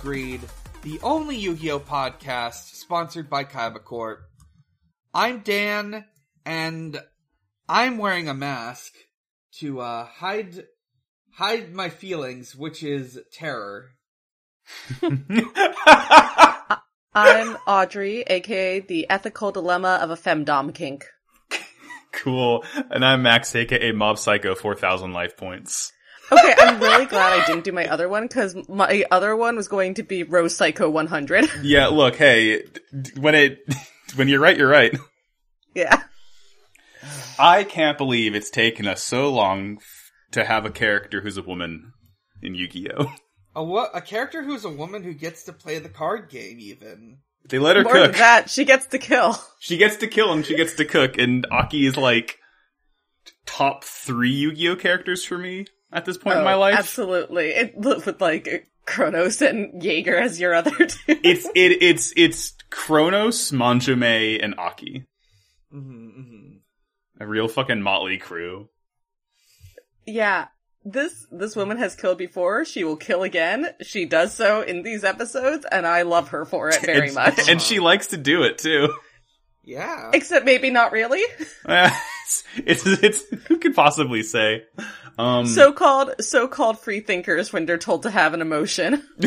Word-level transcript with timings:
Greed, 0.00 0.40
the 0.82 0.98
only 1.02 1.36
Yu-Gi-Oh 1.36 1.80
podcast 1.80 2.74
sponsored 2.74 3.28
by 3.28 3.44
Kaiba 3.44 3.84
Corp. 3.84 4.20
I'm 5.12 5.40
Dan, 5.40 6.06
and 6.46 6.98
I'm 7.68 7.98
wearing 7.98 8.26
a 8.26 8.34
mask 8.34 8.92
to 9.58 9.80
uh, 9.80 10.06
hide 10.06 10.64
hide 11.34 11.74
my 11.74 11.90
feelings, 11.90 12.56
which 12.56 12.82
is 12.82 13.20
terror. 13.32 13.90
I'm 17.14 17.56
Audrey, 17.66 18.22
aka 18.22 18.80
the 18.80 19.10
ethical 19.10 19.52
dilemma 19.52 19.98
of 20.00 20.10
a 20.10 20.16
femdom 20.16 20.74
kink. 20.74 21.04
Cool. 22.12 22.64
And 22.90 23.04
I'm 23.04 23.22
Max, 23.22 23.54
aka 23.54 23.92
Mob 23.92 24.18
Psycho, 24.18 24.54
4,000 24.54 25.12
life 25.12 25.36
points. 25.36 25.92
Okay, 26.32 26.54
I'm 26.58 26.80
really 26.80 27.06
glad 27.06 27.32
I 27.40 27.44
didn't 27.46 27.64
do 27.64 27.72
my 27.72 27.86
other 27.88 28.08
one 28.08 28.24
because 28.26 28.56
my 28.68 29.04
other 29.10 29.34
one 29.34 29.56
was 29.56 29.68
going 29.68 29.94
to 29.94 30.02
be 30.02 30.22
Rose 30.22 30.54
Psycho 30.56 30.88
100. 30.88 31.48
Yeah, 31.62 31.86
look, 31.88 32.16
hey, 32.16 32.62
when 33.18 33.34
it, 33.34 33.58
when 34.14 34.28
you're 34.28 34.40
right, 34.40 34.56
you're 34.56 34.68
right. 34.68 34.96
yeah. 35.74 36.02
I 37.38 37.64
can't 37.64 37.96
believe 37.98 38.34
it's 38.34 38.50
taken 38.50 38.86
us 38.86 39.02
so 39.02 39.30
long 39.32 39.78
f- 39.80 40.10
to 40.32 40.44
have 40.44 40.64
a 40.66 40.70
character 40.70 41.20
who's 41.22 41.36
a 41.38 41.42
woman 41.42 41.92
in 42.42 42.54
Yu-Gi-Oh! 42.54 43.12
A 43.56 43.64
what? 43.64 43.90
A 43.94 44.00
character 44.00 44.44
who's 44.44 44.64
a 44.64 44.70
woman 44.70 45.02
who 45.02 45.12
gets 45.12 45.42
to 45.46 45.52
play 45.52 45.80
the 45.80 45.88
card 45.88 46.30
game, 46.30 46.58
even. 46.60 47.18
They 47.48 47.58
let 47.58 47.74
her 47.74 47.82
More 47.82 47.94
than 47.94 48.10
cook. 48.10 48.18
that, 48.18 48.48
she 48.48 48.64
gets 48.64 48.86
to 48.86 48.98
kill. 48.98 49.36
She 49.58 49.76
gets 49.76 49.96
to 49.96 50.06
kill 50.06 50.32
and 50.32 50.46
she 50.46 50.54
gets 50.54 50.74
to 50.74 50.84
cook, 50.84 51.18
and 51.18 51.44
Aki 51.50 51.84
is 51.86 51.96
like 51.96 52.38
top 53.46 53.82
three 53.82 54.30
Yu-Gi-Oh! 54.30 54.76
characters 54.76 55.24
for 55.24 55.36
me 55.36 55.66
at 55.92 56.04
this 56.04 56.16
point 56.18 56.38
in 56.38 56.44
my 56.44 56.54
Oh, 56.54 56.60
life. 56.60 56.78
Absolutely. 56.78 57.48
It, 57.50 57.74
with 57.76 58.20
like 58.20 58.68
Kronos 58.86 59.40
and 59.42 59.82
Jaeger 59.82 60.16
as 60.16 60.38
your 60.40 60.54
other 60.54 60.70
two. 60.86 60.86
It's, 61.08 61.46
it, 61.46 61.82
it's, 61.82 62.12
it's 62.16 62.54
Kronos, 62.70 63.50
Manjome, 63.52 64.42
and 64.42 64.54
Aki. 64.58 65.04
hmm 65.70 66.08
hmm 66.10 66.46
A 67.20 67.26
real 67.26 67.48
fucking 67.48 67.82
motley 67.82 68.18
crew. 68.18 68.68
yeah. 70.06 70.48
This 70.82 71.26
this 71.30 71.54
woman 71.56 71.76
has 71.76 71.94
killed 71.94 72.16
before. 72.16 72.64
She 72.64 72.84
will 72.84 72.96
kill 72.96 73.22
again. 73.22 73.66
She 73.82 74.06
does 74.06 74.32
so 74.32 74.62
in 74.62 74.82
these 74.82 75.04
episodes, 75.04 75.66
and 75.70 75.86
I 75.86 76.02
love 76.02 76.28
her 76.30 76.46
for 76.46 76.70
it 76.70 76.80
very 76.80 77.08
and, 77.08 77.14
much. 77.14 77.48
And 77.50 77.60
she 77.60 77.80
likes 77.80 78.06
to 78.08 78.16
do 78.16 78.44
it 78.44 78.56
too. 78.56 78.88
Yeah. 79.62 80.10
Except 80.14 80.46
maybe 80.46 80.70
not 80.70 80.92
really. 80.92 81.22
it's, 82.30 82.44
it's, 82.86 82.86
it's, 82.86 83.46
who 83.46 83.58
could 83.58 83.74
possibly 83.74 84.22
say? 84.22 84.62
Um, 85.18 85.46
So 85.46 85.72
called 85.72 86.14
so 86.20 86.46
called 86.48 86.78
free 86.78 87.00
thinkers 87.00 87.52
when 87.52 87.66
they're 87.66 87.78
told 87.78 88.02
to 88.04 88.10
have 88.10 88.34
an 88.34 88.40
emotion. 88.40 89.02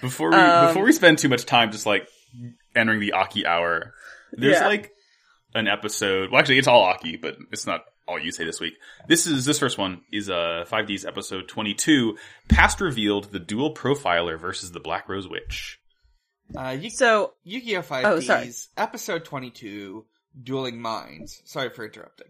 before 0.00 0.30
we, 0.30 0.36
um, 0.36 0.68
before 0.68 0.84
we 0.84 0.92
spend 0.92 1.18
too 1.18 1.28
much 1.28 1.44
time 1.46 1.70
just 1.72 1.86
like 1.86 2.06
entering 2.74 3.00
the 3.00 3.12
Aki 3.12 3.46
hour, 3.46 3.94
there's 4.32 4.58
Yeah. 4.60 4.66
like 4.66 4.92
an 5.54 5.66
episode, 5.68 6.30
well 6.30 6.40
actually 6.40 6.58
it's 6.58 6.68
all 6.68 6.82
Aki, 6.84 7.16
but 7.16 7.36
it's 7.52 7.66
not 7.66 7.84
all 8.06 8.18
you 8.18 8.32
say 8.32 8.44
this 8.44 8.60
week. 8.60 8.74
This 9.08 9.26
is, 9.26 9.44
this 9.44 9.58
first 9.58 9.78
one 9.78 10.00
is, 10.12 10.28
uh, 10.30 10.64
5D's 10.70 11.04
episode 11.04 11.48
22, 11.48 12.16
Past 12.48 12.80
Revealed, 12.80 13.30
the 13.32 13.38
Duel 13.38 13.74
Profiler 13.74 14.38
versus 14.38 14.72
the 14.72 14.80
Black 14.80 15.08
Rose 15.08 15.28
Witch. 15.28 15.78
Uh, 16.56 16.70
Yu- 16.80 16.90
So 16.90 17.34
Yu-Gi-Oh! 17.44 17.82
5Ds, 17.82 18.68
Oh, 18.76 18.82
episode 18.82 19.24
22, 19.24 20.04
Dueling 20.42 20.80
Minds. 20.80 21.42
Sorry 21.44 21.70
for 21.70 21.84
interrupting. 21.84 22.28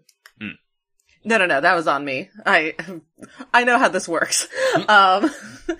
no 1.25 1.37
no 1.39 1.47
no, 1.47 1.61
that 1.61 1.75
was 1.75 1.87
on 1.87 2.05
me. 2.05 2.31
I 2.47 2.75
I 3.55 3.65
know 3.65 3.79
how 3.79 3.89
this 3.89 4.09
works. 4.09 4.49
um 4.89 5.31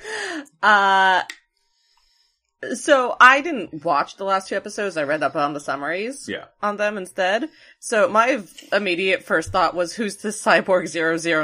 uh 0.63 1.23
so 2.75 3.17
I 3.19 3.41
didn't 3.41 3.83
watch 3.87 4.17
the 4.17 4.25
last 4.25 4.49
two 4.49 4.55
episodes. 4.57 4.99
I 4.99 5.05
read 5.05 5.23
up 5.23 5.35
on 5.35 5.55
the 5.55 5.61
summaries 5.61 6.29
Yeah. 6.29 6.45
on 6.63 6.77
them 6.77 6.99
instead. 6.99 7.49
So 7.79 8.07
my 8.07 8.43
immediate 8.71 9.23
first 9.23 9.51
thought 9.51 9.75
was 9.75 9.95
who's 9.95 10.17
this 10.19 10.43
cyborg 10.45 10.87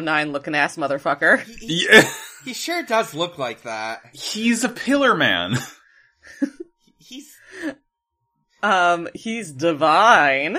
009 0.03 0.33
looking 0.33 0.55
ass 0.55 0.77
motherfucker? 0.77 1.43
Yeah. 1.63 2.07
He 2.45 2.53
sure 2.53 2.83
does 2.83 3.15
look 3.15 3.39
like 3.39 3.63
that. 3.63 4.03
He's 4.13 4.63
a 4.63 4.69
pillar 4.69 5.15
man. 5.17 5.57
He's 8.67 8.75
Um 8.75 9.09
he's 9.15 9.53
divine. 9.53 10.59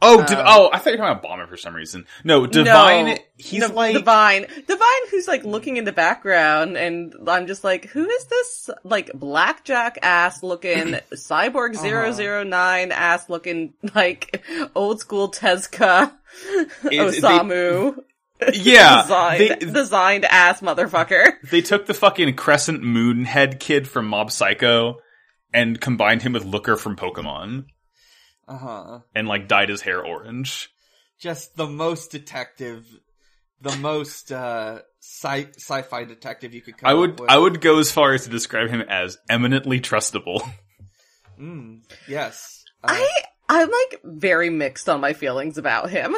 Oh, 0.00 0.24
Div- 0.24 0.38
Um, 0.38 0.44
oh, 0.46 0.70
I 0.72 0.78
thought 0.78 0.90
you 0.90 0.92
were 0.92 0.98
talking 0.98 1.10
about 1.18 1.22
Bomber 1.22 1.46
for 1.48 1.56
some 1.56 1.74
reason. 1.74 2.06
No, 2.22 2.46
Divine, 2.46 3.06
No, 3.06 3.16
he's 3.36 3.68
like, 3.68 3.94
divine, 3.94 4.46
divine. 4.68 5.08
Who's 5.10 5.26
like 5.26 5.42
looking 5.42 5.76
in 5.76 5.84
the 5.84 5.92
background, 5.92 6.76
and 6.76 7.12
I'm 7.26 7.48
just 7.48 7.64
like, 7.64 7.86
who 7.86 8.08
is 8.08 8.24
this 8.26 8.70
like 8.84 9.10
blackjack 9.12 9.98
ass 10.02 10.44
looking 10.44 10.92
cyborg 11.14 11.74
Uh-huh. 11.76 12.44
009 12.44 12.92
ass 12.92 13.28
looking 13.28 13.74
like 13.92 14.44
old 14.76 15.00
school 15.00 15.32
Tezuka 15.32 16.12
It's- 16.84 17.18
Osamu 17.20 17.96
yeah, 18.52 19.02
designed, 19.02 19.40
they, 19.40 19.54
designed 19.72 20.24
ass 20.26 20.60
motherfucker. 20.60 21.32
they 21.50 21.60
took 21.60 21.86
the 21.86 21.94
fucking 21.94 22.36
Crescent 22.36 22.84
Moon 22.84 23.24
head 23.24 23.58
kid 23.58 23.88
from 23.88 24.06
Mob 24.06 24.30
Psycho 24.30 25.00
and 25.52 25.80
combined 25.80 26.22
him 26.22 26.32
with 26.32 26.44
Looker 26.44 26.76
from 26.76 26.96
Pokemon 26.96 27.66
uh-huh. 28.46 29.00
and 29.14 29.28
like 29.28 29.48
dyed 29.48 29.68
his 29.68 29.82
hair 29.82 30.04
orange. 30.04 30.70
Just 31.18 31.56
the 31.56 31.66
most 31.66 32.10
detective, 32.10 32.86
the 33.60 33.76
most 33.76 34.30
uh 34.30 34.80
sci 35.00 35.48
sci-fi 35.56 36.04
detective 36.04 36.54
you 36.54 36.62
could 36.62 36.78
come 36.78 36.88
I 36.88 36.92
up 36.92 36.98
would, 36.98 37.20
with. 37.20 37.30
I 37.30 37.38
would 37.38 37.60
go 37.60 37.78
as 37.78 37.90
far 37.90 38.12
as 38.14 38.24
to 38.24 38.30
describe 38.30 38.70
him 38.70 38.82
as 38.82 39.18
eminently 39.28 39.80
trustable. 39.80 40.48
Mm, 41.40 41.82
yes. 42.08 42.64
Uh, 42.82 42.88
I 42.90 43.08
I'm 43.48 43.70
like 43.70 44.00
very 44.02 44.50
mixed 44.50 44.88
on 44.88 45.00
my 45.00 45.12
feelings 45.12 45.56
about 45.56 45.88
him 45.88 46.16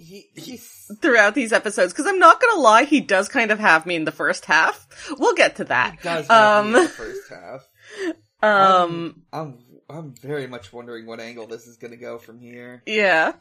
he 0.00 0.26
he's 0.34 0.90
throughout 1.00 1.34
these 1.34 1.52
episodes 1.52 1.92
because 1.92 2.06
I'm 2.06 2.18
not 2.18 2.40
gonna 2.40 2.60
lie, 2.60 2.84
he 2.84 3.00
does 3.00 3.28
kind 3.28 3.50
of 3.50 3.58
have 3.58 3.86
me 3.86 3.94
in 3.96 4.04
the 4.04 4.12
first 4.12 4.46
half. 4.46 4.86
We'll 5.18 5.34
get 5.34 5.56
to 5.56 5.64
that. 5.64 5.92
he 5.92 6.02
does 6.02 6.26
have 6.28 6.64
me 6.64 6.70
in 6.70 6.76
Um, 6.76 6.82
the 6.82 6.88
first 6.88 7.30
half. 7.30 7.68
um, 8.42 9.22
I'm 9.32 9.58
I'm 9.88 10.14
very 10.14 10.46
much 10.46 10.72
wondering 10.72 11.06
what 11.06 11.20
angle 11.20 11.46
this 11.46 11.66
is 11.66 11.76
going 11.76 11.90
to 11.92 11.96
go 11.96 12.18
from 12.18 12.38
here. 12.38 12.82
yeah. 12.86 13.32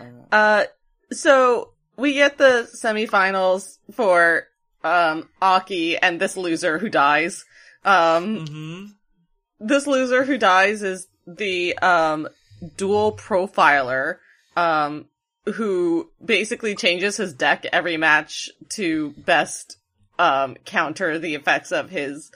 Uh, 0.00 0.04
Uh, 0.32 0.64
so 1.12 1.72
we 1.96 2.14
get 2.14 2.38
the 2.38 2.68
semifinals 2.74 3.78
for 3.92 4.44
um 4.82 5.28
Aki 5.42 5.98
and 5.98 6.20
this 6.20 6.36
loser 6.36 6.78
who 6.78 6.88
dies. 6.88 7.44
Um, 7.84 8.46
hmm 8.46 8.84
this 9.62 9.86
loser 9.86 10.24
who 10.24 10.38
dies 10.38 10.82
is 10.82 11.06
the 11.26 11.76
um 11.78 12.28
duel 12.76 13.12
profiler 13.16 14.16
um 14.56 15.06
who 15.54 16.10
basically 16.24 16.74
changes 16.74 17.18
his 17.18 17.34
deck 17.34 17.66
every 17.72 17.96
match 17.96 18.48
to 18.70 19.10
best 19.18 19.76
um 20.18 20.56
counter 20.64 21.18
the 21.18 21.34
effects 21.34 21.72
of 21.72 21.90
his 21.90 22.30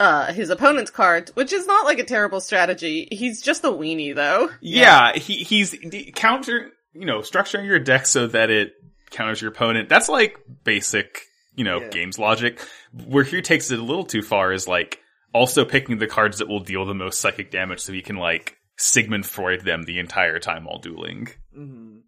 uh 0.00 0.32
his 0.32 0.50
opponent's 0.50 0.90
cards, 0.90 1.30
which 1.36 1.52
is 1.52 1.66
not 1.66 1.84
like 1.84 1.98
a 2.00 2.04
terrible 2.04 2.40
strategy. 2.40 3.06
He's 3.12 3.40
just 3.42 3.62
a 3.64 3.68
weenie 3.68 4.14
though. 4.14 4.50
Yeah, 4.60 5.12
he, 5.12 5.36
he's 5.44 5.70
the 5.70 6.10
counter, 6.16 6.70
you 6.94 7.06
know, 7.06 7.18
structuring 7.20 7.66
your 7.66 7.78
deck 7.78 8.06
so 8.06 8.26
that 8.28 8.50
it 8.50 8.72
counters 9.10 9.40
your 9.40 9.50
opponent. 9.52 9.88
That's 9.88 10.08
like 10.08 10.38
basic, 10.64 11.20
you 11.54 11.62
know, 11.64 11.80
Yeah. 11.80 11.88
games 11.90 12.18
logic. 12.18 12.60
Where 13.06 13.22
he 13.24 13.42
takes 13.42 13.70
it 13.70 13.78
a 13.78 13.82
little 13.84 14.04
too 14.04 14.22
far 14.22 14.52
is 14.52 14.66
like 14.66 14.98
also 15.32 15.64
picking 15.64 15.98
the 15.98 16.06
cards 16.08 16.38
that 16.38 16.48
will 16.48 16.60
deal 16.60 16.84
the 16.86 16.94
most 16.94 17.20
psychic 17.20 17.50
damage 17.52 17.80
so 17.80 17.92
he 17.92 18.02
can 18.02 18.16
like 18.16 18.56
Sigmund 18.76 19.26
Freud 19.26 19.60
them 19.60 19.82
the 19.84 19.98
entire 19.98 20.38
time 20.40 20.64
while 20.64 20.78
dueling. 20.78 21.28
hmm 21.54 21.98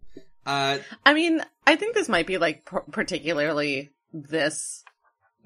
Uh, 0.45 0.79
I 1.05 1.13
mean, 1.13 1.41
I 1.67 1.75
think 1.77 1.93
this 1.95 2.09
might 2.09 2.27
be 2.27 2.37
like 2.37 2.69
p- 2.69 2.77
particularly 2.91 3.91
this 4.11 4.82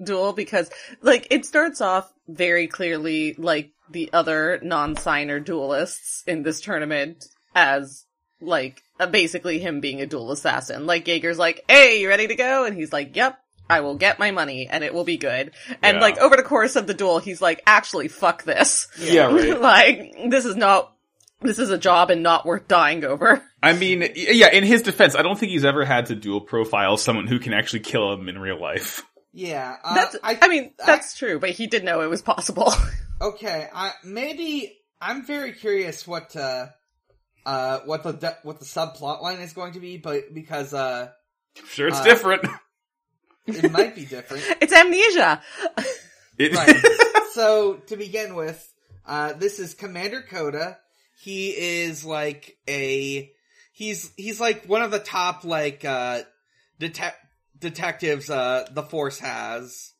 duel 0.02 0.32
because 0.32 0.70
like 1.02 1.26
it 1.30 1.44
starts 1.44 1.80
off 1.80 2.12
very 2.28 2.66
clearly 2.66 3.34
like 3.38 3.70
the 3.90 4.10
other 4.12 4.60
non-signer 4.62 5.40
duelists 5.40 6.22
in 6.26 6.42
this 6.42 6.60
tournament 6.60 7.26
as 7.54 8.04
like 8.40 8.82
uh, 9.00 9.06
basically 9.06 9.58
him 9.58 9.80
being 9.80 10.00
a 10.00 10.06
duel 10.06 10.30
assassin. 10.30 10.86
Like 10.86 11.06
Jaeger's 11.06 11.38
like, 11.38 11.64
"Hey, 11.68 12.00
you 12.00 12.08
ready 12.08 12.26
to 12.28 12.34
go?" 12.36 12.64
and 12.64 12.76
he's 12.76 12.92
like, 12.92 13.16
"Yep." 13.16 13.38
I 13.70 13.80
will 13.80 13.96
get 13.96 14.18
my 14.18 14.30
money 14.30 14.66
and 14.66 14.82
it 14.82 14.94
will 14.94 15.04
be 15.04 15.18
good. 15.18 15.50
And 15.82 15.96
Yeah. 15.96 16.00
like 16.00 16.16
over 16.16 16.36
the 16.36 16.42
course 16.42 16.74
of 16.74 16.86
the 16.86 16.94
duel, 16.94 17.18
he's 17.18 17.42
like, 17.42 17.62
actually, 17.66 18.08
fuck 18.08 18.42
this. 18.44 18.88
Yeah, 18.98 19.26
right. 19.26 19.60
like, 20.16 20.30
this 20.30 20.46
is 20.46 20.56
not, 20.56 20.90
this 21.42 21.58
is 21.58 21.68
a 21.68 21.76
job 21.76 22.10
and 22.10 22.22
not 22.22 22.46
worth 22.46 22.66
dying 22.66 23.04
over. 23.04 23.42
I 23.62 23.74
mean, 23.74 24.08
yeah, 24.16 24.50
in 24.52 24.64
his 24.64 24.80
defense, 24.80 25.14
I 25.14 25.20
don't 25.20 25.38
think 25.38 25.52
he's 25.52 25.66
ever 25.66 25.84
had 25.84 26.06
to 26.06 26.14
dual 26.14 26.40
profile 26.40 26.96
someone 26.96 27.26
who 27.26 27.38
can 27.38 27.52
actually 27.52 27.80
kill 27.80 28.10
him 28.14 28.26
in 28.30 28.38
real 28.38 28.58
life. 28.58 29.02
Yeah, 29.32 29.76
uh, 29.84 29.94
That's, 29.94 30.16
I, 30.22 30.38
I, 30.40 30.48
mean, 30.48 30.72
that's 30.84 31.16
true, 31.16 31.38
but 31.38 31.50
he 31.50 31.66
did 31.66 31.84
know 31.84 32.00
it 32.00 32.08
was 32.08 32.22
possible. 32.22 32.72
okay. 33.20 33.68
I 33.72 33.92
maybe 34.02 34.76
I'm 35.00 35.24
very 35.24 35.52
curious 35.52 36.06
what 36.06 36.34
uh, 36.34 36.66
uh, 37.44 37.80
what 37.84 38.02
the 38.02 38.36
what 38.42 38.58
the 38.58 38.64
subplot 38.64 39.22
line 39.22 39.38
is 39.40 39.52
going 39.52 39.74
to 39.74 39.80
be, 39.80 39.98
but 39.98 40.32
because 40.34 40.72
uh, 40.74 41.10
I'm 41.58 41.66
sure 41.66 41.88
it's 41.88 41.98
Uh, 41.98 42.04
different. 42.04 42.46
it 43.46 43.70
might 43.70 43.94
be 43.94 44.06
different. 44.06 44.44
it's 44.60 44.72
amnesia. 44.72 45.42
It- 46.38 46.54
Right. 46.54 46.76
so 47.32 47.74
to 47.88 47.96
begin 47.96 48.34
with, 48.36 48.72
uh, 49.04 49.32
this 49.32 49.58
is 49.58 49.74
Commander 49.74 50.22
Coda. 50.22 50.78
He 51.20 51.48
is 51.50 52.04
like 52.04 52.56
a 52.68 53.30
he's 53.72 54.12
he's 54.16 54.40
like 54.40 54.66
one 54.66 54.82
of 54.82 54.90
the 54.92 55.00
top 55.00 55.42
like 55.44 55.84
uh 55.84 56.22
detec 56.80 57.12
detectives 57.60 58.30
uh 58.30 58.66
the 58.72 58.82
force 58.82 59.18
has. 59.18 59.92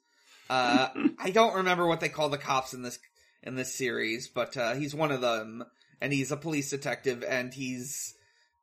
Uh 0.51 0.89
I 1.19 1.31
don't 1.31 1.57
remember 1.57 1.87
what 1.87 2.01
they 2.01 2.09
call 2.09 2.29
the 2.29 2.39
cops 2.39 2.75
in 2.75 2.83
this 2.83 2.99
in 3.43 3.55
this 3.55 3.75
series, 3.75 4.29
but 4.29 4.57
uh 4.57 4.75
he's 4.75 4.95
one 4.95 5.11
of 5.11 5.21
them 5.21 5.65
and 6.01 6.13
he's 6.13 6.33
a 6.33 6.37
police 6.37 6.71
detective 6.71 7.25
and 7.27 7.53
he's 7.53 8.15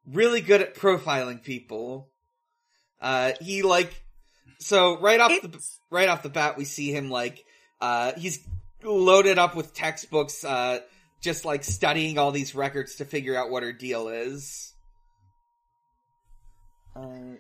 really 0.08 0.42
good 0.42 0.62
at 0.62 0.76
profiling 0.76 1.44
people. 1.44 2.10
Uh 3.02 3.34
he 3.42 3.62
like 3.62 3.94
so 4.60 5.00
right 5.00 5.20
off 5.20 5.42
the 5.42 5.64
right 5.90 6.10
off 6.10 6.24
the 6.24 6.30
bat 6.30 6.58
we 6.58 6.66
see 6.66 6.92
him 6.92 7.10
like 7.10 7.44
uh 7.82 8.14
he's 8.18 8.46
loaded 8.84 9.38
up 9.38 9.56
with 9.56 9.74
textbooks 9.74 10.44
uh 10.44 10.80
just 11.22 11.44
like 11.44 11.64
studying 11.64 12.18
all 12.18 12.32
these 12.32 12.56
records 12.56 12.96
to 12.96 13.06
figure 13.06 13.36
out 13.36 13.50
what 13.50 13.64
her 13.64 13.74
deal 13.74 14.08
is 14.10 14.74
uh, 16.96 17.36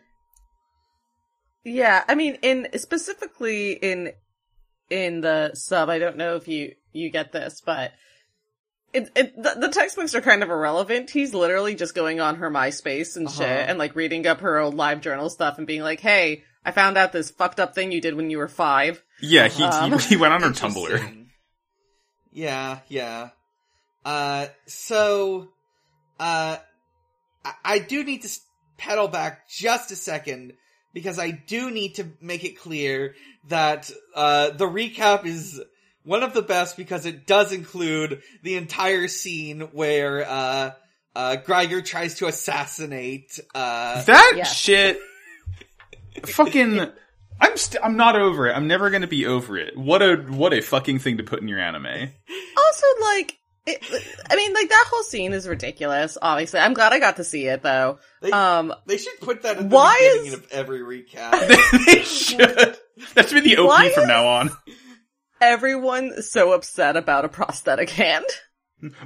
Yeah, 1.65 2.03
I 2.07 2.15
mean, 2.15 2.38
in 2.41 2.67
specifically 2.77 3.73
in 3.73 4.12
in 4.89 5.21
the 5.21 5.51
sub, 5.56 5.89
I 5.89 5.97
don't 6.00 6.15
know 6.17 6.35
if 6.35 6.47
you 6.47 6.75
you 6.94 7.09
get 7.09 7.31
this, 7.31 7.62
but 7.65 7.91
it, 8.94 9.09
it 9.15 9.35
the, 9.41 9.56
the 9.59 9.69
textbooks 9.69 10.13
are 10.15 10.21
kind 10.21 10.44
of 10.44 10.50
irrelevant. 10.51 11.09
He's 11.09 11.33
literally 11.33 11.73
just 11.75 11.95
going 11.95 12.19
on 12.21 12.35
her 12.35 12.50
MySpace 12.51 13.17
and 13.17 13.29
shit, 13.29 13.41
Uh-huh. 13.41 13.65
and 13.67 13.79
like 13.79 13.95
reading 13.95 14.27
up 14.27 14.41
her 14.41 14.57
old 14.59 14.75
live 14.75 15.01
journal 15.01 15.29
stuff 15.29 15.57
and 15.57 15.65
being 15.67 15.81
like, 15.81 16.00
"Hey, 16.01 16.44
I 16.63 16.71
found 16.71 16.97
out 16.97 17.12
this 17.12 17.31
fucked 17.31 17.59
up 17.59 17.73
thing 17.75 17.91
you 17.91 18.00
did 18.00 18.15
when 18.15 18.29
you 18.29 18.38
were 18.38 18.47
five. 18.47 19.03
yeah, 19.19 19.47
he, 19.47 19.63
Um, 19.63 19.91
he 19.94 19.97
he 20.09 20.15
went 20.18 20.33
on 20.33 20.44
her 20.44 20.50
Tumblr. 20.51 21.25
Yeah, 22.31 22.79
yeah. 22.89 23.29
Uh, 24.03 24.47
so, 24.68 25.50
uh, 26.19 26.57
I, 27.44 27.53
I 27.63 27.79
do 27.79 28.03
need 28.03 28.21
to 28.23 28.29
pedal 28.77 29.07
back 29.07 29.47
just 29.50 29.89
a 29.91 29.95
second 29.95 30.53
because 30.95 31.19
I 31.19 31.30
do 31.30 31.69
need 31.69 31.95
to 31.95 32.07
make 32.21 32.44
it 32.44 32.57
clear 32.59 33.13
that, 33.50 33.92
uh, 34.15 34.50
the 34.50 34.65
recap 34.65 35.25
is 35.27 35.62
one 36.03 36.24
of 36.24 36.33
the 36.33 36.42
best 36.42 36.75
because 36.77 37.06
it 37.06 37.27
does 37.27 37.51
include 37.51 38.24
the 38.42 38.56
entire 38.56 39.07
scene 39.07 39.62
where, 39.74 40.27
uh, 40.27 40.71
uh, 41.15 41.36
Greiger 41.45 41.86
tries 41.86 42.15
to 42.15 42.27
assassinate, 42.27 43.39
uh, 43.53 44.01
That 44.03 44.33
Yeah. 44.36 44.44
shit, 44.45 45.00
fucking. 46.25 46.92
I'm 47.39 47.57
st- 47.57 47.83
I'm 47.83 47.97
not 47.97 48.15
over 48.15 48.47
it. 48.47 48.53
I'm 48.53 48.68
never 48.68 48.89
gonna 48.89 49.07
be 49.07 49.25
over 49.25 49.57
it. 49.57 49.75
What 49.77 50.01
a 50.01 50.15
what 50.15 50.53
a 50.53 50.62
fucking 50.62 51.00
thing 51.00 51.18
to 51.18 51.24
put 51.24 51.42
in 51.42 51.47
your 51.50 51.59
anime. 51.59 51.86
Also, 52.57 52.86
like, 53.01 53.38
it, 53.67 53.83
I 54.29 54.35
mean, 54.35 54.53
like 54.53 54.69
that 54.69 54.85
whole 54.89 55.03
scene 55.03 55.33
is 55.33 55.47
ridiculous. 55.47 56.17
Obviously, 56.21 56.59
I'm 56.59 56.73
glad 56.73 56.94
I 56.94 57.00
got 57.00 57.17
to 57.17 57.23
see 57.23 57.47
it 57.47 57.63
though. 57.63 58.00
They- 58.21 58.31
Um, 58.31 58.73
they 58.85 58.97
should 58.97 59.19
put 59.21 59.41
that 59.44 59.57
at 59.57 59.69
the 59.69 59.75
Why 59.75 59.97
beginning 60.13 60.27
is- 60.27 60.33
of 60.33 60.47
every 60.51 60.79
recap. 60.81 61.85
they 61.85 62.01
should. 62.03 62.77
That 63.15 63.29
should 63.29 63.44
be 63.44 63.56
the 63.56 63.65
Why 63.65 63.75
opening 63.88 63.94
from 63.94 64.03
is- 64.03 64.07
now 64.09 64.27
on. 64.27 64.51
everyone 65.41 66.21
so 66.21 66.53
upset 66.53 66.95
about 66.97 67.25
a 67.25 67.29
prosthetic 67.29 67.89
hand. 67.89 68.25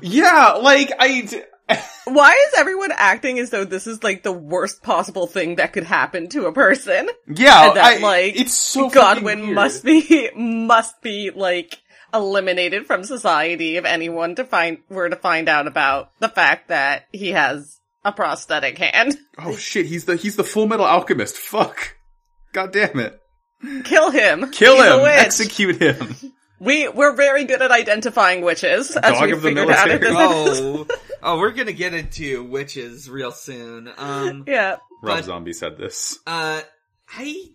Yeah, 0.01 0.53
like 0.61 0.91
I. 0.99 1.21
d- 1.21 1.41
Why 2.05 2.31
is 2.31 2.59
everyone 2.59 2.89
acting 2.91 3.37
as 3.37 3.51
though 3.51 3.63
this 3.63 3.85
is 3.85 4.03
like 4.03 4.23
the 4.23 4.31
worst 4.31 4.81
possible 4.81 5.27
thing 5.27 5.55
that 5.57 5.71
could 5.73 5.83
happen 5.83 6.27
to 6.29 6.47
a 6.47 6.51
person? 6.51 7.07
Yeah, 7.27 7.67
and 7.67 7.77
that 7.77 7.85
I, 7.85 7.97
like 7.99 8.39
it's 8.39 8.57
so 8.57 8.89
Godwin 8.89 9.41
weird. 9.41 9.55
must 9.55 9.83
be 9.85 10.29
must 10.35 10.99
be 11.03 11.29
like 11.33 11.79
eliminated 12.13 12.85
from 12.87 13.03
society 13.03 13.77
if 13.77 13.85
anyone 13.85 14.35
to 14.35 14.43
find 14.45 14.79
were 14.89 15.09
to 15.09 15.15
find 15.15 15.47
out 15.49 15.67
about 15.67 16.11
the 16.19 16.29
fact 16.29 16.69
that 16.69 17.05
he 17.11 17.29
has 17.31 17.77
a 18.03 18.11
prosthetic 18.11 18.77
hand. 18.77 19.17
Oh 19.41 19.55
shit, 19.55 19.85
he's 19.85 20.03
the 20.03 20.17
he's 20.17 20.35
the 20.35 20.43
Full 20.43 20.67
Metal 20.67 20.85
Alchemist. 20.85 21.37
Fuck. 21.37 21.95
God 22.51 22.73
damn 22.73 22.99
it. 22.99 23.17
Kill 23.85 24.11
him. 24.11 24.51
Kill 24.51 24.75
He's 24.75 24.85
him. 24.85 24.99
Execute 25.05 25.81
him. 25.81 26.15
We 26.59 26.89
we're 26.89 27.15
very 27.15 27.45
good 27.45 27.61
at 27.61 27.71
identifying 27.71 28.41
witches, 28.41 28.97
as 28.97 29.13
Dog 29.13 29.23
we 29.27 29.31
of 29.31 29.41
the 29.41 29.47
figured 29.47 29.69
out 29.69 29.89
at 29.89 30.01
military. 30.01 30.49
this 30.49 30.59
oh, 30.61 30.87
oh, 31.23 31.39
we're 31.39 31.51
gonna 31.51 31.71
get 31.71 31.93
into 31.93 32.43
witches 32.43 33.09
real 33.09 33.31
soon. 33.31 33.89
Um, 33.97 34.43
yeah. 34.47 34.71
Rob 35.01 35.19
But- 35.19 35.23
Zombie 35.23 35.53
said 35.53 35.77
this. 35.77 36.19
uh, 36.27 36.59
I 37.17 37.45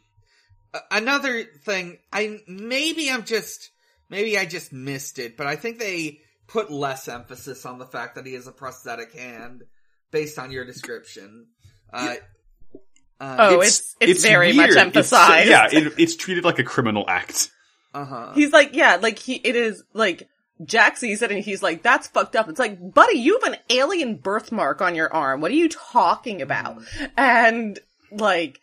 another 0.90 1.44
thing. 1.64 1.98
I 2.12 2.38
maybe 2.48 3.10
I'm 3.10 3.24
just 3.24 3.70
maybe 4.14 4.38
I 4.38 4.46
just 4.46 4.72
missed 4.72 5.19
it, 5.19 5.37
but 5.37 5.46
I 5.46 5.56
think 5.56 5.78
they 5.78 6.20
put 6.46 6.70
less 6.70 7.08
emphasis 7.08 7.66
on 7.66 7.78
the 7.78 7.87
fact 7.87 8.14
that 8.14 8.25
he 8.26 8.34
has 8.34 8.46
a 8.46 8.52
prosthetic 8.52 9.12
hand 9.14 9.62
based 10.12 10.38
on 10.38 10.50
your 10.52 10.64
description. 10.64 11.46
Uh, 11.93 12.14
uh, 13.20 13.37
Oh, 13.38 13.61
it's 13.61 13.96
it's, 14.00 14.22
very 14.22 14.52
much 14.52 14.69
weird. 14.69 14.70
It's- 14.70 15.12
uh, 15.12 15.16
emphasized. 15.19 15.49
yeah, 15.50 15.69
it, 15.72 15.93
it's 15.99 16.16
treated 16.16 16.44
like 16.44 16.58
a 16.58 16.64
criminal 16.64 17.05
act. 17.08 17.50
uh 17.94 18.05
huh. 18.05 18.32
He's 18.34 18.52
like, 18.52 18.75
yeah, 18.75 18.96
like 19.00 19.19
he, 19.19 19.34
it 19.34 19.56
is 19.56 19.82
like, 19.93 20.28
Jack 20.64 20.96
sees 20.96 21.20
it 21.22 21.32
and 21.32 21.43
he's 21.43 21.62
like, 21.64 21.82
that's 21.82 22.06
fucked 22.06 22.37
up. 22.37 22.49
It's 22.49 22.60
like, 22.60 22.78
buddy, 22.94 23.19
you 23.19 23.40
have 23.43 23.52
an 23.52 23.58
alien 23.70 24.17
birthmark 24.17 24.81
on 24.81 24.94
your 24.94 25.12
arm. 25.12 25.40
What 25.40 25.50
are 25.50 25.55
you 25.55 25.69
talking 25.69 26.43
about? 26.43 26.81
And 27.17 27.79
like, 28.12 28.60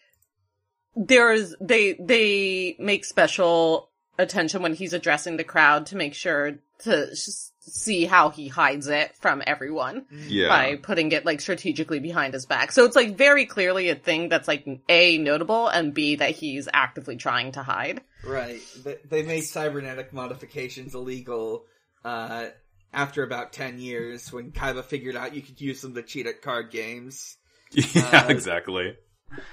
there's, 0.96 1.54
they, 1.60 1.94
they 2.00 2.76
make 2.80 3.04
special 3.06 3.90
attention 4.22 4.62
when 4.62 4.74
he's 4.74 4.94
addressing 4.94 5.38
the 5.38 5.44
crowd 5.44 5.88
to 5.88 5.96
make 5.96 6.14
sure 6.14 6.56
to 6.84 7.16
see 7.60 8.06
how 8.06 8.30
he 8.30 8.48
hides 8.48 8.88
it 8.88 9.16
from 9.18 9.44
everyone 9.46 10.06
Yeah. 10.28 10.48
by 10.48 10.76
putting 10.78 11.12
it 11.12 11.26
like 11.26 11.42
strategically 11.42 12.00
behind 12.00 12.34
his 12.34 12.46
back. 12.48 12.72
So 12.72 12.86
it's 12.86 12.96
like 12.96 13.16
very 13.18 13.46
clearly 13.46 13.90
a 13.90 13.96
thing 13.96 14.30
that's 14.30 14.48
like 14.48 14.66
A, 14.90 15.18
notable 15.20 15.68
and 15.68 15.94
B, 15.94 16.16
that 16.16 16.32
he's 16.32 16.68
actively 16.74 17.18
trying 17.18 17.52
to 17.54 17.62
hide. 17.64 18.02
Right. 18.26 18.62
They, 18.84 18.98
they 19.08 19.24
made 19.24 19.42
cybernetic 19.42 20.12
modifications 20.12 20.96
illegal 20.96 21.66
uh, 22.04 22.48
after 22.92 23.22
about 23.24 23.54
10 23.54 23.80
years 23.80 24.34
when 24.34 24.52
Kaiba 24.52 24.84
figured 24.84 25.16
out 25.16 25.36
you 25.36 25.42
could 25.44 25.62
use 25.62 25.82
them 25.82 25.94
to 25.96 26.02
cheat 26.02 26.26
at 26.28 26.42
card 26.42 26.72
games. 26.72 27.38
Yeah, 27.74 28.26
Uh, 28.26 28.28
exactly. 28.30 28.98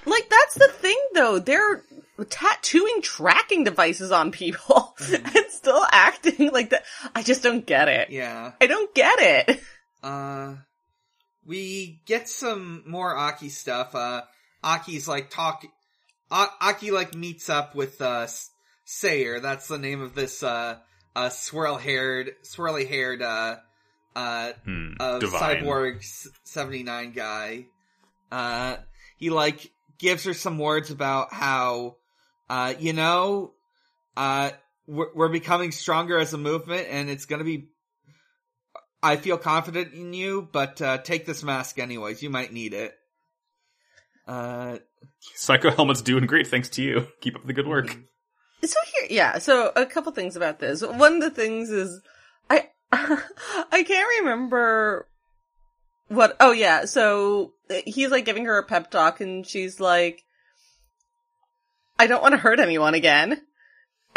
Like 0.07 0.29
that's 0.29 0.55
the 0.55 0.69
thing 0.69 0.99
though. 1.15 1.39
They're 1.39 1.83
tattooing 2.31 3.01
tracking 3.03 3.65
devices 3.65 4.11
on 4.11 4.33
people 4.33 4.97
and 5.13 5.47
still 5.51 5.85
acting 5.93 6.51
like 6.53 6.71
that. 6.71 6.85
I 7.15 7.23
just 7.23 7.43
don't 7.43 7.65
get 7.67 7.89
it. 7.89 8.11
Yeah. 8.11 8.53
I 8.61 8.67
don't 8.67 8.95
get 8.95 9.19
it. 9.21 9.61
Uh, 10.01 10.55
we 11.45 12.01
get 12.07 12.29
some 12.29 12.85
more 12.87 13.17
Aki 13.17 13.49
stuff. 13.49 13.97
Uh, 13.97 14.23
Aki's 14.63 15.09
like 15.09 15.29
talk, 15.29 15.65
A- 16.31 16.47
Aki 16.61 16.93
like 16.93 17.15
meets 17.17 17.51
up 17.51 17.75
with, 17.75 18.01
uh, 18.01 18.21
S- 18.21 18.49
Sayer. 18.85 19.41
That's 19.41 19.67
the 19.67 19.77
name 19.77 20.01
of 20.01 20.15
this, 20.15 20.45
uh, 20.45 20.77
uh, 21.17 21.31
swirl 21.31 21.79
haired, 21.79 22.31
swirly 22.45 22.89
haired, 22.89 23.23
uh, 23.23 23.57
uh, 24.15 24.53
Hmm. 24.65 24.93
uh, 25.01 25.19
Cyborg 25.19 26.05
79 26.45 27.11
guy. 27.13 27.67
Uh, 28.31 28.77
he 29.19 29.31
like 29.31 29.71
gives 29.99 30.25
her 30.25 30.35
some 30.35 30.59
words 30.59 30.91
about 30.91 31.33
how, 31.33 31.97
uh, 32.49 32.75
you 32.79 32.93
know, 32.93 33.53
uh, 34.17 34.51
we're, 34.87 35.13
we're 35.15 35.29
becoming 35.29 35.73
stronger 35.73 36.19
as 36.19 36.33
a 36.33 36.39
movement 36.39 36.87
and 36.89 37.11
it's 37.11 37.27
gonna 37.27 37.45
be, 37.45 37.69
I 39.03 39.17
feel 39.17 39.37
confident 39.37 39.93
in 39.93 40.15
you, 40.15 40.49
but, 40.51 40.81
uh, 40.81 40.99
take 40.99 41.27
this 41.27 41.43
mask 41.43 41.79
anyways. 41.79 42.23
You 42.23 42.31
might 42.31 42.53
need 42.53 42.75
it. 42.75 42.95
Uh, 44.27 44.79
Psycho 45.35 45.71
Helmet's 45.71 46.03
doing 46.03 46.27
great 46.27 46.47
thanks 46.47 46.69
to 46.71 46.83
you. 46.83 47.09
Keep 47.21 47.37
up 47.37 47.47
the 47.47 47.53
good 47.53 47.67
work. 47.67 47.89
So 48.65 48.77
here, 48.93 49.09
yeah. 49.11 49.39
So 49.39 49.73
a 49.75 49.87
couple 49.87 50.13
things 50.13 50.37
about 50.37 50.59
this. 50.59 50.83
One 50.83 51.15
of 51.15 51.21
the 51.21 51.31
things 51.31 51.71
is, 51.71 52.01
I, 52.51 52.69
I 52.93 53.85
can't 53.87 54.09
remember 54.21 55.09
what. 56.09 56.37
Oh 56.41 56.53
yeah. 56.53 56.85
So 56.85 57.53
he's 57.85 58.11
like 58.11 58.25
giving 58.25 58.45
her 58.47 58.59
a 58.59 58.65
pep 58.65 58.91
talk, 58.91 59.21
and 59.21 59.47
she's 59.47 59.81
like, 59.81 60.25
"I 61.99 62.07
don't 62.07 62.23
want 62.23 62.33
to 62.33 62.39
hurt 62.39 62.61
anyone 62.61 62.95
again." 62.95 63.43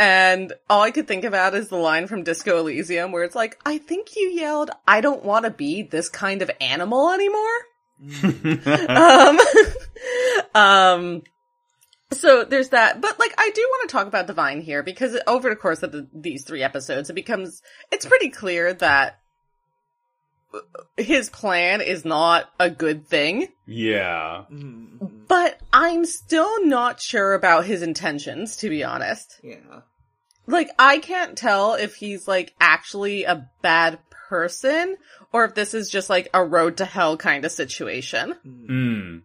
And 0.02 0.54
all 0.68 0.82
I 0.82 0.92
could 0.92 1.08
think 1.08 1.24
about 1.26 1.54
is 1.54 1.68
the 1.68 1.76
line 1.76 2.08
from 2.08 2.24
Disco 2.24 2.58
Elysium 2.60 3.12
where 3.12 3.24
it's 3.24 3.36
like, 3.36 3.60
I 3.66 3.78
think 3.78 4.16
you 4.16 4.30
yelled, 4.30 4.72
I 4.88 5.00
don't 5.00 5.24
want 5.24 5.46
to 5.46 5.52
be 5.52 5.84
this 5.84 6.10
kind 6.10 6.42
of 6.42 6.50
animal 6.60 7.12
anymore. 7.12 7.60
um, 8.90 9.40
um, 10.56 11.22
so 12.14 12.44
there's 12.44 12.70
that, 12.70 13.00
but 13.00 13.20
like 13.20 13.34
I 13.38 13.52
do 13.54 13.62
want 13.62 13.90
to 13.90 13.94
talk 13.94 14.08
about 14.08 14.28
Divine 14.28 14.62
here 14.62 14.82
because 14.82 15.18
over 15.28 15.50
the 15.50 15.56
course 15.56 15.84
of 15.84 15.92
the, 15.92 16.08
these 16.14 16.44
three 16.44 16.64
episodes, 16.64 17.10
it 17.10 17.14
becomes 17.14 17.62
it's 17.92 18.06
pretty 18.06 18.30
clear 18.30 18.74
that 18.74 19.20
his 20.98 21.30
plan 21.30 21.82
is 21.82 22.04
not 22.06 22.50
a 22.60 22.70
good 22.70 23.08
thing. 23.08 23.48
yeah. 23.66 24.44
But 25.28 25.60
I'm 25.72 26.06
still 26.06 26.66
not 26.66 27.00
sure 27.02 27.34
about 27.34 27.66
his 27.66 27.82
intentions, 27.82 28.58
to 28.58 28.70
be 28.70 28.84
honest. 28.84 29.40
Yeah. 29.44 29.82
Like, 30.48 30.70
I 30.78 30.98
can't 31.00 31.38
tell 31.38 31.76
if 31.76 31.96
he's 31.96 32.28
like 32.28 32.54
actually 32.60 33.24
a 33.24 33.50
bad 33.62 34.00
person 34.28 34.98
or 35.32 35.46
if 35.46 35.56
this 35.56 35.74
is 35.74 35.90
just 35.90 36.10
like 36.10 36.30
a 36.34 36.44
road 36.44 36.78
to 36.78 36.86
hell 36.86 37.16
kind 37.18 37.46
of 37.46 37.52
situation. 37.52 38.36
Mm. 38.46 39.22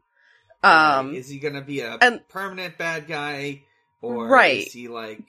Um, 0.62 1.09
Like, 1.09 1.16
is 1.16 1.28
he 1.28 1.38
gonna 1.38 1.62
be 1.62 1.80
a 1.80 1.97
and- 2.00 2.26
permanent 2.28 2.78
bad 2.78 3.06
guy, 3.09 3.64
or 4.00 4.26
Right. 4.28 4.66
is 4.66 4.73
he 4.73 4.88
like? 4.88 5.25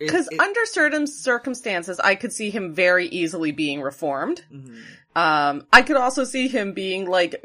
It- 0.00 0.06
Because 0.06 0.28
under 0.38 0.64
certain 0.66 1.06
circumstances, 1.06 1.98
I 2.00 2.14
could 2.14 2.32
see 2.32 2.50
him 2.50 2.74
very 2.74 3.06
easily 3.08 3.52
being 3.52 3.80
reformed. 3.82 4.44
Mhm. 4.52 4.82
Um, 5.16 5.66
I 5.72 5.82
could 5.82 5.96
also 5.96 6.24
see 6.24 6.48
him 6.48 6.72
being 6.72 7.06
like 7.08 7.44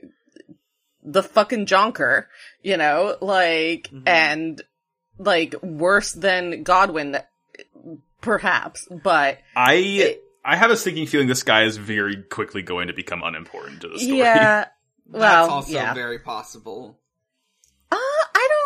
the 1.04 1.24
fucking 1.24 1.66
jonker, 1.66 2.26
you 2.62 2.78
know, 2.78 3.18
like, 3.22 3.90
Mhm. 3.92 4.04
and 4.08 4.62
like 5.18 5.56
worse 5.62 6.12
than 6.14 6.64
Godwin, 6.64 7.18
perhaps, 8.22 8.88
but 8.90 9.40
I 9.56 9.74
It- 9.76 10.24
I 10.46 10.56
have 10.58 10.72
a 10.72 10.78
sinking 10.78 11.08
feeling 11.08 11.28
this 11.28 11.44
guy 11.44 11.64
is 11.64 11.78
very 11.78 12.18
quickly 12.24 12.62
going 12.62 12.88
to 12.88 12.94
become 12.94 13.24
unimportant 13.24 13.82
to 13.82 13.88
the 13.90 13.98
story. 14.00 14.18
yeah, 14.18 14.66
That's 15.08 15.20
well, 15.22 15.50
also 15.50 15.72
yeah. 15.72 15.94
very 15.94 16.20
possible. 16.20 17.00
Uh, 17.92 17.96
I 17.96 18.48
don't, 18.50 18.63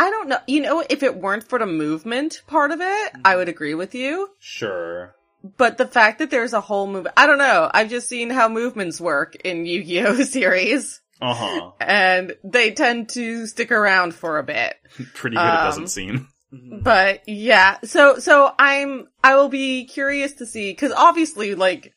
I 0.00 0.08
don't 0.10 0.28
know. 0.28 0.38
You 0.46 0.60
know, 0.62 0.82
if 0.88 1.02
it 1.02 1.16
weren't 1.16 1.48
for 1.48 1.58
the 1.58 1.66
movement 1.66 2.40
part 2.46 2.70
of 2.70 2.80
it, 2.80 3.12
I 3.24 3.36
would 3.36 3.48
agree 3.48 3.74
with 3.74 3.94
you. 3.94 4.30
Sure. 4.38 5.14
But 5.56 5.76
the 5.78 5.86
fact 5.86 6.18
that 6.20 6.30
there's 6.30 6.52
a 6.54 6.60
whole 6.60 6.86
movement, 6.86 7.14
I 7.16 7.26
don't 7.26 7.38
know. 7.38 7.70
I've 7.72 7.90
just 7.90 8.08
seen 8.08 8.30
how 8.30 8.48
movements 8.48 9.00
work 9.00 9.36
in 9.36 9.66
Yu-Gi-Oh 9.66 10.22
series, 10.36 11.00
Uh 11.20 11.34
huh. 11.34 11.70
and 11.80 12.32
they 12.44 12.70
tend 12.72 13.08
to 13.10 13.46
stick 13.46 13.70
around 13.72 14.14
for 14.14 14.38
a 14.38 14.42
bit. 14.42 14.74
Pretty 15.14 15.36
good. 15.36 15.42
it 15.44 15.48
Um, 15.48 15.64
doesn't 15.66 15.88
seem. 15.88 16.28
Mhm. 16.52 16.82
But 16.82 17.22
yeah, 17.28 17.78
so, 17.84 18.18
so 18.18 18.52
I'm, 18.58 19.06
I 19.22 19.36
will 19.36 19.48
be 19.48 19.84
curious 19.86 20.32
to 20.34 20.46
see, 20.46 20.74
cause 20.74 20.92
obviously, 20.96 21.54
like, 21.54 21.92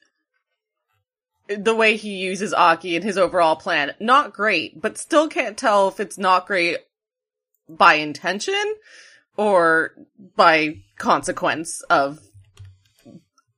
the 1.47 1.75
way 1.75 1.97
he 1.97 2.15
uses 2.17 2.53
Aki 2.53 2.95
and 2.95 3.03
his 3.03 3.17
overall 3.17 3.55
plan, 3.55 3.93
not 3.99 4.33
great, 4.33 4.79
but 4.81 4.97
still 4.97 5.27
can't 5.27 5.57
tell 5.57 5.87
if 5.89 5.99
it's 5.99 6.17
not 6.17 6.47
great 6.47 6.77
by 7.69 7.95
intention 7.95 8.75
or 9.37 9.91
by 10.35 10.77
consequence 10.97 11.81
of 11.89 12.19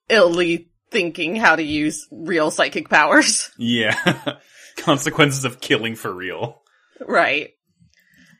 illy 0.09 0.69
thinking 0.91 1.35
how 1.35 1.55
to 1.55 1.63
use 1.63 2.07
real 2.11 2.51
psychic 2.51 2.89
powers. 2.89 3.51
Yeah. 3.57 4.37
Consequences 4.77 5.45
of 5.45 5.61
killing 5.61 5.95
for 5.95 6.13
real. 6.13 6.61
right. 6.99 7.51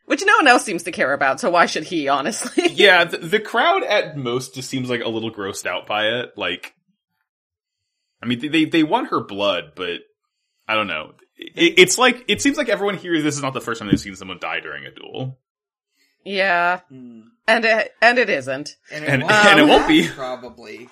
Which 0.05 0.23
no 0.25 0.35
one 0.35 0.47
else 0.47 0.63
seems 0.65 0.83
to 0.83 0.91
care 0.91 1.13
about, 1.13 1.39
so 1.39 1.49
why 1.49 1.65
should 1.65 1.85
he, 1.85 2.07
honestly? 2.09 2.67
Yeah, 2.73 3.05
the, 3.05 3.17
the 3.17 3.39
crowd 3.39 3.83
at 3.83 4.15
most 4.17 4.53
just 4.53 4.69
seems 4.69 4.89
like 4.89 5.01
a 5.01 5.09
little 5.09 5.31
grossed 5.33 5.65
out 5.65 5.87
by 5.87 6.07
it. 6.19 6.33
Like, 6.37 6.73
I 8.21 8.27
mean, 8.27 8.51
they 8.51 8.65
they 8.65 8.83
want 8.83 9.09
her 9.09 9.23
blood, 9.23 9.71
but 9.75 10.01
I 10.67 10.75
don't 10.75 10.87
know. 10.87 11.13
It, 11.37 11.79
it's 11.79 11.97
like 11.97 12.23
it 12.27 12.41
seems 12.41 12.57
like 12.57 12.69
everyone 12.69 12.97
here. 12.97 13.19
This 13.21 13.35
is 13.35 13.41
not 13.41 13.53
the 13.53 13.61
first 13.61 13.79
time 13.79 13.89
they've 13.89 13.99
seen 13.99 14.15
someone 14.15 14.37
die 14.39 14.59
during 14.59 14.85
a 14.85 14.91
duel, 14.93 15.39
yeah. 16.25 16.81
Mhm. 16.91 17.23
And 17.47 17.63
it, 17.63 17.91
and 18.01 18.17
it 18.17 18.29
isn't. 18.29 18.75
And, 18.91 19.05
and 19.05 19.21
won't 19.23 19.33
and 19.33 19.59
it 19.59 19.67
won't 19.67 19.87
be. 19.87 20.07
probably. 20.09 20.89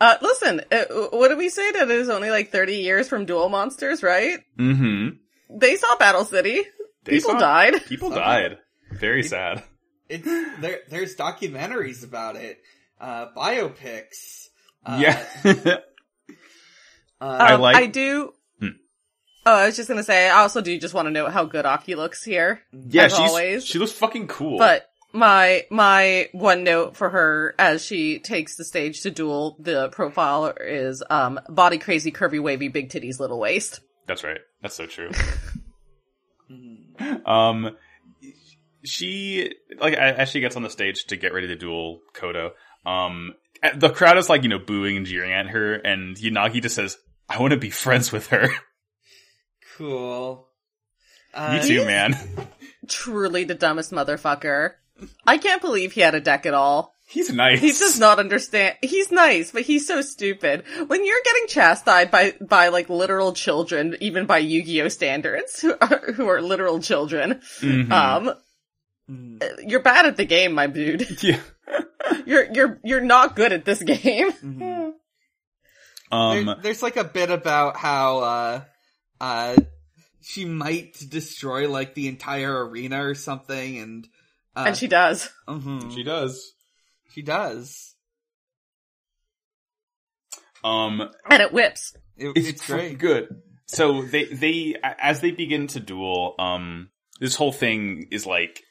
Uh, 0.00 0.16
listen, 0.20 0.60
uh, 0.70 0.84
what 1.12 1.28
did 1.28 1.38
we 1.38 1.48
say 1.48 1.70
that 1.72 1.90
it 1.90 1.96
was 1.98 2.10
only 2.10 2.30
like 2.30 2.50
30 2.50 2.76
years 2.76 3.08
from 3.08 3.24
Duel 3.24 3.48
Monsters, 3.48 4.02
right? 4.02 4.38
Mm-hmm. 4.58 5.16
They 5.58 5.76
saw 5.76 5.96
Battle 5.96 6.24
City. 6.26 6.62
They 7.04 7.12
People 7.12 7.32
saw- 7.32 7.38
died. 7.38 7.84
People 7.86 8.08
Okay. 8.12 8.20
died. 8.20 8.58
Very 8.92 9.22
sad. 9.22 9.62
It's 10.08 10.24
there. 10.60 10.80
There's 10.90 11.16
documentaries 11.16 12.04
about 12.04 12.36
it, 12.36 12.58
uh, 13.00 13.28
biopics. 13.36 14.48
Uh, 14.84 14.98
yeah. 15.00 15.26
uh, 15.44 15.78
I 17.20 17.52
Um, 17.54 17.60
like- 17.60 17.76
I 17.76 17.86
do. 17.86 18.32
Oh, 19.44 19.54
I 19.54 19.66
was 19.66 19.76
just 19.76 19.88
gonna 19.88 20.02
say, 20.02 20.28
I 20.28 20.40
also 20.40 20.60
do 20.60 20.78
just 20.78 20.94
want 20.94 21.06
to 21.06 21.10
note 21.10 21.32
how 21.32 21.44
good 21.44 21.66
Aki 21.66 21.94
looks 21.96 22.22
here. 22.22 22.62
yeah, 22.72 23.08
she's 23.08 23.18
always. 23.18 23.64
she 23.64 23.78
looks 23.78 23.92
fucking 23.92 24.28
cool. 24.28 24.58
But 24.58 24.88
my 25.12 25.66
my 25.70 26.28
one 26.32 26.64
note 26.64 26.96
for 26.96 27.10
her 27.10 27.54
as 27.58 27.84
she 27.84 28.18
takes 28.18 28.56
the 28.56 28.64
stage 28.64 29.02
to 29.02 29.10
duel 29.10 29.56
the 29.58 29.88
profile 29.90 30.54
is 30.58 31.02
um 31.10 31.38
body 31.48 31.78
crazy 31.78 32.10
curvy 32.10 32.40
wavy 32.40 32.68
big 32.68 32.88
titties 32.88 33.20
little 33.20 33.38
waist. 33.38 33.80
That's 34.06 34.24
right. 34.24 34.38
That's 34.62 34.74
so 34.74 34.86
true. 34.86 35.10
Um, 37.26 37.76
she 38.84 39.54
like 39.78 39.94
as 39.94 40.28
she 40.28 40.40
gets 40.40 40.56
on 40.56 40.62
the 40.62 40.70
stage 40.70 41.04
to 41.06 41.16
get 41.16 41.32
ready 41.32 41.46
to 41.48 41.56
duel 41.56 42.00
Kodo. 42.14 42.50
Um, 42.84 43.34
the 43.76 43.90
crowd 43.90 44.18
is 44.18 44.28
like 44.28 44.42
you 44.42 44.48
know 44.48 44.58
booing 44.58 44.96
and 44.96 45.06
jeering 45.06 45.32
at 45.32 45.46
her, 45.48 45.74
and 45.74 46.16
Yanagi 46.16 46.62
just 46.62 46.74
says, 46.74 46.98
"I 47.28 47.40
want 47.40 47.52
to 47.52 47.56
be 47.56 47.70
friends 47.70 48.12
with 48.12 48.28
her." 48.28 48.48
Cool. 49.82 50.48
Me 51.34 51.40
Uh, 51.58 51.62
too, 51.62 51.84
man. 51.84 52.16
Truly 52.88 53.42
the 53.44 53.54
dumbest 53.56 53.90
motherfucker. 53.90 54.74
I 55.26 55.38
can't 55.38 55.60
believe 55.60 55.92
he 55.92 56.00
had 56.02 56.14
a 56.14 56.20
deck 56.20 56.46
at 56.46 56.54
all. 56.54 56.94
He's 57.08 57.32
nice. 57.32 57.60
He 57.60 57.72
does 57.72 57.98
not 57.98 58.18
understand. 58.20 58.76
He's 58.80 59.10
nice, 59.10 59.50
but 59.50 59.62
he's 59.62 59.86
so 59.86 60.00
stupid. 60.02 60.62
When 60.86 61.04
you're 61.04 61.20
getting 61.24 61.46
chastised 61.48 62.10
by 62.12 62.34
by 62.40 62.68
like 62.68 62.88
literal 62.88 63.32
children, 63.32 63.96
even 64.00 64.26
by 64.26 64.38
Yu-Gi-Oh 64.38 64.88
standards, 64.88 65.60
who 65.60 65.74
are 65.80 66.12
who 66.12 66.28
are 66.28 66.40
literal 66.40 66.80
children, 66.80 67.40
Mhm. 67.60 67.90
um, 67.90 68.34
mhm, 69.10 69.42
you're 69.68 69.80
bad 69.82 70.06
at 70.06 70.16
the 70.16 70.24
game, 70.24 70.52
my 70.52 70.68
dude. 70.68 71.06
yeah. 71.22 71.40
You're 72.26 72.52
you're 72.52 72.80
you're 72.84 73.00
not 73.00 73.34
good 73.36 73.52
at 73.52 73.64
this 73.64 73.82
game. 73.82 74.30
mhm. 74.32 74.92
Um. 76.12 76.46
There- 76.46 76.56
there's 76.62 76.82
like 76.82 76.96
a 76.96 77.04
bit 77.04 77.30
about 77.30 77.76
how 77.76 78.18
uh 78.20 78.60
uh 79.22 79.56
she 80.20 80.44
might 80.44 80.98
destroy 81.08 81.68
like 81.70 81.94
the 81.94 82.08
entire 82.08 82.66
arena 82.66 83.02
or 83.06 83.14
something 83.14 83.78
and 83.78 84.08
uh 84.54 84.64
and 84.66 84.76
she 84.76 84.86
does. 84.88 85.30
mhm, 85.48 85.94
she 85.94 86.02
does. 86.02 86.52
she 87.14 87.22
does 87.22 87.94
Um. 90.64 91.08
And 91.28 91.42
it 91.42 91.52
whips. 91.52 91.94
It- 92.16 92.36
It's, 92.36 92.48
it's 92.48 92.66
great 92.66 92.98
good. 92.98 93.28
So 93.66 94.02
they 94.02 94.24
they 94.26 94.76
as 94.82 95.20
they 95.20 95.30
begin 95.30 95.66
to 95.68 95.80
duel, 95.80 96.34
um, 96.38 96.90
this 97.20 97.34
whole 97.34 97.52
thing 97.52 98.08
is 98.10 98.26
like 98.26 98.62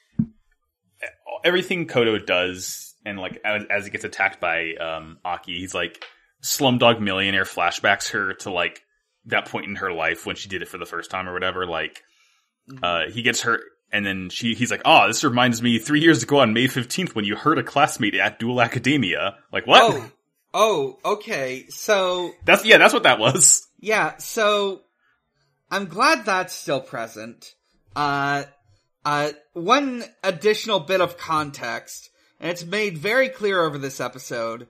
everything 1.44 1.86
Kodo 1.88 2.24
does, 2.24 2.94
and 3.04 3.18
like 3.18 3.40
as, 3.44 3.64
as 3.68 3.84
he 3.84 3.90
gets 3.90 4.04
attacked 4.04 4.40
by 4.40 4.74
um 4.80 5.18
Aki, 5.24 5.58
he's 5.58 5.74
like 5.74 6.02
Slumdog 6.44 7.00
Millionaire 7.00 7.44
flashbacks 7.44 8.10
her 8.12 8.34
to 8.34 8.50
like 8.50 8.80
that 9.26 9.46
point 9.46 9.66
in 9.66 9.76
her 9.76 9.92
life 9.92 10.26
when 10.26 10.36
she 10.36 10.48
did 10.48 10.62
it 10.62 10.68
for 10.68 10.78
the 10.78 10.86
first 10.86 11.10
time 11.10 11.28
or 11.28 11.32
whatever. 11.32 11.66
Like, 11.66 12.02
uh, 12.82 13.10
he 13.10 13.22
gets 13.22 13.40
hurt. 13.42 13.62
And 13.94 14.06
then 14.06 14.30
she, 14.30 14.54
he's 14.54 14.70
like, 14.70 14.80
"Oh, 14.86 15.06
this 15.06 15.22
reminds 15.22 15.60
me 15.60 15.78
three 15.78 16.00
years 16.00 16.22
ago 16.22 16.38
on 16.38 16.54
May 16.54 16.66
fifteenth 16.66 17.14
when 17.14 17.26
you 17.26 17.36
hurt 17.36 17.58
a 17.58 17.62
classmate 17.62 18.14
at 18.14 18.38
Duel 18.38 18.62
Academia." 18.62 19.36
Like, 19.52 19.66
what? 19.66 19.82
oh 19.82 20.10
oh 20.54 20.98
okay 21.04 21.66
so 21.68 22.32
That's 22.46 22.64
yeah, 22.64 22.78
that's 22.78 22.94
what 22.94 23.02
that 23.02 23.18
was. 23.18 23.66
Yeah, 23.80 24.16
so 24.16 24.80
I'm 25.70 25.86
glad 25.86 26.24
that's 26.24 26.54
still 26.54 26.80
present. 26.80 27.54
Uh, 27.94 28.44
uh, 29.04 29.32
one 29.52 30.04
additional 30.22 30.80
bit 30.80 31.00
of 31.00 31.18
context, 31.18 32.08
and 32.40 32.50
it's 32.50 32.64
made 32.64 32.96
very 32.96 33.28
clear 33.28 33.60
over 33.60 33.76
this 33.76 34.00
episode. 34.00 34.68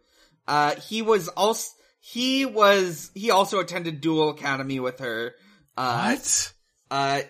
Uh, 0.49 0.75
he 0.77 1.03
was 1.03 1.29
also 1.29 1.71
he 2.05 2.45
was 2.47 3.13
he 3.15 3.31
also 3.31 3.61
attended 3.61 4.01
Duel 4.01 4.31
Academy 4.31 4.81
with 4.81 4.99
her. 4.99 5.37
Uh, 5.77 6.17
What? 6.17 6.53
uh, 6.91 7.21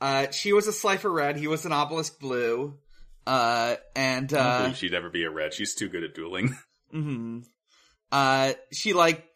uh, 0.00 0.30
she 0.30 0.52
was 0.52 0.68
a 0.68 0.72
Slifer 0.72 1.10
Red. 1.10 1.36
He 1.36 1.48
was 1.48 1.66
an 1.66 1.72
Obelisk 1.72 2.20
Blue. 2.20 2.78
Uh, 3.26 3.74
and 3.96 4.32
I 4.32 4.36
don't 4.36 4.46
uh, 4.46 4.58
believe 4.60 4.76
she'd 4.76 4.94
ever 4.94 5.10
be 5.10 5.24
a 5.24 5.30
red. 5.30 5.52
She's 5.52 5.74
too 5.74 5.88
good 5.88 6.04
at 6.04 6.14
dueling. 6.14 6.56
mm-hmm. 6.94 7.40
Uh, 8.12 8.52
she 8.72 8.92
like 8.92 9.26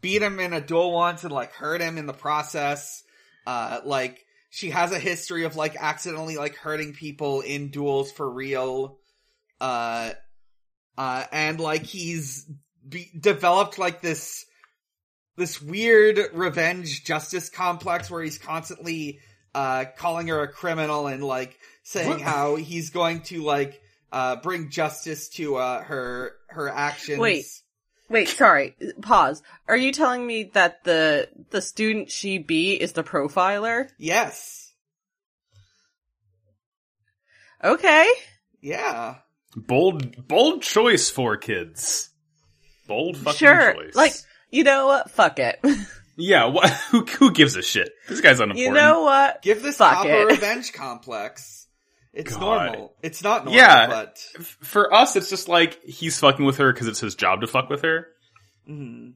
beat 0.00 0.20
him 0.20 0.40
in 0.40 0.52
a 0.52 0.60
duel 0.60 0.92
once 0.92 1.22
and 1.22 1.32
like 1.32 1.52
hurt 1.52 1.80
him 1.80 1.96
in 1.96 2.06
the 2.06 2.12
process. 2.12 3.04
Uh, 3.46 3.78
like 3.84 4.18
she 4.50 4.70
has 4.70 4.90
a 4.90 4.98
history 4.98 5.44
of 5.44 5.54
like 5.54 5.76
accidentally 5.78 6.36
like 6.36 6.56
hurting 6.56 6.92
people 6.92 7.40
in 7.42 7.68
duels 7.70 8.10
for 8.10 8.28
real. 8.28 8.98
Uh, 9.60 10.10
uh, 10.98 11.24
and 11.30 11.60
like 11.60 11.84
he's 11.84 12.50
be- 12.88 13.10
developed 13.18 13.78
like 13.78 14.00
this 14.00 14.44
this 15.36 15.60
weird 15.60 16.18
revenge 16.32 17.04
justice 17.04 17.48
complex 17.50 18.10
where 18.10 18.22
he's 18.22 18.38
constantly 18.38 19.20
uh 19.54 19.84
calling 19.96 20.28
her 20.28 20.42
a 20.42 20.48
criminal 20.48 21.06
and 21.06 21.22
like 21.22 21.58
saying 21.82 22.08
What? 22.08 22.20
how 22.20 22.56
he's 22.56 22.90
going 22.90 23.22
to 23.22 23.42
like 23.42 23.80
uh 24.12 24.36
bring 24.36 24.70
justice 24.70 25.28
to 25.30 25.56
uh 25.56 25.82
her 25.82 26.32
her 26.48 26.68
actions. 26.68 27.18
Wait. 27.18 27.44
Wait, 28.08 28.28
sorry. 28.28 28.76
Pause. 29.02 29.42
Are 29.66 29.76
you 29.76 29.90
telling 29.90 30.24
me 30.24 30.44
that 30.54 30.84
the 30.84 31.28
the 31.50 31.60
student 31.60 32.08
she 32.10 32.38
be 32.38 32.74
is 32.74 32.92
the 32.92 33.02
profiler? 33.02 33.88
Yes. 33.98 34.72
Okay. 37.64 38.08
Yeah. 38.60 39.16
Bold, 39.56 40.28
bold 40.28 40.62
choice 40.62 41.10
for 41.10 41.36
kids. 41.36 42.10
Bold 42.86 43.16
fucking 43.16 43.38
sure. 43.38 43.74
choice. 43.74 43.94
Like, 43.94 44.12
you 44.50 44.64
know 44.64 44.86
what? 44.86 45.10
Fuck 45.10 45.38
it. 45.38 45.58
yeah, 46.16 46.44
what, 46.46 46.70
who, 46.90 47.04
who 47.04 47.32
gives 47.32 47.56
a 47.56 47.62
shit? 47.62 47.90
This 48.08 48.20
guy's 48.20 48.40
unimportant. 48.40 48.58
you 48.66 48.72
know 48.72 49.02
what? 49.02 49.42
Give 49.42 49.62
this 49.62 49.76
Fuck 49.78 49.94
cop 49.94 50.06
it. 50.06 50.22
a 50.22 50.26
revenge 50.34 50.72
complex. 50.72 51.66
It's 52.12 52.34
God. 52.34 52.72
normal. 52.72 52.94
It's 53.02 53.22
not 53.22 53.44
normal, 53.44 53.60
Yeah. 53.60 53.86
but 53.88 54.18
For 54.42 54.92
us, 54.94 55.16
it's 55.16 55.28
just 55.28 55.48
like 55.48 55.82
he's 55.84 56.18
fucking 56.18 56.44
with 56.44 56.56
her 56.58 56.72
because 56.72 56.88
it's 56.88 57.00
his 57.00 57.14
job 57.14 57.42
to 57.42 57.46
fuck 57.46 57.68
with 57.68 57.82
her. 57.82 58.06
mhm. 58.68 59.14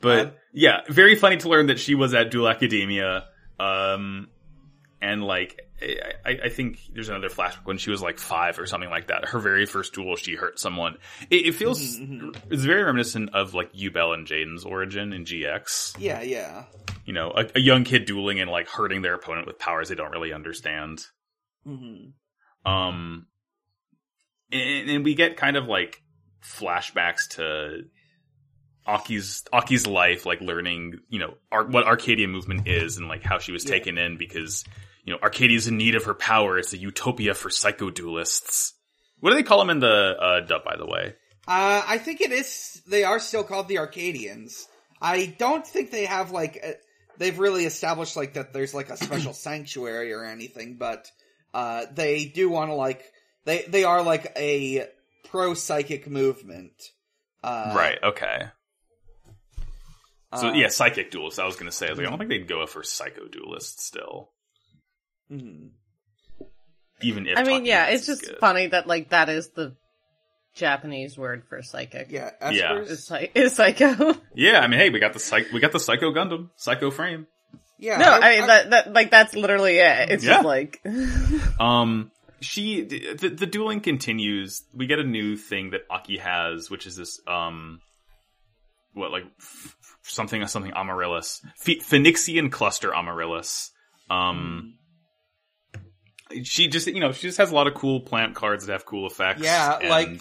But 0.00 0.26
Uh, 0.26 0.30
yeah, 0.52 0.80
very 0.88 1.14
funny 1.16 1.36
to 1.38 1.48
learn 1.48 1.66
that 1.66 1.78
she 1.80 1.94
was 1.94 2.14
at 2.14 2.30
Duel 2.30 2.48
Academia. 2.48 3.26
Um, 3.60 4.28
and 5.00 5.22
like, 5.22 5.60
I, 5.80 5.96
I- 6.30 6.38
I 6.44 6.48
think 6.48 6.80
there's 6.92 7.08
another 7.08 7.28
flashback 7.28 7.64
when 7.64 7.78
she 7.78 7.90
was 7.90 8.02
like 8.02 8.18
five 8.18 8.58
or 8.58 8.66
something 8.66 8.90
like 8.90 9.08
that. 9.08 9.26
Her 9.26 9.38
very 9.38 9.64
first 9.66 9.92
duel, 9.94 10.16
she 10.16 10.34
hurt 10.34 10.58
someone. 10.58 10.96
It, 11.30 11.46
it 11.46 11.54
feels, 11.54 11.80
Mhm, 11.98 12.36
it's 12.50 12.64
very 12.64 12.82
reminiscent 12.82 13.30
of 13.34 13.54
like 13.54 13.72
Yubel 13.72 14.12
and 14.14 14.26
Jaden's 14.26 14.64
origin 14.64 15.12
in 15.12 15.24
GX. 15.24 15.96
yeah, 15.98 16.20
yeah. 16.22 16.64
You 17.04 17.12
know, 17.14 17.30
a, 17.30 17.46
a 17.54 17.60
young 17.60 17.84
kid 17.84 18.04
dueling 18.04 18.40
and 18.40 18.50
like 18.50 18.68
hurting 18.68 19.02
their 19.02 19.14
opponent 19.14 19.46
with 19.46 19.58
powers 19.58 19.88
they 19.88 19.94
don't 19.94 20.10
really 20.10 20.32
understand. 20.32 21.04
hmm 21.64 22.10
Um, 22.66 23.26
and, 24.52 24.90
and 24.90 25.04
we 25.04 25.14
get 25.14 25.36
kind 25.36 25.56
of 25.56 25.66
like 25.66 26.02
flashbacks 26.42 27.28
to 27.36 27.82
Aki's 28.86 29.44
Aki's 29.52 29.86
life, 29.86 30.24
like 30.26 30.40
learning, 30.40 30.98
you 31.08 31.18
know, 31.18 31.34
ar- 31.52 31.66
what 31.66 31.86
Arcadia 31.86 32.26
movement 32.28 32.66
is 32.66 32.96
and 32.96 33.06
like 33.08 33.22
how 33.22 33.38
she 33.38 33.52
was 33.52 33.64
Yeah. 33.64 33.70
taken 33.72 33.98
in 33.98 34.16
because 34.16 34.64
you 35.08 35.14
know 35.14 35.20
Arcadia's 35.22 35.66
in 35.66 35.78
need 35.78 35.94
of 35.94 36.04
her 36.04 36.12
power. 36.12 36.58
It's 36.58 36.74
a 36.74 36.76
utopia 36.76 37.32
for 37.32 37.48
psycho 37.48 37.88
duelists. 37.88 38.74
What 39.20 39.30
do 39.30 39.36
they 39.36 39.42
call 39.42 39.58
them 39.58 39.70
in 39.70 39.80
the 39.80 40.16
uh, 40.20 40.40
dub, 40.40 40.64
by 40.64 40.76
the 40.76 40.84
way? 40.84 41.14
Uh, 41.46 41.82
I 41.86 41.96
think 41.96 42.20
it 42.20 42.30
is. 42.30 42.82
They 42.86 43.04
are 43.04 43.18
still 43.18 43.42
called 43.42 43.68
the 43.68 43.78
Arcadians. 43.78 44.68
I 45.00 45.34
don't 45.38 45.66
think 45.66 45.90
they 45.90 46.04
have 46.04 46.30
like 46.30 46.56
a, 46.56 46.74
they've 47.16 47.38
really 47.38 47.64
established 47.64 48.16
like 48.16 48.34
that. 48.34 48.52
There's 48.52 48.74
like 48.74 48.90
a 48.90 48.98
special 48.98 49.32
sanctuary 49.32 50.12
or 50.12 50.26
anything, 50.26 50.76
but 50.76 51.10
uh, 51.54 51.86
they 51.90 52.26
do 52.26 52.50
want 52.50 52.70
to 52.70 52.74
like 52.74 53.02
they 53.46 53.64
they 53.66 53.84
are 53.84 54.02
like 54.02 54.30
a 54.36 54.88
pro 55.30 55.54
psychic 55.54 56.06
movement. 56.06 56.74
Uh, 57.42 57.72
right. 57.74 57.98
Okay. 58.02 58.48
So 60.34 60.48
uh, 60.48 60.52
yeah, 60.52 60.68
psychic 60.68 61.10
duelists. 61.10 61.38
I 61.38 61.46
was 61.46 61.56
gonna 61.56 61.72
say, 61.72 61.88
like, 61.88 62.00
I 62.00 62.10
don't 62.10 62.18
think 62.18 62.28
they'd 62.28 62.46
go 62.46 62.66
for 62.66 62.82
psycho 62.82 63.26
duelists 63.26 63.86
still, 63.86 64.32
mhm. 65.30 65.70
even 67.02 67.26
if. 67.26 67.38
I 67.38 67.42
mean, 67.44 67.64
yeah, 67.64 67.86
it's 67.86 68.06
just 68.06 68.22
good. 68.24 68.38
funny 68.38 68.68
that 68.68 68.86
like 68.86 69.10
that 69.10 69.28
is 69.28 69.50
the 69.50 69.76
Japanese 70.54 71.16
word 71.16 71.44
for 71.48 71.62
psychic. 71.62 72.08
Yeah, 72.10 72.30
Yeah. 72.50 72.72
Espers. 72.72 72.90
Is, 72.90 73.06
psy- 73.06 73.28
is 73.34 73.52
psycho. 73.54 74.14
Yeah, 74.34 74.60
I 74.60 74.66
mean, 74.68 74.80
hey, 74.80 74.90
we 74.90 74.98
got 75.00 75.12
the 75.12 75.20
psych, 75.20 75.52
we 75.52 75.60
got 75.60 75.72
the 75.72 75.80
Psycho 75.80 76.12
Gundam, 76.12 76.50
Psycho 76.56 76.90
Frame. 76.90 77.26
Yeah, 77.80 77.98
no, 77.98 78.10
I, 78.10 78.38
mean 78.38 78.46
that 78.48 78.70
that 78.70 78.92
like 78.92 79.10
that's 79.12 79.34
literally 79.36 79.78
it. 79.78 80.10
It's 80.10 80.24
Yeah. 80.24 80.34
just 80.34 80.44
like 80.44 80.82
Um, 81.60 82.10
she 82.40 82.82
the, 82.82 83.28
the 83.28 83.46
dueling 83.46 83.80
continues. 83.80 84.62
We 84.74 84.86
get 84.86 84.98
a 84.98 85.04
new 85.04 85.36
thing 85.36 85.70
that 85.70 85.82
Aki 85.90 86.18
has, 86.18 86.70
which 86.70 86.86
is 86.86 86.96
this 86.96 87.20
um, 87.28 87.80
what 88.94 89.12
like 89.12 89.24
f- 89.40 89.76
something 90.02 90.44
something 90.48 90.72
Amaryllis, 90.74 91.40
Ph- 91.64 91.82
Phoenixian 91.82 92.50
cluster 92.50 92.92
Amaryllis. 92.94 93.70
Um, 94.10 94.74
she 96.44 96.68
just 96.68 96.86
you 96.86 97.00
know 97.00 97.12
she 97.12 97.26
just 97.28 97.38
has 97.38 97.50
a 97.50 97.54
lot 97.54 97.66
of 97.66 97.74
cool 97.74 98.00
plant 98.00 98.34
cards 98.34 98.66
that 98.66 98.72
have 98.72 98.84
cool 98.86 99.06
effects. 99.06 99.42
Yeah, 99.42 99.78
and- 99.80 99.88
like 99.90 100.20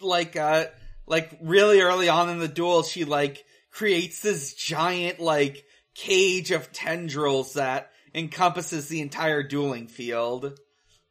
like 0.00 0.36
uh 0.36 0.66
like 1.06 1.36
really 1.40 1.80
early 1.80 2.08
on 2.08 2.28
in 2.30 2.38
the 2.38 2.48
duel 2.48 2.82
she 2.82 3.04
like 3.04 3.42
creates 3.70 4.20
this 4.20 4.54
giant 4.54 5.20
like 5.20 5.64
cage 5.94 6.50
of 6.50 6.72
tendrils 6.72 7.54
that 7.54 7.90
encompasses 8.14 8.88
the 8.88 9.00
entire 9.00 9.42
dueling 9.42 9.86
field. 9.88 10.44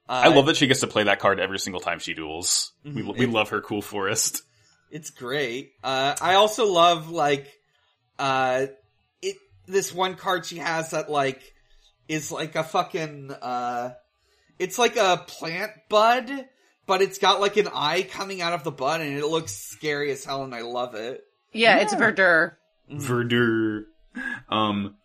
Uh, 0.10 0.24
I 0.26 0.28
love 0.28 0.46
that 0.48 0.58
she 0.58 0.68
gets 0.68 0.82
to 0.82 0.88
play 0.88 1.04
that 1.04 1.20
card 1.20 1.40
every 1.40 1.58
single 1.60 1.80
time 1.82 2.00
she 2.00 2.14
duels. 2.14 2.72
We 2.84 3.02
Mhm. 3.02 3.18
we 3.18 3.26
love 3.28 3.50
her 3.50 3.62
cool 3.62 3.82
forest. 3.82 4.42
It's 4.92 5.10
great. 5.10 5.72
Uh 5.84 6.16
I 6.22 6.34
also 6.36 6.66
love 6.68 7.10
like 7.10 7.48
uh 8.20 8.68
it 9.22 9.38
this 9.68 9.94
one 9.94 10.16
card 10.16 10.46
she 10.46 10.58
has 10.58 10.92
that 10.92 11.10
like 11.10 11.42
is 12.08 12.32
like 12.32 12.56
a 12.56 12.64
fucking 12.64 13.32
uh 13.42 13.94
it's 14.62 14.78
like 14.78 14.96
a 14.96 15.24
plant 15.28 15.72
bud, 15.90 16.30
but 16.86 17.02
it's 17.02 17.18
got 17.18 17.42
like 17.42 17.58
an 17.58 17.68
eye 17.74 18.04
coming 18.04 18.42
out 18.42 18.54
of 18.54 18.64
the 18.64 18.72
bud 18.72 19.02
and 19.02 19.18
it 19.18 19.26
looks 19.26 19.52
scary 19.54 20.12
as 20.12 20.24
hell 20.24 20.44
and 20.44 20.54
I 20.54 20.62
love 20.62 20.96
it. 20.96 21.22
yeah, 21.52 21.78
it's 21.80 21.94
verdure. 21.94 22.54
Verdure. 22.92 23.84
Um, 24.50 24.96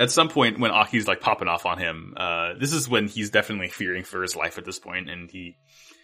at 0.00 0.10
some 0.10 0.28
point 0.28 0.58
when 0.58 0.70
Aki's 0.70 1.06
like 1.06 1.20
popping 1.20 1.48
off 1.48 1.66
on 1.66 1.78
him, 1.78 2.14
uh, 2.16 2.54
this 2.58 2.72
is 2.72 2.88
when 2.88 3.06
he's 3.08 3.30
definitely 3.30 3.68
fearing 3.68 4.02
for 4.04 4.22
his 4.22 4.34
life 4.36 4.58
at 4.58 4.64
this 4.64 4.78
point, 4.78 5.08
and 5.08 5.30
he 5.30 5.56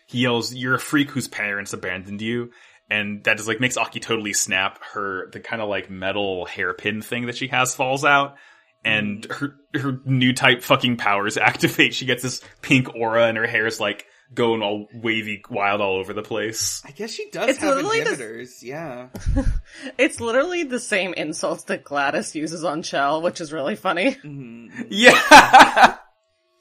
he 0.06 0.20
yells, 0.20 0.54
"You're 0.54 0.74
a 0.74 0.78
freak 0.80 1.10
whose 1.10 1.28
parents 1.28 1.72
abandoned 1.72 2.22
you." 2.22 2.50
And 2.90 3.24
that 3.24 3.36
just 3.36 3.48
like 3.48 3.60
makes 3.60 3.76
Aki 3.76 4.00
totally 4.00 4.32
snap. 4.32 4.78
Her 4.92 5.28
the 5.30 5.40
kind 5.40 5.62
of 5.62 5.68
like 5.68 5.90
metal 5.90 6.46
hairpin 6.46 7.02
thing 7.02 7.26
that 7.26 7.36
she 7.36 7.48
has 7.48 7.74
falls 7.74 8.04
out, 8.04 8.36
and 8.84 9.24
her 9.26 9.54
her 9.74 10.00
new 10.04 10.32
type 10.32 10.62
fucking 10.62 10.96
powers 10.96 11.36
activate. 11.38 11.94
She 11.94 12.06
gets 12.06 12.22
this 12.22 12.40
pink 12.62 12.94
aura, 12.94 13.26
and 13.26 13.36
her 13.36 13.46
hair 13.46 13.66
is 13.66 13.78
like 13.80 14.06
going 14.34 14.62
all 14.62 14.86
wavy, 14.94 15.42
wild 15.50 15.80
all 15.82 15.96
over 15.96 16.14
the 16.14 16.22
place. 16.22 16.82
I 16.86 16.90
guess 16.92 17.10
she 17.10 17.28
does 17.30 17.50
It's 17.50 17.58
have 17.58 17.76
literally 17.76 18.00
the- 18.02 18.48
yeah. 18.62 19.08
It's 19.98 20.20
literally 20.20 20.62
the 20.62 20.80
same 20.80 21.12
insults 21.12 21.64
that 21.64 21.84
GLaDOS 21.84 22.34
uses 22.34 22.64
on 22.64 22.82
Chell, 22.82 23.20
which 23.20 23.40
is 23.42 23.52
really 23.52 23.76
funny. 23.76 24.14
Mhm. 24.14 24.86
Yeah. 24.90 25.96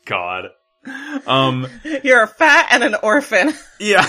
God. 0.06 0.46
Um. 1.28 1.68
You're 2.04 2.24
a 2.24 2.28
fat 2.28 2.68
and 2.72 2.84
an 2.84 2.96
orphan. 3.04 3.54
Yeah. 3.80 4.06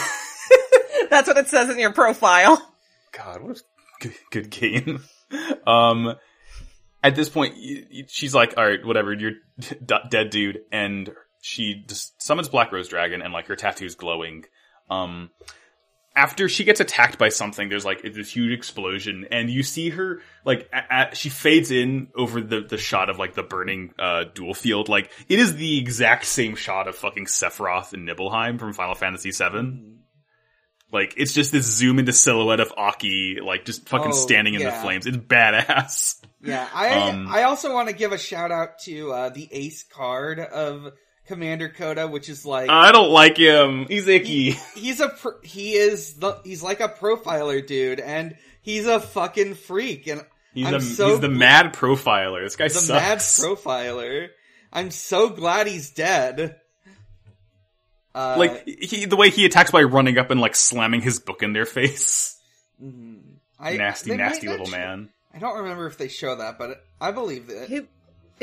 That's 1.10 1.28
what 1.28 1.36
it 1.36 1.48
says 1.48 1.68
in 1.70 1.78
your 1.78 1.92
profile. 1.92 2.60
God, 3.12 3.42
what 3.42 3.58
a 3.58 3.62
good, 4.00 4.14
good 4.30 4.50
game. 4.50 5.04
Um. 5.66 6.16
At 7.02 7.16
this 7.16 7.28
point, 7.28 7.56
she's 8.08 8.34
like, 8.34 8.54
"All 8.56 8.64
right, 8.64 8.84
whatever. 8.84 9.12
You're 9.12 9.32
d- 9.58 9.96
dead, 10.08 10.30
dude." 10.30 10.60
And 10.70 11.10
she 11.40 11.84
summons 12.18 12.48
Black 12.48 12.70
Rose 12.72 12.88
Dragon, 12.88 13.22
and 13.22 13.32
like 13.32 13.46
her 13.48 13.56
tattoo's 13.56 13.94
glowing. 13.94 14.44
Um. 14.90 15.30
After 16.14 16.46
she 16.46 16.64
gets 16.64 16.78
attacked 16.78 17.16
by 17.16 17.30
something, 17.30 17.70
there's 17.70 17.86
like 17.86 18.02
this 18.02 18.30
huge 18.30 18.52
explosion, 18.52 19.26
and 19.30 19.48
you 19.48 19.62
see 19.62 19.88
her 19.88 20.20
like 20.44 20.70
she 21.14 21.30
fades 21.30 21.70
in 21.70 22.08
over 22.14 22.42
the 22.42 22.60
the 22.60 22.76
shot 22.76 23.08
of 23.08 23.18
like 23.18 23.32
the 23.32 23.42
burning 23.42 23.94
uh 23.98 24.24
duel 24.34 24.52
field. 24.52 24.90
Like 24.90 25.10
it 25.30 25.38
is 25.38 25.56
the 25.56 25.78
exact 25.78 26.26
same 26.26 26.54
shot 26.54 26.86
of 26.86 26.96
fucking 26.96 27.24
Sephiroth 27.24 27.94
and 27.94 28.04
Nibelheim 28.04 28.58
from 28.58 28.74
Final 28.74 28.94
Fantasy 28.94 29.30
VII. 29.30 30.01
Like 30.92 31.14
it's 31.16 31.32
just 31.32 31.52
this 31.52 31.64
zoom 31.64 31.98
into 31.98 32.12
silhouette 32.12 32.60
of 32.60 32.72
Aki, 32.76 33.38
like 33.42 33.64
just 33.64 33.88
fucking 33.88 34.08
Oh, 34.12 34.16
standing 34.16 34.54
in 34.54 34.62
the 34.62 34.72
flames. 34.72 35.06
It's 35.06 35.16
badass. 35.16 36.16
Yeah, 36.44 36.68
I 36.74 37.08
Um, 37.10 37.28
I 37.30 37.44
also 37.44 37.72
want 37.72 37.88
to 37.88 37.94
give 37.94 38.10
a 38.10 38.18
shout 38.18 38.50
out 38.50 38.80
to 38.80 39.12
uh, 39.12 39.28
the 39.28 39.48
ace 39.52 39.84
card 39.84 40.40
of 40.40 40.92
Commander 41.28 41.68
Coda, 41.68 42.08
which 42.08 42.28
is 42.28 42.44
like 42.44 42.68
I 42.68 42.90
don't 42.90 43.10
like 43.10 43.36
him. 43.36 43.86
He's 43.86 44.08
icky. 44.08 44.56
he's 44.74 44.98
a 44.98 45.08
pr- 45.10 45.40
he 45.44 45.74
is 45.74 46.14
the 46.14 46.40
he's 46.42 46.60
like 46.60 46.80
a 46.80 46.88
profiler 46.88 47.64
dude, 47.64 48.00
and 48.00 48.36
he's 48.60 48.86
a 48.88 48.98
fucking 48.98 49.54
freak, 49.54 50.08
and 50.08 50.26
He's 50.52 50.66
I'm 50.66 50.74
a 50.74 50.80
so 50.80 51.10
he's 51.10 51.20
the 51.20 51.28
gl- 51.28 51.36
mad 51.38 51.74
profiler. 51.74 52.42
This 52.42 52.56
guy 52.56 52.66
the 52.66 52.74
sucks. 52.74 52.90
mad 52.90 53.18
profiler. 53.48 54.28
I'm 54.72 54.90
so 54.90 55.28
glad 55.28 55.68
he's 55.68 55.90
dead. 55.90 56.56
Uh, 58.14 58.34
like 58.38 58.66
he, 58.68 59.06
the 59.06 59.16
way 59.16 59.30
he 59.30 59.44
attacks 59.46 59.70
by 59.70 59.82
running 59.82 60.18
up 60.18 60.30
and 60.30 60.40
like 60.40 60.54
slamming 60.54 61.00
his 61.00 61.18
book 61.20 61.42
in 61.42 61.52
their 61.52 61.64
face. 61.66 62.38
mhm. 62.82 63.20
I, 63.58 63.76
nasty, 63.76 64.16
nasty 64.16 64.48
little 64.48 64.66
sh- 64.66 64.72
man. 64.72 65.08
I 65.32 65.38
don't 65.38 65.58
remember 65.58 65.86
if 65.86 65.96
they 65.96 66.08
show 66.08 66.34
that, 66.36 66.58
but 66.58 66.84
I 67.00 67.12
believe 67.12 67.46
that 67.46 67.68
He 67.68 67.82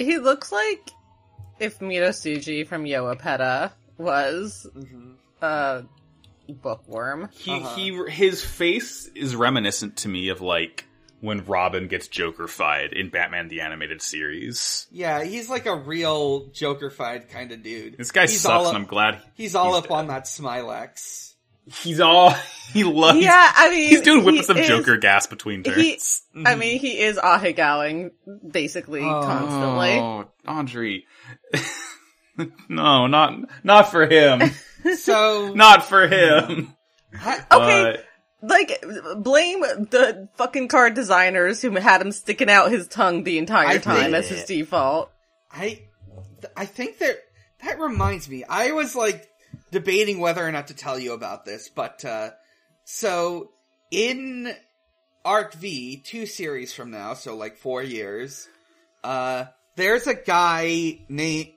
he 0.02 0.18
looks 0.18 0.52
like 0.52 0.90
if 1.60 1.80
Midosuji 1.80 2.66
from 2.66 2.86
Yowapeda 2.86 3.72
was 3.98 4.66
Mhm. 4.76 5.16
a 5.42 5.84
bookworm. 6.48 7.30
He 7.34 7.52
Uh-huh. 7.52 7.76
he 7.76 8.04
his 8.10 8.44
face 8.44 9.08
is 9.14 9.36
reminiscent 9.36 9.98
to 9.98 10.08
me 10.08 10.30
of 10.30 10.42
like 10.42 10.86
when 11.22 11.46
Robin 11.46 11.88
gets 11.88 12.08
Joker-fied 12.08 12.94
in 12.94 13.10
Batman 13.10 13.48
the 13.48 13.62
Animated 13.62 14.02
Series. 14.02 14.88
Yeah, 14.92 15.24
he's 15.24 15.50
like 15.50 15.66
a 15.66 15.76
real 15.76 16.48
Joker-fied 16.48 17.30
kind 17.30 17.52
of 17.52 17.64
dude. 17.64 17.98
This 17.98 18.12
guy 18.12 18.22
he's 18.22 18.42
sucks, 18.42 18.68
up, 18.68 18.74
and 18.74 18.78
I'm 18.78 18.86
glad 18.90 19.22
he's 19.34 19.56
all 19.56 19.76
he's 19.76 19.86
up 19.86 19.92
on 19.92 20.08
that 20.08 20.26
Smylex. 20.26 21.34
he's 21.84 22.00
all 22.00 22.32
he 22.74 22.84
loves. 22.84 23.20
Yeah, 23.20 23.52
I 23.56 23.70
mean, 23.70 23.90
he's 23.90 24.02
doing 24.02 24.22
he 24.22 24.26
whippets 24.26 24.50
of 24.50 24.58
is- 24.58 24.68
Joker 24.68 24.98
gas 24.98 25.28
between 25.28 25.64
turns. 25.64 26.22
He, 26.34 26.44
I 26.46 26.56
mean, 26.56 26.80
he 26.80 27.00
is 27.00 27.18
ahegowing 27.18 28.12
basically 28.50 29.02
oh. 29.02 29.22
constantly. 29.24 30.00
Oh, 30.00 30.26
Audrey. 30.48 31.06
no, 32.70 33.08
not 33.08 33.34
not 33.64 33.92
for 33.92 34.06
him. 34.08 34.42
So 34.96 35.52
not 35.54 35.84
for 35.84 36.08
him. 36.08 36.74
I- 37.14 37.44
Okay, 37.52 38.02
like 38.42 38.84
blame 39.18 39.62
the 39.62 40.30
fucking 40.36 40.68
card 40.70 40.94
designers 40.94 41.62
who 41.62 41.72
had 41.76 42.02
him 42.02 42.12
sticking 42.12 42.50
out 42.50 42.72
his 42.72 42.88
tongue 42.88 43.24
the 43.24 43.38
entire 43.38 43.68
I 43.68 43.78
time 43.80 44.16
as 44.16 44.30
his 44.30 44.46
default. 44.46 45.12
I 45.52 45.84
I 46.56 46.66
think 46.66 47.00
that 47.00 47.18
that 47.64 47.80
reminds 47.80 48.30
me. 48.30 48.44
I 48.44 48.72
was 48.72 48.96
like 48.96 49.28
debating 49.72 50.20
whether 50.20 50.46
or 50.46 50.52
not 50.52 50.68
to 50.68 50.74
tell 50.74 50.98
you 50.98 51.14
about 51.14 51.46
this, 51.46 51.70
but 51.70 52.06
uh 52.06 52.32
so 52.86 53.52
in 53.92 54.54
Arc 55.26 55.54
V, 55.54 55.98
two 55.98 56.26
series 56.26 56.74
from 56.74 56.92
now, 56.92 57.14
so 57.14 57.36
like 57.36 57.58
four 57.58 57.84
years, 57.84 58.48
uh 59.04 59.46
there's 59.76 60.08
a 60.08 60.16
guy 60.16 61.00
named 61.10 61.50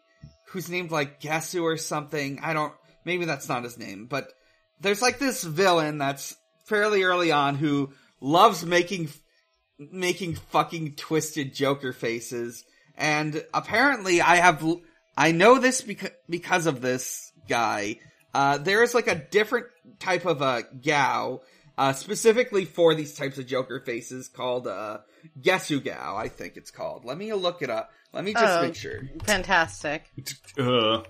who's 0.47 0.69
named 0.69 0.91
like 0.91 1.21
Gesu 1.21 1.63
or 1.63 1.77
something. 1.77 2.41
I 2.43 2.55
don't 2.55 2.75
maybe 3.05 3.25
that's 3.25 3.49
not 3.49 3.63
his 3.63 3.79
name, 3.79 4.07
but 4.07 4.33
there's 4.81 5.01
like 5.03 5.21
this 5.21 5.45
villain 5.45 5.99
that's 5.99 6.37
fairly 6.65 7.03
early 7.03 7.33
on 7.33 7.57
who 7.57 7.93
loves 8.21 8.65
making 8.65 9.09
making 9.79 10.35
fucking 10.37 10.95
twisted 10.95 11.55
Joker 11.55 11.93
faces. 11.93 12.65
And 12.97 13.43
apparently 13.53 14.21
I 14.21 14.37
have, 14.37 14.65
I 15.17 15.33
know 15.33 15.59
this 15.59 15.81
because, 15.81 16.11
because 16.29 16.67
of 16.67 16.81
this 16.81 17.33
guy. 17.49 17.99
Uh, 18.35 18.59
there 18.59 18.83
is 18.83 18.95
like 18.95 19.09
a 19.09 19.15
different 19.15 19.67
type 19.99 20.25
of 20.25 20.41
a 20.41 20.63
Gao, 20.81 21.41
uh, 21.77 21.93
specifically 21.95 22.65
for 22.65 22.95
these 22.95 23.15
types 23.15 23.39
of 23.39 23.47
Joker 23.47 23.81
faces 23.85 24.29
called, 24.29 24.67
uh, 24.67 24.99
Gesu 25.41 25.83
Gao, 25.85 26.17
I 26.17 26.29
think 26.29 26.57
it's 26.57 26.71
called. 26.71 27.05
Let 27.05 27.19
me 27.19 27.33
look 27.33 27.63
it 27.63 27.71
up. 27.71 27.91
Let 28.13 28.25
me 28.25 28.33
just 28.35 28.59
Oh. 28.59 28.63
make 28.63 28.75
sure. 28.75 29.01
Fantastic. 29.25 30.05
uh, 30.59 31.03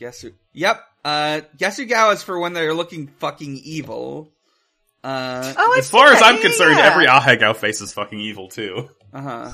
Gesu, 0.00 0.34
yep, 0.52 0.82
uh, 1.04 1.40
Gesu 1.56 1.88
Gao 1.88 2.10
is 2.10 2.22
for 2.22 2.38
when 2.38 2.52
they're 2.52 2.74
looking 2.74 3.06
fucking 3.18 3.56
evil. 3.64 4.32
Uh, 5.02 5.54
Oh, 5.56 5.76
as 5.78 5.90
far 5.90 6.12
as 6.12 6.20
I'm 6.22 6.36
yeah, 6.36 6.42
concerned, 6.42 6.76
yeah. 6.78 6.86
every 6.92 7.06
Ahegao 7.06 7.56
face 7.56 7.80
is 7.80 7.92
fucking 7.92 8.20
evil 8.20 8.48
too. 8.48 8.88
Uh 9.12 9.20
huh. 9.22 9.50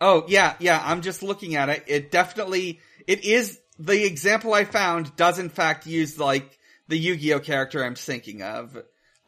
Oh 0.00 0.24
yeah, 0.28 0.54
yeah. 0.60 0.80
I'm 0.82 1.02
just 1.02 1.22
looking 1.22 1.56
at 1.56 1.68
it. 1.68 1.84
It 1.86 2.10
definitely 2.10 2.80
it 3.06 3.24
is 3.24 3.58
the 3.78 4.04
example 4.06 4.54
I 4.54 4.64
found 4.64 5.14
does 5.16 5.38
in 5.38 5.48
fact 5.48 5.86
use 5.86 6.18
like 6.18 6.58
the 6.88 6.96
Yu-Gi-Oh 6.98 7.40
character 7.40 7.84
I'm 7.84 7.94
thinking 7.96 8.42
of. 8.42 8.76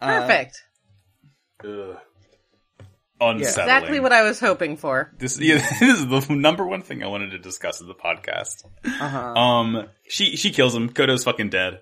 Uh, 0.01 0.21
perfect. 0.21 0.63
Ugh. 1.65 1.97
Unsettling. 3.21 3.41
Exactly 3.69 4.01
what 4.01 4.13
I 4.13 4.23
was 4.23 4.41
hoping 4.41 4.77
for. 4.77 5.13
This, 5.17 5.39
yeah, 5.41 5.55
this 5.79 6.01
is 6.01 6.07
the 6.09 6.35
number 6.35 6.67
one 6.67 6.83
thing 6.83 7.05
I 7.05 7.07
wanted 7.07 7.31
to 7.33 7.39
discuss 7.39 7.81
in 7.81 7.87
the 7.87 7.95
podcast. 7.95 8.65
Uh-huh. 8.85 9.19
Um, 9.19 9.89
she 10.09 10.37
she 10.37 10.51
kills 10.51 10.75
him. 10.75 10.89
Kodo's 10.89 11.23
fucking 11.25 11.51
dead. 11.51 11.81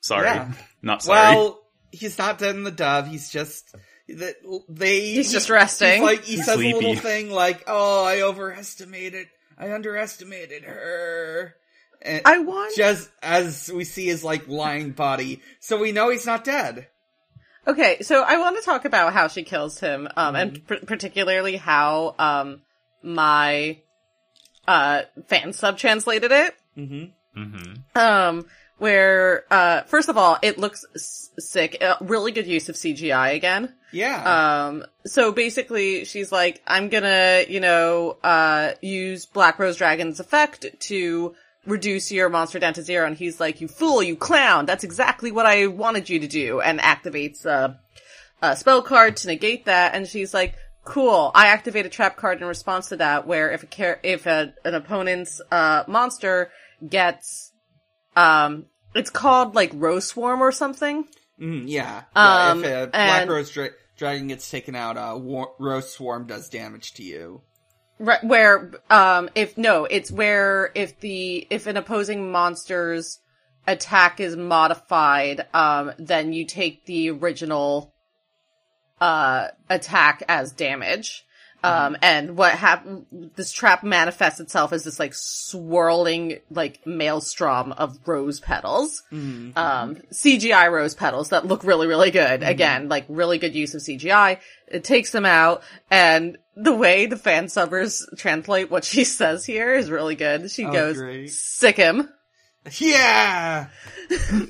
Sorry, 0.00 0.26
Yeah. 0.26 0.52
not 0.82 1.02
sorry. 1.04 1.36
Well, 1.36 1.60
he's 1.92 2.18
not 2.18 2.38
dead 2.38 2.54
in 2.56 2.64
the 2.64 2.70
dub. 2.70 3.06
He's 3.06 3.30
just 3.30 3.74
that 4.08 4.36
they. 4.68 5.00
He's 5.12 5.32
just 5.32 5.50
resting. 5.50 5.92
He's 5.94 6.02
like 6.02 6.24
he 6.24 6.36
He's 6.36 6.44
says 6.46 6.56
a 6.56 6.58
little 6.58 6.94
thing 6.96 7.30
like, 7.30 7.64
"Oh, 7.66 8.04
I 8.04 8.22
overestimated. 8.22 9.28
I 9.58 9.72
underestimated 9.72 10.64
her." 10.64 11.54
And 12.02 12.22
I 12.24 12.38
want. 12.38 12.76
just 12.76 13.08
as 13.22 13.70
we 13.74 13.84
see 13.84 14.06
his 14.06 14.22
like 14.22 14.46
lying 14.48 14.90
body, 14.92 15.40
so 15.60 15.76
we 15.78 15.92
know 15.92 16.10
he's 16.10 16.26
not 16.26 16.44
dead. 16.44 16.88
Okay, 17.66 18.02
so 18.02 18.22
I 18.22 18.38
want 18.38 18.56
to 18.58 18.62
talk 18.62 18.84
about 18.84 19.12
how 19.12 19.26
she 19.26 19.42
kills 19.42 19.80
him, 19.80 20.06
um, 20.16 20.36
and 20.36 20.52
Mm-hmm. 20.52 20.66
pr- 20.66 20.86
particularly 20.86 21.56
how 21.56 22.14
um 22.18 22.60
my 23.02 23.78
uh 24.68 25.02
fan 25.26 25.52
sub 25.52 25.78
translated 25.78 26.30
it. 26.32 26.54
Mm-hmm. 26.76 27.42
hmm 27.42 27.72
Um, 27.98 28.46
where 28.78 29.44
uh, 29.50 29.82
first 29.82 30.08
of 30.08 30.16
all, 30.18 30.38
it 30.42 30.58
looks 30.58 30.84
s- 30.94 31.30
sick. 31.38 31.78
Uh, 31.80 31.96
really 32.00 32.32
good 32.32 32.46
use 32.46 32.68
of 32.68 32.74
CGI 32.74 33.34
again. 33.34 33.74
Yeah. 33.92 34.66
Um, 34.66 34.84
so 35.06 35.32
basically, 35.32 36.04
she's 36.04 36.30
like, 36.30 36.62
I'm 36.66 36.88
gonna, 36.88 37.44
you 37.48 37.60
know, 37.60 38.18
uh, 38.22 38.72
use 38.82 39.26
Black 39.26 39.58
Rose 39.58 39.76
Dragon's 39.76 40.20
effect 40.20 40.66
to 40.80 41.34
reduce 41.64 42.12
your 42.12 42.28
monster 42.28 42.58
down 42.58 42.74
to 42.74 42.82
zero. 42.82 43.06
And 43.06 43.16
he's 43.16 43.40
like, 43.40 43.60
you 43.60 43.68
fool, 43.68 44.02
you 44.02 44.16
clown. 44.16 44.66
That's 44.66 44.84
exactly 44.84 45.32
what 45.32 45.46
I 45.46 45.66
wanted 45.66 46.08
you 46.08 46.20
to 46.20 46.28
do. 46.28 46.60
And 46.60 46.78
activates 46.78 47.44
a, 47.46 47.80
a 48.42 48.56
spell 48.56 48.82
card 48.82 49.16
to 49.18 49.28
negate 49.28 49.64
that. 49.64 49.94
And 49.94 50.06
she's 50.06 50.32
like, 50.34 50.54
cool. 50.84 51.32
I 51.34 51.48
activate 51.48 51.84
a 51.86 51.88
trap 51.88 52.16
card 52.16 52.40
in 52.40 52.46
response 52.46 52.90
to 52.90 52.96
that 52.98 53.26
where 53.26 53.50
if 53.50 53.62
a 53.64 53.66
char- 53.66 54.00
if 54.04 54.26
a, 54.26 54.52
an 54.64 54.74
opponent's, 54.74 55.40
uh, 55.50 55.82
monster 55.88 56.52
gets, 56.88 57.50
um, 58.16 58.66
it's 58.94 59.10
called 59.10 59.54
like 59.54 59.70
Rose 59.74 60.06
Swarm 60.06 60.42
or 60.42 60.50
something. 60.50 61.06
Mm, 61.40 61.64
yeah. 61.66 62.04
Um, 62.14 62.64
yeah. 62.64 62.82
If 62.82 62.88
a 62.88 62.90
Black 62.90 63.22
and- 63.22 63.30
Rose 63.30 63.50
dra- 63.50 63.70
Dragon 63.96 64.28
gets 64.28 64.50
taken 64.50 64.74
out, 64.74 64.96
uh, 64.96 65.16
war- 65.16 65.54
Rose 65.58 65.92
Swarm 65.92 66.26
does 66.26 66.48
damage 66.48 66.94
to 66.94 67.02
you. 67.02 67.42
Right, 67.98 68.22
where, 68.22 68.72
um, 68.90 69.30
if, 69.34 69.56
no, 69.56 69.84
it's 69.86 70.10
where 70.10 70.70
if 70.74 71.00
the, 71.00 71.46
if 71.48 71.66
an 71.66 71.78
opposing 71.78 72.30
monster's 72.30 73.20
attack 73.66 74.20
is 74.20 74.36
modified, 74.36 75.46
um, 75.54 75.92
then 75.98 76.32
you 76.34 76.44
take 76.44 76.84
the 76.84 77.10
original, 77.10 77.94
uh, 79.00 79.48
attack 79.70 80.22
as 80.28 80.52
damage. 80.52 81.24
Um, 81.66 81.96
and 82.02 82.36
what 82.36 82.52
hap- 82.52 82.86
this 83.10 83.50
trap 83.52 83.82
manifests 83.82 84.40
itself 84.40 84.72
as 84.72 84.84
this 84.84 84.98
like 84.98 85.14
swirling, 85.14 86.38
like 86.50 86.86
maelstrom 86.86 87.72
of 87.72 87.98
rose 88.06 88.40
petals. 88.40 89.02
Um, 89.12 89.52
CGI 90.12 90.70
rose 90.70 90.94
petals 90.94 91.30
that 91.30 91.46
look 91.46 91.64
really, 91.64 91.86
really 91.86 92.10
good. 92.10 92.42
Again, 92.42 92.88
like 92.88 93.04
really 93.08 93.38
good 93.38 93.54
use 93.54 93.74
of 93.74 93.80
CGI. 93.80 94.38
It 94.68 94.84
takes 94.84 95.10
them 95.10 95.24
out 95.26 95.62
and 95.90 96.38
the 96.56 96.74
way 96.74 97.06
the 97.06 97.16
fan 97.16 97.46
subbers 97.46 98.02
translate 98.18 98.70
what 98.70 98.84
she 98.84 99.04
says 99.18 99.44
here 99.44 99.74
is 99.74 99.90
really 99.90 100.14
good. 100.16 100.50
She 100.50 100.64
Oh, 100.64 100.72
goes, 100.72 100.96
great. 100.96 101.30
sick 101.30 101.76
him. 101.76 102.08
Yeah. 102.78 103.68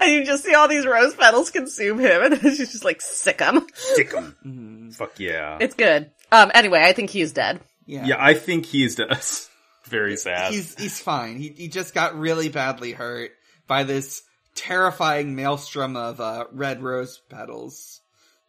And 0.00 0.12
you 0.12 0.24
just 0.24 0.44
see 0.44 0.54
all 0.54 0.68
these 0.68 0.86
rose 0.86 1.14
petals 1.16 1.50
consume 1.50 1.98
him 1.98 2.22
and 2.22 2.40
she's 2.40 2.70
just 2.70 2.84
like, 2.84 3.00
sick 3.00 3.40
him. 3.40 3.66
Sick 3.74 4.12
him. 4.12 4.92
Fuck 4.92 5.18
yeah. 5.18 5.58
It's 5.60 5.74
good. 5.74 6.12
Um, 6.32 6.50
anyway, 6.54 6.82
I 6.84 6.92
think 6.92 7.10
he's 7.10 7.32
dead. 7.32 7.60
yeah. 7.86 8.04
yeah, 8.06 8.16
I 8.18 8.34
think 8.34 8.66
he 8.66 8.84
is 8.84 8.96
dead. 8.96 9.18
Very 9.84 10.16
sad. 10.16 10.52
He's 10.52 10.74
he's 10.74 11.00
fine. 11.00 11.36
He 11.38 11.50
he 11.56 11.68
just 11.68 11.94
got 11.94 12.18
really 12.18 12.48
badly 12.48 12.90
hurt 12.92 13.30
by 13.68 13.84
this 13.84 14.22
terrifying 14.56 15.36
maelstrom 15.36 15.96
of 15.96 16.20
uh, 16.20 16.46
red 16.52 16.82
rose 16.82 17.20
petals. 17.30 18.00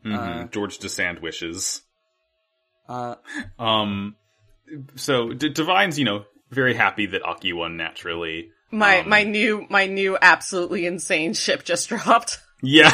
Mhm. 0.06 0.16
uh, 0.46 0.48
George 0.48 0.80
DeSand 0.80 1.22
wishes. 1.22 1.82
Uh, 2.90 3.16
Um, 3.60 4.16
so 4.96 5.34
D- 5.34 5.50
Divine's, 5.50 6.00
you 6.00 6.06
know, 6.06 6.24
very 6.52 6.74
happy 6.74 7.06
that 7.08 7.22
Aki 7.22 7.52
won 7.52 7.76
naturally. 7.76 8.52
My, 8.72 9.00
Um, 9.02 9.10
my 9.10 9.24
new, 9.24 9.66
my 9.70 9.88
new 9.88 10.18
absolutely 10.22 10.86
insane 10.86 11.34
ship 11.34 11.66
just 11.66 11.90
dropped. 11.90 12.40
Yeah. 12.64 12.90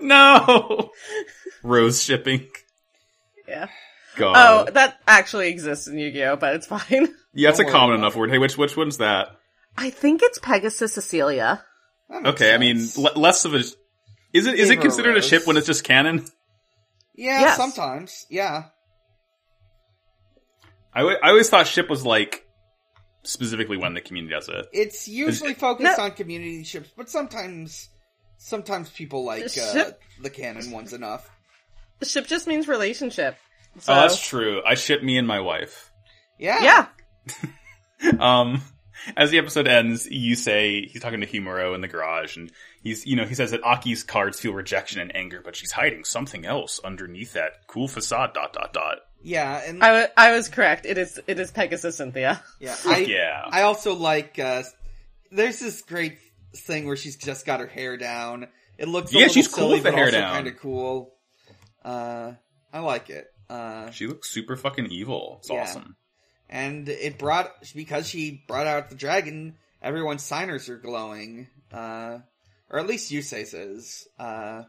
no. 0.00 0.90
Rose 1.62 2.02
shipping. 2.02 2.48
Yeah. 3.48 3.66
God. 4.16 4.34
Oh, 4.68 4.70
that 4.72 4.98
actually 5.06 5.48
exists 5.48 5.86
in 5.86 5.98
Yu-Gi-Oh, 5.98 6.36
but 6.36 6.54
it's 6.56 6.66
fine. 6.66 7.14
yeah, 7.34 7.50
it's 7.50 7.58
a 7.60 7.64
common 7.64 7.96
enough 7.96 8.16
word. 8.16 8.30
Hey, 8.30 8.38
which 8.38 8.58
which 8.58 8.76
one's 8.76 8.98
that? 8.98 9.28
I 9.76 9.90
think 9.90 10.22
it's 10.22 10.38
Pegasus 10.38 10.92
Cecilia. 10.94 11.62
that 12.10 12.22
makes 12.22 12.34
Okay, 12.34 12.54
I 12.54 12.58
mean, 12.58 12.78
sense. 12.80 12.98
le- 12.98 13.18
less 13.18 13.44
of 13.44 13.54
a. 13.54 13.58
Is 13.58 13.76
it 14.46 14.54
is 14.58 14.68
Give 14.68 14.70
it 14.70 14.74
her 14.76 14.82
considered 14.82 15.10
a 15.12 15.14
rose. 15.14 15.26
ship 15.26 15.46
when 15.46 15.56
it's 15.56 15.66
just 15.66 15.84
canon? 15.84 16.26
yeah, 17.14 17.40
Yes. 17.40 17.56
sometimes, 17.56 18.26
yeah. 18.28 18.64
I 20.94 21.04
wa- 21.04 21.16
I 21.22 21.28
always 21.30 21.48
thought 21.48 21.66
ship 21.66 21.88
was 21.88 22.04
like 22.04 22.44
specifically 23.22 23.76
when 23.76 23.94
the 23.94 24.00
community 24.00 24.34
does 24.34 24.48
it. 24.48 24.66
It's 24.72 25.06
usually 25.08 25.54
focused 25.54 25.98
No. 25.98 26.04
on 26.04 26.10
community 26.12 26.64
ships, 26.64 26.90
but 26.96 27.08
sometimes 27.08 27.88
sometimes 28.38 28.88
people 28.90 29.24
like 29.24 29.44
uh, 29.44 29.48
Ship- 29.48 30.00
the 30.22 30.30
canon 30.30 30.70
ones 30.70 30.92
enough. 30.92 31.28
Ship 32.02 32.26
just 32.26 32.46
means 32.46 32.68
relationship. 32.68 33.36
So, 33.80 33.92
Oh, 33.92 33.96
that's 33.96 34.20
true. 34.20 34.62
I 34.66 34.74
ship 34.74 35.02
me 35.02 35.18
and 35.18 35.26
my 35.28 35.40
wife. 35.40 35.90
Yeah, 36.38 36.62
yeah. 36.62 36.86
Um, 38.20 38.62
as 39.16 39.30
the 39.30 39.38
episode 39.38 39.66
ends, 39.66 40.06
you 40.08 40.36
say 40.36 40.86
he's 40.86 41.02
talking 41.02 41.20
to 41.20 41.26
Himuro 41.26 41.74
in 41.74 41.80
the 41.80 41.88
garage, 41.88 42.36
and 42.36 42.52
he's 42.82 43.04
you 43.06 43.16
know 43.16 43.24
he 43.24 43.34
says 43.34 43.50
that 43.50 43.64
Aki's 43.64 44.04
cards 44.04 44.38
feel 44.38 44.52
rejection 44.52 45.00
and 45.00 45.14
anger, 45.16 45.40
but 45.44 45.56
she's 45.56 45.72
hiding 45.72 46.04
something 46.04 46.46
else 46.46 46.80
underneath 46.84 47.32
that 47.32 47.66
cool 47.66 47.88
facade. 47.88 48.34
Dot 48.34 48.52
dot 48.52 48.72
dot. 48.72 48.98
Yeah, 49.20 49.60
and 49.66 49.82
I, 49.82 49.88
w- 49.88 50.06
I 50.16 50.30
was 50.32 50.48
correct. 50.48 50.86
It 50.86 50.96
is 50.96 51.18
it 51.26 51.40
is 51.40 51.50
Pegasus 51.50 51.96
Cynthia. 51.96 52.40
yeah, 52.60 52.76
I, 52.86 52.98
yeah. 52.98 53.42
I 53.50 53.62
also 53.62 53.94
like. 53.94 54.38
uh 54.38 54.62
There's 55.32 55.58
this 55.58 55.82
great 55.82 56.18
thing 56.54 56.86
where 56.86 56.96
she's 56.96 57.16
just 57.16 57.44
got 57.46 57.58
her 57.60 57.66
hair 57.66 57.96
down. 57.96 58.46
It 58.78 58.86
looks 58.86 59.10
a 59.10 59.14
Yeah, 59.14 59.18
little 59.22 59.34
she's 59.34 59.48
cool 59.48 59.64
silly, 59.64 59.74
with 59.74 59.82
the 59.82 59.90
but 59.90 59.96
hair 59.96 60.04
also 60.06 60.18
down. 60.20 60.34
kind 60.34 60.46
of 60.46 60.56
cool. 60.58 61.14
Uh, 61.88 62.34
I 62.72 62.80
like 62.80 63.08
it. 63.10 63.26
Uh, 63.48 63.90
She 63.90 64.06
looks 64.06 64.28
super 64.30 64.56
fucking 64.56 64.86
evil. 64.86 65.36
It's 65.40 65.50
Yeah. 65.50 65.62
awesome. 65.62 65.96
and 66.50 66.88
it 66.88 67.18
brought 67.18 67.52
because 67.74 68.08
she 68.08 68.42
brought 68.48 68.66
out 68.66 68.88
the 68.88 68.94
dragon. 68.94 69.56
Everyone's 69.82 70.22
signers 70.22 70.68
are 70.70 70.78
glowing, 70.78 71.46
uh, 71.72 72.18
or 72.70 72.78
at 72.78 72.86
least 72.86 73.10
Yusei's 73.12 73.52
is. 73.54 74.08
Uh, 74.18 74.62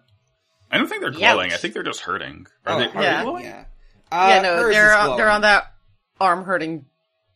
I 0.71 0.77
don't 0.77 0.87
think 0.87 1.01
they're 1.01 1.11
Youch. 1.11 1.17
glowing. 1.33 1.53
I 1.53 1.57
think 1.57 1.73
they're 1.73 1.83
just 1.83 2.01
hurting. 2.01 2.47
Are 2.65 2.75
oh, 2.75 2.79
they? 2.79 2.85
Are 2.87 3.01
Yeah. 3.03 3.17
they 3.17 3.23
glowing? 3.23 3.43
yeah. 3.45 3.65
Uh, 4.11 4.27
yeah, 4.29 4.41
no, 4.41 4.69
they're 4.69 4.93
on, 4.97 5.17
they're 5.17 5.29
on 5.29 5.41
that 5.41 5.73
arm 6.19 6.43
hurting 6.43 6.85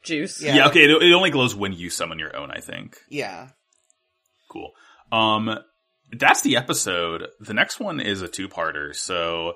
juice. 0.04 0.42
Yeah. 0.42 0.56
Yeah. 0.56 0.68
okay. 0.68 0.84
It, 0.84 0.90
it 0.92 1.14
only 1.14 1.30
glows 1.30 1.56
when 1.56 1.72
you 1.74 1.90
summon 1.90 2.20
your 2.20 2.36
own. 2.36 2.52
I 2.52 2.60
think. 2.60 2.98
Yeah, 3.10 3.50
Cool. 4.50 4.72
Um, 5.12 5.58
that's 6.12 6.42
the 6.42 6.58
episode. 6.58 7.28
The 7.40 7.54
next 7.54 7.80
one 7.80 8.00
is 8.00 8.22
a 8.22 8.28
two-parter. 8.28 8.94
So, 8.96 9.54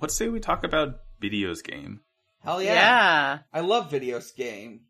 let's 0.00 0.14
say 0.14 0.28
we 0.28 0.40
talk 0.40 0.64
about 0.64 1.00
videos 1.20 1.62
game. 1.62 2.00
hell 2.42 2.62
yeah. 2.62 2.74
yeah. 2.74 3.38
I 3.52 3.60
love 3.60 3.90
videos 3.90 4.34
game. 4.34 4.80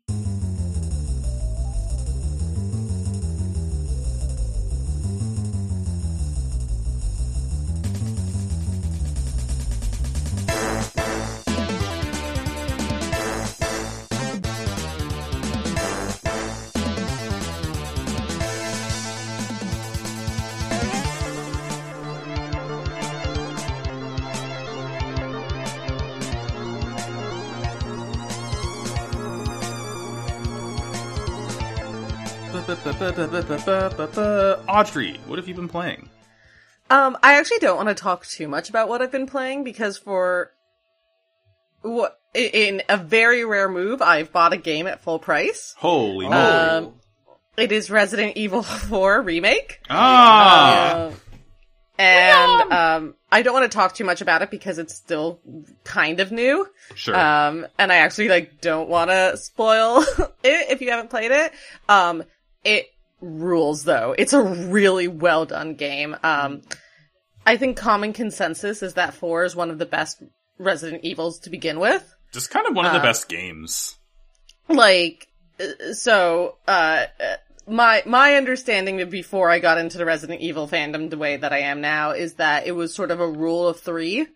Audrey, 34.67 35.17
what 35.25 35.39
have 35.39 35.47
you 35.47 35.53
been 35.55 35.69
playing? 35.69 36.09
Um, 36.89 37.17
I 37.23 37.35
actually 37.39 37.59
don't 37.59 37.77
want 37.77 37.87
to 37.89 37.95
talk 37.95 38.25
too 38.25 38.47
much 38.49 38.69
about 38.69 38.89
what 38.89 39.01
I've 39.01 39.11
been 39.11 39.27
playing 39.27 39.63
because 39.63 39.97
for 39.97 40.51
what 41.81 42.19
in 42.33 42.81
a 42.89 42.97
very 42.97 43.45
rare 43.45 43.69
move, 43.69 44.01
I've 44.01 44.33
bought 44.33 44.51
a 44.51 44.57
game 44.57 44.85
at 44.85 45.01
full 45.01 45.17
price. 45.19 45.75
Holy 45.77 46.27
moly! 46.27 46.35
Um, 46.35 46.93
It 47.57 47.71
is 47.71 47.89
Resident 47.89 48.35
Evil 48.35 48.63
4 48.89 49.21
remake. 49.21 49.79
ah, 49.89 50.91
Uh, 50.93 51.11
and 51.97 52.71
um, 52.73 53.15
I 53.31 53.41
don't 53.43 53.53
want 53.53 53.69
to 53.71 53.75
talk 53.75 53.93
too 53.95 54.03
much 54.05 54.19
about 54.21 54.41
it 54.41 54.49
because 54.51 54.77
it's 54.77 54.95
still 54.95 55.39
kind 55.85 56.19
of 56.19 56.31
new. 56.33 56.67
sure. 56.95 57.15
Um, 57.15 57.65
and 57.77 57.91
I 57.93 57.97
actually 57.97 58.27
like 58.29 58.59
don't 58.61 58.89
want 58.89 59.09
to 59.09 59.37
spoil 59.37 60.01
it 60.43 60.69
if 60.71 60.81
you 60.81 60.89
haven't 60.91 61.09
played 61.09 61.31
it. 61.31 61.53
Um, 61.87 62.23
it 62.63 62.87
rules 63.21 63.83
though. 63.83 64.15
It's 64.17 64.33
a 64.33 64.41
really 64.41 65.07
well 65.07 65.45
done 65.45 65.75
game. 65.75 66.15
Um, 66.23 66.61
I 67.45 67.57
think 67.57 67.77
common 67.77 68.13
consensus 68.13 68.83
is 68.83 68.95
that 68.95 69.13
four 69.13 69.43
is 69.43 69.55
one 69.55 69.71
of 69.71 69.77
the 69.77 69.85
best 69.85 70.21
Resident 70.57 71.03
Evils 71.03 71.39
to 71.39 71.49
begin 71.49 71.79
with. 71.79 72.15
Just 72.31 72.51
kind 72.51 72.67
of 72.67 72.75
one 72.75 72.85
of 72.85 72.93
the 72.93 72.99
uh, 72.99 73.03
best 73.03 73.27
games. 73.27 73.97
Like, 74.67 75.27
uh, 75.59 75.93
so, 75.93 76.57
uh, 76.67 77.05
uh, 77.19 77.35
my, 77.65 78.03
my 78.05 78.35
understanding 78.35 79.09
before 79.09 79.49
I 79.49 79.59
got 79.59 79.77
into 79.77 79.97
the 79.97 80.05
Resident 80.05 80.41
Evil 80.41 80.67
fandom 80.67 81.09
the 81.09 81.17
way 81.17 81.37
that 81.37 81.53
I 81.53 81.59
am 81.59 81.81
now 81.81 82.11
is 82.11 82.35
that 82.35 82.67
it 82.67 82.73
was 82.73 82.93
sort 82.93 83.11
of 83.11 83.19
a 83.19 83.27
rule 83.27 83.67
of 83.67 83.79
three, 83.79 84.27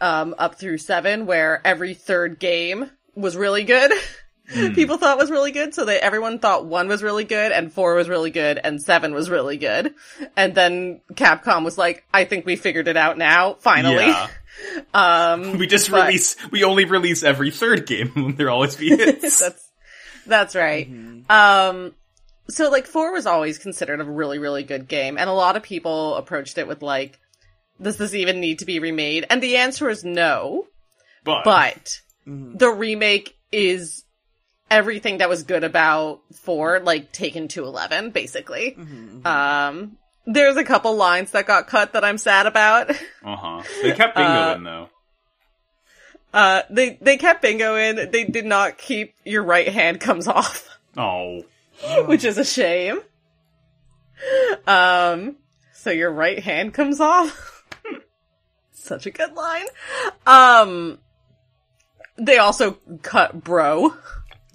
um, 0.00 0.34
up 0.38 0.56
through 0.56 0.78
seven, 0.78 1.26
where 1.26 1.60
every 1.64 1.94
third 1.94 2.38
game 2.38 2.90
was 3.14 3.36
really 3.36 3.64
good. 3.64 3.92
People 4.52 4.96
thought 4.96 5.18
was 5.18 5.30
really 5.30 5.50
good, 5.50 5.74
so 5.74 5.84
they 5.84 5.98
everyone 5.98 6.38
thought 6.38 6.66
one 6.66 6.86
was 6.88 7.02
really 7.02 7.24
good, 7.24 7.50
and 7.52 7.72
four 7.72 7.94
was 7.94 8.08
really 8.08 8.30
good, 8.30 8.58
and 8.62 8.80
seven 8.80 9.12
was 9.12 9.28
really 9.28 9.56
good. 9.56 9.94
And 10.36 10.54
then 10.54 11.00
Capcom 11.14 11.64
was 11.64 11.76
like, 11.76 12.04
"I 12.14 12.24
think 12.24 12.46
we 12.46 12.54
figured 12.56 12.86
it 12.88 12.96
out 12.96 13.18
now, 13.18 13.54
finally." 13.54 14.06
Yeah. 14.06 14.28
Um, 14.94 15.58
We 15.58 15.66
just 15.66 15.90
but- 15.90 16.06
release. 16.06 16.34
We 16.50 16.64
only 16.64 16.86
release 16.86 17.22
every 17.22 17.50
third 17.50 17.86
game. 17.86 18.36
There 18.38 18.48
always 18.48 18.74
be 18.76 18.88
hits. 18.96 19.38
that's 19.40 19.70
that's 20.26 20.54
right. 20.54 20.88
Um, 21.28 21.94
so 22.48 22.70
like 22.70 22.86
four 22.86 23.12
was 23.12 23.26
always 23.26 23.58
considered 23.58 24.00
a 24.00 24.04
really 24.04 24.38
really 24.38 24.62
good 24.62 24.88
game, 24.88 25.18
and 25.18 25.28
a 25.28 25.32
lot 25.34 25.56
of 25.56 25.62
people 25.62 26.14
approached 26.14 26.56
it 26.56 26.66
with 26.66 26.80
like, 26.82 27.18
"Does 27.82 27.98
this 27.98 28.14
even 28.14 28.40
need 28.40 28.60
to 28.60 28.64
be 28.64 28.78
remade?" 28.78 29.26
And 29.28 29.42
the 29.42 29.56
answer 29.58 29.90
is 29.90 30.04
no. 30.04 30.66
but 31.24 31.44
But 31.44 32.00
the 32.24 32.70
remake 32.70 33.36
is 33.52 34.04
everything 34.70 35.18
that 35.18 35.28
was 35.28 35.42
good 35.44 35.64
about 35.64 36.20
four, 36.34 36.80
like 36.80 37.12
taken 37.12 37.48
to 37.48 37.64
eleven, 37.64 38.10
basically. 38.10 38.76
Um, 39.24 39.96
there's 40.26 40.56
a 40.56 40.64
couple 40.64 40.94
lines 40.96 41.30
that 41.32 41.46
got 41.46 41.66
cut 41.68 41.92
that 41.92 42.04
I'm 42.04 42.18
sad 42.18 42.46
about. 42.46 42.90
uh 43.24 43.36
huh. 43.36 43.62
They 43.82 43.92
kept 43.92 44.16
bingo 44.16 44.30
Uh, 44.30 44.54
in 44.56 44.64
though. 44.64 44.88
Uh, 46.34 46.62
they 46.70 46.98
they 47.00 47.16
kept 47.16 47.42
bingo 47.42 47.76
in. 47.76 48.10
They 48.10 48.24
did 48.24 48.44
not 48.44 48.76
keep 48.78 49.14
your 49.24 49.42
right 49.42 49.68
hand 49.68 50.00
comes 50.00 50.26
off. 50.28 50.78
Oh, 50.96 51.42
which 52.06 52.24
is 52.24 52.36
a 52.38 52.44
shame. 52.44 53.00
Um, 54.66 55.36
so 55.74 55.90
your 55.90 56.10
right 56.10 56.38
hand 56.42 56.74
comes 56.74 57.00
off. 57.00 57.64
Such 58.72 59.06
a 59.06 59.10
good 59.10 59.32
line. 59.34 59.66
Um, 60.26 60.98
they 62.16 62.38
also 62.38 62.78
cut 63.02 63.42
bro, 63.44 63.94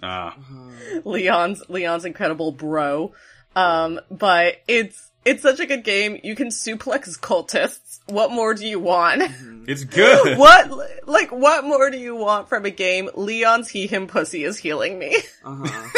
ah, 0.02 0.36
Leon's 1.06 1.64
Leon's 1.70 2.06
incredible 2.06 2.52
bro. 2.52 3.14
Um, 3.56 4.00
but 4.10 4.58
it's 4.68 5.12
it's 5.26 5.44
such 5.44 5.60
a 5.60 5.66
good 5.66 5.84
game. 5.84 6.20
You 6.24 6.36
can 6.36 6.48
suplex 6.48 7.20
cultists. 7.20 8.00
What 8.08 8.32
more 8.32 8.54
do 8.54 8.66
you 8.66 8.80
want? 8.80 9.24
it's 9.68 9.84
good. 9.84 10.38
what 10.38 11.08
like 11.08 11.32
what 11.32 11.64
more 11.64 11.90
do 11.90 11.98
you 11.98 12.16
want 12.16 12.50
from 12.50 12.66
a 12.66 12.72
game? 12.72 13.10
Leon's 13.16 13.70
he 13.70 13.88
him 13.88 14.08
pussy 14.08 14.44
is 14.44 14.58
healing 14.58 14.98
me. 14.98 15.18
Uh-huh. 15.44 15.98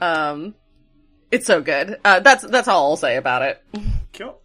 Um, 0.00 0.54
it's 1.30 1.46
so 1.46 1.60
good. 1.60 1.98
Uh, 2.04 2.20
that's 2.20 2.46
that's 2.46 2.68
all 2.68 2.90
I'll 2.90 2.96
say 2.96 3.16
about 3.16 3.42
it. 3.42 3.62
Kill. 4.12 4.38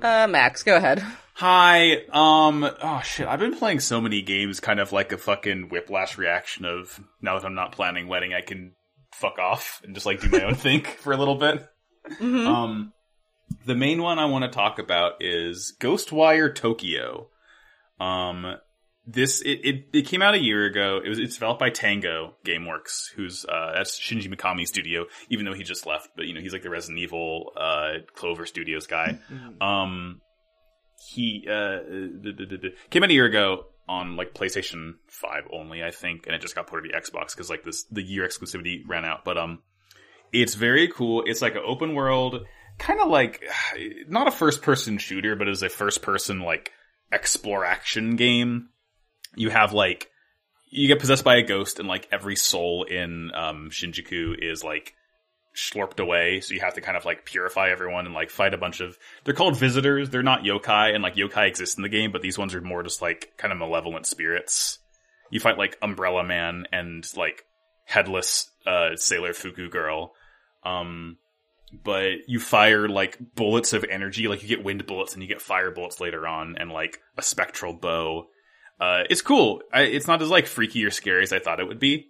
Uh, 0.00 0.26
Max, 0.26 0.62
go 0.62 0.76
ahead. 0.76 1.02
Hi. 1.36 1.96
Um. 2.12 2.64
Oh 2.64 3.00
shit. 3.04 3.26
I've 3.26 3.40
been 3.40 3.56
playing 3.56 3.80
so 3.80 4.00
many 4.00 4.22
games, 4.22 4.60
kind 4.60 4.78
of 4.78 4.92
like 4.92 5.10
a 5.10 5.18
fucking 5.18 5.68
whiplash 5.68 6.16
reaction 6.16 6.64
of 6.64 7.00
now 7.20 7.38
that 7.38 7.44
I'm 7.44 7.56
not 7.56 7.72
planning 7.72 8.06
wedding, 8.06 8.32
I 8.32 8.40
can 8.40 8.72
fuck 9.12 9.38
off 9.38 9.80
and 9.84 9.94
just 9.94 10.06
like 10.06 10.20
do 10.20 10.28
my 10.28 10.44
own 10.44 10.54
thing 10.54 10.82
for 10.82 11.12
a 11.12 11.16
little 11.16 11.36
bit. 11.36 11.66
Um. 12.20 12.92
The 13.66 13.74
main 13.74 14.00
one 14.00 14.18
I 14.18 14.26
want 14.26 14.44
to 14.44 14.50
talk 14.50 14.78
about 14.78 15.14
is 15.20 15.74
Ghostwire 15.80 16.54
Tokyo. 16.54 17.28
Um. 17.98 18.56
This 19.06 19.42
it, 19.42 19.60
it 19.64 19.84
it 19.92 20.06
came 20.06 20.22
out 20.22 20.34
a 20.34 20.42
year 20.42 20.64
ago. 20.64 21.00
It 21.04 21.08
was 21.08 21.18
it's 21.18 21.34
developed 21.34 21.60
by 21.60 21.68
Tango 21.68 22.36
GameWorks, 22.46 23.10
who's 23.14 23.44
uh 23.44 23.72
that's 23.74 24.00
Shinji 24.00 24.34
Mikami's 24.34 24.68
studio, 24.70 25.04
even 25.28 25.44
though 25.44 25.52
he 25.52 25.62
just 25.62 25.84
left. 25.84 26.10
But 26.16 26.26
you 26.26 26.32
know 26.32 26.40
he's 26.40 26.54
like 26.54 26.62
the 26.62 26.70
Resident 26.70 27.00
Evil 27.00 27.52
uh 27.54 27.98
Clover 28.14 28.46
Studios 28.46 28.86
guy. 28.86 29.18
Um, 29.60 30.22
he 31.06 31.46
uh 31.48 31.78
came 32.90 33.02
out 33.02 33.10
a 33.10 33.12
year 33.12 33.26
ago 33.26 33.66
on 33.88 34.16
like 34.16 34.34
PlayStation 34.34 34.94
Five 35.08 35.44
only, 35.52 35.82
I 35.82 35.90
think, 35.90 36.26
and 36.26 36.34
it 36.34 36.40
just 36.40 36.54
got 36.54 36.66
ported 36.66 36.90
to 36.90 36.96
the 36.96 37.00
Xbox 37.00 37.34
because 37.34 37.50
like 37.50 37.64
this 37.64 37.84
the 37.84 38.02
year 38.02 38.26
exclusivity 38.26 38.82
ran 38.86 39.04
out. 39.04 39.24
But 39.24 39.38
um, 39.38 39.62
it's 40.32 40.54
very 40.54 40.88
cool. 40.88 41.22
It's 41.26 41.42
like 41.42 41.54
an 41.54 41.62
open 41.64 41.94
world, 41.94 42.46
kind 42.78 43.00
of 43.00 43.08
like 43.08 43.42
not 44.08 44.28
a 44.28 44.32
first 44.32 44.62
person 44.62 44.98
shooter, 44.98 45.36
but 45.36 45.48
it's 45.48 45.62
a 45.62 45.68
first 45.68 46.02
person 46.02 46.40
like 46.40 46.72
explore 47.12 47.64
action 47.64 48.16
game. 48.16 48.70
You 49.36 49.50
have 49.50 49.72
like 49.72 50.10
you 50.70 50.88
get 50.88 51.00
possessed 51.00 51.24
by 51.24 51.36
a 51.36 51.42
ghost, 51.42 51.78
and 51.78 51.88
like 51.88 52.08
every 52.10 52.36
soul 52.36 52.84
in 52.84 53.30
um 53.34 53.70
Shinjuku 53.70 54.36
is 54.38 54.64
like 54.64 54.94
slurped 55.54 56.00
away, 56.00 56.40
so 56.40 56.54
you 56.54 56.60
have 56.60 56.74
to 56.74 56.80
kind 56.80 56.96
of 56.96 57.04
like 57.04 57.24
purify 57.24 57.70
everyone 57.70 58.06
and 58.06 58.14
like 58.14 58.30
fight 58.30 58.54
a 58.54 58.58
bunch 58.58 58.80
of. 58.80 58.98
They're 59.24 59.34
called 59.34 59.56
visitors. 59.56 60.10
They're 60.10 60.22
not 60.22 60.42
yokai, 60.42 60.94
and 60.94 61.02
like 61.02 61.14
yokai 61.14 61.48
exist 61.48 61.78
in 61.78 61.82
the 61.82 61.88
game, 61.88 62.12
but 62.12 62.22
these 62.22 62.38
ones 62.38 62.54
are 62.54 62.60
more 62.60 62.82
just 62.82 63.00
like 63.00 63.32
kind 63.36 63.52
of 63.52 63.58
malevolent 63.58 64.06
spirits. 64.06 64.78
You 65.30 65.40
fight 65.40 65.58
like 65.58 65.78
Umbrella 65.80 66.24
Man 66.24 66.66
and 66.72 67.06
like 67.16 67.44
headless 67.84 68.50
uh 68.66 68.96
Sailor 68.96 69.32
Fuku 69.32 69.68
Girl. 69.70 70.12
Um, 70.64 71.18
but 71.82 72.28
you 72.28 72.38
fire 72.40 72.88
like 72.88 73.18
bullets 73.34 73.72
of 73.72 73.84
energy, 73.88 74.28
like 74.28 74.42
you 74.42 74.48
get 74.48 74.64
wind 74.64 74.86
bullets 74.86 75.14
and 75.14 75.22
you 75.22 75.28
get 75.28 75.40
fire 75.42 75.70
bullets 75.70 76.00
later 76.00 76.26
on, 76.26 76.56
and 76.58 76.70
like 76.70 77.00
a 77.16 77.22
spectral 77.22 77.72
bow. 77.72 78.26
Uh, 78.80 79.04
it's 79.08 79.22
cool. 79.22 79.62
I, 79.72 79.82
it's 79.82 80.08
not 80.08 80.20
as 80.20 80.30
like 80.30 80.46
freaky 80.46 80.84
or 80.84 80.90
scary 80.90 81.22
as 81.22 81.32
I 81.32 81.38
thought 81.38 81.60
it 81.60 81.68
would 81.68 81.78
be, 81.78 82.08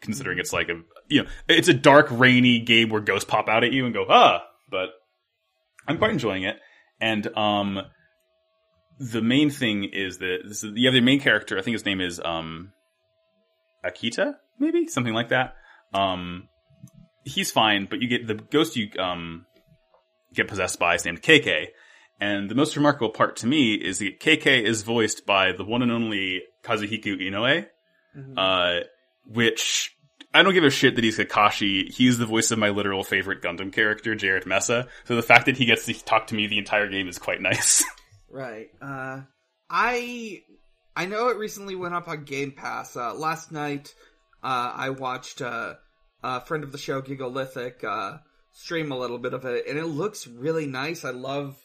considering 0.00 0.38
it's 0.38 0.52
like 0.52 0.68
a 0.68 0.80
you 1.10 1.22
know 1.22 1.28
it's 1.48 1.68
a 1.68 1.74
dark, 1.74 2.06
rainy 2.10 2.60
game 2.60 2.88
where 2.88 3.00
ghosts 3.00 3.28
pop 3.28 3.48
out 3.48 3.64
at 3.64 3.72
you 3.72 3.84
and 3.84 3.92
go 3.92 4.06
ah. 4.08 4.42
But 4.70 4.90
I'm 5.86 5.98
quite 5.98 6.12
enjoying 6.12 6.44
it, 6.44 6.56
and 7.00 7.26
um, 7.36 7.80
the 8.98 9.20
main 9.20 9.50
thing 9.50 9.84
is 9.84 10.18
that 10.18 10.38
this 10.46 10.62
is, 10.64 10.72
you 10.74 10.86
have 10.86 10.94
the 10.94 11.00
main 11.00 11.20
character. 11.20 11.58
I 11.58 11.62
think 11.62 11.74
his 11.74 11.84
name 11.84 12.00
is 12.00 12.20
um, 12.24 12.72
Akita, 13.84 14.34
maybe 14.58 14.86
something 14.86 15.14
like 15.14 15.30
that. 15.30 15.54
Um, 15.92 16.48
he's 17.24 17.50
fine, 17.50 17.86
but 17.90 18.00
you 18.00 18.08
get 18.08 18.26
the 18.26 18.34
ghost 18.34 18.76
you 18.76 18.90
um 18.98 19.46
get 20.32 20.48
possessed 20.48 20.78
by 20.78 20.94
is 20.94 21.04
named 21.04 21.22
KK. 21.22 21.66
And 22.20 22.50
the 22.50 22.54
most 22.54 22.76
remarkable 22.76 23.10
part 23.10 23.36
to 23.36 23.46
me 23.46 23.74
is 23.74 23.98
that 24.00 24.20
KK 24.20 24.62
is 24.62 24.82
voiced 24.82 25.24
by 25.24 25.52
the 25.52 25.64
one 25.64 25.80
and 25.82 25.90
only 25.90 26.42
Kazuhiko 26.62 27.18
Inoue, 27.18 27.66
uh, 28.36 28.84
which 29.24 29.96
I 30.32 30.42
don't 30.42 30.54
give 30.54 30.64
a 30.64 30.70
shit 30.70 30.94
that 30.94 31.04
he's 31.04 31.18
Kakashi. 31.18 31.92
He's 31.92 32.18
the 32.18 32.26
voice 32.26 32.50
of 32.50 32.58
my 32.58 32.68
literal 32.68 33.02
favorite 33.02 33.42
Gundam 33.42 33.72
character, 33.72 34.14
Jerid 34.14 34.46
Messa. 34.46 34.86
So 35.04 35.16
the 35.16 35.22
fact 35.22 35.46
that 35.46 35.56
he 35.56 35.66
gets 35.66 35.86
to 35.86 36.04
talk 36.04 36.28
to 36.28 36.34
me 36.34 36.46
the 36.46 36.58
entire 36.58 36.88
game 36.88 37.08
is 37.08 37.18
quite 37.18 37.40
nice. 37.40 37.84
Right. 38.32 38.68
Uh, 38.80 39.22
I 39.68 40.42
I 40.94 41.06
know 41.06 41.28
it 41.28 41.36
recently 41.36 41.74
went 41.74 41.94
up 41.94 42.08
on 42.08 42.24
Game 42.24 42.52
Pass. 42.52 42.96
Uh, 42.96 43.14
last 43.14 43.50
night, 43.50 43.94
uh, 44.42 44.72
I 44.74 44.90
watched 44.90 45.42
uh, 45.42 45.74
a 46.22 46.40
friend 46.40 46.62
of 46.62 46.72
the 46.72 46.78
show, 46.78 47.02
Gigalithic, 47.02 47.82
uh, 47.84 48.18
stream 48.52 48.92
a 48.92 48.98
little 48.98 49.18
bit 49.18 49.34
of 49.34 49.44
it, 49.44 49.66
and 49.66 49.78
it 49.78 49.86
looks 49.86 50.26
really 50.26 50.66
nice. 50.66 51.04
I 51.04 51.10
love, 51.10 51.56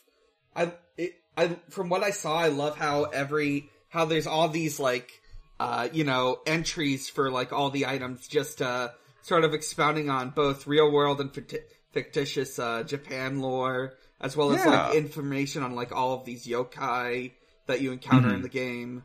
I, 0.55 0.73
it, 0.97 1.13
I 1.37 1.57
from 1.69 1.89
what 1.89 2.03
I 2.03 2.09
saw, 2.11 2.37
I 2.37 2.47
love 2.47 2.77
how 2.77 3.03
every 3.03 3.69
how 3.89 4.05
there's 4.05 4.27
all 4.27 4.49
these 4.49 4.79
like, 4.79 5.11
uh, 5.59 5.87
you 5.93 6.03
know, 6.03 6.39
entries 6.45 7.09
for 7.09 7.29
like 7.31 7.53
all 7.53 7.69
the 7.69 7.85
items, 7.85 8.27
just 8.27 8.61
uh, 8.61 8.89
sort 9.21 9.43
of 9.43 9.53
expounding 9.53 10.09
on 10.09 10.29
both 10.31 10.67
real 10.67 10.91
world 10.91 11.21
and 11.21 11.31
ficti- 11.31 11.63
fictitious 11.91 12.59
uh, 12.59 12.83
Japan 12.83 13.39
lore, 13.39 13.93
as 14.19 14.35
well 14.35 14.51
as 14.53 14.63
Yeah. 14.65 14.87
like 14.87 14.95
information 14.95 15.63
on 15.63 15.75
like 15.75 15.91
all 15.91 16.13
of 16.13 16.25
these 16.25 16.45
yokai 16.45 17.31
that 17.67 17.81
you 17.81 17.91
encounter 17.91 18.29
Mhm. 18.29 18.33
in 18.35 18.41
the 18.41 18.49
game. 18.49 19.03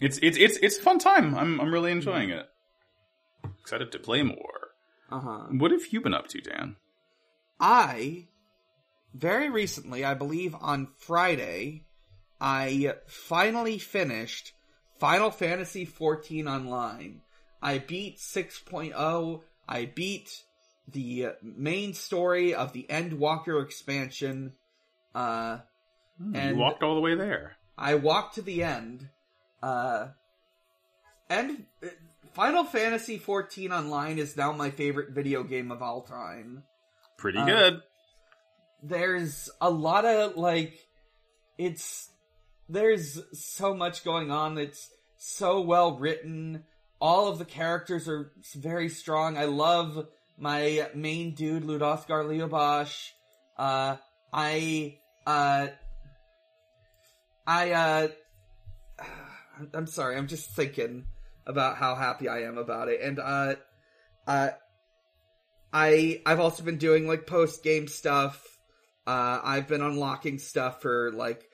it's 0.00 0.18
it's 0.22 0.38
it's 0.38 0.56
it's 0.62 0.78
a 0.78 0.82
fun 0.82 0.98
time. 0.98 1.34
I'm 1.34 1.60
I'm 1.60 1.72
really 1.72 1.92
enjoying 1.92 2.30
it. 2.30 2.46
Excited 3.60 3.92
to 3.92 3.98
play 3.98 4.22
more. 4.22 4.70
Uh 5.10 5.20
huh. 5.20 5.38
What 5.50 5.72
have 5.72 5.86
you 5.92 6.00
been 6.00 6.14
up 6.14 6.28
to, 6.28 6.40
Dan? 6.40 6.76
I 7.60 8.28
very 9.12 9.50
recently, 9.50 10.04
I 10.04 10.14
believe 10.14 10.54
on 10.58 10.88
Friday, 10.98 11.84
I 12.40 12.94
finally 13.08 13.78
finished 13.78 14.52
Final 15.00 15.30
Fantasy 15.30 15.86
XIV 15.86 16.46
Online. 16.48 17.22
I 17.62 17.78
beat 17.78 18.18
6.0. 18.18 19.40
I 19.68 19.84
beat 19.86 20.30
the 20.88 21.28
main 21.42 21.94
story 21.94 22.54
of 22.54 22.72
the 22.72 22.86
Endwalker 22.88 23.62
expansion. 23.64 24.52
Uh, 25.14 25.58
and 26.34 26.56
you 26.56 26.62
walked 26.62 26.82
all 26.82 26.94
the 26.94 27.00
way 27.00 27.14
there. 27.14 27.56
I 27.78 27.94
walked 27.96 28.34
to 28.36 28.42
the 28.42 28.62
end. 28.62 29.08
Uh, 29.62 30.08
and 31.28 31.64
uh, 31.82 31.88
Final 32.34 32.64
Fantasy 32.64 33.18
XIV 33.18 33.70
Online 33.70 34.18
is 34.18 34.36
now 34.36 34.52
my 34.52 34.70
favorite 34.70 35.10
video 35.10 35.42
game 35.42 35.70
of 35.72 35.82
all 35.82 36.02
time. 36.02 36.62
Pretty 37.16 37.38
Uh, 37.38 37.46
good. 37.46 37.82
there's 38.82 39.48
a 39.60 39.70
lot 39.70 40.04
of 40.04 40.36
like 40.36 40.78
it's 41.58 42.09
there's 42.70 43.20
so 43.32 43.74
much 43.74 44.04
going 44.04 44.30
on 44.30 44.58
it's 44.58 44.90
so 45.20 45.60
well 45.60 45.96
written. 45.96 46.64
All 47.00 47.28
of 47.28 47.38
the 47.38 47.44
characters 47.44 48.08
are 48.08 48.32
very 48.54 48.88
strong. 48.88 49.36
I 49.36 49.44
love 49.44 50.06
my 50.38 50.88
main 50.94 51.34
dude 51.34 51.64
ludothgar 51.64 52.24
leobosh 52.24 53.10
uh 53.58 53.96
i 54.32 54.96
uh 55.26 55.66
i 57.46 57.70
uh 57.72 58.08
i'm 59.74 59.86
sorry 59.86 60.16
i'm 60.16 60.26
just 60.26 60.50
thinking 60.52 61.04
about 61.46 61.76
how 61.76 61.94
happy 61.94 62.26
i 62.26 62.44
am 62.44 62.56
about 62.56 62.88
it. 62.88 63.00
And 63.02 63.18
uh 63.18 63.54
uh 64.26 64.50
I 65.72 66.22
I've 66.24 66.40
also 66.40 66.62
been 66.62 66.78
doing 66.78 67.06
like 67.06 67.26
post 67.26 67.62
game 67.62 67.86
stuff. 67.86 68.42
Uh, 69.06 69.40
I've 69.42 69.68
been 69.68 69.82
unlocking 69.82 70.38
stuff 70.38 70.82
for 70.82 71.12
like 71.12 71.49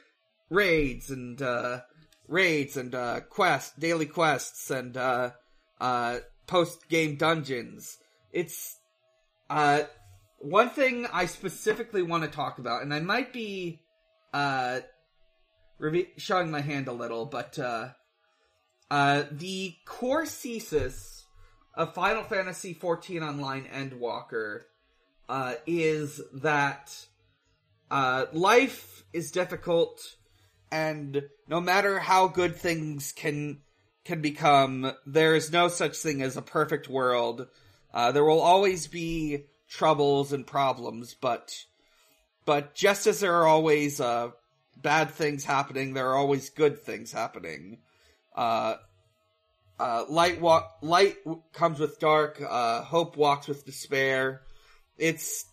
raids 0.51 1.11
and 1.11 1.41
uh, 1.41 1.81
raids 2.29 2.77
and 2.77 2.95
uh, 2.95 3.21
quests, 3.21 3.77
daily 3.79 4.07
quests, 4.07 4.71
and 4.71 4.97
uh, 4.97 5.31
uh, 5.81 6.19
post 6.47 6.89
game 6.89 7.17
dungeons. 7.17 7.99
It's 8.33 8.77
uh, 9.49 9.83
one 10.39 10.71
thing 10.71 11.07
I 11.13 11.27
specifically 11.27 12.03
want 12.03 12.25
to 12.25 12.31
talk 12.31 12.59
about, 12.59 12.83
and 12.83 12.93
I 12.93 13.01
might 13.01 13.33
be 13.33 13.81
uh, 14.33 14.81
showing 16.17 16.51
my 16.51 16.61
hand 16.61 16.89
a 16.89 16.93
little, 16.93 17.27
but 17.27 17.59
uh, 17.59 17.89
uh, 18.91 19.25
the 19.31 19.75
core 19.85 20.27
thesis 20.27 21.25
of 21.75 21.95
Final 21.95 22.23
Fantasy 22.23 22.75
XIV 22.75 23.23
Online 23.23 23.65
Endwalker 23.65 24.63
uh, 25.29 25.55
is 25.67 26.21
that 26.35 27.07
uh, 27.91 28.27
life 28.33 29.05
is 29.13 29.31
difficult, 29.31 30.01
and 30.71 31.23
no 31.49 31.61
matter 31.61 31.99
how 31.99 32.29
good 32.29 32.57
things 32.57 33.13
can 33.13 33.61
can 34.05 34.21
become, 34.21 34.93
there 35.05 35.35
is 35.35 35.51
no 35.51 35.69
such 35.69 35.97
thing 35.97 36.23
as 36.23 36.37
a 36.37 36.43
perfect 36.43 36.89
world. 36.89 37.49
Uh, 37.93 38.13
there 38.13 38.25
will 38.25 38.41
always 38.41 38.87
be 38.87 39.45
troubles 39.69 40.33
and 40.33 40.47
problems, 40.47 41.15
but 41.21 41.65
but 42.45 42.75
just 42.75 43.07
as 43.07 43.21
there 43.21 43.35
are 43.35 43.47
always 43.47 44.01
uh, 44.01 44.31
bad 44.77 45.11
things 45.11 45.45
happening, 45.45 45.93
there 45.93 46.09
are 46.11 46.17
always 46.17 46.51
good 46.51 46.81
things 46.81 47.13
happening. 47.13 47.79
Uh, 48.35 48.77
uh, 49.79 50.05
light 50.09 50.41
walk, 50.41 50.79
light 50.81 51.17
comes 51.53 51.79
with 51.79 51.99
dark. 51.99 52.41
Uh, 52.41 52.83
hope 52.83 53.17
walks 53.17 53.49
with 53.49 53.67
despair. 53.67 54.43
It's, 54.97 55.45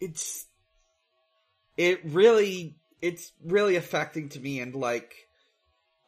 it's, 0.00 0.46
it 1.76 2.00
really, 2.04 2.76
it's 3.02 3.32
really 3.44 3.76
affecting 3.76 4.28
to 4.30 4.40
me. 4.40 4.60
And 4.60 4.74
like, 4.74 5.14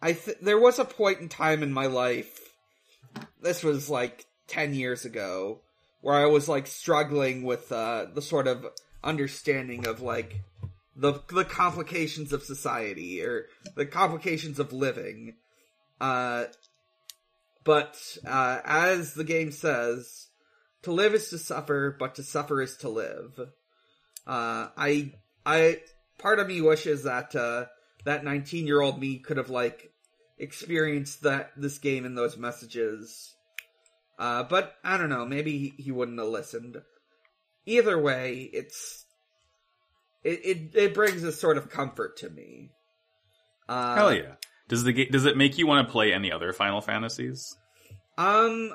I 0.00 0.12
th- 0.12 0.38
there 0.40 0.59
was 0.59 0.78
a 0.78 0.85
point 0.85 1.20
in 1.20 1.28
time 1.28 1.62
in 1.62 1.72
my 1.72 1.87
life. 1.87 2.38
This 3.40 3.62
was 3.62 3.90
like 3.90 4.26
ten 4.46 4.74
years 4.74 5.05
ago, 5.05 5.61
where 6.00 6.16
I 6.16 6.26
was 6.26 6.48
like 6.48 6.66
struggling 6.66 7.42
with 7.42 7.70
uh, 7.72 8.07
the 8.12 8.22
sort 8.22 8.46
of 8.46 8.66
understanding 9.05 9.87
of 9.87 10.00
like 10.00 10.40
the 10.96 11.20
the 11.28 11.44
complications 11.44 12.33
of 12.33 12.42
society 12.42 13.22
or 13.22 13.46
the 13.74 13.87
complications 13.87 14.59
of 14.59 14.72
living. 14.72 15.35
Uh, 16.00 16.46
but 17.64 17.96
uh, 18.26 18.59
as 18.64 19.14
the 19.14 19.24
game 19.24 19.52
says, 19.52 20.28
to 20.83 20.92
live 20.92 21.14
is 21.14 21.31
to 21.31 21.38
suffer, 21.38 21.94
but 21.98 22.16
to 22.16 22.22
suffer 22.22 22.61
is 22.61 22.76
to 22.78 22.88
live. 22.88 23.38
Uh, 24.27 24.69
I, 24.77 25.12
I, 25.46 25.81
part 26.23 26.38
of 26.38 26.46
me 26.46 26.60
wishes 26.60 27.02
that 27.02 27.35
uh, 27.35 27.66
that 28.04 28.25
nineteen-year-old 28.25 28.98
me 28.98 29.18
could 29.18 29.37
have 29.37 29.50
like 29.50 29.92
experienced 30.38 31.23
that 31.23 31.50
this 31.56 31.79
game 31.79 32.04
and 32.04 32.16
those 32.16 32.37
messages. 32.37 33.35
Uh, 34.18 34.44
but 34.44 34.75
I 34.85 34.96
don't 34.96 35.10
know. 35.10 35.27
Maybe 35.27 35.58
he, 35.58 35.83
he 35.83 35.90
wouldn't 35.90 36.18
have 36.18 36.29
listened. 36.29 36.81
Either 37.66 38.00
way, 38.00 38.48
it's 38.52 39.04
it 40.23 40.40
it, 40.44 40.58
it 40.75 40.94
brings 40.94 41.23
a 41.25 41.33
sort 41.33 41.58
of 41.58 41.70
comfort 41.70 42.18
to 42.18 42.31
me. 42.31 42.70
Uh, 43.68 43.94
Hell 43.96 44.14
yeah. 44.14 44.35
Does 44.68 44.85
the 44.85 45.06
does 45.06 45.27
it 45.27 45.37
make 45.37 45.58
you 45.58 45.66
want 45.66 45.87
to 45.87 45.92
play 45.92 46.12
any 46.12 46.33
other 46.33 46.52
Final 46.52 46.81
Fantasies? 46.81 47.56
Um, 48.16 48.73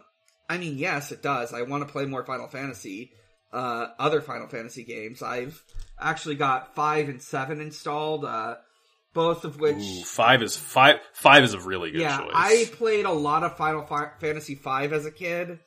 I 0.50 0.58
mean, 0.58 0.78
yes, 0.78 1.12
it 1.12 1.22
does. 1.22 1.54
I 1.54 1.64
want 1.64 1.86
to 1.86 1.92
play 1.92 2.06
more 2.06 2.26
Final 2.26 2.48
Fantasy, 2.48 3.12
uh, 3.52 3.88
other 4.00 4.22
Final 4.22 4.48
Fantasy 4.48 4.84
games. 4.84 5.22
I've 5.22 5.64
actually 6.00 6.36
got 6.36 6.76
five 6.76 7.10
and 7.10 7.22
seven 7.22 7.62
installed, 7.62 8.26
uh, 8.26 8.56
both 9.14 9.46
of 9.46 9.60
which. 9.60 9.78
Ooh, 9.78 10.04
five 10.04 10.42
is 10.42 10.56
five. 10.56 11.00
Five 11.14 11.44
is 11.44 11.54
a 11.54 11.60
really 11.60 11.92
good 11.92 12.02
yeah, 12.02 12.18
choice. 12.18 12.32
I 12.34 12.66
played 12.74 13.06
a 13.06 13.12
lot 13.12 13.44
of 13.44 13.58
Final 13.58 13.86
Fi- 13.86 14.12
Fantasy 14.20 14.56
five 14.56 14.94
as 14.94 15.06
a 15.06 15.12
kid, 15.12 15.60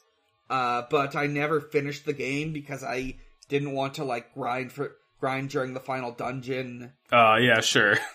uh, 0.48 0.82
but 0.90 1.16
I 1.16 1.26
never 1.26 1.60
finished 1.60 2.04
the 2.04 2.12
game 2.12 2.52
because 2.52 2.84
I 2.84 3.16
didn't 3.48 3.72
want 3.72 3.94
to 3.94 4.04
like 4.04 4.34
grind 4.34 4.72
for 4.72 4.96
grind 5.20 5.50
during 5.50 5.74
the 5.74 5.80
final 5.80 6.12
dungeon. 6.12 6.92
Uh, 7.12 7.36
yeah, 7.40 7.60
sure. 7.60 7.96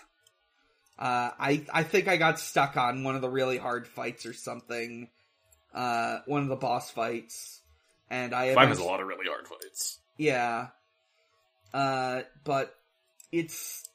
Uh, 0.98 1.30
I 1.38 1.62
I 1.72 1.82
think 1.82 2.08
I 2.08 2.16
got 2.16 2.38
stuck 2.38 2.78
on 2.78 3.04
one 3.04 3.16
of 3.16 3.20
the 3.20 3.28
really 3.28 3.58
hard 3.58 3.86
fights 3.86 4.24
or 4.24 4.32
something. 4.32 5.10
Uh, 5.74 6.20
one 6.24 6.42
of 6.42 6.48
the 6.48 6.56
boss 6.56 6.90
fights, 6.90 7.55
and 8.10 8.34
I 8.34 8.54
Five 8.54 8.68
has 8.68 8.78
a 8.78 8.84
lot 8.84 9.00
of 9.00 9.06
really 9.06 9.26
hard 9.26 9.46
fights. 9.46 9.98
Yeah, 10.18 10.68
Uh, 11.74 12.22
but 12.44 12.74
it's, 13.32 13.86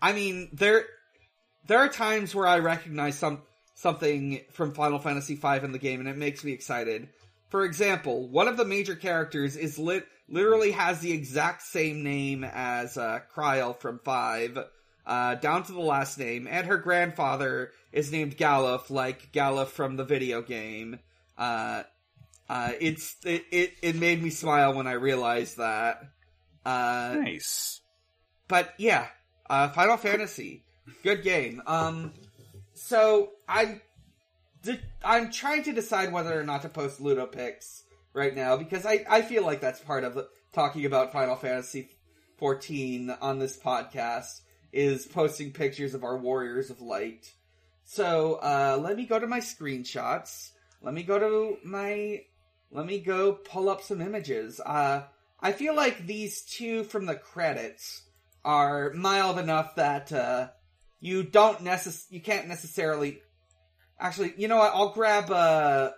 I 0.00 0.12
mean, 0.12 0.50
there, 0.52 0.84
there 1.66 1.78
are 1.78 1.88
times 1.88 2.34
where 2.34 2.46
I 2.46 2.58
recognize 2.60 3.18
some, 3.18 3.42
something 3.74 4.40
from 4.52 4.72
Final 4.72 4.98
Fantasy 4.98 5.34
V 5.34 5.48
in 5.64 5.72
the 5.72 5.78
game 5.78 6.00
and 6.00 6.08
it 6.08 6.16
makes 6.16 6.44
me 6.44 6.52
excited. 6.52 7.08
For 7.48 7.64
example, 7.64 8.28
one 8.28 8.46
of 8.46 8.56
the 8.56 8.64
major 8.64 8.94
characters 8.94 9.56
is 9.56 9.78
lit, 9.78 10.06
literally 10.28 10.70
has 10.70 11.00
the 11.00 11.10
exact 11.10 11.62
same 11.62 12.04
name 12.04 12.44
as, 12.44 12.96
uh, 12.96 13.20
Krile 13.34 13.76
from 13.76 13.98
5, 14.04 14.58
uh, 15.06 15.34
down 15.36 15.64
to 15.64 15.72
the 15.72 15.80
last 15.80 16.18
name, 16.18 16.46
and 16.48 16.68
her 16.68 16.78
grandfather 16.78 17.72
is 17.90 18.12
named 18.12 18.36
Galuf, 18.36 18.90
like 18.90 19.32
Galuf 19.32 19.68
from 19.68 19.96
the 19.96 20.04
video 20.04 20.40
game. 20.42 21.00
Uh, 21.36 21.82
uh, 22.50 22.72
it's, 22.80 23.16
it, 23.24 23.44
it, 23.52 23.74
it 23.80 23.96
made 23.96 24.20
me 24.20 24.30
smile 24.30 24.74
when 24.74 24.88
I 24.88 24.94
realized 24.94 25.58
that. 25.58 26.02
Uh, 26.66 27.14
Nice. 27.20 27.80
but 28.48 28.74
yeah, 28.76 29.06
uh, 29.48 29.68
Final 29.68 29.96
Fantasy, 29.96 30.64
good 31.04 31.22
game. 31.22 31.62
Um, 31.66 32.12
so 32.74 33.30
I'm, 33.48 33.80
I'm 35.04 35.30
trying 35.30 35.62
to 35.62 35.72
decide 35.72 36.12
whether 36.12 36.38
or 36.38 36.42
not 36.42 36.62
to 36.62 36.68
post 36.68 37.00
Ludo 37.00 37.26
pics 37.26 37.84
right 38.12 38.34
now 38.34 38.56
because 38.56 38.84
I, 38.84 39.04
I 39.08 39.22
feel 39.22 39.44
like 39.44 39.60
that's 39.60 39.80
part 39.80 40.02
of 40.02 40.14
the, 40.14 40.28
talking 40.52 40.84
about 40.86 41.12
Final 41.12 41.36
Fantasy 41.36 41.88
14 42.38 43.14
on 43.22 43.38
this 43.38 43.56
podcast 43.56 44.40
is 44.72 45.06
posting 45.06 45.52
pictures 45.52 45.94
of 45.94 46.02
our 46.02 46.16
Warriors 46.16 46.70
of 46.70 46.80
Light. 46.80 47.32
So 47.84 48.34
uh, 48.42 48.78
let 48.80 48.96
me 48.96 49.06
go 49.06 49.18
to 49.18 49.26
my 49.26 49.40
screenshots. 49.40 50.50
Let 50.82 50.94
me 50.94 51.02
go 51.04 51.18
to 51.18 51.56
my. 51.64 52.22
Let 52.72 52.86
me 52.86 53.00
go 53.00 53.32
pull 53.32 53.68
up 53.68 53.82
some 53.82 54.00
images. 54.00 54.60
Uh, 54.60 55.02
I 55.40 55.52
feel 55.52 55.74
like 55.74 56.06
these 56.06 56.42
two 56.42 56.84
from 56.84 57.06
the 57.06 57.16
credits 57.16 58.02
are 58.44 58.92
mild 58.94 59.38
enough 59.38 59.74
that 59.76 60.12
uh, 60.12 60.48
you 61.00 61.22
don't 61.24 61.58
necess- 61.58 62.06
you 62.10 62.20
can't 62.20 62.46
necessarily. 62.48 63.20
Actually, 63.98 64.34
you 64.36 64.48
know 64.48 64.56
what? 64.58 64.72
I'll 64.74 64.92
grab. 64.92 65.30
Uh, 65.30 65.90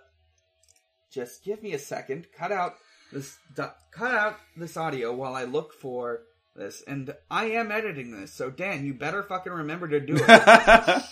just 1.11 1.43
give 1.43 1.61
me 1.61 1.73
a 1.73 1.79
second. 1.79 2.27
Cut 2.35 2.51
out 2.51 2.73
this. 3.11 3.37
Cut 3.55 4.13
out 4.15 4.37
this 4.57 4.75
audio 4.75 5.13
while 5.13 5.35
I 5.35 5.43
look 5.43 5.73
for 5.73 6.21
this, 6.55 6.83
and 6.87 7.13
I 7.29 7.45
am 7.51 7.71
editing 7.71 8.11
this. 8.19 8.33
So 8.33 8.49
Dan, 8.49 8.85
you 8.85 8.93
better 8.95 9.21
fucking 9.23 9.53
remember 9.53 9.87
to 9.89 9.99
do 9.99 10.15
it. 10.17 10.29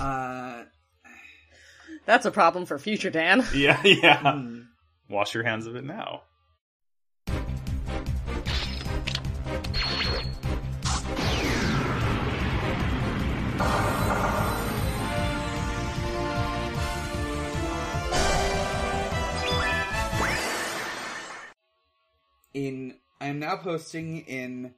uh, 0.00 0.62
That's 2.06 2.24
a 2.26 2.30
problem 2.30 2.64
for 2.66 2.78
future 2.78 3.10
Dan. 3.10 3.44
yeah, 3.54 3.82
yeah. 3.84 4.32
hmm. 4.38 4.60
Wash 5.10 5.34
your 5.34 5.42
hands 5.42 5.66
of 5.66 5.74
it 5.74 5.84
now. 5.84 6.22
in 22.52 22.94
I 23.20 23.26
am 23.26 23.38
now 23.38 23.56
posting 23.56 24.20
in 24.22 24.74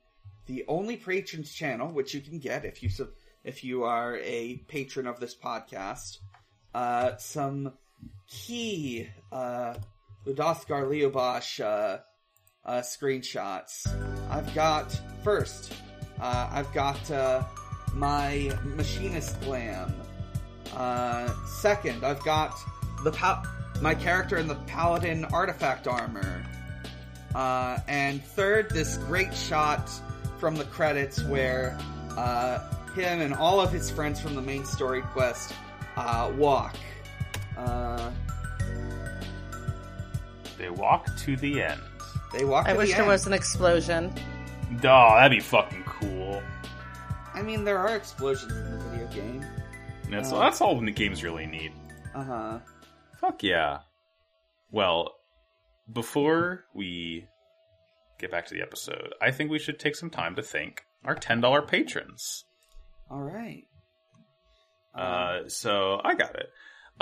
the 0.47 0.65
only 0.67 0.97
patrons 0.97 1.53
channel, 1.53 1.89
which 1.89 2.15
you 2.15 2.21
can 2.21 2.39
get 2.39 2.65
if 2.65 2.83
you 2.83 2.89
sub, 2.89 3.09
if 3.45 3.63
you 3.63 3.85
are 3.85 4.19
a 4.19 4.57
patron 4.69 5.07
of 5.07 5.21
this 5.21 5.35
podcast, 5.35 6.19
uh, 6.75 7.17
some 7.17 7.75
key 8.29 9.09
uh, 9.31 9.75
Ludoskar 10.27 10.87
Leobosh 10.87 11.61
uh, 11.61 11.99
uh, 12.65 12.81
screenshots. 12.81 13.87
I've 14.31 14.55
got 14.55 14.99
first, 15.25 15.75
uh, 16.21 16.49
I've 16.53 16.73
got 16.73 17.11
uh, 17.11 17.45
my 17.95 18.57
machinist 18.65 19.41
glam. 19.43 19.95
Uh, 20.75 21.29
second, 21.47 22.05
I've 22.05 22.23
got 22.25 22.57
the 23.05 23.13
pal- 23.13 23.45
my 23.81 23.95
character 23.95 24.37
in 24.37 24.47
the 24.47 24.55
paladin 24.67 25.25
artifact 25.27 25.89
armor. 25.89 26.45
Uh, 27.35 27.79
and 27.89 28.23
third, 28.23 28.71
this 28.71 28.97
great 28.99 29.35
shot 29.35 29.91
from 30.39 30.55
the 30.55 30.65
credits 30.65 31.23
where 31.25 31.77
uh, 32.17 32.59
him 32.95 33.21
and 33.21 33.35
all 33.35 33.61
of 33.61 33.73
his 33.73 33.91
friends 33.91 34.21
from 34.21 34.35
the 34.35 34.43
main 34.43 34.65
story 34.65 35.03
quest 35.03 35.53
uh, 35.97 36.31
walk. 36.37 36.77
Uh, 37.57 38.11
They 40.63 40.71
walk 40.71 41.07
to 41.19 41.37
the 41.37 41.61
end. 41.61 41.81
they 42.33 42.45
walk. 42.45 42.67
I 42.69 42.73
to 42.73 42.79
wish 42.79 42.89
the 42.91 42.95
there 42.95 43.03
end. 43.03 43.11
was 43.11 43.27
an 43.27 43.33
explosion. 43.33 44.15
Oh, 44.79 45.15
that'd 45.17 45.31
be 45.37 45.41
fucking 45.41 45.83
cool. 45.85 46.41
I 47.35 47.43
mean, 47.43 47.65
there 47.65 47.79
are 47.79 47.97
explosions 47.97 48.53
in 48.53 48.71
the 48.79 48.85
video 48.85 49.07
game. 49.09 49.45
That's 50.09 50.33
Uh. 50.33 50.39
that's 50.39 50.61
all 50.61 50.79
the 50.81 50.91
games 50.93 51.25
really 51.25 51.47
need. 51.47 51.73
Uh 52.15 52.23
huh. 52.25 52.59
Fuck 53.21 53.43
yeah. 53.43 53.79
Well, 54.71 55.13
before 55.93 56.65
we 56.75 57.27
get 58.21 58.31
back 58.31 58.47
to 58.47 58.55
the 58.55 58.63
episode, 58.63 59.15
I 59.21 59.33
think 59.33 59.51
we 59.51 59.59
should 59.59 59.79
take 59.81 59.97
some 59.97 60.11
time 60.11 60.37
to 60.37 60.43
thank 60.43 60.85
our 61.05 61.17
$10 61.17 61.67
patrons. 61.67 62.45
All 63.11 63.21
right. 63.21 63.65
Uh, 64.95 65.49
so 65.49 66.01
I 66.05 66.15
got 66.15 66.35
it. 66.37 66.49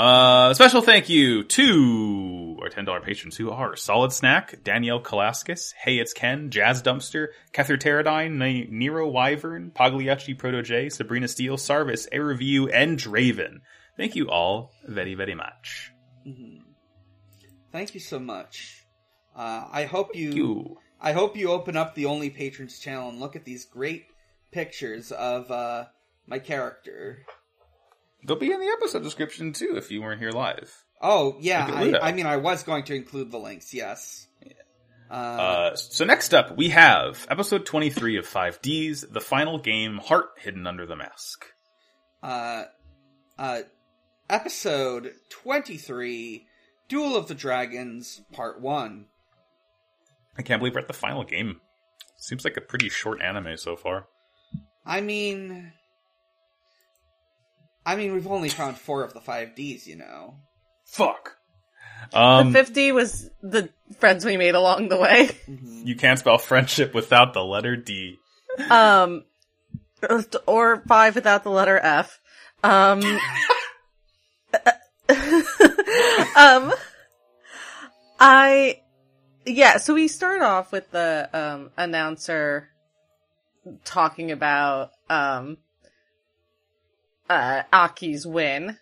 Uh, 0.00 0.54
special 0.54 0.80
thank 0.80 1.10
you 1.10 1.44
to 1.44 2.56
our 2.62 2.70
$10 2.70 3.04
patrons 3.04 3.36
who 3.36 3.50
are 3.50 3.76
Solid 3.76 4.14
Snack, 4.14 4.64
Danielle 4.64 5.02
Kalaskis, 5.02 5.74
Hey 5.74 5.98
It's 5.98 6.14
Ken, 6.14 6.48
Jazz 6.48 6.80
Dumpster, 6.82 7.26
Kether 7.52 7.78
Pterodine, 7.78 8.38
Ne- 8.38 8.66
Nero 8.70 9.06
Wyvern, 9.06 9.70
Pagliacci 9.72 10.38
Proto 10.38 10.62
J, 10.62 10.88
Sabrina 10.88 11.28
Steele, 11.28 11.58
Sarvis, 11.58 12.08
A 12.12 12.18
Review, 12.18 12.70
and 12.70 12.98
Draven. 12.98 13.60
Thank 13.98 14.16
you 14.16 14.30
all 14.30 14.72
very, 14.88 15.14
very 15.14 15.34
much. 15.34 15.92
Mhm. 16.26 16.62
Thank 17.70 17.92
you 17.92 18.00
so 18.00 18.18
much. 18.18 18.86
Uh, 19.36 19.66
I 19.70 19.84
hope 19.84 20.16
you, 20.16 20.30
you. 20.30 20.78
I 20.98 21.12
hope 21.12 21.36
you 21.36 21.50
open 21.50 21.76
up 21.76 21.94
the 21.94 22.06
Only 22.06 22.30
Patrons 22.30 22.78
channel 22.78 23.10
and 23.10 23.20
look 23.20 23.36
at 23.36 23.44
these 23.44 23.66
great 23.66 24.06
pictures 24.50 25.12
of 25.12 25.50
uh, 25.50 25.88
my 26.26 26.38
character. 26.38 27.18
They'll 28.24 28.36
be 28.36 28.52
in 28.52 28.60
the 28.60 28.66
episode 28.68 29.02
description 29.02 29.52
too 29.52 29.74
if 29.76 29.90
you 29.90 30.02
weren't 30.02 30.20
here 30.20 30.30
live. 30.32 30.72
Oh 31.00 31.36
yeah, 31.40 31.66
Look 31.66 31.76
at 31.76 31.82
Ludo. 31.84 31.98
I, 32.00 32.08
I 32.08 32.12
mean, 32.12 32.26
I 32.26 32.36
was 32.36 32.62
going 32.62 32.84
to 32.84 32.94
include 32.94 33.30
the 33.30 33.38
links. 33.38 33.72
Yes. 33.72 34.26
Uh, 35.10 35.14
Uh, 35.14 35.76
so 35.76 36.04
next 36.04 36.34
up, 36.34 36.56
we 36.56 36.68
have 36.68 37.26
episode 37.30 37.66
23 37.66 38.18
of 38.18 38.28
5Ds, 38.28 39.12
the 39.12 39.20
final 39.20 39.58
game, 39.58 39.96
Heart 39.98 40.26
Hidden 40.38 40.66
Under 40.66 40.86
the 40.86 40.94
Mask. 40.96 41.46
uh, 42.22 42.64
uh, 43.38 43.60
episode 44.28 45.12
twenty-three, 45.30 46.46
Duel 46.88 47.16
of 47.16 47.26
the 47.26 47.34
Dragons, 47.34 48.20
Part 48.32 48.60
One. 48.60 49.06
I 50.38 50.42
can't 50.42 50.60
believe 50.60 50.74
we're 50.74 50.80
at 50.82 50.86
the 50.88 50.92
final 50.94 51.24
game. 51.24 51.60
Seems 52.18 52.44
like 52.44 52.56
a 52.56 52.60
pretty 52.60 52.88
short 52.90 53.20
anime 53.22 53.56
so 53.56 53.76
far. 53.76 54.06
I 54.86 55.00
mean, 55.00 55.72
I 57.84 57.96
mean, 57.96 58.12
we've 58.12 58.26
only 58.26 58.48
found 58.48 58.76
four 58.76 59.04
of 59.04 59.14
the 59.14 59.20
five 59.20 59.54
Ds. 59.54 59.86
You 59.86 59.96
know. 59.96 60.36
Fuck. 60.84 61.36
Um, 62.12 62.52
the 62.52 62.58
50 62.58 62.92
was 62.92 63.30
the 63.42 63.70
friends 63.98 64.24
we 64.24 64.36
made 64.36 64.54
along 64.54 64.88
the 64.88 64.98
way. 64.98 65.30
you 65.46 65.94
can't 65.94 66.18
spell 66.18 66.38
friendship 66.38 66.94
without 66.94 67.34
the 67.34 67.44
letter 67.44 67.76
D. 67.76 68.18
Um, 68.68 69.24
or 70.46 70.82
five 70.88 71.14
without 71.14 71.44
the 71.44 71.50
letter 71.50 71.78
F. 71.78 72.20
Um, 72.64 73.00
um, 76.36 76.72
I, 78.18 78.80
yeah, 79.46 79.76
so 79.76 79.94
we 79.94 80.08
start 80.08 80.42
off 80.42 80.72
with 80.72 80.90
the, 80.90 81.28
um, 81.32 81.70
announcer 81.76 82.70
talking 83.84 84.30
about, 84.32 84.90
um, 85.08 85.58
uh, 87.30 87.62
Aki's 87.72 88.26
win 88.26 88.76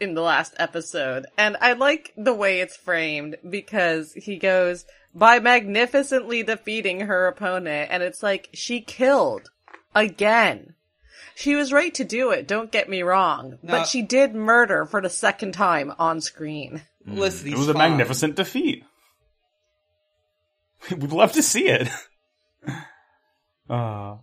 in 0.00 0.14
the 0.14 0.22
last 0.22 0.54
episode. 0.58 1.26
And 1.36 1.56
I 1.60 1.72
like 1.72 2.14
the 2.16 2.32
way 2.32 2.60
it's 2.60 2.76
framed 2.76 3.36
because 3.48 4.12
he 4.14 4.38
goes, 4.38 4.86
by 5.14 5.40
magnificently 5.40 6.44
defeating 6.44 7.00
her 7.00 7.26
opponent, 7.26 7.90
and 7.90 8.02
it's 8.02 8.22
like, 8.22 8.48
she 8.54 8.80
killed. 8.80 9.50
Again. 9.94 10.74
She 11.34 11.56
was 11.56 11.72
right 11.72 11.92
to 11.94 12.04
do 12.04 12.30
it, 12.30 12.48
don't 12.48 12.70
get 12.70 12.88
me 12.88 13.02
wrong. 13.02 13.58
No. 13.62 13.78
But 13.78 13.86
she 13.86 14.02
did 14.02 14.34
murder 14.34 14.86
for 14.86 15.00
the 15.00 15.10
second 15.10 15.52
time 15.52 15.92
on 15.98 16.20
screen. 16.20 16.82
Listen, 17.04 17.48
it 17.48 17.50
he's 17.50 17.58
was 17.58 17.68
a 17.68 17.74
magnificent 17.74 18.36
defeat. 18.36 18.84
We'd 20.90 21.12
love 21.12 21.32
to 21.32 21.42
see 21.42 21.68
it. 21.68 21.88
uh, 23.70 24.16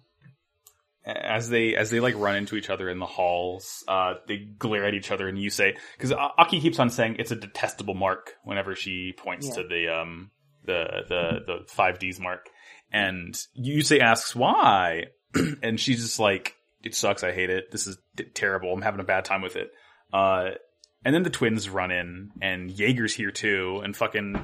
as 1.06 1.49
they 1.49 1.76
as 1.76 1.89
they 1.91 1.99
like 1.99 2.16
run 2.18 2.36
into 2.36 2.56
each 2.56 2.70
other 2.70 2.89
in 2.89 2.99
the 2.99 3.06
halls, 3.06 3.84
uh, 3.88 4.16
they 4.28 4.38
glare 4.38 4.86
at 4.86 4.93
each 4.93 5.12
other, 5.12 5.28
and 5.28 5.38
you 5.39 5.49
say 5.49 5.76
because 5.97 6.12
Aki 6.12 6.62
keeps 6.62 6.80
on 6.80 6.89
saying 6.89 7.18
it's 7.20 7.32
a 7.32 7.36
detestable 7.36 7.93
mark 7.93 8.34
whenever 8.43 8.76
she 8.76 9.14
points 9.18 9.47
Yeah. 9.49 9.62
to 9.62 9.68
the 9.68 9.88
um 9.89 10.32
the 10.66 10.86
the 11.08 11.39
the 11.45 11.58
five 11.68 11.99
Ds 11.99 12.20
mark, 12.20 12.47
and 12.91 13.36
Yusei 13.60 13.99
asks 13.99 14.36
why, 14.36 15.06
and 15.62 15.80
she's 15.80 16.01
just 16.01 16.20
like, 16.20 16.56
"It 16.84 16.95
sucks. 16.95 17.24
I 17.24 17.32
hate 17.32 17.49
it. 17.51 17.72
This 17.72 17.86
is 17.88 17.97
t- 18.18 18.24
terrible. 18.34 18.74
I'm 18.74 18.82
having 18.82 18.99
a 18.99 19.03
bad 19.06 19.26
time 19.26 19.41
with 19.43 19.56
it." 19.56 19.70
Uh, 20.12 20.51
and 21.03 21.14
then 21.14 21.22
the 21.22 21.30
twins 21.30 21.70
run 21.70 21.91
in, 21.91 22.32
and 22.41 22.72
Jaeger's 22.72 23.14
here 23.14 23.30
too, 23.32 23.80
and 23.84 23.95
fucking 23.95 24.41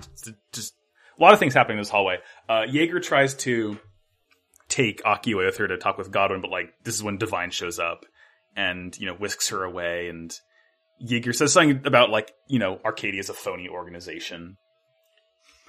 just 0.53 0.73
a 1.17 1.21
lot 1.23 1.33
of 1.33 1.39
things 1.39 1.55
happening 1.55 1.77
in 1.79 1.81
this 1.81 1.89
hallway. 1.89 2.17
Uh, 2.47 2.65
Jaeger 2.69 2.99
tries 2.99 3.33
to 3.35 3.79
take 4.71 5.01
Aki 5.05 5.33
away 5.33 5.45
with 5.45 5.57
her 5.57 5.67
to 5.67 5.77
talk 5.77 5.97
with 5.99 6.09
Godwin, 6.11 6.41
but 6.41 6.49
like 6.49 6.73
this 6.83 6.95
is 6.95 7.03
when 7.03 7.17
Divine 7.17 7.51
shows 7.51 7.77
up 7.77 8.05
and 8.55 8.97
you 8.97 9.05
know 9.05 9.13
whisks 9.13 9.49
her 9.49 9.63
away, 9.63 10.07
and 10.09 10.33
Jaeger 10.99 11.33
says 11.33 11.53
something 11.53 11.81
about 11.85 12.09
like 12.09 12.31
you 12.47 12.57
know 12.57 12.79
Arcadia's 12.83 13.29
a 13.29 13.33
phony 13.33 13.69
organization. 13.69 14.57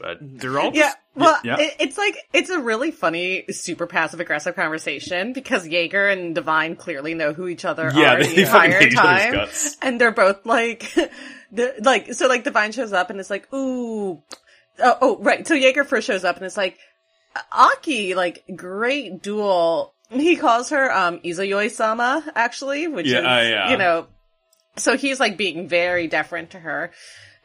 But 0.00 0.18
they're 0.20 0.58
all 0.58 0.72
Yeah, 0.74 0.86
just- 0.88 0.96
well, 1.14 1.38
yeah. 1.44 1.60
It, 1.60 1.76
it's 1.78 1.98
like 1.98 2.16
it's 2.32 2.50
a 2.50 2.58
really 2.58 2.90
funny, 2.90 3.44
super 3.50 3.86
passive 3.86 4.20
aggressive 4.20 4.56
conversation 4.56 5.32
because 5.32 5.68
Jaeger 5.68 6.08
and 6.08 6.34
Divine 6.34 6.74
clearly 6.76 7.14
know 7.14 7.32
who 7.32 7.46
each 7.46 7.64
other 7.64 7.90
Yeah, 7.94 8.14
are 8.14 8.22
they- 8.22 8.28
the 8.30 8.34
they 8.36 8.42
entire 8.42 8.70
hate 8.80 8.92
each 8.92 8.98
other's 8.98 9.76
time, 9.76 9.78
and 9.82 10.00
they're 10.00 10.10
both 10.10 10.44
like, 10.46 10.92
the 11.52 11.74
like 11.82 12.14
so 12.14 12.26
like 12.26 12.42
Divine 12.42 12.72
shows 12.72 12.92
up 12.92 13.10
and 13.10 13.20
it's 13.20 13.30
like, 13.30 13.52
ooh, 13.52 14.22
oh, 14.80 14.98
oh 15.00 15.18
right. 15.20 15.46
So 15.46 15.54
Jaeger 15.54 15.84
first 15.84 16.06
shows 16.06 16.24
up 16.24 16.36
and 16.36 16.46
it's 16.46 16.56
like, 16.56 16.78
Aki, 17.52 18.14
like 18.14 18.44
great 18.54 19.22
duel. 19.22 19.92
He 20.10 20.36
calls 20.36 20.70
her 20.70 20.92
um 20.92 21.18
Izayoi 21.20 21.70
sama 21.70 22.24
actually, 22.34 22.86
which 22.86 23.06
Yeah, 23.06 23.20
is 23.20 23.24
uh, 23.24 23.48
yeah. 23.50 23.70
you 23.70 23.76
know, 23.78 24.06
so 24.76 24.96
he's 24.96 25.18
like 25.20 25.36
being 25.36 25.68
very 25.68 26.08
deferent 26.08 26.50
to 26.50 26.58
her, 26.58 26.90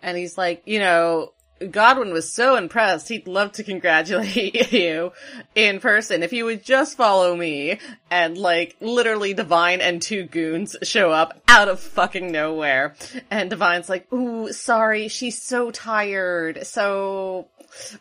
and 0.01 0.17
he's 0.17 0.37
like, 0.37 0.63
you 0.65 0.79
know, 0.79 1.31
Godwin 1.71 2.11
was 2.11 2.31
so 2.31 2.55
impressed. 2.55 3.09
He'd 3.09 3.27
love 3.27 3.53
to 3.53 3.63
congratulate 3.63 4.71
you 4.71 5.11
in 5.55 5.79
person 5.79 6.23
if 6.23 6.33
you 6.33 6.45
would 6.45 6.63
just 6.63 6.97
follow 6.97 7.35
me. 7.35 7.79
And 8.09 8.37
like, 8.37 8.75
literally 8.79 9.33
Divine 9.33 9.81
and 9.81 10.01
two 10.01 10.23
goons 10.23 10.75
show 10.83 11.11
up 11.11 11.41
out 11.47 11.67
of 11.67 11.79
fucking 11.79 12.31
nowhere. 12.31 12.95
And 13.29 13.49
Divine's 13.49 13.89
like, 13.89 14.11
ooh, 14.13 14.51
sorry, 14.53 15.07
she's 15.07 15.41
so 15.41 15.71
tired. 15.71 16.65
So, 16.65 17.47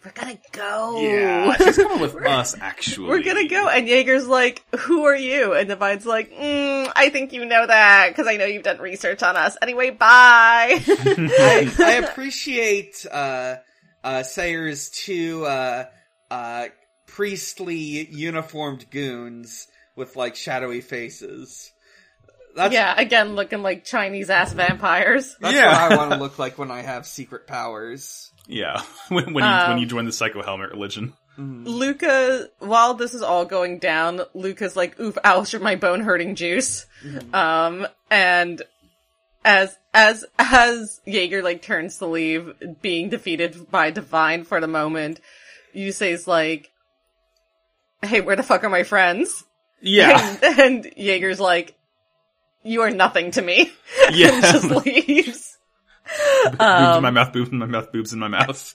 we're 0.04 0.12
gonna 0.12 0.38
go. 0.52 1.00
yeah, 1.00 1.56
she's 1.58 1.76
coming 1.76 2.00
with 2.00 2.16
us 2.16 2.56
actually. 2.60 3.08
We're 3.08 3.22
gonna 3.22 3.48
go. 3.48 3.68
And 3.68 3.86
Jaeger's 3.86 4.26
like, 4.26 4.62
who 4.78 5.04
are 5.04 5.16
you? 5.16 5.54
And 5.54 5.68
Divine's 5.68 6.06
like, 6.06 6.32
mm, 6.32 6.90
I 6.94 7.10
think 7.10 7.32
you 7.32 7.44
know 7.44 7.66
that 7.66 8.08
because 8.08 8.26
I 8.26 8.36
know 8.36 8.46
you've 8.46 8.62
done 8.62 8.78
research 8.78 9.22
on 9.22 9.36
us. 9.36 9.56
Anyway, 9.62 9.90
bye. 9.90 10.80
I, 10.86 11.74
I 11.78 11.92
appreciate 11.92 13.06
uh, 13.10 13.45
uh, 14.06 14.22
Sayer's 14.22 14.88
two 14.90 15.44
uh, 15.44 15.86
uh, 16.30 16.66
priestly 17.06 18.06
uniformed 18.10 18.88
goons 18.90 19.66
with 19.96 20.14
like 20.14 20.36
shadowy 20.36 20.80
faces. 20.80 21.72
That's, 22.54 22.72
yeah, 22.72 22.94
again, 22.96 23.34
looking 23.34 23.62
like 23.62 23.84
Chinese 23.84 24.30
ass 24.30 24.52
vampires. 24.52 25.36
that's 25.40 25.54
Yeah. 25.54 25.70
what 25.88 25.92
I 25.92 25.96
want 25.96 26.10
to 26.12 26.16
look 26.18 26.38
like 26.38 26.56
when 26.56 26.70
I 26.70 26.80
have 26.82 27.04
secret 27.06 27.46
powers. 27.46 28.30
Yeah, 28.46 28.80
when, 29.08 29.34
when 29.34 29.44
you 29.44 29.50
Um, 29.50 29.70
when 29.70 29.78
you 29.78 29.86
join 29.86 30.04
the 30.06 30.12
Psycho 30.12 30.42
Helmet 30.42 30.70
religion. 30.70 31.12
Luca, 31.38 32.48
while 32.60 32.94
this 32.94 33.12
is 33.12 33.20
all 33.20 33.44
going 33.44 33.78
down, 33.78 34.22
Luca's 34.32 34.74
like, 34.74 34.98
oof, 34.98 35.18
ouch, 35.22 35.54
my 35.58 35.76
bone 35.76 36.00
hurting 36.00 36.34
juice. 36.34 36.86
Um, 37.34 37.86
and 38.10 38.62
as, 39.46 39.78
as, 39.94 40.24
as 40.38 41.00
Jaeger 41.06 41.42
like 41.42 41.62
turns 41.62 41.98
to 41.98 42.06
leave, 42.06 42.52
being 42.82 43.08
defeated 43.08 43.70
by 43.70 43.90
Divine 43.90 44.44
for 44.44 44.60
the 44.60 44.66
moment, 44.66 45.20
Yusei's 45.74 46.26
like, 46.26 46.70
hey, 48.02 48.20
where 48.20 48.36
the 48.36 48.42
fuck 48.42 48.64
are 48.64 48.68
my 48.68 48.82
friends? 48.82 49.44
Yeah, 49.80 50.36
And, 50.42 50.58
and 50.58 50.92
Jaeger's 50.96 51.38
like, 51.38 51.74
you 52.64 52.82
are 52.82 52.90
nothing 52.90 53.30
to 53.32 53.42
me. 53.42 53.72
and 54.06 54.16
yeah. 54.16 54.40
just 54.40 54.68
leaves. 54.68 55.56
boobs 56.44 56.60
Um, 56.60 56.96
in 56.96 57.02
my 57.02 57.10
mouth, 57.10 57.32
boobs 57.32 57.50
in 57.50 57.58
my 57.58 57.66
mouth, 57.66 57.92
boobs 57.92 58.12
in 58.12 58.18
my 58.18 58.28
mouth. 58.28 58.74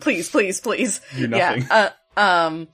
please, 0.00 0.28
please, 0.28 0.60
please. 0.60 1.00
Do 1.16 1.28
nothing. 1.28 1.62
Yeah. 1.62 1.90
Uh, 2.16 2.20
um, 2.20 2.68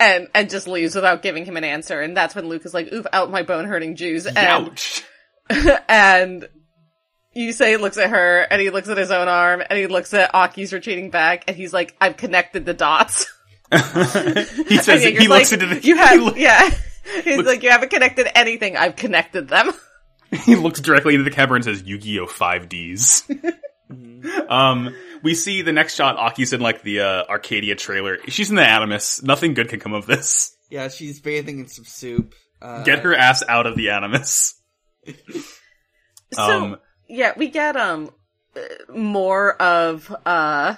and 0.00 0.28
and 0.34 0.48
just 0.48 0.68
leaves 0.68 0.94
without 0.94 1.22
giving 1.22 1.44
him 1.44 1.56
an 1.56 1.64
answer. 1.64 2.00
And 2.00 2.16
that's 2.16 2.34
when 2.34 2.48
Luke 2.48 2.64
is 2.64 2.72
like, 2.72 2.92
"Oof, 2.92 3.06
out 3.12 3.30
my 3.30 3.42
bone 3.42 3.64
hurting 3.64 3.96
Jews." 3.96 4.26
And 4.26 4.38
Ouch. 4.38 5.04
and 5.88 6.48
you 7.34 7.50
Yusei 7.50 7.78
looks 7.80 7.98
at 7.98 8.10
her, 8.10 8.40
and 8.42 8.60
he 8.60 8.70
looks 8.70 8.88
at 8.88 8.96
his 8.96 9.10
own 9.10 9.28
arm, 9.28 9.62
and 9.68 9.78
he 9.78 9.86
looks 9.86 10.12
at 10.14 10.34
Aki's 10.34 10.72
retreating 10.72 11.10
back, 11.10 11.44
and 11.46 11.56
he's 11.56 11.72
like, 11.72 11.94
"I've 12.00 12.16
connected 12.16 12.64
the 12.66 12.74
dots." 12.74 13.26
he 13.70 13.78
says 13.78 15.02
Jaeger's 15.04 15.22
he 15.22 15.28
looks 15.28 15.52
like, 15.52 15.60
into 15.62 15.74
the 15.74 15.86
You 15.86 15.94
he, 15.96 16.00
have, 16.00 16.20
look- 16.20 16.36
yeah. 16.38 16.70
He's 17.22 17.36
looks- 17.36 17.46
like, 17.48 17.62
"You 17.62 17.70
haven't 17.70 17.90
connected 17.90 18.26
anything. 18.36 18.76
I've 18.76 18.96
connected 18.96 19.48
them." 19.48 19.72
he 20.44 20.56
looks 20.56 20.80
directly 20.80 21.14
into 21.14 21.24
the 21.24 21.30
camera 21.30 21.56
and 21.56 21.64
says 21.64 21.82
Yu-Gi-Oh! 21.82 22.26
5Ds. 22.26 23.54
um, 24.50 24.94
we 25.22 25.34
see 25.34 25.62
the 25.62 25.72
next 25.72 25.94
shot. 25.94 26.16
Aki's 26.16 26.52
in 26.52 26.60
like 26.60 26.82
the 26.82 27.00
uh, 27.00 27.24
Arcadia 27.28 27.74
trailer. 27.76 28.18
She's 28.28 28.50
in 28.50 28.56
the 28.56 28.62
Animus. 28.62 29.22
Nothing 29.22 29.54
good 29.54 29.68
can 29.70 29.80
come 29.80 29.94
of 29.94 30.04
this. 30.06 30.54
Yeah, 30.70 30.88
she's 30.88 31.20
bathing 31.20 31.60
in 31.60 31.68
some 31.68 31.86
soup. 31.86 32.34
Uh, 32.60 32.82
Get 32.84 32.98
her 33.00 33.14
ass 33.14 33.42
out 33.48 33.66
of 33.66 33.76
the 33.76 33.90
Animus. 33.90 34.57
So 36.32 36.42
Um, 36.42 36.76
yeah, 37.08 37.32
we 37.36 37.48
get 37.48 37.76
um 37.76 38.10
more 38.88 39.54
of 39.60 40.14
uh 40.26 40.74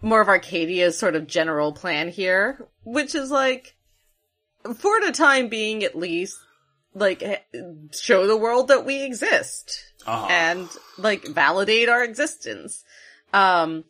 more 0.00 0.20
of 0.20 0.28
Arcadia's 0.28 0.98
sort 0.98 1.16
of 1.16 1.26
general 1.26 1.72
plan 1.72 2.08
here, 2.08 2.68
which 2.84 3.14
is 3.14 3.30
like 3.30 3.74
for 4.62 5.00
the 5.00 5.12
time 5.12 5.48
being 5.48 5.82
at 5.82 5.96
least 5.96 6.36
like 6.94 7.44
show 7.92 8.26
the 8.26 8.36
world 8.36 8.68
that 8.68 8.84
we 8.84 9.02
exist 9.02 9.82
uh-huh. 10.06 10.28
and 10.30 10.68
like 10.98 11.26
validate 11.26 11.88
our 11.88 12.04
existence. 12.04 12.84
Um 13.32 13.84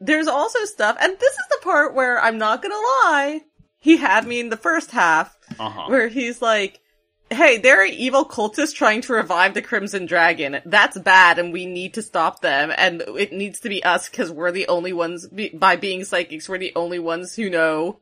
there's 0.00 0.28
also 0.28 0.64
stuff 0.64 0.96
and 1.00 1.18
this 1.18 1.32
is 1.32 1.46
the 1.50 1.60
part 1.62 1.94
where 1.94 2.20
I'm 2.20 2.38
not 2.38 2.62
going 2.62 2.72
to 2.72 2.76
lie, 2.76 3.40
he 3.80 3.96
had 3.96 4.26
me 4.26 4.38
in 4.38 4.50
the 4.50 4.56
first 4.56 4.90
half 4.90 5.36
uh-huh. 5.58 5.86
where 5.88 6.08
he's 6.08 6.42
like, 6.42 6.80
hey, 7.30 7.58
there 7.58 7.80
are 7.80 7.86
evil 7.86 8.24
cultists 8.24 8.74
trying 8.74 9.02
to 9.02 9.12
revive 9.12 9.54
the 9.54 9.62
Crimson 9.62 10.06
Dragon. 10.06 10.60
That's 10.64 10.98
bad 10.98 11.38
and 11.38 11.52
we 11.52 11.66
need 11.66 11.94
to 11.94 12.02
stop 12.02 12.40
them. 12.40 12.72
And 12.76 13.02
it 13.02 13.32
needs 13.32 13.60
to 13.60 13.68
be 13.68 13.82
us 13.82 14.08
because 14.08 14.30
we're 14.30 14.52
the 14.52 14.68
only 14.68 14.92
ones, 14.92 15.26
be- 15.26 15.50
by 15.50 15.76
being 15.76 16.04
psychics, 16.04 16.48
we're 16.48 16.58
the 16.58 16.72
only 16.76 16.98
ones 16.98 17.34
who 17.34 17.50
know 17.50 18.00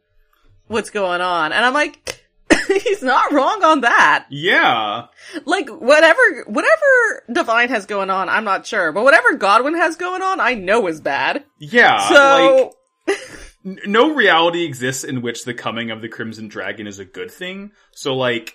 what's 0.68 0.90
going 0.90 1.20
on. 1.20 1.52
And 1.52 1.64
I'm 1.64 1.74
like, 1.74 2.24
he's 2.66 3.02
not 3.02 3.32
wrong 3.32 3.64
on 3.64 3.80
that. 3.82 4.26
Yeah. 4.30 5.06
Like, 5.44 5.68
whatever, 5.68 6.44
whatever 6.46 7.24
Divine 7.32 7.68
has 7.70 7.86
going 7.86 8.10
on, 8.10 8.28
I'm 8.28 8.44
not 8.44 8.66
sure. 8.66 8.92
But 8.92 9.04
whatever 9.04 9.34
Godwin 9.34 9.76
has 9.76 9.96
going 9.96 10.22
on, 10.22 10.40
I 10.40 10.54
know 10.54 10.86
is 10.86 11.00
bad. 11.00 11.44
Yeah. 11.58 12.08
So, 12.08 12.74
like, 13.06 13.18
no 13.86 14.14
reality 14.14 14.64
exists 14.64 15.04
in 15.04 15.22
which 15.22 15.44
the 15.44 15.54
coming 15.54 15.90
of 15.90 16.00
the 16.00 16.08
Crimson 16.08 16.48
Dragon 16.48 16.86
is 16.86 16.98
a 16.98 17.04
good 17.04 17.30
thing. 17.30 17.72
So 17.92 18.14
like 18.14 18.54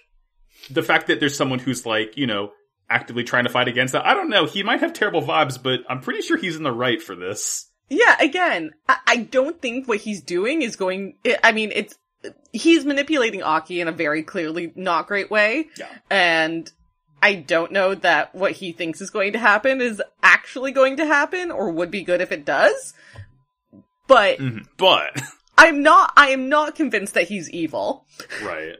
the 0.69 0.83
fact 0.83 1.07
that 1.07 1.19
there's 1.19 1.35
someone 1.35 1.59
who's 1.59 1.85
like, 1.85 2.17
you 2.17 2.27
know, 2.27 2.51
actively 2.89 3.23
trying 3.23 3.45
to 3.45 3.49
fight 3.49 3.67
against 3.67 3.93
that, 3.93 4.05
I 4.05 4.13
don't 4.13 4.29
know. 4.29 4.45
He 4.45 4.63
might 4.63 4.81
have 4.81 4.93
terrible 4.93 5.21
vibes, 5.21 5.61
but 5.61 5.79
I'm 5.89 6.01
pretty 6.01 6.21
sure 6.21 6.37
he's 6.37 6.55
in 6.57 6.63
the 6.63 6.71
right 6.71 7.01
for 7.01 7.15
this. 7.15 7.67
Yeah, 7.89 8.15
again, 8.19 8.71
I, 8.87 8.97
I 9.07 9.17
don't 9.17 9.61
think 9.61 9.87
what 9.87 9.99
he's 9.99 10.21
doing 10.21 10.61
is 10.61 10.75
going, 10.75 11.15
I 11.25 11.37
I 11.43 11.51
mean, 11.51 11.71
it's, 11.73 11.95
he's 12.53 12.85
manipulating 12.85 13.43
Aki 13.43 13.81
in 13.81 13.87
a 13.87 13.91
very 13.91 14.23
clearly 14.23 14.71
not 14.75 15.07
great 15.07 15.31
way. 15.31 15.67
Yeah. 15.77 15.87
And 16.09 16.71
I 17.21 17.35
don't 17.35 17.71
know 17.71 17.95
that 17.95 18.33
what 18.35 18.51
he 18.53 18.71
thinks 18.71 19.01
is 19.01 19.09
going 19.09 19.33
to 19.33 19.39
happen 19.39 19.81
is 19.81 20.01
actually 20.23 20.71
going 20.71 20.97
to 20.97 21.05
happen 21.05 21.51
or 21.51 21.71
would 21.71 21.91
be 21.91 22.03
good 22.03 22.21
if 22.21 22.31
it 22.31 22.45
does. 22.45 22.93
But 24.07 24.39
Mhm. 24.39 24.67
But 24.77 25.21
I'm 25.57 25.83
not, 25.83 26.13
I 26.17 26.29
am 26.29 26.49
not 26.49 26.75
convinced 26.75 27.13
that 27.15 27.27
he's 27.27 27.49
evil. 27.49 28.05
right. 28.43 28.75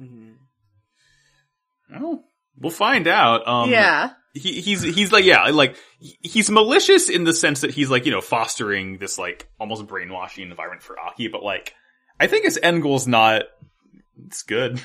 mhm. 0.00 0.34
Well, 1.90 2.24
we'll 2.58 2.70
find 2.70 3.06
out. 3.08 3.46
Um 3.48 3.70
yeah. 3.70 4.10
he, 4.34 4.60
he's 4.60 4.82
he's 4.82 5.12
like 5.12 5.24
yeah 5.24 5.44
like 5.50 5.76
he's 5.98 6.50
malicious 6.50 7.08
in 7.08 7.24
the 7.24 7.34
sense 7.34 7.62
that 7.62 7.70
he's 7.72 7.90
like 7.90 8.06
you 8.06 8.12
know 8.12 8.20
fostering 8.20 8.98
this 8.98 9.18
like 9.18 9.48
almost 9.58 9.86
brainwashing 9.86 10.48
environment 10.48 10.82
for 10.82 10.98
Aki, 10.98 11.28
but 11.28 11.42
like 11.42 11.74
I 12.18 12.26
think 12.26 12.44
his 12.44 12.58
end 12.62 12.82
goal's 12.82 13.06
not. 13.06 13.44
It's 14.26 14.42
good. 14.42 14.80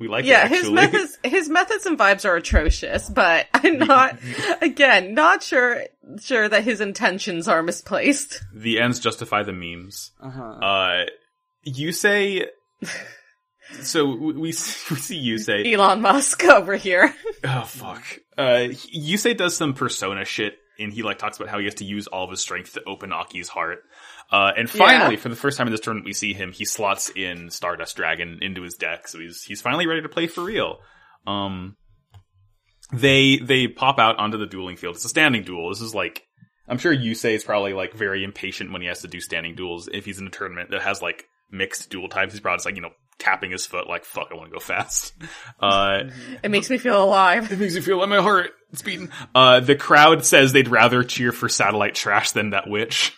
We 0.00 0.06
like 0.08 0.24
Yeah, 0.24 0.46
it 0.46 0.50
his 0.50 0.70
methods, 0.70 1.18
his 1.24 1.48
methods 1.48 1.84
and 1.84 1.98
vibes 1.98 2.24
are 2.24 2.36
atrocious, 2.36 3.10
but 3.10 3.46
I'm 3.54 3.78
not, 3.78 4.18
again, 4.62 5.14
not 5.14 5.42
sure, 5.42 5.82
sure 6.22 6.48
that 6.48 6.62
his 6.64 6.80
intentions 6.80 7.48
are 7.48 7.62
misplaced. 7.62 8.40
the 8.54 8.80
ends 8.80 9.00
justify 9.00 9.42
the 9.42 9.52
memes. 9.52 10.12
Uh-huh. 10.22 10.42
Uh, 10.42 11.04
you 11.64 11.92
say. 11.92 12.46
So 13.82 14.06
we 14.14 14.32
we 14.34 14.52
see 14.52 14.94
we 14.94 15.00
see 15.00 15.28
Yusei 15.28 15.72
Elon 15.72 16.00
Musk 16.00 16.44
over 16.44 16.76
here. 16.76 17.14
oh 17.44 17.62
fuck 17.64 18.04
uh 18.36 18.68
Yusei 18.94 19.36
does 19.36 19.56
some 19.56 19.74
persona 19.74 20.24
shit 20.24 20.54
and 20.78 20.92
he 20.92 21.02
like 21.02 21.18
talks 21.18 21.36
about 21.38 21.48
how 21.48 21.58
he 21.58 21.64
has 21.66 21.74
to 21.76 21.84
use 21.84 22.06
all 22.06 22.24
of 22.24 22.30
his 22.30 22.40
strength 22.40 22.74
to 22.74 22.82
open 22.84 23.12
Aki's 23.12 23.48
heart. 23.48 23.78
Uh, 24.32 24.50
and 24.56 24.68
finally, 24.68 25.14
Yeah. 25.14 25.20
for 25.20 25.28
the 25.28 25.36
first 25.36 25.56
time 25.58 25.66
in 25.68 25.70
this 25.70 25.80
tournament, 25.80 26.06
we 26.06 26.12
see 26.14 26.32
him. 26.32 26.50
He 26.50 26.64
slots 26.64 27.10
in 27.10 27.50
Stardust 27.50 27.94
Dragon 27.96 28.38
into 28.42 28.62
his 28.62 28.74
deck, 28.74 29.06
so 29.06 29.20
he's 29.20 29.42
he's 29.44 29.60
finally 29.62 29.86
ready 29.86 30.02
to 30.02 30.08
play 30.08 30.26
for 30.26 30.42
real. 30.42 30.78
Um, 31.26 31.76
they 32.92 33.36
they 33.38 33.68
pop 33.68 33.98
out 33.98 34.18
onto 34.18 34.38
the 34.38 34.46
dueling 34.46 34.76
field. 34.76 34.96
It's 34.96 35.04
a 35.04 35.08
standing 35.08 35.42
duel. 35.44 35.68
This 35.68 35.80
is 35.80 35.94
like 35.94 36.22
I'm 36.68 36.78
sure 36.78 36.94
Yusei 36.94 37.34
is 37.34 37.44
probably 37.44 37.72
like 37.72 37.94
very 37.94 38.24
impatient 38.24 38.72
when 38.72 38.82
he 38.82 38.88
has 38.88 39.02
to 39.02 39.08
do 39.08 39.20
standing 39.20 39.54
duels. 39.54 39.88
If 39.92 40.04
he's 40.06 40.18
in 40.18 40.26
a 40.26 40.30
tournament 40.30 40.70
that 40.70 40.82
has 40.82 41.00
like 41.02 41.24
mixed 41.50 41.90
duel 41.90 42.08
types, 42.08 42.32
he's 42.32 42.40
probably 42.40 42.56
just 42.58 42.66
like 42.66 42.76
you 42.76 42.82
know 42.82 42.92
tapping 43.18 43.50
his 43.50 43.66
foot 43.66 43.88
like 43.88 44.04
fuck, 44.04 44.28
I 44.30 44.34
want 44.34 44.48
to 44.50 44.54
go 44.54 44.60
fast. 44.60 45.14
Uh, 45.60 46.04
It 46.42 46.50
makes 46.50 46.68
me 46.68 46.78
feel 46.78 47.02
alive. 47.02 47.50
it 47.52 47.58
makes 47.58 47.74
me 47.74 47.80
feel 47.80 47.98
like 47.98 48.08
my 48.08 48.20
heart 48.20 48.50
it's 48.72 48.82
beating. 48.82 49.08
Uh, 49.34 49.60
the 49.60 49.76
crowd 49.76 50.24
says 50.24 50.52
they'd 50.52 50.68
rather 50.68 51.02
cheer 51.04 51.30
for 51.32 51.48
satellite 51.48 51.94
trash 51.94 52.32
than 52.32 52.50
that 52.50 52.68
witch. 52.68 53.16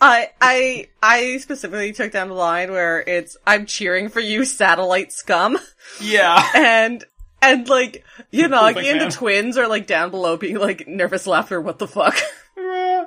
I 0.00 0.30
I 0.40 0.88
I 1.02 1.36
specifically 1.38 1.92
took 1.92 2.12
down 2.12 2.28
the 2.28 2.34
line 2.34 2.70
where 2.72 3.00
it's 3.00 3.36
I'm 3.46 3.66
cheering 3.66 4.08
for 4.08 4.20
you, 4.20 4.44
satellite 4.44 5.12
scum, 5.12 5.58
Yeah. 6.00 6.42
and 6.54 7.04
and 7.40 7.68
like 7.68 8.04
Yanagi 8.32 8.50
Like, 8.50 8.76
and 8.78 8.98
man. 8.98 9.08
the 9.08 9.14
twins 9.14 9.56
are 9.58 9.68
like 9.68 9.86
down 9.86 10.10
below 10.10 10.36
being 10.36 10.58
like 10.58 10.86
nervous 10.88 11.26
laughter. 11.26 11.60
What 11.60 11.78
the 11.78 11.88
fuck? 11.88 12.16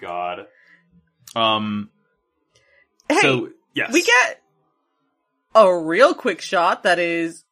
God. 0.00 0.46
Um. 1.36 1.90
hey, 3.08 3.20
so 3.20 3.50
yes, 3.74 3.92
we 3.92 4.02
get 4.02 4.40
a 5.54 5.76
real 5.76 6.14
quick 6.14 6.40
shot 6.40 6.82
that 6.82 6.98
is 6.98 7.44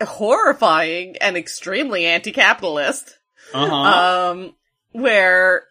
horrifying 0.00 1.16
and 1.20 1.36
extremely 1.36 2.06
anti-capitalist. 2.06 3.18
Uh 3.54 3.68
huh. 3.68 4.30
Um, 4.30 4.54
where 4.92 5.64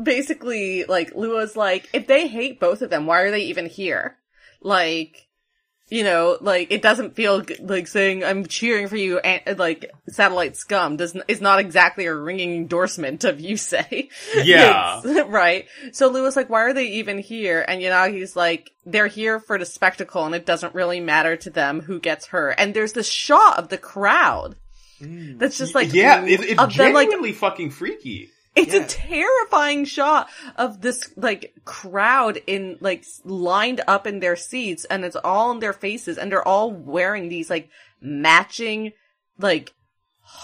basically, 0.00 0.84
like, 0.84 1.14
Lua's 1.14 1.56
like, 1.56 1.88
if 1.92 2.06
they 2.06 2.28
hate 2.28 2.60
both 2.60 2.82
of 2.82 2.90
them, 2.90 3.06
why 3.06 3.20
are 3.22 3.30
they 3.30 3.42
even 3.42 3.66
here? 3.66 4.16
Like, 4.60 5.28
you 5.90 6.04
know, 6.04 6.38
like, 6.40 6.70
it 6.70 6.82
doesn't 6.82 7.16
feel 7.16 7.44
like 7.60 7.88
saying, 7.88 8.24
I'm 8.24 8.46
cheering 8.46 8.86
for 8.86 8.96
you, 8.96 9.18
and, 9.18 9.58
like, 9.58 9.90
satellite 10.08 10.56
scum 10.56 10.96
does, 10.96 11.16
n- 11.16 11.24
is 11.26 11.40
not 11.40 11.58
exactly 11.58 12.06
a 12.06 12.14
ringing 12.14 12.54
endorsement 12.54 13.24
of 13.24 13.40
you 13.40 13.56
say. 13.56 14.08
Yeah. 14.36 15.02
right. 15.26 15.66
So 15.92 16.08
Lua's 16.08 16.36
like, 16.36 16.48
why 16.48 16.62
are 16.62 16.72
they 16.72 16.86
even 16.86 17.18
here? 17.18 17.64
And 17.66 17.82
Yanagi's 17.82 18.36
like, 18.36 18.70
they're 18.86 19.08
here 19.08 19.40
for 19.40 19.58
the 19.58 19.66
spectacle 19.66 20.24
and 20.24 20.34
it 20.34 20.46
doesn't 20.46 20.74
really 20.74 21.00
matter 21.00 21.36
to 21.36 21.50
them 21.50 21.80
who 21.80 22.00
gets 22.00 22.26
hurt. 22.26 22.54
And 22.58 22.72
there's 22.72 22.92
this 22.92 23.08
shot 23.08 23.58
of 23.58 23.68
the 23.68 23.78
crowd. 23.78 24.56
Mm. 25.00 25.38
That's 25.38 25.58
just 25.58 25.74
like, 25.74 25.92
yeah, 25.92 26.24
it, 26.24 26.40
it's 26.40 26.62
of 26.62 26.74
them, 26.74 26.94
like, 26.94 27.08
genuinely 27.08 27.32
fucking 27.32 27.70
freaky. 27.70 28.30
It's 28.56 28.74
Yeah. 28.74 28.82
a 28.84 28.86
terrifying 28.86 29.84
shot 29.84 30.28
of 30.56 30.80
this 30.80 31.12
like 31.16 31.54
crowd 31.64 32.38
in 32.46 32.78
like 32.80 33.04
lined 33.24 33.80
up 33.86 34.06
in 34.06 34.20
their 34.20 34.36
seats 34.36 34.84
and 34.86 35.04
it's 35.04 35.16
all 35.16 35.52
in 35.52 35.60
their 35.60 35.72
faces 35.72 36.18
and 36.18 36.30
they're 36.32 36.46
all 36.46 36.70
wearing 36.72 37.28
these 37.28 37.48
like 37.48 37.68
matching 38.00 38.92
like 39.38 39.72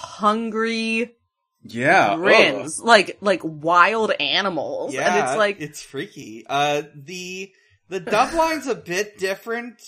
hungry 0.06 1.14
Yeah. 1.62 2.16
grins 2.16 2.80
like 2.80 3.18
like 3.20 3.40
wild 3.42 4.12
animals 4.20 4.94
Yeah, 4.94 5.14
and 5.14 5.26
it's 5.28 5.36
like 5.36 5.56
it's 5.60 5.82
freaky. 5.82 6.44
Uh, 6.48 6.82
the 6.94 7.52
the 7.88 8.00
dub 8.00 8.32
line's 8.34 8.66
a 8.66 8.74
bit 8.74 9.18
different. 9.18 9.80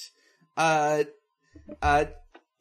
Uh, 0.56 1.04
uh, 1.82 2.06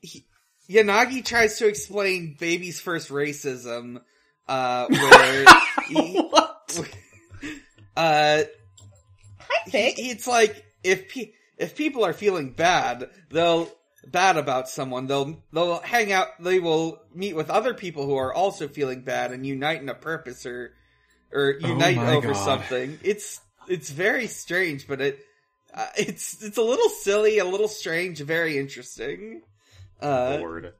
he, 0.01 0.25
Yanagi 0.69 1.23
tries 1.25 1.57
to 1.59 1.67
explain 1.67 2.35
baby's 2.39 2.79
first 2.79 3.09
racism. 3.09 4.01
Uh, 4.47 4.87
where 4.89 5.45
he, 5.89 6.19
what? 6.19 6.79
uh, 7.95 8.43
Hi, 9.39 9.69
he- 9.69 10.09
it's 10.11 10.27
like 10.27 10.63
if 10.83 11.09
pe- 11.09 11.31
if 11.57 11.75
people 11.75 12.05
are 12.05 12.13
feeling 12.13 12.51
bad, 12.51 13.09
they'll 13.29 13.69
bad 14.05 14.37
about 14.37 14.69
someone. 14.69 15.07
They'll 15.07 15.43
they'll 15.51 15.79
hang 15.79 16.11
out. 16.11 16.27
They 16.39 16.59
will 16.59 17.01
meet 17.13 17.35
with 17.35 17.49
other 17.49 17.73
people 17.73 18.05
who 18.05 18.15
are 18.15 18.33
also 18.33 18.67
feeling 18.67 19.01
bad 19.01 19.31
and 19.31 19.45
unite 19.45 19.81
in 19.81 19.89
a 19.89 19.93
purpose 19.95 20.45
or 20.45 20.73
or 21.31 21.55
unite 21.59 21.97
Oh 21.97 22.17
over 22.17 22.33
God. 22.33 22.45
something. 22.45 22.99
It's 23.03 23.41
it's 23.67 23.89
very 23.89 24.27
strange, 24.27 24.87
but 24.87 25.01
it 25.01 25.19
uh, 25.73 25.87
it's 25.97 26.41
it's 26.43 26.57
a 26.57 26.61
little 26.61 26.89
silly, 26.89 27.39
a 27.39 27.45
little 27.45 27.67
strange, 27.67 28.19
very 28.21 28.57
interesting. 28.57 29.41
Uh, 30.01 30.37
Lord. 30.39 30.73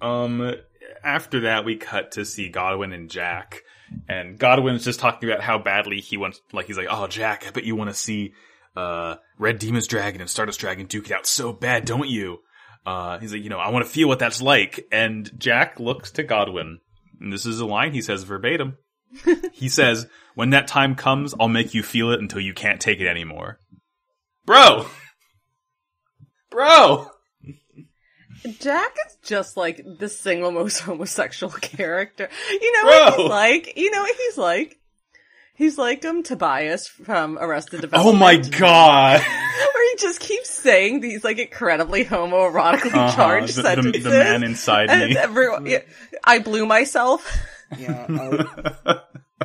Um. 0.00 0.54
After 1.02 1.40
that, 1.40 1.64
we 1.64 1.76
cut 1.76 2.12
to 2.12 2.24
see 2.24 2.48
Godwin 2.48 2.92
and 2.92 3.10
Jack, 3.10 3.62
and 4.08 4.38
Godwin's 4.38 4.84
just 4.84 5.00
talking 5.00 5.28
about 5.28 5.42
how 5.42 5.58
badly 5.58 6.00
he 6.00 6.16
wants. 6.16 6.40
Like 6.52 6.66
he's 6.66 6.78
like, 6.78 6.88
"Oh, 6.90 7.06
Jack, 7.06 7.46
I 7.46 7.50
bet 7.50 7.64
you 7.64 7.76
want 7.76 7.90
to 7.90 7.94
see 7.94 8.32
uh 8.76 9.16
Red 9.38 9.58
Demon's 9.58 9.86
Dragon 9.86 10.20
and 10.20 10.30
Stardust 10.30 10.60
Dragon 10.60 10.86
duke 10.86 11.10
it 11.10 11.12
out 11.12 11.26
so 11.26 11.52
bad, 11.52 11.84
don't 11.84 12.08
you?" 12.08 12.38
Uh, 12.86 13.18
he's 13.18 13.32
like, 13.32 13.42
"You 13.42 13.50
know, 13.50 13.58
I 13.58 13.70
want 13.70 13.84
to 13.84 13.90
feel 13.90 14.08
what 14.08 14.18
that's 14.18 14.42
like." 14.42 14.86
And 14.90 15.30
Jack 15.38 15.80
looks 15.80 16.10
to 16.12 16.22
Godwin, 16.22 16.80
and 17.20 17.32
this 17.32 17.46
is 17.46 17.60
a 17.60 17.66
line 17.66 17.92
he 17.92 18.02
says 18.02 18.24
verbatim. 18.24 18.76
he 19.52 19.68
says, 19.68 20.06
"When 20.34 20.50
that 20.50 20.66
time 20.66 20.94
comes, 20.94 21.34
I'll 21.38 21.48
make 21.48 21.74
you 21.74 21.82
feel 21.82 22.10
it 22.10 22.20
until 22.20 22.40
you 22.40 22.54
can't 22.54 22.80
take 22.80 23.00
it 23.00 23.06
anymore." 23.06 23.58
Bro, 24.44 24.86
bro. 26.50 27.10
Jack 28.60 28.94
is 29.08 29.16
just 29.22 29.56
like 29.56 29.80
the 29.98 30.08
single 30.08 30.50
most 30.52 30.80
homosexual 30.80 31.52
character. 31.52 32.28
You 32.50 32.72
know 32.72 32.84
what 32.88 33.14
he's 33.16 33.30
like? 33.30 33.76
You 33.76 33.90
know 33.90 34.02
what 34.02 34.16
he's 34.16 34.38
like? 34.38 34.78
He's 35.56 35.78
like 35.78 36.04
um 36.04 36.22
Tobias 36.24 36.88
from 36.88 37.38
Arrested 37.38 37.80
Development. 37.80 38.16
Oh 38.16 38.18
my 38.18 38.36
god. 38.36 39.20
where 39.74 39.90
he 39.90 39.96
just 39.98 40.18
keeps 40.20 40.50
saying 40.50 41.00
these 41.00 41.22
like 41.22 41.38
incredibly 41.38 42.04
homoerotically 42.04 42.92
Uh-huh, 42.92 43.14
charged 43.14 43.56
the, 43.56 43.62
the, 43.62 43.68
sentences. 43.68 44.02
the 44.04 44.10
man 44.10 44.42
inside 44.42 44.90
and 44.90 45.10
me. 45.10 45.16
everyone, 45.16 45.66
yeah, 45.66 45.82
I 46.24 46.40
blew 46.40 46.66
myself. 46.66 47.24
yeah. 47.78 48.06
Oh, 48.08 49.00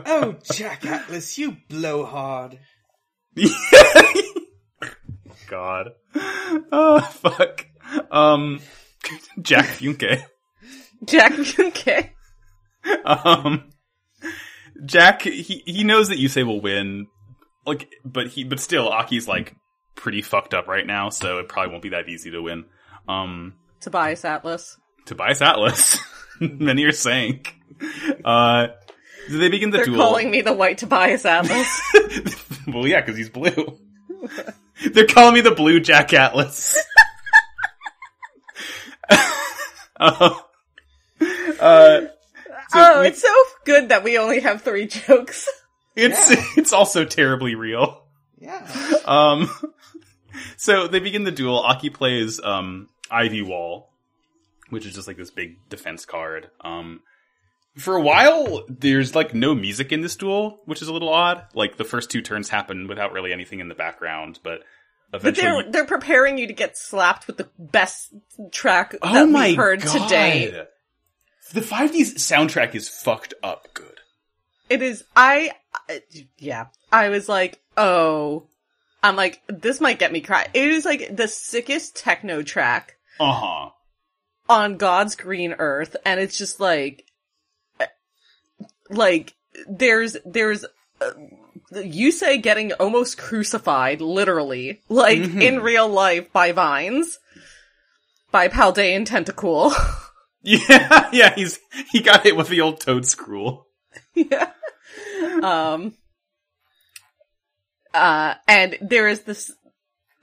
oh, 0.05 0.35
Jack 0.51 0.85
Atlas, 0.85 1.37
you 1.37 1.57
blow 1.69 2.03
blowhard. 2.03 2.59
God. 5.47 5.89
Oh 6.71 6.99
fuck. 7.01 7.65
Um, 8.11 8.59
Jack 9.41 9.65
Funke. 9.65 10.23
Jack 11.05 11.33
okay. 11.59 12.11
Um, 13.05 13.69
Jack, 14.85 15.23
he 15.23 15.63
he 15.65 15.83
knows 15.83 16.09
that 16.09 16.19
Yusei 16.19 16.45
will 16.45 16.61
win. 16.61 17.07
Like, 17.65 17.89
but 18.03 18.27
he, 18.27 18.43
but 18.43 18.59
still, 18.59 18.89
Aki's 18.89 19.27
like 19.27 19.55
pretty 19.95 20.21
fucked 20.21 20.53
up 20.53 20.67
right 20.67 20.85
now, 20.85 21.09
so 21.09 21.39
it 21.39 21.47
probably 21.49 21.71
won't 21.71 21.83
be 21.83 21.89
that 21.89 22.07
easy 22.09 22.31
to 22.31 22.41
win. 22.41 22.65
Um, 23.07 23.53
Tobias 23.81 24.25
Atlas. 24.25 24.77
Tobias 25.05 25.41
Atlas, 25.41 25.99
many 26.39 26.83
are 26.85 26.91
saying. 26.91 27.45
Uh, 28.23 28.67
so 29.29 29.37
they 29.37 29.49
begin 29.49 29.69
the 29.71 29.77
They're 29.77 29.85
duel. 29.85 29.97
calling 29.97 30.31
me 30.31 30.41
the 30.41 30.53
white 30.53 30.77
Tobias 30.77 31.25
Atlas. 31.25 31.81
well, 32.67 32.87
yeah, 32.87 33.01
because 33.01 33.17
he's 33.17 33.29
blue. 33.29 33.77
They're 34.91 35.07
calling 35.07 35.33
me 35.33 35.41
the 35.41 35.51
blue 35.51 35.79
Jack 35.79 36.13
Atlas. 36.13 36.77
uh, 41.59 42.01
so 42.69 42.75
oh, 42.75 43.01
we- 43.01 43.07
it's 43.07 43.21
so 43.21 43.33
good 43.65 43.89
that 43.89 44.03
we 44.03 44.17
only 44.17 44.39
have 44.39 44.61
three 44.61 44.87
jokes. 44.87 45.47
it's 45.95 46.31
Yeah. 46.31 46.43
it's 46.57 46.73
also 46.73 47.05
terribly 47.05 47.55
real. 47.55 48.03
Yeah. 48.39 48.65
Um, 49.05 49.49
so 50.57 50.87
they 50.87 50.99
begin 50.99 51.23
the 51.23 51.31
duel. 51.31 51.59
Aki 51.59 51.89
plays 51.89 52.39
um 52.41 52.87
Ivy 53.11 53.41
Wall, 53.41 53.89
which 54.69 54.85
is 54.85 54.95
just 54.95 55.07
like 55.07 55.17
this 55.17 55.31
big 55.31 55.57
defense 55.69 56.05
card. 56.05 56.49
Um, 56.61 57.01
for 57.77 57.95
a 57.95 58.01
while, 58.01 58.63
there's 58.67 59.15
like 59.15 59.33
no 59.33 59.53
music 59.55 59.91
in 59.91 60.01
this 60.01 60.15
duel, 60.15 60.61
which 60.65 60.81
is 60.81 60.87
a 60.87 60.93
little 60.93 61.09
odd. 61.09 61.45
Like 61.53 61.77
the 61.77 61.83
first 61.83 62.09
two 62.09 62.21
turns 62.21 62.49
happen 62.49 62.87
without 62.87 63.11
really 63.11 63.33
anything 63.33 63.59
in 63.59 63.67
the 63.67 63.75
background, 63.75 64.39
but 64.43 64.61
But 65.11 65.35
they're 65.35 65.63
they're 65.63 65.85
preparing 65.85 66.37
you 66.37 66.47
to 66.47 66.53
get 66.53 66.77
slapped 66.77 67.25
with 67.27 67.37
the 67.37 67.49
best 67.57 68.13
track 68.51 68.91
that 68.91 68.99
oh 69.01 69.25
my 69.25 69.47
we 69.49 69.55
heard 69.55 69.81
God. 69.81 70.03
today. 70.03 70.65
The 71.51 71.61
5D's 71.61 72.13
soundtrack 72.15 72.75
is 72.75 72.87
fucked 72.87 73.33
up 73.41 73.67
good. 73.73 73.99
It 74.69 74.83
is. 74.83 75.03
I. 75.15 75.51
Yeah. 76.37 76.67
I 76.91 77.09
was 77.09 77.27
like, 77.27 77.59
oh. 77.75 78.43
I'm 79.01 79.15
like, 79.15 79.41
this 79.47 79.79
might 79.81 79.97
get 79.97 80.11
me 80.11 80.21
cry. 80.21 80.45
It 80.53 80.67
is 80.69 80.85
like 80.85 81.15
the 81.15 81.27
sickest 81.27 81.95
techno 81.95 82.43
track 82.43 82.97
Uh 83.19 83.31
huh. 83.31 83.69
on 84.49 84.77
God's 84.77 85.15
green 85.15 85.55
earth, 85.57 85.95
and 86.05 86.19
it's 86.19 86.37
just 86.37 86.59
like, 86.59 87.05
like 88.89 89.33
there's 89.67 90.17
there's. 90.25 90.65
Uh, 91.01 91.11
Yusei 91.73 92.41
getting 92.41 92.73
almost 92.73 93.17
crucified, 93.17 94.01
literally, 94.01 94.81
like 94.89 95.19
Mhm. 95.19 95.41
in 95.41 95.59
real 95.61 95.87
life 95.87 96.31
by 96.33 96.51
vines, 96.51 97.19
by 98.31 98.47
Paldean 98.47 99.05
Tentacool. 99.05 99.73
Yeah, 100.41 101.09
yeah. 101.11 101.35
He's 101.35 101.59
he 101.91 101.99
got 102.01 102.23
hit 102.23 102.37
with 102.37 102.47
the 102.47 102.61
old 102.61 102.79
toad 102.79 103.05
screw. 103.05 103.65
yeah. 104.15 104.51
Um. 105.43 105.95
Uh, 107.93 108.35
and 108.47 108.77
there 108.79 109.09
is 109.09 109.23
this 109.23 109.51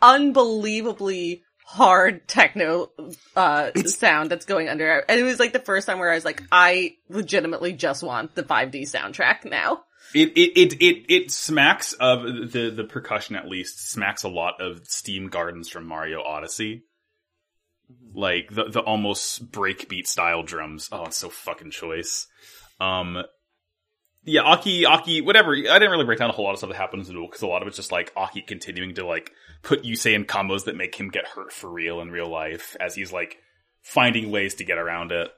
unbelievably 0.00 1.42
hard 1.64 2.26
techno 2.28 2.90
uh 3.34 3.72
sound 3.86 4.30
that's 4.30 4.46
going 4.46 4.68
under 4.68 5.04
and 5.08 5.18
it 5.18 5.24
was 5.24 5.40
like 5.40 5.52
the 5.52 5.58
first 5.58 5.86
time 5.86 5.98
where 5.98 6.12
I 6.12 6.14
was 6.14 6.24
like 6.24 6.42
I 6.52 6.94
legitimately 7.08 7.72
just 7.72 8.04
want 8.04 8.34
the 8.36 8.44
5D 8.44 8.82
soundtrack 8.90 9.44
now. 9.44 9.82
It 10.16 10.32
it 10.34 10.56
it 10.56 10.82
it 10.82 11.04
it 11.08 11.30
smacks 11.30 11.92
of 11.92 12.22
the 12.22 12.72
the 12.74 12.84
percussion 12.84 13.36
at 13.36 13.46
least 13.46 13.90
smacks 13.90 14.22
a 14.22 14.30
lot 14.30 14.62
of 14.62 14.86
Steam 14.86 15.28
Gardens 15.28 15.68
from 15.68 15.86
Mario 15.86 16.22
Odyssey. 16.22 16.84
Like 18.14 18.48
the 18.50 18.64
the 18.64 18.80
almost 18.80 19.52
breakbeat 19.52 20.06
style 20.06 20.42
drums. 20.42 20.88
Oh, 20.90 21.04
it's 21.04 21.18
so 21.18 21.28
fucking 21.28 21.70
choice. 21.70 22.28
Um 22.80 23.24
yeah, 24.24 24.40
Aki, 24.40 24.86
Aki, 24.86 25.20
whatever. 25.20 25.52
I 25.52 25.78
didn't 25.78 25.90
really 25.90 26.06
break 26.06 26.18
down 26.18 26.30
a 26.30 26.32
whole 26.32 26.46
lot 26.46 26.52
of 26.52 26.58
stuff 26.58 26.70
that 26.70 26.76
happens 26.76 27.10
in 27.10 27.26
because 27.26 27.42
a 27.42 27.46
lot 27.46 27.60
of 27.60 27.68
it's 27.68 27.76
just 27.76 27.92
like 27.92 28.10
Aki 28.16 28.42
continuing 28.42 28.94
to 28.94 29.06
like 29.06 29.30
put 29.62 29.84
Yusei 29.84 30.14
in 30.14 30.24
combos 30.24 30.64
that 30.64 30.76
make 30.76 30.94
him 30.94 31.10
get 31.10 31.28
hurt 31.28 31.52
for 31.52 31.70
real 31.70 32.00
in 32.00 32.10
real 32.10 32.28
life 32.28 32.74
as 32.80 32.94
he's 32.94 33.12
like 33.12 33.36
finding 33.82 34.30
ways 34.30 34.54
to 34.54 34.64
get 34.64 34.78
around 34.78 35.12
it. 35.12 35.28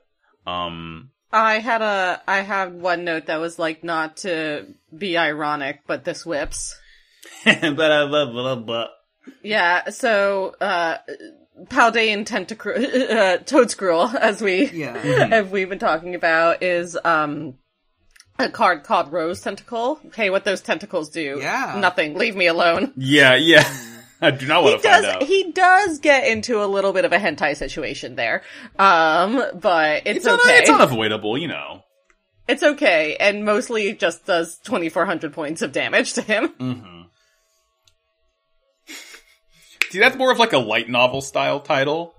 Um, 0.46 1.10
I 1.32 1.58
had 1.58 1.82
a 1.82 2.22
I 2.26 2.38
had 2.40 2.80
one 2.80 3.04
note 3.04 3.26
that 3.26 3.38
was 3.40 3.58
like 3.58 3.84
not 3.84 4.18
to 4.18 4.66
be 4.96 5.16
ironic, 5.18 5.80
but 5.86 6.04
this 6.04 6.24
whips. 6.24 6.74
but 7.44 7.90
I 7.92 8.02
love, 8.02 8.30
love, 8.32 8.64
but 8.66 8.90
Yeah, 9.42 9.90
so 9.90 10.54
uh 10.60 10.98
Paldean 11.64 12.24
Tentacruel 12.24 12.76
uh, 13.10 13.38
Toadscruel, 13.38 14.14
as 14.14 14.40
we 14.40 14.70
Yeah. 14.70 14.96
have 15.28 15.50
we've 15.50 15.68
been 15.68 15.78
talking 15.78 16.14
about, 16.14 16.62
is 16.62 16.96
um 17.04 17.54
a 18.38 18.48
card 18.48 18.84
called 18.84 19.10
Rose 19.12 19.40
Tentacle. 19.40 19.98
Okay, 20.06 20.30
what 20.30 20.44
those 20.44 20.60
tentacles 20.60 21.10
do? 21.10 21.38
Yeah. 21.40 21.76
Nothing. 21.80 22.14
Leave 22.14 22.36
me 22.36 22.46
alone. 22.46 22.92
yeah, 22.96 23.34
yeah. 23.34 23.64
I 24.22 24.30
do 24.32 24.46
not 24.46 24.62
He 24.64 24.70
want 24.70 24.82
to 24.82 24.88
find 24.88 25.02
does 25.04 25.14
out. 25.14 25.22
he 25.22 25.52
does 25.52 25.98
get 26.00 26.26
into 26.26 26.62
a 26.62 26.66
little 26.66 26.92
bit 26.92 27.04
of 27.04 27.12
a 27.12 27.18
hentai 27.18 27.56
situation 27.56 28.14
there. 28.16 28.42
Um 28.78 29.42
but 29.60 30.02
it's, 30.06 30.18
it's, 30.18 30.26
un- 30.26 30.40
okay. 30.40 30.58
it's 30.58 30.70
unavoidable, 30.70 31.38
you 31.38 31.48
know. 31.48 31.82
It's 32.48 32.62
okay, 32.62 33.16
and 33.20 33.44
mostly 33.44 33.92
just 33.92 34.24
does 34.24 34.58
2400 34.64 35.32
points 35.34 35.60
of 35.62 35.70
damage 35.72 36.14
to 36.14 36.22
him. 36.22 36.48
Mm-hmm. 36.48 37.02
See, 39.90 39.98
that's 39.98 40.16
more 40.16 40.30
of 40.32 40.38
like 40.38 40.52
a 40.52 40.58
light 40.58 40.88
novel 40.88 41.20
style 41.20 41.60
title. 41.60 42.14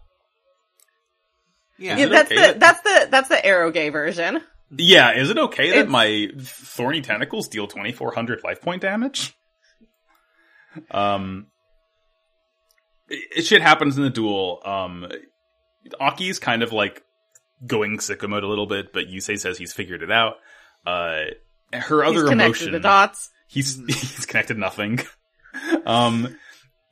Yeah. 1.77 1.97
Yeah, 1.97 2.05
that's 2.07 2.31
okay 2.31 2.35
the 2.35 2.41
that- 2.41 2.59
that's 2.59 2.81
the 2.81 3.07
that's 3.09 3.29
the 3.29 3.35
eroge 3.35 3.91
version. 3.91 4.41
Yeah, 4.77 5.13
is 5.17 5.31
it 5.31 5.37
okay 5.39 5.69
that 5.71 5.75
It's- 5.77 5.89
my 5.91 6.27
thorny 6.37 7.01
tentacles 7.01 7.47
deal 7.47 7.65
2400 7.67 8.43
life 8.43 8.61
point 8.61 8.81
damage? 8.83 9.33
Um, 10.91 11.47
it, 13.09 13.45
shit 13.45 13.61
happens 13.61 13.97
in 13.97 14.03
the 14.03 14.09
duel. 14.09 14.61
Um, 14.65 15.07
Aki's 15.99 16.39
kind 16.39 16.63
of 16.63 16.71
like 16.73 17.03
going 17.65 17.97
sicko 17.97 18.29
mode 18.29 18.43
a 18.43 18.47
little 18.47 18.67
bit, 18.67 18.93
but 18.93 19.05
Yusei 19.07 19.39
says 19.39 19.57
he's 19.57 19.73
figured 19.73 20.03
it 20.03 20.11
out. 20.11 20.35
Uh, 20.85 21.25
her 21.73 22.03
other 22.03 22.27
connected 22.27 22.31
emotion, 22.67 22.71
the 22.73 22.79
dots. 22.79 23.29
he's 23.47 23.75
he's 23.87 24.25
connected 24.25 24.57
nothing. 24.57 24.99
um, 25.85 26.35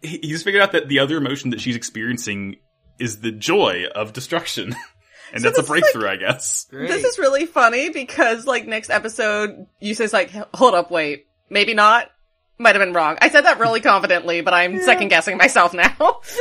he- 0.02 0.20
he's 0.22 0.44
figured 0.44 0.62
out 0.62 0.74
that 0.74 0.88
the 0.88 1.00
other 1.00 1.18
emotion 1.18 1.52
that 1.52 1.62
she's 1.62 1.76
experiencing 1.76 2.58
is 3.00 3.20
the 3.22 3.32
joy 3.32 3.86
of 3.94 4.14
destruction, 4.14 4.76
and 5.34 5.44
that's 5.44 5.58
a 5.58 5.62
this 5.62 5.66
is 5.66 5.70
like- 5.70 5.82
breakthrough, 5.82 6.10
I 6.10 6.16
guess. 6.18 6.66
Great. 6.70 6.90
This 6.90 7.04
is 7.04 7.18
really 7.20 7.46
funny 7.46 7.90
because 7.90 8.46
like 8.46 8.68
next 8.68 8.90
episode, 8.90 9.68
Yusei's 9.82 10.14
like, 10.14 10.32
hold 10.54 10.74
up, 10.74 10.92
wait, 10.92 11.26
maybe 11.50 11.74
not. 11.74 12.10
Might 12.60 12.76
have 12.76 12.84
been 12.84 12.94
wrong. 12.94 13.18
I 13.22 13.30
said 13.30 13.42
that 13.46 13.60
really 13.60 13.82
confidently, 13.82 14.42
but 14.42 14.54
I'm 14.54 14.82
second 14.82 15.10
guessing 15.10 15.38
myself 15.38 15.74
now. 15.74 16.22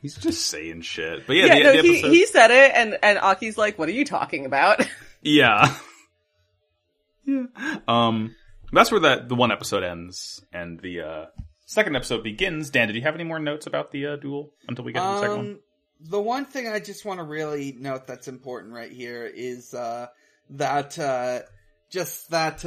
He's 0.00 0.16
just 0.16 0.46
saying 0.46 0.82
shit. 0.82 1.26
But 1.26 1.36
yeah, 1.36 1.46
yeah, 1.46 1.54
the, 1.54 1.62
no, 1.62 1.72
the 1.72 1.82
he 1.82 1.94
episode, 1.94 2.10
he 2.10 2.26
said 2.26 2.50
it, 2.50 2.72
and 2.74 2.98
and 3.02 3.18
Aki's 3.18 3.56
like, 3.56 3.78
what 3.78 3.88
are 3.88 3.92
you 3.92 4.04
talking 4.04 4.44
about? 4.44 4.86
yeah, 5.22 5.74
yeah. 7.24 7.44
Um, 7.88 8.36
that's 8.70 8.90
where 8.90 9.00
that 9.00 9.30
the 9.30 9.34
one 9.34 9.50
episode 9.50 9.82
ends, 9.82 10.44
and 10.52 10.78
the 10.78 11.00
uh 11.00 11.24
second 11.64 11.96
episode 11.96 12.22
begins. 12.22 12.68
Dan, 12.68 12.88
did 12.88 12.96
you 12.96 13.02
have 13.02 13.14
any 13.14 13.24
more 13.24 13.38
notes 13.38 13.66
about 13.66 13.92
the 13.92 14.08
uh, 14.08 14.16
duel 14.16 14.52
until 14.68 14.84
we 14.84 14.92
get 14.92 15.00
to 15.00 15.06
the 15.06 15.20
second 15.20 15.36
one? 15.36 15.46
Um, 15.46 15.60
the 16.00 16.20
one 16.20 16.44
thing 16.44 16.68
I 16.68 16.80
just 16.80 17.06
want 17.06 17.20
to 17.20 17.24
really 17.24 17.74
note 17.78 18.06
that's 18.06 18.28
important 18.28 18.74
right 18.74 18.92
here 18.92 19.24
is 19.24 19.72
uh, 19.72 20.08
that 20.50 20.98
uh, 20.98 21.40
just 21.90 22.30
that 22.30 22.64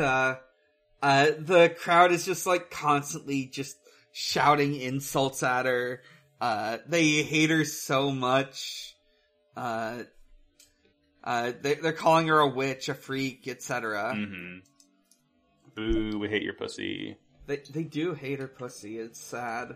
uh, 1.02 1.28
the 1.40 1.74
crowd 1.78 2.12
is 2.12 2.26
just 2.26 2.48
like 2.48 2.72
constantly 2.72 3.46
just 3.46 3.78
shouting 4.12 4.76
insults 4.76 5.44
at 5.44 5.66
her. 5.66 6.02
Uh, 6.40 6.78
they 6.88 7.24
hate 7.24 7.50
her 7.50 7.66
so 7.66 8.12
much. 8.12 8.96
Uh, 9.56 10.04
uh, 11.24 11.52
they, 11.62 11.76
they're 11.76 11.94
calling 11.94 12.28
her 12.28 12.40
a 12.40 12.48
witch, 12.48 12.90
a 12.90 12.94
freak, 12.94 13.48
etc. 13.48 14.14
Mm-hmm. 14.16 14.60
Boo! 15.76 16.20
We 16.20 16.30
hate 16.30 16.44
your 16.44 16.54
pussy. 16.54 17.18
They 17.48 17.62
they 17.72 17.84
do 17.84 18.14
hate 18.14 18.40
her 18.40 18.48
pussy. 18.48 18.98
It's 18.98 19.20
sad. 19.20 19.76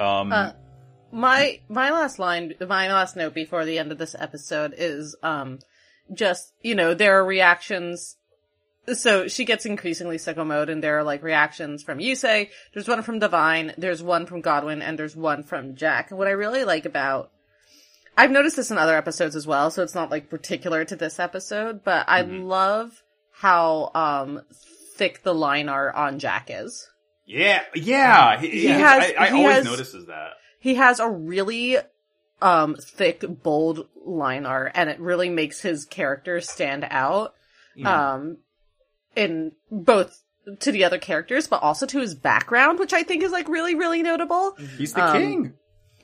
Um, 0.00 0.32
Uh, 0.32 0.52
my 1.12 1.60
my 1.68 1.90
last 1.90 2.18
line, 2.18 2.54
my 2.60 2.88
last 2.88 3.16
note 3.16 3.34
before 3.34 3.64
the 3.64 3.78
end 3.78 3.92
of 3.92 3.98
this 3.98 4.16
episode 4.18 4.74
is 4.76 5.14
um 5.22 5.58
just 6.12 6.52
you 6.60 6.74
know 6.74 6.94
there 6.94 7.18
are 7.18 7.24
reactions. 7.24 8.16
So 8.92 9.28
she 9.28 9.44
gets 9.44 9.64
increasingly 9.64 10.16
sicko 10.18 10.46
mode, 10.46 10.68
and 10.68 10.82
there 10.82 10.98
are 10.98 11.02
like 11.04 11.22
reactions 11.22 11.82
from 11.82 11.98
Yusei. 11.98 12.50
There's 12.74 12.88
one 12.88 13.02
from 13.02 13.18
Divine, 13.18 13.72
there's 13.78 14.02
one 14.02 14.26
from 14.26 14.40
Godwin, 14.42 14.82
and 14.82 14.98
there's 14.98 15.16
one 15.16 15.42
from 15.42 15.74
Jack. 15.74 16.10
And 16.10 16.18
what 16.18 16.28
I 16.28 16.32
really 16.32 16.64
like 16.64 16.84
about 16.84 17.30
I've 18.16 18.30
noticed 18.30 18.56
this 18.56 18.70
in 18.70 18.78
other 18.78 18.96
episodes 18.96 19.34
as 19.34 19.46
well, 19.46 19.70
so 19.70 19.82
it's 19.82 19.94
not 19.94 20.10
like 20.10 20.30
particular 20.30 20.84
to 20.84 20.94
this 20.96 21.18
episode, 21.18 21.82
but 21.82 22.04
I 22.08 22.20
love 22.22 23.02
how 23.32 23.90
um 23.94 24.42
thick 24.96 25.22
the 25.24 25.34
line 25.34 25.68
art 25.68 25.94
on 25.94 26.18
Jack 26.20 26.48
is. 26.50 26.88
yeah, 27.26 27.62
yeah. 27.74 28.38
He, 28.40 28.50
He 28.50 28.60
he- 28.60 28.66
has- 28.68 29.12
I, 29.18 29.24
I 29.24 29.28
he 29.30 29.36
always 29.38 29.54
has- 29.56 29.64
notices 29.64 30.06
that. 30.06 30.32
he 30.60 30.74
has 30.76 31.00
a 31.00 31.08
really 31.08 31.78
um 32.42 32.76
thick 32.76 33.24
bold 33.42 33.88
line 34.04 34.44
art 34.46 34.72
and 34.74 34.90
it 34.90 35.00
really 35.00 35.30
makes 35.30 35.62
his 35.62 35.84
character 35.86 36.40
stand 36.40 36.86
out 36.90 37.34
um 37.84 38.36
in 39.16 39.52
both 39.70 40.20
to 40.60 40.70
the 40.72 40.84
other 40.84 40.98
characters 40.98 41.46
but 41.46 41.62
also 41.62 41.86
to 41.86 41.98
his 42.00 42.14
background 42.14 42.78
which 42.78 42.92
i 42.92 43.02
think 43.02 43.22
is 43.22 43.32
like 43.32 43.48
really 43.48 43.74
really 43.74 44.02
notable 44.02 44.54
He's 44.76 44.92
the 44.92 45.04
um, 45.04 45.12
king. 45.16 45.52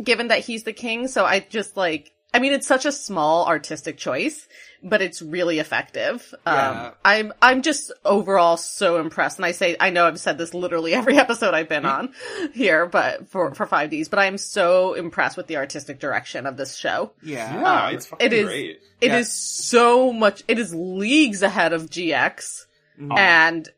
given 0.03 0.29
that 0.29 0.41
he's 0.41 0.65
the 0.65 0.73
king 0.73 1.09
so 1.09 1.25
i 1.27 1.41
just 1.41 1.77
like 1.77 2.11
i 2.33 2.39
mean 2.39 2.53
it's 2.53 2.67
such 2.67 2.87
a 2.87 2.93
small 2.93 3.47
artistic 3.47 3.99
choice 3.99 4.49
but 4.83 5.03
it's 5.03 5.21
really 5.21 5.59
effective 5.59 6.33
Yeah. 6.47 6.71
um 6.87 6.93
i'm 7.05 7.33
i'm 7.43 7.61
just 7.61 7.93
overall 8.03 8.57
so 8.57 8.99
impressed 8.99 9.37
and 9.39 9.45
i 9.45 9.51
say 9.53 9.77
i 9.79 9.91
know 9.91 10.07
i've 10.07 10.19
said 10.19 10.39
this 10.39 10.55
literally 10.55 10.95
every 11.01 11.19
episode 11.19 11.53
i've 11.53 11.69
been 11.69 11.85
on 11.85 12.15
here 12.55 12.87
but 12.87 13.29
for 13.29 13.55
for 13.55 13.67
5ds 13.67 14.09
but 14.09 14.21
i'm 14.21 14.39
so 14.39 14.95
impressed 14.95 15.37
with 15.37 15.49
the 15.49 15.59
artistic 15.59 16.01
direction 16.01 16.47
of 16.47 16.57
this 16.57 16.77
show 16.77 17.13
Yeah. 17.23 17.61
Yeah, 17.61 17.85
um, 17.89 17.95
it's 17.95 18.07
fucking 18.07 18.27
it 18.27 18.33
is- 18.33 18.47
great. 18.47 18.81
It 19.03 19.13
is 19.13 19.27
Yeah. 19.29 19.69
so 19.79 20.13
much 20.15 20.45
it 20.49 20.59
is 20.59 20.75
leagues 20.75 21.43
ahead 21.43 21.75
of 21.75 21.91
gx 21.91 22.65
Mhm. 23.01 23.18
and 23.18 23.68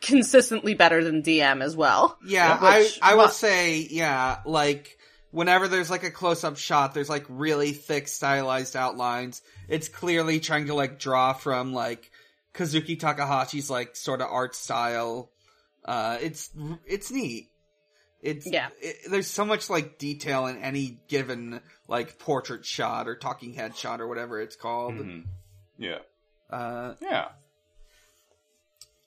consistently 0.00 0.74
better 0.74 1.02
than 1.04 1.22
dm 1.22 1.62
as 1.62 1.76
well 1.76 2.18
Yeah, 2.26 2.54
Which- 2.54 2.98
I 3.02 3.10
I 3.12 3.14
will 3.14 3.24
what- 3.24 3.32
say, 3.34 3.76
yeah, 3.90 4.40
like 4.44 4.98
whenever 5.30 5.68
there's 5.68 5.90
like 5.90 6.02
a 6.02 6.10
close 6.10 6.42
up 6.44 6.56
shot, 6.58 6.92
there's 6.92 7.08
like 7.08 7.24
really 7.28 7.72
thick 7.72 8.08
stylized 8.08 8.74
outlines. 8.76 9.42
It's 9.68 9.88
clearly 9.88 10.40
trying 10.40 10.66
to 10.66 10.74
like 10.74 10.98
draw 10.98 11.32
from 11.32 11.72
like 11.72 12.10
Kazuki 12.52 12.98
Takahashi's 12.98 13.70
like 13.70 13.94
sort 13.94 14.20
of 14.20 14.28
art 14.28 14.56
style. 14.56 15.30
Uh, 15.84 16.18
it's 16.20 16.50
it's 16.84 17.10
neat. 17.12 17.46
It's 18.22 18.44
Yeah. 18.46 18.68
It, 18.80 19.08
there's 19.08 19.28
so 19.28 19.44
much 19.44 19.70
like 19.70 19.98
detail 19.98 20.46
in 20.48 20.58
any 20.58 20.98
given 21.08 21.60
like 21.86 22.18
portrait 22.18 22.66
shot 22.66 23.06
or 23.06 23.14
talking 23.14 23.54
head 23.54 23.76
shot 23.76 24.00
or 24.00 24.08
whatever 24.08 24.40
it's 24.40 24.56
called. 24.56 24.94
Mhm. 24.94 25.24
Yeah, 25.78 26.00
Uh, 26.50 26.94
yeah. 27.00 27.28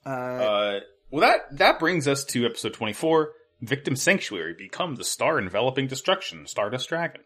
Uh, 0.05 0.09
Uh, 0.09 0.79
well, 1.11 1.21
that 1.21 1.57
that 1.57 1.79
brings 1.79 2.07
us 2.07 2.23
to 2.25 2.45
episode 2.45 2.73
twenty 2.73 2.93
four. 2.93 3.33
Victim 3.61 3.95
Sanctuary 3.95 4.53
become 4.53 4.95
the 4.95 5.03
star 5.05 5.39
enveloping 5.39 5.87
destruction. 5.87 6.45
Stardust 6.47 6.89
Dragon. 6.89 7.21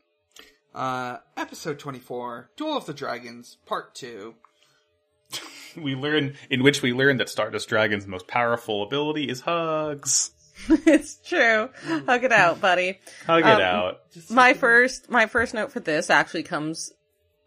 uh, 0.76 1.18
episode 1.36 1.80
24, 1.80 2.52
Duel 2.56 2.78
of 2.78 2.86
the 2.86 2.94
Dragons, 2.94 3.58
part 3.66 3.96
2. 3.96 4.36
We 5.76 5.94
learn 5.96 6.36
in 6.50 6.62
which 6.64 6.82
we 6.82 6.92
learn 6.94 7.18
that 7.18 7.30
Stardust 7.30 7.70
Dragon's 7.70 8.06
most 8.08 8.28
powerful 8.28 8.84
ability 8.84 9.26
is 9.30 9.42
hugs. 9.42 10.32
it's 10.70 11.18
true 11.28 11.70
hug 12.08 12.24
it 12.24 12.32
out 12.32 12.60
buddy 12.60 13.00
Hug 13.28 13.44
Um, 13.44 13.52
it 13.60 13.62
out. 13.64 14.00
My 14.32 14.54
first 14.56 15.10
my 15.10 15.28
first 15.28 15.54
note 15.54 15.72
for 15.72 15.80
this 15.80 16.10
actually 16.10 16.42
comes 16.44 16.92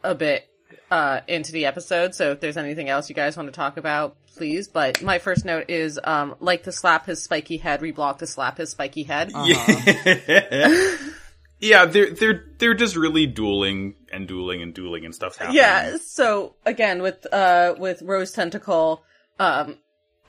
a 0.04 0.14
bit 0.14 0.48
uh, 0.90 1.20
into 1.28 1.52
the 1.52 1.66
episode. 1.66 2.14
So 2.14 2.32
if 2.32 2.40
there's 2.40 2.56
anything 2.56 2.88
else 2.88 3.08
you 3.08 3.14
guys 3.14 3.36
want 3.36 3.48
to 3.48 3.52
talk 3.52 3.76
about, 3.76 4.16
please. 4.36 4.68
But 4.68 5.02
my 5.02 5.18
first 5.18 5.44
note 5.44 5.66
is, 5.68 5.98
um, 6.02 6.34
like 6.40 6.64
to 6.64 6.72
slap 6.72 7.06
his 7.06 7.22
spiky 7.22 7.56
head, 7.56 7.80
reblock 7.80 8.18
to 8.18 8.26
slap 8.26 8.58
his 8.58 8.70
spiky 8.70 9.04
head. 9.04 9.32
Uh-huh. 9.40 10.96
yeah, 11.60 11.84
they're 11.84 12.10
they're 12.10 12.44
they're 12.58 12.74
just 12.74 12.96
really 12.96 13.26
dueling 13.26 13.94
and 14.12 14.26
dueling 14.26 14.62
and 14.62 14.74
dueling 14.74 15.04
and 15.04 15.14
stuff 15.14 15.36
happening. 15.36 15.56
Yeah. 15.56 15.96
So 16.02 16.54
again, 16.64 17.02
with 17.02 17.26
uh 17.32 17.74
with 17.78 18.02
Rose 18.02 18.32
Tentacle, 18.32 19.02
um, 19.38 19.78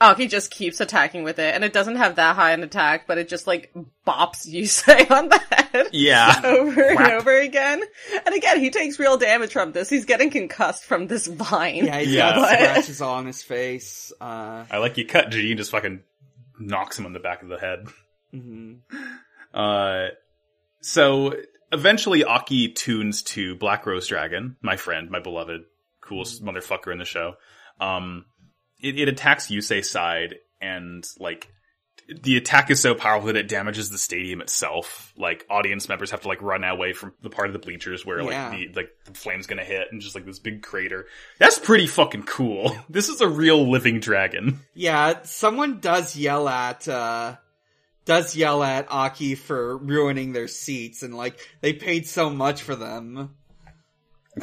Aki 0.01 0.27
just 0.27 0.51
keeps 0.51 0.81
attacking 0.81 1.23
with 1.23 1.39
it, 1.39 1.53
and 1.55 1.63
it 1.63 1.71
doesn't 1.73 1.95
have 1.97 2.15
that 2.15 2.35
high 2.35 2.51
an 2.51 2.63
attack, 2.63 3.05
but 3.07 3.17
it 3.17 3.29
just 3.29 3.45
like 3.47 3.71
bops 4.05 4.47
Yusei 4.51 5.09
on 5.11 5.29
the 5.29 5.39
head. 5.51 5.87
Yeah. 5.93 6.41
Over 6.43 6.81
and 6.89 7.11
over 7.13 7.37
again. 7.39 7.81
And 8.25 8.35
again, 8.35 8.59
he 8.59 8.69
takes 8.71 8.99
real 8.99 9.17
damage 9.17 9.53
from 9.53 9.71
this. 9.71 9.89
He's 9.89 10.05
getting 10.05 10.29
concussed 10.29 10.83
from 10.85 11.07
this 11.07 11.27
vine. 11.27 11.85
Yeah, 11.85 11.99
he's 11.99 12.09
Yeah. 12.13 12.33
got 12.33 12.41
But- 12.41 12.59
scratches 12.59 13.01
all 13.01 13.13
on 13.15 13.25
his 13.27 13.41
face. 13.43 14.11
Uh, 14.19 14.65
I 14.69 14.79
like 14.79 14.97
you 14.97 15.05
cut 15.05 15.29
G 15.29 15.51
and 15.51 15.57
just 15.57 15.71
fucking 15.71 16.01
knocks 16.59 16.97
him 16.99 17.05
on 17.05 17.13
the 17.13 17.19
back 17.19 17.41
of 17.43 17.49
the 17.49 17.57
head. 17.59 17.85
mhm. 18.33 18.79
Uh, 19.53 20.07
so 20.81 21.33
eventually 21.71 22.23
Aki 22.23 22.73
tunes 22.73 23.21
to 23.23 23.55
Black 23.55 23.85
Rose 23.85 24.07
Dragon, 24.07 24.57
my 24.61 24.77
friend, 24.77 25.09
my 25.09 25.19
beloved, 25.19 25.61
coolest 26.01 26.43
motherfucker 26.43 26.91
in 26.91 26.97
the 26.97 27.05
show. 27.05 27.35
Um, 27.79 28.25
it, 28.82 28.99
it 28.99 29.07
attacks 29.09 29.47
Yusei's 29.47 29.89
side 29.89 30.36
and 30.61 31.05
like, 31.19 31.47
the 32.23 32.36
attack 32.36 32.69
is 32.69 32.82
so 32.82 32.93
powerful 32.93 33.27
that 33.27 33.38
it 33.38 33.47
damages 33.47 33.89
the 33.89 33.97
stadium 33.97 34.41
itself. 34.41 35.13
Like 35.17 35.45
audience 35.49 35.88
members 35.88 36.11
have 36.11 36.21
to 36.21 36.27
like 36.27 36.41
run 36.41 36.63
away 36.65 36.91
from 36.91 37.13
the 37.21 37.29
part 37.29 37.47
of 37.47 37.53
the 37.53 37.59
bleachers 37.59 38.05
where 38.05 38.19
Yeah. 38.21 38.49
like 38.49 38.73
the 38.73 38.82
like 38.82 38.89
the 39.05 39.13
flame's 39.13 39.47
gonna 39.47 39.63
hit 39.63 39.88
and 39.91 40.01
just 40.01 40.13
like 40.13 40.25
this 40.25 40.39
big 40.39 40.61
crater. 40.61 41.05
That's 41.39 41.57
pretty 41.57 41.88
fucking 41.88 42.23
cool. 42.23 42.75
This 42.89 43.07
is 43.07 43.21
a 43.21 43.29
real 43.29 43.69
living 43.69 44.01
dragon. 44.01 44.59
Yeah, 44.73 45.21
someone 45.23 45.79
does 45.79 46.17
yell 46.17 46.49
at, 46.49 46.86
uh, 46.88 47.38
does 48.03 48.36
yell 48.36 48.61
at 48.61 48.91
Aki 48.91 49.36
for 49.36 49.77
ruining 49.77 50.34
their 50.34 50.47
seats, 50.49 51.03
and 51.03 51.15
like, 51.15 51.39
they 51.61 51.71
paid 51.71 52.07
so 52.07 52.29
much 52.29 52.61
for 52.63 52.75
them. 52.75 53.36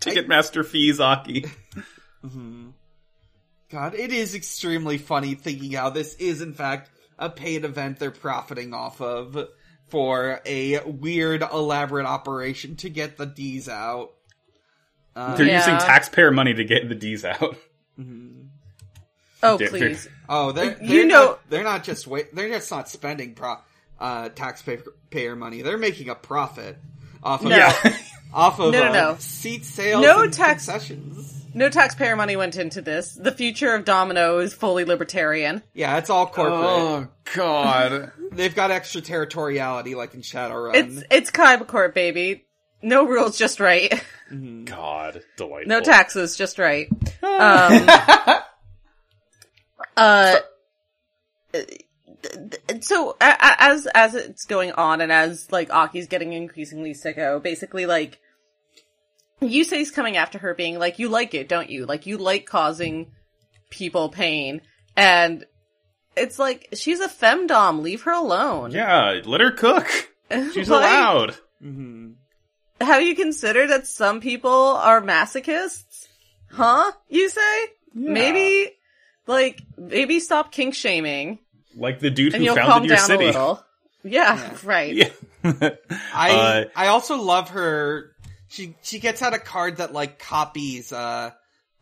Ticketmaster 0.00 0.64
fees, 0.64 1.00
Aki. 1.00 1.46
God, 3.70 3.94
it 3.94 4.12
is 4.12 4.34
extremely 4.34 4.98
funny 4.98 5.34
thinking 5.34 5.72
how 5.72 5.90
this 5.90 6.14
is 6.14 6.40
in 6.40 6.52
fact 6.54 6.90
a 7.18 7.28
paid 7.30 7.64
event 7.64 7.98
they're 7.98 8.10
profiting 8.10 8.72
off 8.74 9.00
of 9.00 9.36
for 9.88 10.40
a 10.46 10.80
weird, 10.84 11.42
elaborate 11.42 12.06
operation 12.06 12.76
to 12.76 12.88
get 12.90 13.16
the 13.16 13.26
D's 13.26 13.68
out. 13.68 14.12
Uh, 15.14 15.34
They're 15.36 15.46
Yeah. 15.46 15.58
using 15.58 15.78
taxpayer 15.78 16.30
money 16.30 16.52
to 16.54 16.64
get 16.64 16.88
the 16.88 16.94
D's 16.94 17.24
out. 17.24 17.56
Oh, 19.42 19.56
They're- 19.56 19.68
they're- 19.70 19.88
please. 19.88 20.08
oh, 20.28 20.52
they're, 20.52 20.76
You 20.82 20.88
they're 20.88 21.06
know- 21.06 21.24
not, 21.26 21.50
they're 21.50 21.62
not 21.64 21.84
just 21.84 22.06
wait, 22.06 22.34
they're 22.34 22.48
just 22.48 22.70
not 22.70 22.88
spending 22.88 23.34
pro, 23.34 23.56
uh, 24.00 24.28
taxpayer 24.30 25.36
money. 25.36 25.62
They're 25.62 25.78
making 25.78 26.08
a 26.08 26.14
profit 26.14 26.78
off 27.22 27.42
of 27.42 27.48
No. 27.50 27.72
off 28.34 28.58
of 28.60 28.72
No, 28.72 28.82
no, 28.84 28.88
uh, 28.88 28.92
no. 28.92 29.16
seat 29.18 29.64
sales 29.64 30.02
No 30.02 30.22
and 30.22 30.32
tax- 30.32 30.66
concessions. 30.66 31.35
No 31.56 31.70
taxpayer 31.70 32.16
money 32.16 32.36
went 32.36 32.56
into 32.56 32.82
this. 32.82 33.14
The 33.14 33.32
future 33.32 33.74
of 33.74 33.86
Domino 33.86 34.38
is 34.38 34.52
fully 34.52 34.84
libertarian. 34.84 35.62
Yeah, 35.72 35.96
it's 35.96 36.10
all 36.10 36.26
corporate. 36.26 36.54
Oh, 36.54 37.08
God. 37.34 38.12
They've 38.32 38.54
got 38.54 38.70
extraterritoriality 38.70 39.94
like 39.94 40.12
in 40.12 40.20
Shadowrun. 40.20 40.74
It's 40.74 41.02
it's 41.10 41.30
Kaibacorp, 41.30 41.94
baby. 41.94 42.44
No 42.82 43.06
rules, 43.06 43.38
just 43.38 43.58
right. 43.58 43.90
God, 44.30 45.22
delightful. 45.38 45.66
No 45.68 45.80
taxes, 45.80 46.36
just 46.36 46.58
right. 46.58 46.88
Um, 47.22 47.88
uh, 49.96 50.36
so 52.80 53.16
a- 53.20 53.24
a- 53.24 53.56
as 53.62 53.86
as 53.94 54.14
it's 54.14 54.44
going 54.44 54.72
on, 54.72 55.00
and 55.00 55.10
as 55.10 55.50
like 55.50 55.72
Aki's 55.72 56.06
getting 56.06 56.32
increasingly 56.34 56.92
sicko, 56.92 57.42
basically 57.42 57.86
like 57.86 58.20
Yusei's 59.42 59.90
coming 59.90 60.16
after 60.16 60.38
her, 60.38 60.54
being 60.54 60.78
like, 60.78 60.98
"You 60.98 61.08
like 61.08 61.34
it, 61.34 61.48
don't 61.48 61.70
you? 61.70 61.86
Like 61.86 62.06
you 62.06 62.16
like 62.18 62.46
causing 62.46 63.12
people 63.70 64.08
pain," 64.08 64.62
and 64.96 65.44
it's 66.16 66.38
like 66.38 66.68
she's 66.74 67.00
a 67.00 67.08
femdom. 67.08 67.82
Leave 67.82 68.02
her 68.02 68.12
alone. 68.12 68.70
Yeah, 68.72 69.20
let 69.24 69.40
her 69.40 69.52
cook. 69.52 69.86
She's 70.52 70.68
Like, 70.68 70.80
allowed. 70.80 71.36
Mhm. 71.62 72.14
Have 72.80 73.02
you 73.02 73.14
considered 73.14 73.70
that 73.70 73.86
some 73.86 74.20
people 74.20 74.50
are 74.50 75.00
masochists? 75.00 76.06
Huh? 76.50 76.90
Yusei? 77.12 77.64
Maybe, 77.94 78.70
like, 79.26 79.62
maybe 79.78 80.18
stop 80.20 80.52
kink 80.52 80.74
shaming 80.74 81.38
Like 81.76 82.00
the 82.00 82.10
dude 82.10 82.34
and 82.34 82.42
who 82.42 82.46
you'll 82.46 82.56
calm 82.56 82.68
founded 82.70 82.88
your 82.90 82.96
down 82.96 83.04
a 83.04 83.06
city. 83.06 83.24
little. 83.26 83.64
Yeah, 84.04 84.34
Yeah. 84.34 84.58
right. 84.64 84.94
Yeah. 84.94 85.10
I 86.12 86.30
Uh, 86.30 86.64
I 86.74 86.86
also 86.88 87.16
love 87.22 87.50
her. 87.50 88.10
She 88.48 88.76
she 88.82 88.98
gets 89.00 89.22
out 89.22 89.34
a 89.34 89.38
card 89.38 89.78
that 89.78 89.92
like 89.92 90.18
copies 90.18 90.92
uh 90.92 91.30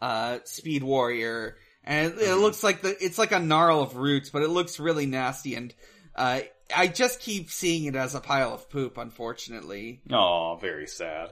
uh 0.01 0.39
Speed 0.45 0.83
Warrior, 0.83 1.57
and 1.85 2.13
it, 2.13 2.17
Mm-hmm. 2.19 2.33
it 2.33 2.37
looks 2.37 2.63
like 2.63 2.83
the 2.83 2.97
it's 3.05 3.19
like 3.19 3.33
a 3.33 3.39
gnarl 3.41 3.81
of 3.83 3.97
roots, 3.97 4.31
but 4.31 4.43
it 4.43 4.49
looks 4.51 4.81
really 4.81 5.07
nasty, 5.07 5.55
and 5.55 5.75
uh 6.15 6.41
I 6.75 6.87
just 6.89 7.21
keep 7.21 7.51
seeing 7.51 7.85
it 7.85 7.95
as 7.97 8.15
a 8.15 8.21
pile 8.21 8.55
of 8.55 8.71
poop. 8.71 8.97
Unfortunately, 8.97 10.01
Oh, 10.11 10.57
very 10.61 10.87
sad. 10.87 11.31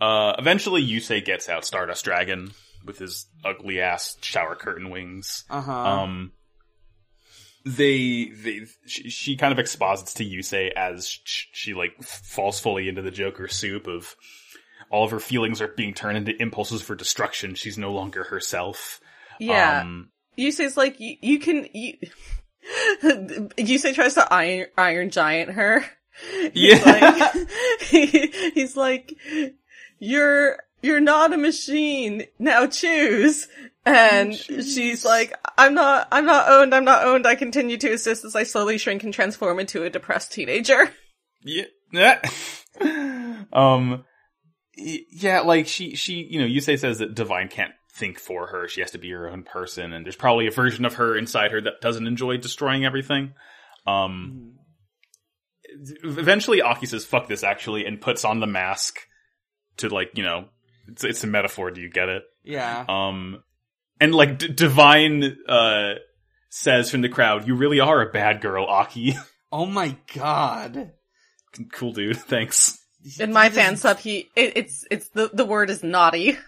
Uh, 0.00 0.34
eventually 0.38 0.82
Yusei 0.86 1.22
gets 1.24 1.48
out 1.48 1.64
Stardust 1.66 2.04
Dragon 2.04 2.52
with 2.86 2.98
his 2.98 3.26
ugly 3.44 3.80
ass 3.80 4.16
shower 4.22 4.54
curtain 4.54 4.88
wings. 4.90 5.44
uh 5.50 5.60
huh. 5.60 5.72
Um, 5.72 6.32
they, 7.64 8.26
they, 8.30 8.60
she, 8.86 9.08
she 9.10 9.36
kind 9.36 9.52
of 9.52 9.58
exposits 9.58 10.14
to 10.14 10.24
Yusei 10.24 10.72
as 10.72 11.06
sh- 11.06 11.46
she 11.52 11.74
like 11.74 12.02
falls 12.02 12.58
fully 12.58 12.88
into 12.88 13.02
the 13.02 13.10
Joker 13.10 13.46
soup 13.46 13.86
of 13.86 14.16
all 14.92 15.04
of 15.04 15.10
her 15.10 15.18
feelings 15.18 15.60
are 15.60 15.68
being 15.68 15.94
turned 15.94 16.18
into 16.18 16.40
impulses 16.40 16.82
for 16.82 16.94
destruction. 16.94 17.54
She's 17.54 17.78
no 17.78 17.90
longer 17.92 18.24
herself. 18.24 19.00
Yeah. 19.40 19.80
Um, 19.80 20.10
Yusei's 20.38 20.76
like, 20.76 21.00
you, 21.00 21.16
you 21.20 21.38
can, 21.38 21.66
you, 21.72 21.96
Yusei 23.02 23.94
tries 23.94 24.14
to 24.14 24.32
iron, 24.32 24.66
iron 24.76 25.10
giant 25.10 25.52
her. 25.52 25.84
He's 26.52 26.52
yeah. 26.54 26.84
like, 26.84 27.48
he, 27.80 28.26
he's 28.54 28.76
like, 28.76 29.14
you're, 29.98 30.58
you're 30.82 31.00
not 31.00 31.32
a 31.32 31.38
machine. 31.38 32.24
Now 32.38 32.66
choose. 32.66 33.48
And 33.86 34.34
she's 34.34 35.06
like, 35.06 35.34
I'm 35.56 35.72
not, 35.72 36.08
I'm 36.12 36.26
not 36.26 36.50
owned, 36.50 36.74
I'm 36.74 36.84
not 36.84 37.06
owned. 37.06 37.26
I 37.26 37.34
continue 37.34 37.78
to 37.78 37.92
assist 37.92 38.26
as 38.26 38.36
I 38.36 38.42
slowly 38.42 38.76
shrink 38.76 39.04
and 39.04 39.14
transform 39.14 39.58
into 39.58 39.84
a 39.84 39.90
depressed 39.90 40.32
teenager. 40.32 40.90
Yeah. 41.42 41.64
yeah. 41.92 42.20
um. 43.54 44.04
Yeah, 44.76 45.40
like 45.40 45.66
she, 45.66 45.94
she, 45.96 46.22
you 46.22 46.40
know, 46.40 46.46
Yusei 46.46 46.78
says 46.78 46.98
that 46.98 47.14
Divine 47.14 47.48
can't 47.48 47.72
think 47.94 48.18
for 48.18 48.46
her. 48.46 48.68
She 48.68 48.80
has 48.80 48.92
to 48.92 48.98
be 48.98 49.10
her 49.10 49.28
own 49.28 49.42
person, 49.42 49.92
and 49.92 50.04
there's 50.04 50.16
probably 50.16 50.46
a 50.46 50.50
version 50.50 50.84
of 50.84 50.94
her 50.94 51.16
inside 51.16 51.50
her 51.52 51.60
that 51.60 51.80
doesn't 51.80 52.06
enjoy 52.06 52.36
destroying 52.38 52.84
everything. 52.84 53.34
Um. 53.86 54.54
Eventually, 56.04 56.60
Aki 56.60 56.86
says, 56.86 57.04
"Fuck 57.04 57.28
this," 57.28 57.42
actually, 57.42 57.86
and 57.86 58.00
puts 58.00 58.24
on 58.24 58.40
the 58.40 58.46
mask 58.46 59.00
to 59.78 59.88
like, 59.88 60.10
you 60.14 60.22
know, 60.22 60.48
it's, 60.88 61.02
it's 61.04 61.24
a 61.24 61.26
metaphor. 61.26 61.70
Do 61.70 61.80
you 61.80 61.90
get 61.90 62.08
it? 62.08 62.22
yeah. 62.44 62.84
Um, 62.88 63.42
and 64.00 64.14
like 64.14 64.38
D- 64.38 64.48
Divine 64.48 65.36
uh 65.48 65.94
says 66.50 66.90
from 66.90 67.00
the 67.00 67.08
crowd, 67.08 67.46
"You 67.46 67.54
really 67.54 67.80
are 67.80 68.02
a 68.02 68.10
bad 68.12 68.40
girl, 68.40 68.66
Aki." 68.66 69.14
Oh 69.54 69.66
my 69.66 69.98
god. 70.14 70.92
cool 71.72 71.92
dude. 71.92 72.16
Thanks. 72.22 72.81
In 73.18 73.32
my 73.32 73.50
fan 73.50 73.76
sub, 73.76 73.98
he, 73.98 74.30
it, 74.36 74.52
it's, 74.56 74.86
it's, 74.90 75.08
the, 75.08 75.30
the 75.32 75.44
word 75.44 75.70
is 75.70 75.82
naughty. 75.82 76.38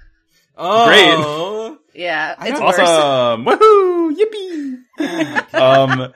Oh. 0.57 0.87
great! 0.87 2.01
Yeah, 2.01 2.37
it's 2.41 2.59
don't- 2.59 2.65
worse. 2.65 2.79
Awesome! 2.79 3.45
Woohoo! 3.45 4.15
Yippee! 4.15 5.55
um, 5.55 6.13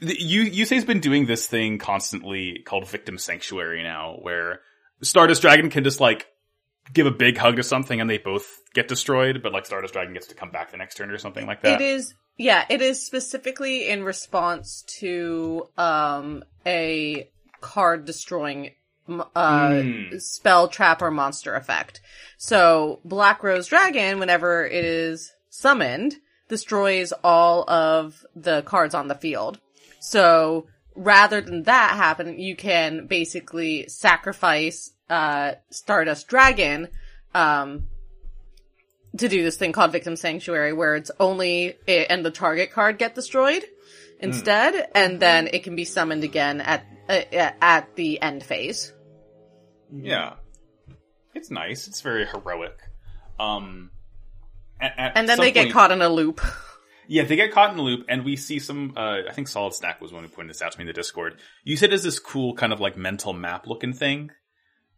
the, 0.00 0.20
you 0.20 0.44
Yusei's 0.44 0.84
been 0.84 1.00
doing 1.00 1.26
this 1.26 1.46
thing 1.46 1.78
constantly 1.78 2.62
called 2.64 2.88
Victim 2.88 3.18
Sanctuary 3.18 3.82
now, 3.82 4.16
where 4.22 4.60
Stardust 5.02 5.42
Dragon 5.42 5.68
can 5.70 5.84
just 5.84 6.00
like 6.00 6.26
give 6.92 7.06
a 7.06 7.10
big 7.10 7.36
hug 7.36 7.56
to 7.56 7.62
something 7.62 8.00
and 8.00 8.08
they 8.08 8.18
both 8.18 8.48
get 8.74 8.88
destroyed, 8.88 9.42
but 9.42 9.52
like 9.52 9.66
Stardust 9.66 9.92
Dragon 9.92 10.14
gets 10.14 10.28
to 10.28 10.34
come 10.34 10.50
back 10.50 10.70
the 10.70 10.76
next 10.78 10.96
turn 10.96 11.10
or 11.10 11.18
something 11.18 11.46
like 11.46 11.62
that. 11.62 11.80
It 11.80 11.84
is, 11.84 12.14
yeah, 12.38 12.64
it 12.70 12.80
is 12.80 13.04
specifically 13.04 13.88
in 13.88 14.02
response 14.04 14.84
to 15.00 15.68
um 15.76 16.44
a 16.64 17.28
card 17.60 18.06
destroying 18.06 18.66
m- 18.66 18.72
uh 19.08 19.82
Hmm. 19.82 20.18
spell 20.18 20.68
trap 20.68 21.02
or 21.02 21.10
monster 21.10 21.54
effect. 21.54 22.00
So 22.36 23.00
Black 23.04 23.42
Rose 23.42 23.66
Dragon, 23.66 24.18
whenever 24.18 24.66
it 24.66 24.84
is 24.84 25.32
summoned, 25.48 26.16
destroys 26.48 27.12
all 27.24 27.68
of 27.68 28.24
the 28.34 28.62
cards 28.62 28.94
on 28.94 29.08
the 29.08 29.14
field. 29.14 29.58
So 30.00 30.66
rather 30.94 31.40
than 31.40 31.64
that 31.64 31.96
happen, 31.96 32.38
you 32.38 32.56
can 32.56 33.06
basically 33.06 33.88
sacrifice 33.88 34.92
uh, 35.08 35.54
Stardust 35.70 36.28
Dragon, 36.28 36.88
um, 37.34 37.88
to 39.16 39.28
do 39.28 39.42
this 39.42 39.56
thing 39.56 39.72
called 39.72 39.92
Victim 39.92 40.16
Sanctuary, 40.16 40.72
where 40.72 40.94
it's 40.94 41.10
only 41.18 41.76
it 41.86 42.06
and 42.10 42.24
the 42.24 42.30
target 42.30 42.70
card 42.70 42.98
get 42.98 43.14
destroyed 43.14 43.64
instead, 44.20 44.88
and 44.94 45.20
then 45.20 45.48
it 45.52 45.62
can 45.64 45.76
be 45.76 45.84
summoned 45.84 46.24
again 46.24 46.60
at 46.60 46.84
uh, 47.08 47.50
at 47.60 47.94
the 47.96 48.20
end 48.22 48.42
phase. 48.42 48.92
Yeah, 49.92 50.34
it's 51.34 51.50
nice. 51.50 51.88
It's 51.88 52.00
very 52.00 52.26
heroic. 52.26 52.78
Um, 53.38 53.90
at, 54.80 54.92
at 54.98 55.12
And 55.16 55.28
then 55.28 55.38
they 55.38 55.50
get 55.52 55.64
point- 55.64 55.74
caught 55.74 55.90
in 55.92 56.02
a 56.02 56.08
loop. 56.08 56.40
Yeah, 57.12 57.24
they 57.24 57.34
get 57.34 57.50
caught 57.50 57.72
in 57.72 57.78
a 57.80 57.82
loop, 57.82 58.06
and 58.08 58.24
we 58.24 58.36
see 58.36 58.60
some. 58.60 58.92
Uh, 58.96 59.22
I 59.28 59.32
think 59.32 59.48
Solid 59.48 59.74
Snack 59.74 60.00
was 60.00 60.12
one 60.12 60.22
who 60.22 60.28
pointed 60.28 60.50
this 60.50 60.62
out 60.62 60.70
to 60.70 60.78
me 60.78 60.82
in 60.82 60.86
the 60.86 60.92
Discord. 60.92 61.40
You 61.64 61.76
said 61.76 61.92
as 61.92 62.04
this 62.04 62.20
cool 62.20 62.54
kind 62.54 62.72
of 62.72 62.78
like 62.78 62.96
mental 62.96 63.32
map 63.32 63.66
looking 63.66 63.92
thing 63.92 64.30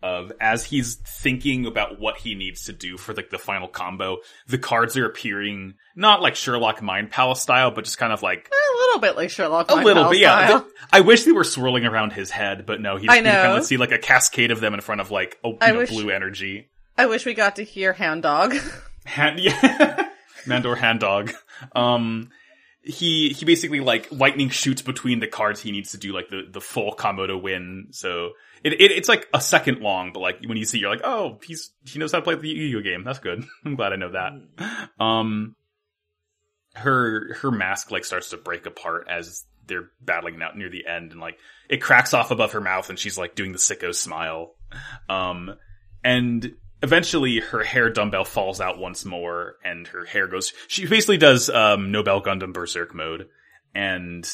of 0.03 0.33
as 0.41 0.65
he's 0.65 0.97
thinking 0.97 1.67
about 1.67 2.01
what 2.01 2.19
he 2.19 2.35
needs 2.35 2.65
to 2.65 2.73
do 2.73 2.97
for 2.99 3.15
like 3.15 3.31
the 3.31 3.39
final 3.39 3.69
combo. 3.69 4.19
The 4.49 4.59
cards 4.59 4.97
are 4.97 5.07
appearing 5.07 5.75
not 5.95 6.21
like 6.23 6.35
Sherlock 6.37 6.83
Mind 6.83 7.11
Palace 7.11 7.41
style, 7.41 7.71
but 7.71 7.85
just 7.85 7.99
kind 7.99 8.13
of 8.13 8.23
like 8.23 8.51
a 8.51 8.77
little 8.79 9.01
bit 9.01 9.17
like 9.17 9.31
Sherlock. 9.31 9.71
a 9.71 9.75
Mind 9.75 9.85
little 9.87 10.03
Palace 10.05 10.17
bit. 10.19 10.23
Yeah, 10.23 10.63
I 10.93 11.01
wish 11.01 11.25
they 11.25 11.33
were 11.33 11.45
swirling 11.45 11.85
around 11.85 12.13
his 12.13 12.31
head, 12.31 12.67
but 12.67 12.81
no, 12.81 12.97
he 12.97 13.09
I 13.09 13.17
just 13.21 13.27
you 13.27 13.33
kind 13.33 13.59
of 13.59 13.65
see 13.65 13.77
like 13.77 13.93
a 13.93 13.99
cascade 13.99 14.51
of 14.51 14.61
them 14.61 14.75
in 14.75 14.81
front 14.81 15.01
of 15.01 15.11
like 15.11 15.39
a, 15.45 15.51
know, 15.73 15.79
wish- 15.79 15.91
blue 15.91 16.11
energy. 16.11 16.69
I 16.99 17.07
wish 17.07 17.25
we 17.25 17.33
got 17.35 17.57
to 17.57 17.65
hear 17.65 17.93
Hound 17.93 18.23
Dog. 18.23 18.55
Hand, 19.05 19.41
yeah, 19.41 20.09
Mandor 20.47 20.77
hand 20.77 21.01
dog. 21.01 21.33
Um, 21.75 22.31
he 22.83 23.31
he 23.31 23.45
basically 23.45 23.81
like 23.81 24.09
lightning 24.13 24.49
shoots 24.49 24.83
between 24.83 25.21
the 25.21 25.27
cards 25.27 25.61
he 25.61 25.73
needs 25.73 25.93
to 25.93 25.99
do 25.99 26.13
like 26.13 26.29
the 26.29 26.43
the 26.51 26.61
full 26.61 26.93
combo 26.93 27.27
to 27.27 27.37
win. 27.37 27.89
So 27.91 28.31
it, 28.65 28.75
it 28.75 28.93
it's 28.93 29.09
like 29.09 29.29
a 29.35 29.41
second 29.41 29.81
long, 29.81 30.13
but 30.13 30.21
like 30.21 30.41
when 30.45 30.57
you 30.57 30.65
see, 30.65 30.79
you're 30.79 30.91
like, 30.91 31.05
oh, 31.05 31.39
he's 31.45 31.73
he 31.85 31.99
knows 31.99 32.13
how 32.13 32.19
to 32.19 32.25
play 32.25 32.35
the 32.35 32.49
Yu-Gi-Oh 32.49 32.83
game. 32.83 33.05
That's 33.05 33.19
good. 33.19 33.45
I'm 33.65 33.77
glad 33.77 33.93
I 33.93 33.97
know 33.97 34.13
that. 34.13 34.33
Um, 35.01 35.57
her 36.75 37.35
her 37.41 37.51
mask 37.51 37.91
like 37.91 38.05
starts 38.05 38.31
to 38.31 38.37
break 38.37 38.67
apart 38.67 39.07
as 39.11 39.45
they're 39.67 39.91
battling 40.01 40.41
out 40.43 40.57
near 40.57 40.71
the 40.71 40.87
end, 40.87 41.13
and 41.13 41.21
like 41.21 41.39
it 41.69 41.83
cracks 41.83 42.15
off 42.15 42.31
above 42.31 42.53
her 42.53 42.61
mouth, 42.61 42.89
and 42.91 42.99
she's 42.99 43.19
like 43.19 43.35
doing 43.35 43.53
the 43.53 43.59
sicko 43.59 43.95
smile. 43.95 44.55
Um, 45.09 45.55
and 46.05 46.53
eventually 46.83 47.41
her 47.41 47.63
hair 47.63 47.91
dumbbell 47.91 48.25
falls 48.25 48.61
out 48.61 48.79
once 48.79 49.05
more 49.05 49.55
and 49.65 49.87
her 49.87 50.05
hair 50.05 50.27
goes 50.27 50.53
she 50.67 50.85
basically 50.85 51.17
does 51.17 51.49
um 51.49 51.93
nobel 51.93 52.21
gundam 52.21 52.53
berserk 52.53 52.93
mode 52.93 53.29
and 53.73 54.29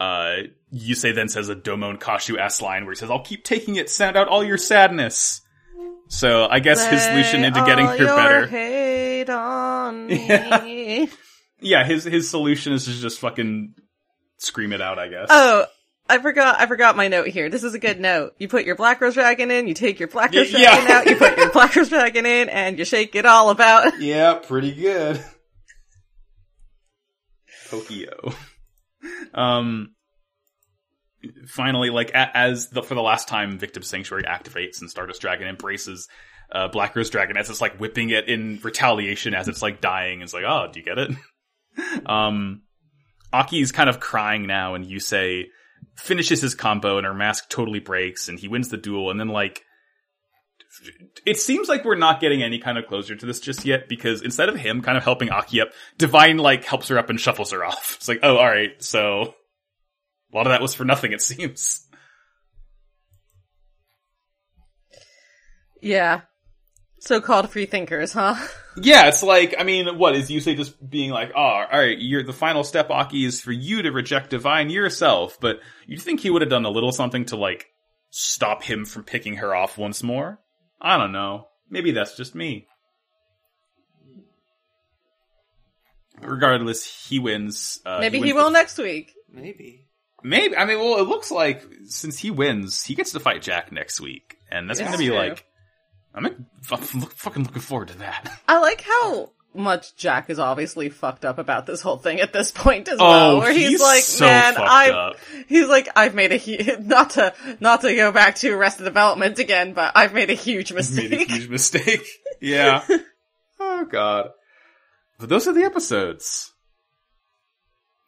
uh 0.00 0.36
yusei 0.74 1.14
then 1.14 1.28
says 1.28 1.48
a 1.48 1.54
Domon 1.54 1.98
Kasshu 2.00 2.38
s 2.38 2.60
line 2.60 2.84
where 2.84 2.92
he 2.92 2.96
says 2.98 3.10
i'll 3.10 3.22
keep 3.22 3.44
taking 3.44 3.76
it 3.76 3.88
send 3.88 4.16
out 4.16 4.26
all 4.28 4.42
your 4.42 4.58
sadness 4.58 5.40
so 6.08 6.46
i 6.50 6.58
guess 6.60 6.84
his 6.86 7.02
solution 7.02 7.44
into 7.44 7.64
getting 7.64 7.86
Lay 7.86 7.98
her 7.98 8.10
all 8.10 8.16
better 8.16 8.38
your 8.40 8.46
hate 8.48 9.30
on 9.30 10.06
me. 10.08 10.26
Yeah. 10.28 11.06
yeah 11.60 11.84
his 11.84 12.04
his 12.04 12.28
solution 12.28 12.72
is 12.72 12.84
to 12.86 12.90
just 12.92 13.20
fucking 13.20 13.74
scream 14.38 14.72
it 14.72 14.80
out 14.80 14.98
i 14.98 15.08
guess 15.08 15.28
Oh, 15.30 15.64
I 16.06 16.18
forgot. 16.18 16.60
I 16.60 16.66
forgot 16.66 16.96
my 16.98 17.08
note 17.08 17.28
here. 17.28 17.48
This 17.48 17.64
is 17.64 17.72
a 17.72 17.78
good 17.78 17.98
note. 17.98 18.34
You 18.38 18.46
put 18.46 18.66
your 18.66 18.74
Black 18.76 19.00
Rose 19.00 19.14
Dragon 19.14 19.50
in. 19.50 19.66
You 19.66 19.72
take 19.72 19.98
your 19.98 20.08
Black 20.08 20.34
Rose 20.34 20.52
Y- 20.52 20.58
yeah. 20.60 20.74
Dragon 20.74 20.90
out. 20.92 21.06
You 21.06 21.16
put 21.16 21.38
your 21.38 21.50
Black 21.50 21.74
Rose 21.74 21.88
Dragon 21.88 22.26
in, 22.26 22.50
and 22.50 22.78
you 22.78 22.84
shake 22.84 23.14
it 23.14 23.24
all 23.24 23.48
about. 23.48 23.98
Yeah, 24.02 24.34
pretty 24.34 24.74
good. 24.74 25.24
Tokyo. 27.70 28.34
Um, 29.34 29.94
finally, 31.48 31.90
like 31.90 32.10
a- 32.10 32.36
as 32.36 32.68
the 32.68 32.82
for 32.82 32.94
the 32.94 33.02
last 33.02 33.28
time, 33.28 33.58
Victim 33.58 33.82
Sanctuary 33.82 34.24
activates 34.24 34.80
and 34.80 34.90
Stardust 34.90 35.20
Dragon 35.20 35.48
embraces 35.48 36.08
uh, 36.52 36.68
Black 36.68 36.94
Rose 36.94 37.10
Dragon 37.10 37.36
as 37.36 37.50
it's 37.50 37.60
like 37.60 37.78
whipping 37.78 38.10
it 38.10 38.28
in 38.28 38.60
retaliation 38.62 39.34
as 39.34 39.48
it's 39.48 39.62
like 39.62 39.80
dying. 39.80 40.20
It's 40.20 40.34
like, 40.34 40.44
oh, 40.46 40.68
do 40.72 40.80
you 40.80 40.84
get 40.84 40.98
it? 40.98 42.06
um, 42.06 42.62
Aki's 43.32 43.72
kind 43.72 43.88
of 43.88 44.00
crying 44.00 44.46
now, 44.46 44.74
and 44.74 44.86
Yusei 44.86 45.44
finishes 45.96 46.40
his 46.40 46.54
combo, 46.54 46.98
and 46.98 47.06
her 47.06 47.14
mask 47.14 47.48
totally 47.48 47.80
breaks, 47.80 48.28
and 48.28 48.38
he 48.38 48.48
wins 48.48 48.68
the 48.68 48.76
duel, 48.76 49.10
and 49.10 49.18
then 49.18 49.28
like 49.28 49.62
it 51.26 51.38
seems 51.38 51.68
like 51.68 51.84
we're 51.84 51.96
not 51.96 52.20
getting 52.20 52.42
any 52.42 52.58
kind 52.58 52.78
of 52.78 52.86
closure 52.86 53.16
to 53.16 53.26
this 53.26 53.40
just 53.40 53.64
yet 53.64 53.88
because 53.88 54.22
instead 54.22 54.48
of 54.48 54.56
him 54.56 54.82
kind 54.82 54.96
of 54.96 55.04
helping 55.04 55.30
Aki 55.30 55.62
up, 55.62 55.68
Divine 55.98 56.38
like 56.38 56.64
helps 56.64 56.88
her 56.88 56.98
up 56.98 57.10
and 57.10 57.20
shuffles 57.20 57.52
her 57.52 57.64
off. 57.64 57.94
It's 57.96 58.08
like, 58.08 58.20
oh, 58.22 58.36
all 58.36 58.46
right, 58.46 58.82
so 58.82 59.34
a 60.32 60.36
lot 60.36 60.46
of 60.46 60.52
that 60.52 60.62
was 60.62 60.74
for 60.74 60.84
nothing. 60.84 61.12
It 61.12 61.20
seems. 61.22 61.86
Yeah. 65.80 66.22
So-called 67.00 67.50
free 67.50 67.66
thinkers, 67.66 68.12
huh? 68.12 68.36
Yeah, 68.76 69.06
it's 69.06 69.22
like, 69.22 69.54
I 69.56 69.62
mean, 69.62 69.98
what 69.98 70.16
is 70.16 70.28
Yusei 70.28 70.56
just 70.56 70.90
being 70.90 71.10
like, 71.10 71.30
oh, 71.36 71.40
all 71.40 71.68
right, 71.70 71.96
you're 71.96 72.24
the 72.24 72.32
final 72.32 72.64
step, 72.64 72.90
Aki, 72.90 73.24
is 73.24 73.40
for 73.40 73.52
you 73.52 73.82
to 73.82 73.92
reject 73.92 74.30
Divine 74.30 74.68
yourself, 74.68 75.38
but 75.40 75.60
you 75.86 75.96
think 75.96 76.18
he 76.18 76.28
would 76.28 76.42
have 76.42 76.50
done 76.50 76.64
a 76.64 76.70
little 76.70 76.90
something 76.90 77.24
to 77.26 77.36
like 77.36 77.68
stop 78.10 78.64
him 78.64 78.84
from 78.84 79.04
picking 79.04 79.36
her 79.36 79.54
off 79.54 79.78
once 79.78 80.02
more? 80.02 80.40
I 80.84 80.98
don't 80.98 81.12
know. 81.12 81.48
Maybe 81.70 81.92
that's 81.92 82.14
just 82.16 82.34
me. 82.34 82.66
Regardless, 86.20 86.84
he 87.08 87.18
wins. 87.18 87.80
Uh, 87.84 87.98
Maybe 88.00 88.18
he, 88.18 88.24
wins 88.24 88.34
will 88.34 88.44
the- 88.44 88.50
next 88.50 88.78
week. 88.78 89.12
Maybe. 89.32 89.86
Maybe. 90.22 90.56
I 90.56 90.64
mean, 90.64 90.78
well, 90.78 90.98
it 91.00 91.08
looks 91.08 91.30
like 91.30 91.66
since 91.86 92.18
he 92.18 92.30
wins, 92.30 92.84
he 92.84 92.94
gets 92.94 93.12
to 93.12 93.20
fight 93.20 93.42
Jack 93.42 93.72
next 93.72 94.00
week, 94.00 94.36
and 94.50 94.68
that's 94.70 94.78
Yeah. 94.80 94.86
going 94.86 94.98
to 94.98 95.02
be 95.04 95.08
True. 95.08 95.16
like, 95.16 95.44
I'm 96.14 96.46
fu- 96.62 96.98
look- 96.98 97.12
fucking 97.12 97.42
looking 97.44 97.60
forward 97.62 97.88
to 97.88 97.98
that. 97.98 98.40
I 98.48 98.58
like 98.58 98.80
how 98.82 99.32
much 99.54 99.96
Jack 99.96 100.30
is 100.30 100.38
obviously 100.38 100.88
fucked 100.88 101.24
up 101.24 101.38
about 101.38 101.66
this 101.66 101.80
whole 101.80 101.96
thing 101.96 102.20
at 102.20 102.32
this 102.32 102.50
point 102.50 102.88
as 102.88 102.98
Oh, 103.00 103.08
well. 103.08 103.38
Where 103.38 103.52
he's, 103.52 103.70
he's 103.70 103.80
like, 103.80 104.02
so 104.02 104.26
man, 104.26 104.56
I've, 104.56 104.94
up." 104.94 105.16
he's 105.48 105.68
like, 105.68 105.88
I've 105.96 106.14
made 106.14 106.32
a 106.32 106.38
hu- 106.38 106.76
not 106.82 107.10
to, 107.10 107.34
not 107.60 107.80
to 107.82 107.94
go 107.94 108.12
back 108.12 108.36
to 108.36 108.50
Arrested 108.52 108.84
Development 108.84 109.38
again, 109.38 109.72
but 109.72 109.92
I've 109.94 110.12
made 110.12 110.30
a 110.30 110.34
huge 110.34 110.72
mistake. 110.72 111.10
made 111.10 111.22
a 111.22 111.32
huge 111.32 111.48
mistake. 111.48 112.06
yeah. 112.40 112.84
Oh 113.60 113.84
god. 113.84 114.30
But 115.18 115.28
those 115.28 115.46
are 115.46 115.52
the 115.52 115.64
episodes. 115.64 116.52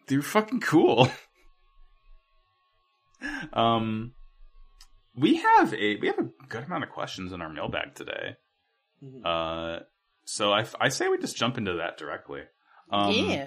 They're 0.09 0.22
fucking 0.22 0.61
cool. 0.61 1.09
um, 3.53 4.12
we 5.16 5.36
have 5.36 5.72
a 5.74 5.97
we 5.97 6.07
have 6.09 6.18
a 6.18 6.28
good 6.49 6.64
amount 6.64 6.84
of 6.84 6.90
questions 6.90 7.32
in 7.32 7.40
our 7.40 7.49
mailbag 7.49 7.94
today. 7.94 8.36
Uh, 9.24 9.80
so 10.27 10.53
I 10.53 10.66
I 10.79 10.91
say 10.91 11.09
we 11.09 11.18
just 11.18 11.37
jump 11.37 11.57
into 11.57 11.74
that 11.74 11.97
directly. 11.97 12.43
Um, 12.93 13.11
yeah. 13.12 13.47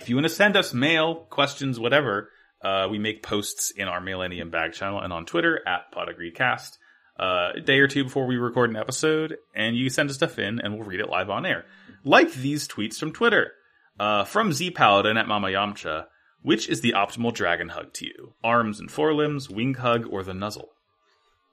if 0.00 0.08
you 0.08 0.16
want 0.16 0.24
to 0.24 0.30
send 0.32 0.56
us 0.56 0.72
mail, 0.72 1.26
questions, 1.30 1.78
whatever, 1.78 2.30
uh, 2.62 2.88
we 2.90 2.98
make 2.98 3.22
posts 3.22 3.70
in 3.70 3.86
our 3.86 4.00
Millennium 4.00 4.50
Bag 4.50 4.72
channel 4.72 5.00
and 5.00 5.12
on 5.12 5.26
Twitter 5.26 5.60
at 5.68 5.92
PotOfGreedCast 5.94 6.78
uh, 7.18 7.50
a 7.56 7.60
day 7.60 7.78
or 7.78 7.88
two 7.88 8.04
before 8.04 8.26
we 8.26 8.36
record 8.36 8.70
an 8.70 8.76
episode, 8.76 9.36
and 9.54 9.76
you 9.76 9.90
send 9.90 10.10
us 10.10 10.16
stuff 10.16 10.38
in, 10.38 10.60
and 10.60 10.74
we'll 10.74 10.88
read 10.88 11.00
it 11.00 11.08
live 11.08 11.30
on 11.30 11.46
air. 11.46 11.64
Like 12.04 12.32
these 12.32 12.66
tweets 12.66 12.96
from 12.96 13.12
Twitter. 13.12 13.52
Uh, 13.98 14.24
from 14.24 14.52
Z 14.52 14.72
Paladin 14.72 15.16
at 15.16 15.26
Mama 15.26 15.48
Yamcha, 15.48 16.04
which 16.42 16.68
is 16.68 16.82
the 16.82 16.92
optimal 16.92 17.32
dragon 17.32 17.70
hug 17.70 17.94
to 17.94 18.04
you? 18.04 18.34
Arms 18.44 18.78
and 18.78 18.90
forelimbs, 18.90 19.48
wing 19.48 19.74
hug, 19.74 20.06
or 20.10 20.22
the 20.22 20.34
nuzzle? 20.34 20.68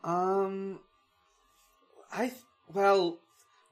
Um, 0.04 0.80
I 2.12 2.28
th- 2.28 2.42
well, 2.74 3.20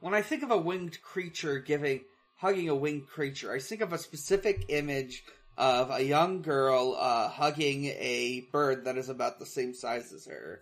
when 0.01 0.13
I 0.13 0.21
think 0.21 0.43
of 0.43 0.51
a 0.51 0.57
winged 0.57 1.01
creature 1.01 1.59
giving 1.59 2.01
hugging 2.37 2.67
a 2.69 2.75
winged 2.75 3.07
creature, 3.07 3.53
I 3.53 3.59
think 3.59 3.81
of 3.81 3.93
a 3.93 3.97
specific 3.97 4.65
image 4.69 5.23
of 5.57 5.89
a 5.91 6.03
young 6.03 6.41
girl 6.41 6.95
uh, 6.99 7.29
hugging 7.29 7.85
a 7.85 8.47
bird 8.51 8.85
that 8.85 8.97
is 8.97 9.09
about 9.09 9.39
the 9.39 9.45
same 9.45 9.73
size 9.73 10.11
as 10.11 10.25
her. 10.25 10.61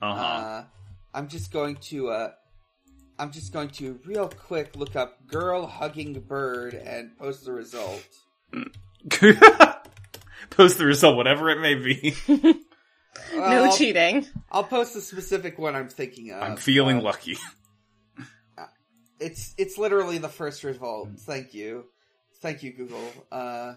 Uh-huh. 0.00 0.20
Uh, 0.22 0.64
I'm 1.14 1.28
just 1.28 1.52
going 1.52 1.76
to 1.90 2.08
uh, 2.10 2.30
I'm 3.18 3.32
just 3.32 3.52
going 3.52 3.70
to 3.70 3.98
real 4.04 4.28
quick 4.28 4.76
look 4.76 4.94
up 4.96 5.26
girl 5.26 5.66
hugging 5.66 6.12
bird 6.20 6.74
and 6.74 7.16
post 7.18 7.44
the 7.44 7.52
result. 7.52 8.06
Post 10.50 10.78
the 10.78 10.86
result, 10.86 11.16
whatever 11.16 11.50
it 11.50 11.60
may 11.60 11.74
be. 11.74 12.14
No 13.34 13.42
I'll- 13.64 13.76
cheating. 13.76 14.26
I'll 14.52 14.62
post 14.62 14.92
the 14.94 15.00
specific 15.00 15.58
one 15.58 15.74
I'm 15.74 15.88
thinking 15.88 16.30
of. 16.32 16.42
I'm 16.42 16.56
feeling 16.58 16.98
Uh, 16.98 17.02
lucky. 17.02 17.38
It's 19.20 19.54
it's 19.56 19.78
literally 19.78 20.18
the 20.18 20.28
first 20.28 20.64
result. 20.64 21.10
Thank 21.18 21.54
you, 21.54 21.86
thank 22.40 22.62
you, 22.62 22.72
Google. 22.72 23.10
Uh, 23.30 23.74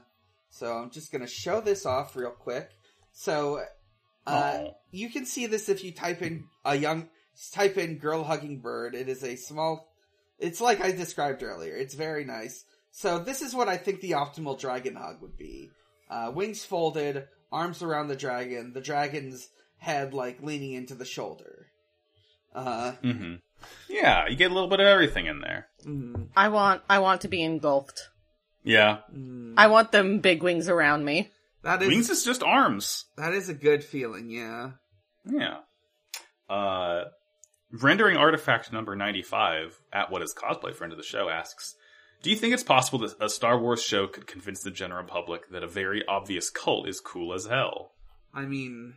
so 0.50 0.78
I'm 0.78 0.90
just 0.90 1.12
gonna 1.12 1.28
show 1.28 1.62
this 1.62 1.86
off 1.86 2.16
real 2.16 2.32
quick. 2.32 2.70
So, 3.12 3.64
uh, 4.28 4.66
you 4.92 5.10
can 5.10 5.26
see 5.26 5.46
this 5.48 5.70
if 5.70 5.84
you 5.84 5.92
type 5.92 6.22
in 6.22 6.46
a 6.66 6.76
young 6.76 7.10
type 7.52 7.78
in 7.78 7.98
girl 7.98 8.24
hugging 8.24 8.60
bird. 8.60 8.96
It 8.96 9.10
is 9.10 9.24
a 9.24 9.36
small. 9.36 9.88
It's 10.38 10.62
like 10.62 10.82
I 10.82 10.92
described 10.92 11.44
earlier. 11.44 11.76
It's 11.76 11.96
very 11.96 12.24
nice. 12.26 12.64
So 12.92 13.20
this 13.20 13.42
is 13.42 13.54
what 13.54 13.68
I 13.70 13.78
think 13.78 14.02
the 14.02 14.12
optimal 14.12 14.60
dragon 14.60 14.96
hug 14.96 15.22
would 15.22 15.38
be: 15.38 15.70
uh, 16.10 16.32
wings 16.34 16.66
folded, 16.66 17.28
arms 17.52 17.82
around 17.82 18.08
the 18.08 18.16
dragon, 18.16 18.74
the 18.74 18.82
dragon's 18.82 19.48
head 19.78 20.14
like 20.14 20.42
leaning 20.42 20.74
into 20.74 20.96
the 20.96 21.06
shoulder. 21.06 21.68
Uh, 22.54 22.94
hmm 22.94 23.36
Yeah, 23.89 24.28
you 24.28 24.36
get 24.36 24.51
a 24.51 24.53
little 24.53 24.70
bit 24.70 24.80
of 24.80 24.88
everything 24.88 25.26
in 25.26 25.41
there. 25.41 25.68
mm, 25.86 26.28
I 26.36 26.49
want 26.49 26.82
I 26.89 26.99
want 26.99 27.22
to 27.22 27.28
be 27.28 27.41
engulfed. 27.41 28.10
Yeah, 28.64 28.99
mm. 29.16 29.53
I 29.57 29.68
want 29.68 29.91
them 29.91 30.20
big 30.20 30.43
wings 30.43 30.70
around 30.70 31.05
me. 31.05 31.30
that 31.64 31.82
is 31.82 31.88
wings 31.88 32.10
is 32.10 32.24
just 32.24 32.43
arms. 32.43 33.05
that 33.18 33.34
is 33.34 33.49
a 33.49 33.53
good 33.53 33.84
feeling. 33.84 34.30
Yeah. 34.30 34.72
Yeah. 35.26 35.57
Uh, 36.49 37.05
rendering 37.72 38.18
artifact 38.18 38.72
number 38.74 38.95
95 38.95 39.80
at 39.93 40.10
what 40.10 40.22
is 40.22 40.34
cosplay 40.34 40.74
friend 40.74 40.91
of 40.91 40.97
the 40.97 41.03
show 41.03 41.30
asks, 41.30 41.76
do 42.24 42.30
you 42.30 42.36
think 42.36 42.53
it's 42.53 42.64
possible 42.64 42.99
that 42.99 43.16
a 43.22 43.30
Star 43.30 43.60
Wars 43.60 43.84
show 43.84 44.07
could 44.07 44.28
convince 44.28 44.62
the 44.62 44.72
general 44.72 45.05
public 45.05 45.49
that 45.49 45.64
a 45.64 45.68
very 45.68 46.03
obvious 46.07 46.49
cult 46.49 46.88
is 46.88 46.99
cool 46.99 47.34
as 47.34 47.45
hell? 47.45 47.91
I 48.34 48.41
mean, 48.45 48.95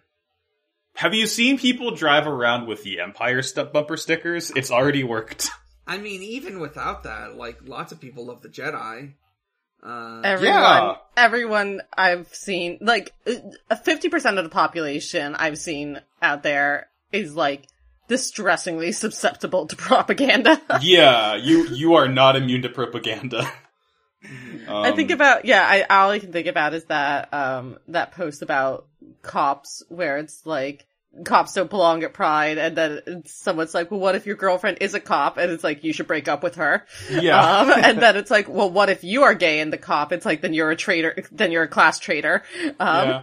Have 0.94 1.14
you 1.14 1.26
seen 1.26 1.58
people 1.58 1.94
drive 1.96 2.26
around 2.26 2.66
with 2.66 2.82
the 2.84 3.00
Empire 3.00 3.42
st- 3.42 3.72
bumper 3.72 3.96
stickers? 3.96 4.50
It's 4.54 4.70
already 4.70 5.04
worked. 5.04 5.48
I 5.86 5.98
mean, 5.98 6.22
even 6.22 6.60
without 6.60 7.02
that, 7.04 7.36
like 7.36 7.58
lots 7.64 7.92
of 7.92 8.00
people 8.00 8.26
love 8.26 8.42
the 8.42 8.48
Jedi. 8.48 9.14
Uh, 9.84 10.20
Everyone, 10.22 10.54
Yeah. 10.56 10.94
everyone 11.16 11.80
I've 11.96 12.32
seen, 12.32 12.78
like 12.80 13.12
fifty 13.84 14.08
percent 14.08 14.38
of 14.38 14.44
the 14.44 14.50
population 14.50 15.34
I've 15.34 15.58
seen 15.58 16.00
out 16.22 16.44
there 16.44 16.86
is 17.10 17.34
like 17.34 17.66
distressingly 18.06 18.92
susceptible 18.92 19.66
to 19.66 19.74
propaganda. 19.74 20.60
yeah, 20.82 21.34
you 21.34 21.66
you 21.68 21.94
are 21.94 22.06
not 22.06 22.36
immune 22.36 22.62
to 22.62 22.68
propaganda. 22.68 23.50
I 24.68 24.92
think 24.92 25.10
Um, 25.10 25.14
about 25.16 25.46
yeah. 25.46 25.66
I 25.68 25.82
all 25.90 26.10
I 26.10 26.20
can 26.20 26.30
think 26.32 26.46
about 26.46 26.74
is 26.74 26.84
that 26.84 27.34
um 27.34 27.76
that 27.88 28.12
post 28.12 28.42
about 28.42 28.86
cops 29.22 29.82
where 29.88 30.18
it's 30.18 30.44
like 30.46 30.86
cops 31.26 31.52
don't 31.52 31.68
belong 31.68 32.02
at 32.04 32.14
Pride, 32.14 32.56
and 32.58 32.76
then 32.76 33.22
someone's 33.26 33.74
like, 33.74 33.90
"Well, 33.90 34.00
what 34.00 34.14
if 34.14 34.26
your 34.26 34.36
girlfriend 34.36 34.78
is 34.80 34.94
a 34.94 35.00
cop?" 35.00 35.36
And 35.36 35.50
it's 35.52 35.62
like 35.64 35.84
you 35.84 35.92
should 35.92 36.06
break 36.06 36.26
up 36.28 36.42
with 36.42 36.54
her. 36.56 36.86
Yeah. 37.10 37.38
Um, 37.38 37.70
and 37.76 37.98
then 38.00 38.16
it's 38.16 38.30
like, 38.30 38.48
"Well, 38.48 38.70
what 38.70 38.88
if 38.90 39.04
you 39.04 39.24
are 39.24 39.34
gay 39.34 39.60
and 39.60 39.72
the 39.72 39.78
cop?" 39.78 40.12
It's 40.12 40.24
like 40.26 40.40
then 40.40 40.54
you're 40.54 40.70
a 40.70 40.76
traitor. 40.76 41.22
Then 41.30 41.52
you're 41.52 41.64
a 41.64 41.68
class 41.68 41.98
traitor. 41.98 42.42
Um, 42.80 43.08
yeah. 43.08 43.22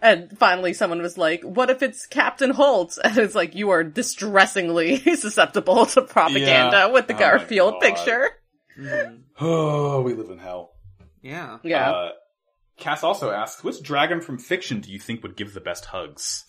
And 0.00 0.38
finally, 0.38 0.72
someone 0.72 1.02
was 1.02 1.18
like, 1.18 1.42
"What 1.42 1.68
if 1.70 1.82
it's 1.82 2.06
Captain 2.06 2.50
Holt?" 2.50 2.98
And 3.04 3.18
it's 3.18 3.34
like 3.34 3.54
you 3.56 3.70
are 3.70 3.82
distressingly 3.82 4.98
susceptible 5.16 5.86
to 5.86 6.02
propaganda 6.02 6.76
Yeah. 6.76 6.86
with 6.86 7.08
the 7.08 7.16
Oh 7.16 7.18
Garfield 7.18 7.72
God. 7.74 7.80
picture. 7.82 8.30
mhm. 8.78 9.20
Oh, 9.40 10.00
we 10.02 10.14
live 10.14 10.30
in 10.30 10.38
hell. 10.38 10.70
Yeah. 11.20 11.58
Yeah. 11.64 11.90
Uh, 11.90 12.10
Cass 12.76 13.02
also 13.04 13.30
asks, 13.30 13.62
which 13.62 13.82
dragon 13.82 14.20
from 14.20 14.38
fiction 14.38 14.80
do 14.80 14.90
you 14.90 14.98
think 14.98 15.22
would 15.22 15.36
give 15.36 15.54
the 15.54 15.60
best 15.60 15.86
hugs? 15.86 16.44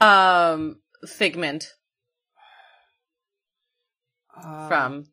Um, 0.00 0.80
Figment 1.06 1.72
Uh, 4.36 4.68
from 4.68 5.04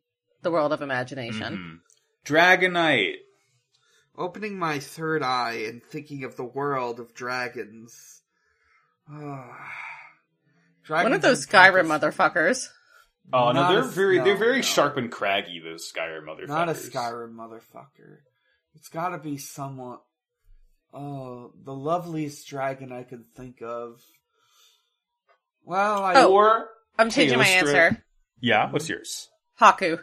the 0.42 0.52
World 0.52 0.74
of 0.74 0.82
Imagination. 0.82 1.82
Mhm. 2.26 2.28
Dragonite. 2.28 3.18
opening 4.18 4.60
my 4.60 4.78
third 4.78 5.24
eye 5.24 5.54
and 5.68 5.82
thinking 5.84 6.24
of 6.26 6.36
the 6.36 6.44
world 6.44 7.00
of 7.00 7.14
dragons. 7.14 8.22
Ah. 9.10 9.72
dragons 10.84 11.06
One 11.06 11.14
of 11.14 11.22
those 11.22 11.48
Skyrim 11.48 11.88
tempest- 11.88 12.18
motherfuckers. 12.18 12.70
Oh 13.32 13.52
no, 13.54 13.62
Not 13.62 13.70
they're 13.72 13.80
a- 13.84 13.86
very 13.88 14.18
no, 14.18 14.24
they're 14.26 14.36
very 14.38 14.58
no. 14.58 14.62
sharp 14.62 14.98
and 14.98 15.12
craggy. 15.12 15.60
Those 15.60 15.90
Skyrim 15.92 16.26
motherfuckers. 16.26 16.48
Not 16.50 16.70
a 16.70 16.74
Skyrim 16.74 17.34
motherfucker. 17.34 18.18
It's 18.76 18.90
gotta 18.90 19.18
be 19.18 19.38
somewhat. 19.38 20.02
Oh, 20.94 21.54
the 21.64 21.74
loveliest 21.74 22.48
dragon 22.48 22.92
I 22.92 23.04
could 23.04 23.24
think 23.36 23.62
of. 23.62 24.02
Well, 25.64 26.04
I. 26.04 26.14
Oh. 26.16 26.32
Or 26.34 26.70
I'm 26.98 27.10
changing 27.10 27.38
my 27.38 27.46
Tailstrip. 27.46 27.58
answer. 27.76 28.04
yeah, 28.40 28.72
what's 28.72 28.90
yours? 28.90 29.30
Haku. 29.60 30.00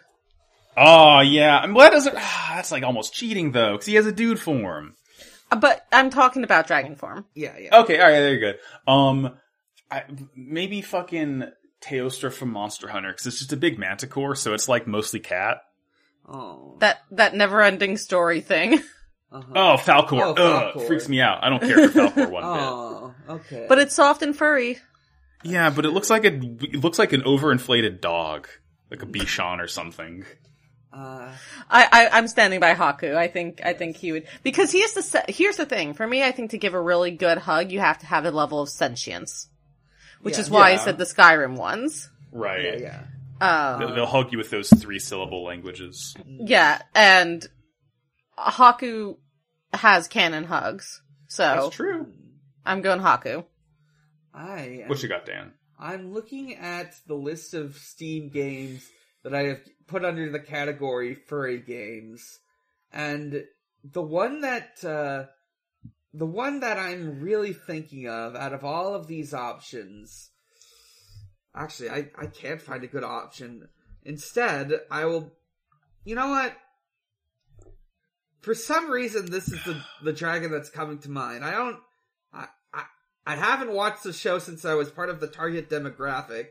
Oh 0.76 1.20
yeah, 1.20 1.62
and 1.62 1.74
what 1.74 1.90
does 1.92 2.06
it? 2.06 2.14
Ah, 2.16 2.52
that's 2.56 2.70
like 2.70 2.84
almost 2.84 3.12
cheating 3.12 3.52
though, 3.52 3.72
because 3.72 3.86
he 3.86 3.96
has 3.96 4.06
a 4.06 4.12
dude 4.12 4.38
form. 4.38 4.94
Uh, 5.50 5.56
But 5.56 5.84
I'm 5.90 6.10
talking 6.10 6.44
about 6.44 6.66
dragon 6.68 6.94
form. 6.94 7.24
Yeah, 7.34 7.56
yeah. 7.58 7.80
Okay, 7.80 7.98
all 7.98 8.04
right, 8.06 8.12
there 8.20 8.34
you 8.34 8.40
go. 8.86 8.92
Um, 8.92 9.36
I, 9.90 10.04
maybe 10.36 10.80
fucking 10.80 11.44
Teostra 11.82 12.32
from 12.32 12.50
Monster 12.52 12.86
Hunter, 12.88 13.10
because 13.10 13.26
it's 13.26 13.38
just 13.38 13.52
a 13.52 13.56
big 13.56 13.78
manticore, 13.78 14.36
so 14.36 14.54
it's 14.54 14.68
like 14.68 14.86
mostly 14.86 15.18
cat. 15.20 15.58
Oh. 16.28 16.76
That 16.80 16.98
that 17.12 17.34
never 17.34 17.62
ending 17.62 17.96
story 17.96 18.40
thing. 18.40 18.74
uh-huh. 19.32 19.52
Oh, 19.54 19.76
Falkor. 19.78 20.34
Oh, 20.38 20.72
Ugh, 20.74 20.86
freaks 20.86 21.08
me 21.08 21.20
out. 21.20 21.42
I 21.42 21.48
don't 21.48 21.60
care 21.60 21.88
for 21.88 22.00
Falkor 22.00 22.30
one 22.30 22.44
Oh, 22.44 23.14
okay. 23.28 23.66
But 23.68 23.78
it's 23.78 23.94
soft 23.94 24.22
and 24.22 24.36
furry. 24.36 24.78
Yeah, 25.44 25.70
but 25.70 25.84
it 25.86 25.90
looks 25.90 26.10
like 26.10 26.24
a 26.24 26.34
it 26.34 26.82
looks 26.82 26.98
like 26.98 27.12
an 27.12 27.22
overinflated 27.22 28.00
dog, 28.00 28.48
like 28.90 29.02
a 29.02 29.06
Bichon 29.06 29.60
or 29.60 29.68
something. 29.68 30.24
Uh, 30.92 31.32
I, 31.70 31.84
I 31.92 32.08
I'm 32.12 32.26
standing 32.28 32.60
by 32.60 32.74
Haku. 32.74 33.14
I 33.14 33.28
think 33.28 33.60
I 33.64 33.72
think 33.72 33.96
he 33.96 34.12
would 34.12 34.26
because 34.42 34.72
he 34.72 34.80
has 34.82 34.94
to. 34.94 35.02
Se- 35.02 35.24
here's 35.28 35.56
the 35.56 35.66
thing 35.66 35.94
for 35.94 36.06
me. 36.06 36.22
I 36.24 36.32
think 36.32 36.50
to 36.50 36.58
give 36.58 36.74
a 36.74 36.80
really 36.80 37.10
good 37.12 37.38
hug, 37.38 37.70
you 37.70 37.78
have 37.78 37.98
to 37.98 38.06
have 38.06 38.24
a 38.24 38.30
level 38.30 38.60
of 38.60 38.68
sentience, 38.68 39.48
which 40.22 40.34
Yeah. 40.34 40.40
is 40.40 40.50
why 40.50 40.72
I 40.72 40.76
said 40.76 40.98
the 40.98 41.04
Skyrim 41.04 41.56
ones. 41.56 42.10
Right. 42.32 42.64
yeah, 42.64 42.76
yeah. 42.80 43.02
Um, 43.40 43.78
They'll, 43.80 43.94
they'll 43.94 44.06
hug 44.06 44.32
you 44.32 44.38
with 44.38 44.50
those 44.50 44.70
three 44.70 44.98
syllable 44.98 45.44
languages. 45.44 46.16
Yeah, 46.26 46.80
and 46.94 47.46
Haku 48.38 49.16
has 49.72 50.08
canon 50.08 50.44
hugs, 50.44 51.02
so 51.28 51.42
That's 51.42 51.76
true. 51.76 52.12
I'm 52.64 52.82
going 52.82 53.00
Haku. 53.00 53.44
I 54.34 54.80
am, 54.82 54.88
What 54.88 55.02
you 55.02 55.08
got, 55.08 55.26
Dan? 55.26 55.52
I'm 55.78 56.12
looking 56.12 56.54
at 56.56 56.94
the 57.06 57.14
list 57.14 57.54
of 57.54 57.76
Steam 57.76 58.30
games 58.30 58.88
that 59.22 59.34
I 59.34 59.44
have 59.44 59.60
put 59.86 60.04
under 60.04 60.30
the 60.30 60.40
category 60.40 61.14
furry 61.14 61.60
games, 61.60 62.40
and 62.92 63.44
the 63.84 64.02
one 64.02 64.40
that 64.40 64.84
uh, 64.84 65.26
the 66.14 66.26
one 66.26 66.60
that 66.60 66.78
I'm 66.78 67.20
really 67.20 67.52
thinking 67.52 68.08
of 68.08 68.34
out 68.34 68.52
of 68.52 68.64
all 68.64 68.94
of 68.94 69.06
these 69.06 69.34
options, 69.34 70.30
actually, 71.54 71.90
I 71.90 72.08
I 72.18 72.26
can't 72.26 72.60
find 72.60 72.84
a 72.84 72.88
good 72.88 73.04
option. 73.04 73.68
Instead, 74.04 74.72
I 74.90 75.04
will. 75.04 75.32
You 76.04 76.14
know 76.14 76.28
what? 76.28 76.56
For 78.40 78.54
some 78.54 78.90
reason, 78.90 79.30
this 79.30 79.48
is 79.48 79.62
the 79.64 79.82
the 80.02 80.12
dragon 80.12 80.50
that's 80.50 80.70
coming 80.70 80.98
to 81.00 81.10
mind. 81.10 81.44
I 81.44 81.50
don't. 81.50 81.76
I, 82.32 82.46
I 82.72 82.84
I 83.26 83.36
haven't 83.36 83.72
watched 83.72 84.04
the 84.04 84.12
show 84.12 84.38
since 84.38 84.64
I 84.64 84.74
was 84.74 84.90
part 84.90 85.10
of 85.10 85.20
the 85.20 85.26
target 85.26 85.68
demographic, 85.68 86.46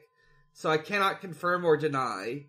so 0.53 0.69
I 0.69 0.77
cannot 0.77 1.21
confirm 1.21 1.65
or 1.65 1.77
deny. 1.77 2.45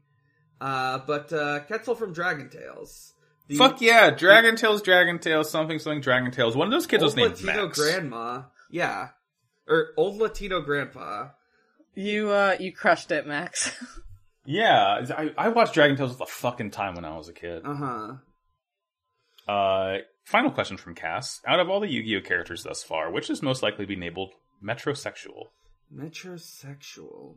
Uh, 0.60 0.98
but 1.06 1.32
uh, 1.32 1.60
Quetzal 1.60 1.94
from 1.94 2.12
Dragon 2.12 2.51
Tales. 2.51 3.14
The 3.47 3.56
Fuck 3.56 3.81
yeah, 3.81 4.10
Dragon 4.10 4.56
Tales, 4.56 4.82
Dragon 4.82 5.18
Tales, 5.18 5.51
something, 5.51 5.78
something, 5.78 6.02
Dragon 6.02 6.31
Tales. 6.31 6.55
One 6.55 6.66
of 6.66 6.73
those 6.73 6.86
kids 6.86 7.02
was 7.02 7.16
named 7.16 7.40
Latino 7.40 7.66
Max. 7.66 7.78
grandma. 7.78 8.43
Yeah. 8.70 9.09
Or 9.66 9.89
old 9.97 10.18
Latino 10.18 10.60
grandpa. 10.60 11.28
You 11.99 12.31
uh 12.31 12.57
you 12.61 12.73
crushed 12.73 13.11
it, 13.11 13.27
Max. 13.27 13.75
Yeah, 14.51 15.05
I, 15.15 15.31
I 15.37 15.49
watched 15.51 15.75
Dragon 15.75 15.95
Tales 15.95 16.12
all 16.12 16.16
the 16.16 16.25
fucking 16.25 16.70
time 16.70 16.95
when 16.95 17.05
I 17.05 17.15
was 17.19 17.29
a 17.29 17.35
kid. 17.35 17.61
Uh 17.66 17.75
huh. 17.75 19.53
Uh, 19.53 19.99
final 20.25 20.51
question 20.51 20.79
from 20.79 20.95
Cass. 20.95 21.43
Out 21.47 21.61
of 21.61 21.69
all 21.69 21.81
the 21.81 21.87
Yu-Gi-Oh 21.87 22.23
characters 22.23 22.62
thus 22.62 22.83
far, 22.83 23.11
which 23.11 23.29
is 23.29 23.43
most 23.43 23.62
likely 23.62 23.85
to 23.85 23.87
be 23.95 24.01
labeled 24.01 24.33
metrosexual? 24.65 25.49
Metrosexual. 25.95 27.35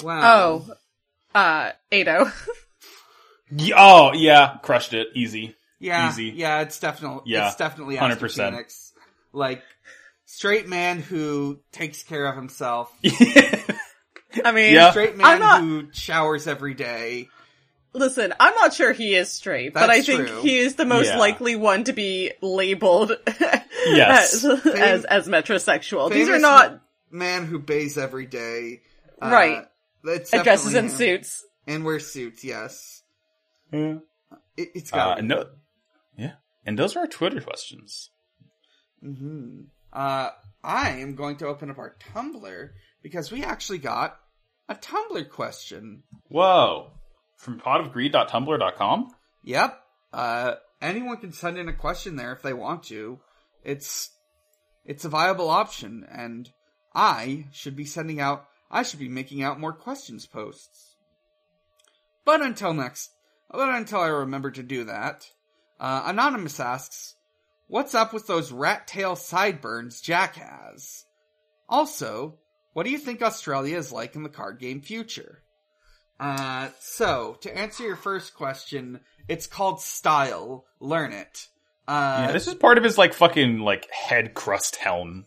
Wow. 0.00 0.62
oh, 0.64 0.74
uh, 1.34 1.72
Edo. 1.90 2.30
Ye- 3.50 3.74
oh, 3.76 4.12
yeah, 4.14 4.58
crushed 4.62 4.94
it. 4.94 5.08
Easy. 5.16 5.56
yeah, 5.80 6.08
easy. 6.08 6.32
Yeah, 6.36 6.60
it's 6.60 6.78
definitely 6.78 7.32
Yeah, 7.32 7.48
it's 7.48 7.56
definitely 7.56 7.96
100%. 7.96 8.12
Aster 8.12 8.28
Phoenix. 8.28 8.92
Like 9.32 9.64
straight 10.24 10.68
man 10.68 11.00
who 11.00 11.58
takes 11.72 12.04
care 12.04 12.26
of 12.26 12.36
himself. 12.36 12.92
I 14.44 14.52
mean, 14.52 14.74
Yeah. 14.74 14.90
Straight 14.90 15.10
I'm 15.12 15.18
man 15.18 15.40
not- 15.40 15.60
who 15.62 15.88
showers 15.92 16.46
every 16.46 16.74
day. 16.74 17.28
listen, 17.92 18.32
I'm 18.38 18.54
not 18.54 18.74
sure 18.74 18.92
he 18.92 19.14
is 19.14 19.30
straight, 19.32 19.74
but 19.74 19.90
I 19.90 20.02
think 20.02 20.26
true. 20.28 20.40
he 20.42 20.58
is 20.58 20.76
the 20.76 20.84
most 20.84 21.06
Yeah. 21.08 21.18
likely 21.18 21.56
one 21.56 21.84
to 21.84 21.92
be 21.92 22.32
labeled 22.42 23.12
Yes. 23.86 24.44
as, 24.44 24.66
as 24.66 25.04
as 25.04 25.28
metrosexual. 25.28 26.10
These 26.12 26.28
are 26.28 26.38
not 26.38 26.80
man 27.10 27.46
who 27.46 27.58
bathes 27.58 27.96
every 27.98 28.26
day. 28.26 28.82
Uh, 29.20 29.30
Right. 29.30 29.64
It's 30.04 30.32
and 30.32 30.44
dresses 30.44 30.74
in 30.74 30.90
suits. 30.90 31.44
and 31.66 31.84
wears 31.84 32.06
suits. 32.12 32.44
Yes, 32.44 33.02
Hmm. 33.72 33.98
it, 34.56 34.70
it's 34.74 34.92
Uh, 34.92 34.96
got. 34.96 35.24
no, 35.24 35.46
yeah, 36.16 36.34
and 36.64 36.78
those 36.78 36.94
are 36.96 37.00
our 37.00 37.06
Twitter 37.08 37.40
questions. 37.40 38.10
hmm 39.02 39.62
Uh, 39.92 40.30
I 40.62 40.90
am 40.98 41.14
going 41.14 41.36
to 41.38 41.46
open 41.46 41.70
up 41.70 41.78
our 41.78 41.96
Tumblr 42.14 42.70
because 43.02 43.32
we 43.32 43.42
actually 43.42 43.78
got 43.78 44.20
a 44.68 44.74
Tumblr 44.74 45.30
question. 45.30 46.02
Whoa, 46.28 46.90
from 47.36 47.60
potofgreed.tumblr.com. 47.60 49.10
Yep. 49.44 49.82
Uh, 50.12 50.54
anyone 50.80 51.16
can 51.18 51.32
send 51.32 51.58
in 51.58 51.68
a 51.68 51.72
question 51.72 52.16
there 52.16 52.32
if 52.32 52.42
they 52.42 52.52
want 52.52 52.84
to. 52.84 53.20
It's 53.64 54.10
it's 54.84 55.04
a 55.04 55.08
viable 55.08 55.50
option, 55.50 56.06
and 56.10 56.50
I 56.94 57.46
should 57.52 57.76
be 57.76 57.84
sending 57.84 58.20
out 58.20 58.46
I 58.70 58.82
should 58.82 58.98
be 59.00 59.08
making 59.08 59.42
out 59.42 59.60
more 59.60 59.72
questions 59.72 60.26
posts. 60.26 60.96
But 62.24 62.42
until 62.42 62.74
next, 62.74 63.10
but 63.50 63.68
until 63.70 64.00
I 64.00 64.08
remember 64.08 64.50
to 64.50 64.62
do 64.62 64.84
that, 64.84 65.30
uh, 65.80 66.02
Anonymous 66.06 66.60
asks, 66.60 67.14
What's 67.66 67.94
up 67.94 68.12
with 68.12 68.26
those 68.26 68.52
rat 68.52 68.86
tail 68.86 69.16
sideburns 69.16 70.00
Jack 70.00 70.36
has? 70.36 71.04
Also, 71.68 72.38
what 72.72 72.84
do 72.84 72.90
you 72.90 72.98
think 72.98 73.22
Australia 73.22 73.76
is 73.76 73.92
like 73.92 74.14
in 74.16 74.22
the 74.22 74.28
card 74.28 74.58
game 74.58 74.80
future? 74.80 75.42
Uh, 76.20 76.68
so, 76.80 77.36
to 77.42 77.56
answer 77.56 77.84
your 77.84 77.96
first 77.96 78.34
question, 78.34 79.00
it's 79.28 79.46
called 79.46 79.80
Style. 79.80 80.64
Learn 80.80 81.12
it. 81.12 81.46
Uh, 81.86 82.24
Yeah, 82.26 82.32
this 82.32 82.48
is 82.48 82.54
part 82.54 82.76
of 82.78 82.84
his 82.84 82.98
like 82.98 83.14
fucking 83.14 83.60
like 83.60 83.88
head 83.92 84.34
crust 84.34 84.76
helm. 84.76 85.26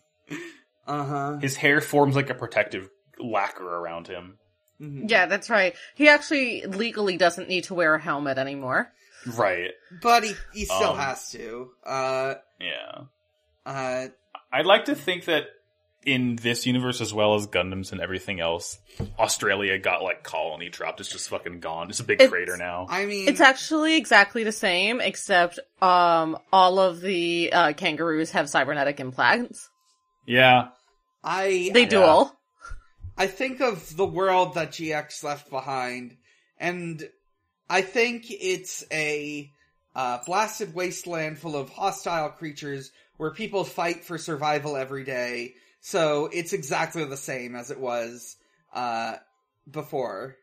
uh 0.86 1.04
huh. 1.04 1.38
His 1.38 1.56
hair 1.56 1.80
forms 1.80 2.14
like 2.14 2.28
a 2.30 2.34
protective 2.34 2.88
lacquer 3.18 3.66
around 3.66 4.06
him. 4.08 4.38
Mm-hmm. 4.80 5.06
Yeah, 5.08 5.26
that's 5.26 5.48
right. 5.48 5.74
He 5.94 6.08
actually 6.08 6.66
legally 6.66 7.16
doesn't 7.16 7.48
need 7.48 7.64
to 7.64 7.74
wear 7.74 7.94
a 7.94 8.00
helmet 8.02 8.36
anymore. 8.36 8.90
Right. 9.36 9.70
But 10.02 10.24
he, 10.24 10.34
he 10.52 10.64
still 10.64 10.90
Um, 10.92 10.98
has 10.98 11.30
to. 11.30 11.70
Uh, 11.86 12.34
Yeah. 12.60 13.02
uh, 13.64 14.08
I'd 14.52 14.66
like 14.66 14.86
to 14.86 14.94
think 14.96 15.26
that 15.26 15.44
in 16.04 16.36
this 16.36 16.66
universe 16.66 17.00
as 17.00 17.12
well 17.14 17.34
as 17.34 17.46
Gundams 17.46 17.92
and 17.92 18.00
everything 18.00 18.40
else, 18.40 18.78
Australia 19.18 19.78
got 19.78 20.02
like 20.02 20.22
colony 20.22 20.68
dropped. 20.68 21.00
It's 21.00 21.08
just 21.10 21.28
fucking 21.28 21.60
gone. 21.60 21.90
It's 21.90 22.00
a 22.00 22.04
big 22.04 22.16
It's- 22.20 22.30
crater 22.30 22.56
now. 22.56 22.86
I 22.90 23.06
mean, 23.06 23.28
It's 23.28 23.40
actually 23.40 23.96
exactly 23.96 24.44
the 24.44 24.52
same, 24.52 25.00
except 25.00 25.58
um, 25.80 26.36
all 26.52 26.78
of 26.78 27.00
the 27.00 27.52
uh, 27.52 27.72
kangaroos 27.74 28.30
have 28.32 28.48
cybernetic 28.50 29.00
implants. 29.00 29.68
yeah. 30.26 30.68
I 31.24 31.70
They 31.72 31.82
Yeah. 31.82 31.88
dual. 31.88 32.36
I 33.16 33.28
think 33.28 33.60
of 33.60 33.96
the 33.96 34.06
world 34.06 34.54
that 34.54 34.72
GX 34.72 35.22
left 35.22 35.50
behind, 35.50 36.16
and 36.58 37.08
I 37.70 37.82
think 37.82 38.24
it's 38.28 38.84
a 38.90 39.50
uh, 39.94 40.18
blasted 40.26 40.74
wasteland 40.74 41.38
full 41.38 41.54
of 41.54 41.68
hostile 41.70 42.30
creatures 42.30 42.90
where 43.18 43.30
people 43.30 43.62
fight 43.62 44.04
for 44.04 44.18
survival 44.18 44.74
every 44.76 45.04
day. 45.04 45.54
So 45.82 46.30
it's 46.32 46.52
exactly 46.52 47.04
the 47.04 47.16
same 47.16 47.56
as 47.56 47.72
it 47.72 47.78
was 47.78 48.36
uh, 48.72 49.16
before. 49.70 50.36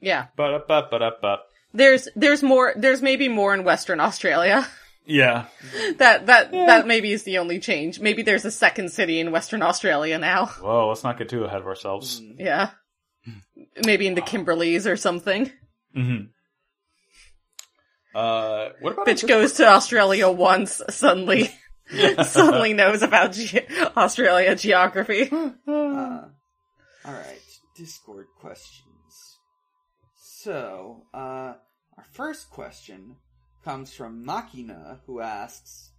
Yeah. 0.00 0.28
But 0.36 0.54
up, 0.54 0.70
up, 0.70 0.90
but 0.90 1.02
up, 1.02 1.20
up. 1.22 1.46
There's 1.72 2.08
there's 2.16 2.42
more 2.42 2.72
there's 2.74 3.02
maybe 3.02 3.28
more 3.28 3.54
in 3.54 3.62
Western 3.62 4.00
Australia. 4.00 4.66
Yeah. 5.04 5.44
that 5.98 6.26
that 6.26 6.50
that 6.50 6.86
maybe 6.86 7.12
is 7.12 7.24
the 7.24 7.38
only 7.38 7.60
change. 7.60 8.00
Maybe 8.00 8.22
there's 8.22 8.46
a 8.46 8.50
second 8.50 8.90
city 8.90 9.20
in 9.20 9.30
Western 9.30 9.62
Australia 9.62 10.18
now. 10.18 10.46
Whoa, 10.62 10.88
let's 10.88 11.04
not 11.04 11.18
get 11.18 11.28
too 11.28 11.44
ahead 11.44 11.60
of 11.60 11.66
ourselves. 11.66 12.20
Mm. 12.20 12.36
Yeah. 12.38 12.70
Maybe 13.84 14.06
in 14.06 14.14
the 14.14 14.22
Kimberleys 14.22 14.90
or 14.90 14.96
something. 14.96 15.52
Mm-hmm. 15.94 16.24
Uh, 18.14 18.70
what 18.80 18.94
about 18.94 19.06
Bitch 19.06 19.28
goes 19.28 19.52
to 19.54 19.68
Australia 19.68 20.30
once, 20.30 20.80
suddenly 20.88 21.50
suddenly 22.24 22.72
knows 22.72 23.02
about 23.02 23.32
ge- 23.32 23.64
Australia 23.96 24.54
geography. 24.56 25.30
Uh, 25.68 26.24
Alright, 27.06 27.40
Discord 27.76 28.26
questions. 28.40 29.38
So, 30.42 31.04
uh, 31.14 31.54
our 31.96 32.04
first 32.12 32.50
question 32.50 33.16
comes 33.64 33.92
from 33.94 34.24
Machina, 34.24 35.00
who 35.06 35.20
asks, 35.20 35.90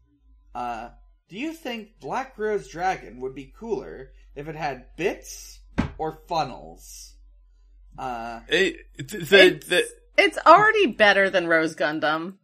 uh, 0.53 0.89
do 1.30 1.38
you 1.38 1.53
think 1.53 1.99
Black 1.99 2.38
Rose 2.38 2.68
Dragon 2.68 3.19
would 3.22 3.34
be 3.34 3.51
cooler 3.57 4.11
if 4.35 4.47
it 4.47 4.55
had 4.55 4.85
bits 4.97 5.59
or 5.97 6.19
funnels? 6.27 7.15
Uh, 7.97 8.41
It, 8.47 8.76
the, 8.97 9.18
the, 9.68 9.84
It's 10.18 10.38
already 10.45 10.88
better 10.88 11.30
than 11.30 11.47
Rose 11.47 11.76
Gundam. 11.76 12.35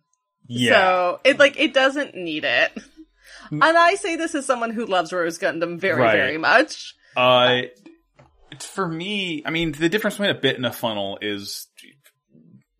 yeah. 0.47 0.71
So 0.73 1.19
it 1.25 1.37
like 1.39 1.59
it 1.59 1.73
doesn't 1.73 2.15
need 2.15 2.43
it. 2.45 2.71
And 3.51 3.64
I 3.64 3.95
say 3.95 4.15
this 4.15 4.35
as 4.35 4.45
someone 4.45 4.72
who 4.72 4.85
loves 4.85 5.11
Rose 5.14 5.38
Gundam 5.39 5.80
very, 5.80 6.01
Right. 6.01 6.15
very 6.15 6.38
much. 6.38 6.95
Uh, 7.15 7.61
for 8.59 8.88
me, 8.88 9.43
I 9.45 9.49
mean, 9.51 9.72
the 9.73 9.89
difference 9.89 10.15
between 10.15 10.35
a 10.35 10.39
bit 10.39 10.55
and 10.55 10.65
a 10.65 10.72
funnel 10.72 11.18
is 11.22 11.68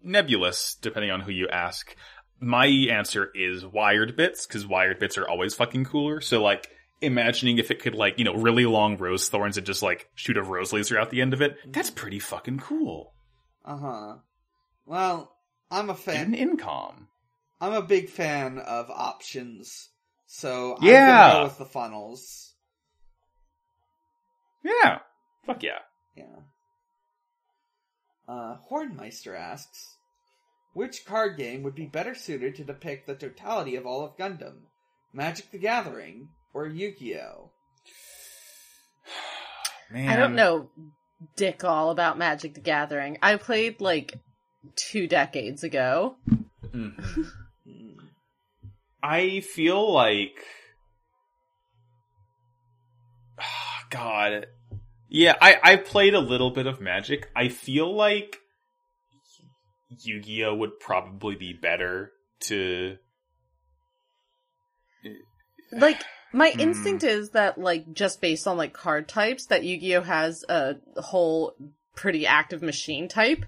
nebulous, 0.02 0.76
depending 0.82 1.12
on 1.12 1.22
who 1.22 1.32
you 1.32 1.48
ask. 1.50 1.96
My 2.40 2.66
answer 2.68 3.32
is 3.34 3.66
wired 3.66 4.16
bits, 4.16 4.46
because 4.46 4.66
wired 4.66 5.00
bits 5.00 5.18
are 5.18 5.28
always 5.28 5.56
fucking 5.56 5.86
cooler. 5.86 6.22
So, 6.22 6.42
like, 6.44 6.70
imagining 7.02 7.58
if 7.58 7.72
it 7.72 7.80
could, 7.82 7.96
like, 7.96 8.20
you 8.20 8.26
know, 8.26 8.36
really 8.36 8.66
long 8.66 8.98
rose 8.98 9.28
thorns 9.28 9.58
and 9.58 9.66
just, 9.66 9.82
like, 9.82 10.10
shoot 10.16 10.38
a 10.38 10.44
rose 10.44 10.72
laser 10.72 11.00
out 11.00 11.10
the 11.10 11.22
end 11.22 11.34
of 11.34 11.42
it, 11.42 11.58
that's 11.72 11.90
pretty 11.90 12.20
fucking 12.20 12.60
cool. 12.60 13.14
uh 13.66 13.78
huh. 13.78 14.16
Well, 14.86 15.36
I'm 15.70 15.90
a 15.90 15.94
Even 15.94 16.34
fan. 16.34 16.36
incom. 16.36 17.08
I'm 17.60 17.74
a 17.74 17.82
big 17.82 18.10
fan 18.10 18.60
of 18.60 18.90
options, 18.92 19.90
so 20.28 20.76
I'm 20.78 20.84
Yeah. 20.88 21.32
go 21.34 21.44
with 21.45 21.58
the 21.58 21.66
funnels. 21.66 22.54
Yeah. 24.64 24.99
Fuck 25.45 25.64
yeah. 25.64 25.80
Yeah. 26.16 26.26
Uh, 28.28 28.58
Hornmeister 28.70 29.38
asks, 29.38 29.98
which 30.74 31.06
card 31.06 31.38
game 31.38 31.64
would 31.64 31.76
be 31.76 31.86
better 31.86 32.14
suited 32.14 32.56
to 32.56 32.64
depict 32.66 33.08
the 33.08 33.16
totality 33.16 33.76
of 33.76 33.86
all 33.86 34.04
of 34.04 34.18
Gundam? 34.18 34.64
Magic 35.14 35.49
the 35.52 35.58
Gathering 35.58 36.30
or 36.54 36.68
Yu-Gi-Oh? 36.68 37.52
Man. 39.91 40.10
I 40.10 40.18
don't 40.18 40.36
know 40.36 40.70
dick 41.36 41.64
all 41.64 41.90
about 41.90 42.18
Magic 42.18 42.54
the 42.54 42.60
Gathering. 42.62 43.18
I 43.24 43.38
played 43.38 43.80
like 43.80 44.20
two 44.76 45.08
decades 45.08 45.64
ago. 45.64 46.18
Mhm. 46.66 47.26
I 49.02 49.41
feel 49.41 49.91
like 49.94 50.44
God. 53.90 54.48
Yeah, 55.10 55.36
I 55.41 55.57
I 55.64 55.76
played 55.78 56.14
a 56.14 56.19
little 56.19 56.52
bit 56.52 56.68
of 56.68 56.82
Magic. 56.82 57.30
I 57.36 57.48
feel 57.48 57.95
like 57.95 58.38
Yu-Gi-Oh 59.90 60.56
would 60.56 60.80
probably 60.80 61.36
be 61.36 61.53
better 61.53 62.11
to 62.41 62.98
Like 65.72 66.03
my 66.34 66.52
Hmm. 66.52 66.60
instinct 66.60 67.03
is 67.03 67.30
that 67.32 67.57
like 67.57 67.94
just 67.94 68.19
based 68.22 68.48
on 68.48 68.57
like 68.57 68.74
card 68.74 69.07
types 69.07 69.45
that 69.48 69.64
Yu-Gi-Oh 69.64 70.02
has 70.02 70.44
a 70.49 70.76
whole 70.98 71.53
pretty 71.95 72.28
active 72.28 72.61
machine 72.61 73.07
type. 73.07 73.45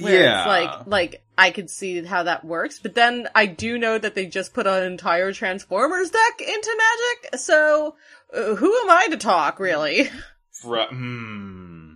Where 0.00 0.20
Yeah. 0.22 0.38
it's 0.40 0.46
like 0.46 0.86
like 0.86 1.24
I 1.36 1.50
could 1.50 1.68
see 1.70 2.02
how 2.04 2.22
that 2.24 2.44
works, 2.44 2.78
but 2.78 2.94
then 2.94 3.28
I 3.34 3.46
do 3.46 3.78
know 3.78 3.98
that 3.98 4.14
they 4.14 4.26
just 4.26 4.54
put 4.54 4.66
an 4.66 4.84
entire 4.84 5.32
Transformers 5.32 6.10
deck 6.10 6.40
into 6.40 6.78
Magic, 6.78 7.40
so 7.40 7.94
uh, 8.34 8.54
who 8.54 8.74
am 8.82 8.90
I 8.90 9.08
to 9.10 9.16
talk 9.16 9.58
really? 9.60 10.08
Hmm. 10.64 11.94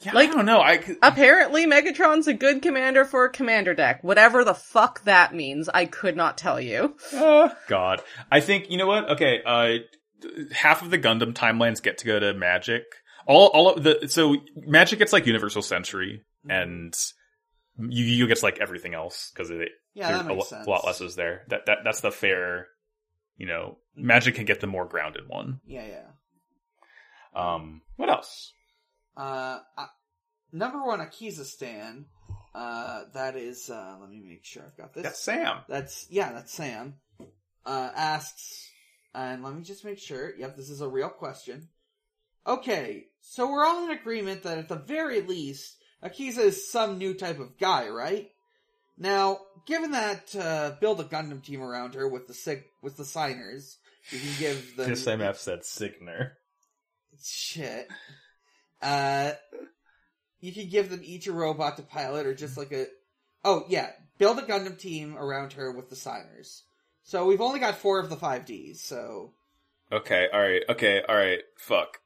Yeah, 0.00 0.12
Like- 0.12 0.30
I 0.30 0.32
don't 0.34 0.46
know. 0.46 0.60
I 0.60 0.76
could- 0.78 0.96
Apparently 1.02 1.66
Megatron's 1.66 2.26
a 2.26 2.34
good 2.34 2.60
commander 2.60 3.04
for 3.04 3.24
a 3.24 3.30
commander 3.30 3.72
deck. 3.74 4.02
Whatever 4.02 4.44
the 4.44 4.54
fuck 4.54 5.02
that 5.04 5.34
means, 5.34 5.68
I 5.72 5.86
could 5.86 6.16
not 6.16 6.36
tell 6.36 6.60
you. 6.60 6.96
Uh, 7.12 7.48
God, 7.68 8.02
I 8.30 8.40
think 8.40 8.70
you 8.70 8.76
know 8.76 8.86
what? 8.86 9.08
Okay, 9.12 9.40
uh, 9.46 9.78
half 10.52 10.82
of 10.82 10.90
the 10.90 10.98
Gundam 10.98 11.32
timelines 11.32 11.82
get 11.82 11.98
to 11.98 12.06
go 12.06 12.18
to 12.18 12.34
Magic. 12.34 12.82
All, 13.26 13.46
all 13.48 13.70
of 13.70 13.82
the 13.82 14.08
so 14.08 14.36
Magic 14.56 14.98
gets 14.98 15.12
like 15.12 15.26
Universal 15.26 15.62
Century, 15.62 16.22
and 16.48 16.94
you 17.78 18.18
get 18.26 18.28
gets 18.28 18.42
like 18.42 18.58
everything 18.60 18.94
else 18.94 19.30
because 19.32 19.50
it 19.50 19.68
Yeah, 19.94 20.12
that 20.12 20.20
a, 20.20 20.28
makes 20.28 20.38
lo- 20.38 20.44
sense. 20.58 20.66
a 20.66 20.70
lot 20.70 20.86
less 20.86 21.00
is 21.00 21.16
there. 21.16 21.44
That 21.48 21.66
that 21.66 21.78
that's 21.84 22.00
the 22.00 22.10
fair. 22.10 22.68
You 23.36 23.46
know, 23.46 23.78
Magic 23.96 24.36
can 24.36 24.44
get 24.44 24.60
the 24.60 24.66
more 24.68 24.86
grounded 24.86 25.28
one. 25.28 25.60
Yeah, 25.66 25.86
yeah. 25.86 26.06
Um, 27.34 27.82
what 27.96 28.08
else? 28.08 28.52
Uh, 29.16 29.58
uh, 29.76 29.86
number 30.52 30.84
one, 30.84 31.00
Akiza 31.00 31.44
Stan. 31.44 32.06
Uh, 32.54 33.02
that 33.14 33.34
is, 33.34 33.68
uh, 33.68 33.96
let 34.00 34.08
me 34.08 34.22
make 34.24 34.44
sure 34.44 34.62
I've 34.64 34.76
got 34.76 34.94
this. 34.94 35.02
That's 35.02 35.20
Sam. 35.20 35.58
That's 35.68 36.06
yeah, 36.10 36.32
that's 36.32 36.52
Sam. 36.52 36.94
Uh, 37.66 37.90
asks, 37.96 38.70
and 39.14 39.42
let 39.42 39.54
me 39.56 39.62
just 39.62 39.84
make 39.84 39.98
sure. 39.98 40.32
Yep, 40.36 40.56
this 40.56 40.70
is 40.70 40.80
a 40.80 40.88
real 40.88 41.08
question. 41.08 41.68
Okay, 42.46 43.06
so 43.20 43.50
we're 43.50 43.64
all 43.66 43.84
in 43.84 43.90
agreement 43.90 44.42
that 44.44 44.58
at 44.58 44.68
the 44.68 44.76
very 44.76 45.22
least, 45.22 45.82
Akiza 46.04 46.38
is 46.38 46.70
some 46.70 46.98
new 46.98 47.14
type 47.14 47.40
of 47.40 47.56
guy, 47.58 47.88
right? 47.88 48.30
Now, 48.98 49.38
given 49.66 49.92
that 49.92 50.34
uh, 50.36 50.72
build 50.80 51.00
a 51.00 51.04
Gundam 51.04 51.42
team 51.42 51.62
around 51.62 51.94
her 51.94 52.06
with 52.08 52.26
the 52.26 52.34
sig- 52.34 52.64
with 52.82 52.96
the 52.96 53.04
signers, 53.04 53.78
you 54.10 54.18
can 54.20 54.30
give 54.38 54.76
them 54.76 54.90
This 54.90 55.04
MF 55.06 55.36
said 55.36 55.64
Signer. 55.64 56.36
shit. 57.22 57.88
Uh, 58.82 59.32
you 60.40 60.52
can 60.52 60.68
give 60.68 60.90
them 60.90 61.00
each 61.02 61.26
a 61.26 61.32
robot 61.32 61.76
to 61.78 61.82
pilot, 61.82 62.26
or 62.26 62.34
just 62.34 62.56
like 62.56 62.70
a. 62.72 62.86
Oh 63.44 63.64
yeah, 63.68 63.90
build 64.18 64.38
a 64.38 64.42
Gundam 64.42 64.78
team 64.78 65.16
around 65.16 65.54
her 65.54 65.72
with 65.72 65.88
the 65.90 65.96
signers. 65.96 66.62
So 67.02 67.26
we've 67.26 67.40
only 67.40 67.60
got 67.60 67.78
four 67.78 67.98
of 67.98 68.10
the 68.10 68.16
five 68.16 68.44
Ds. 68.46 68.80
So 68.80 69.32
Okay, 69.90 70.28
all 70.32 70.40
right, 70.40 70.62
okay, 70.68 71.02
all 71.08 71.16
right. 71.16 71.40
Fuck. 71.56 71.98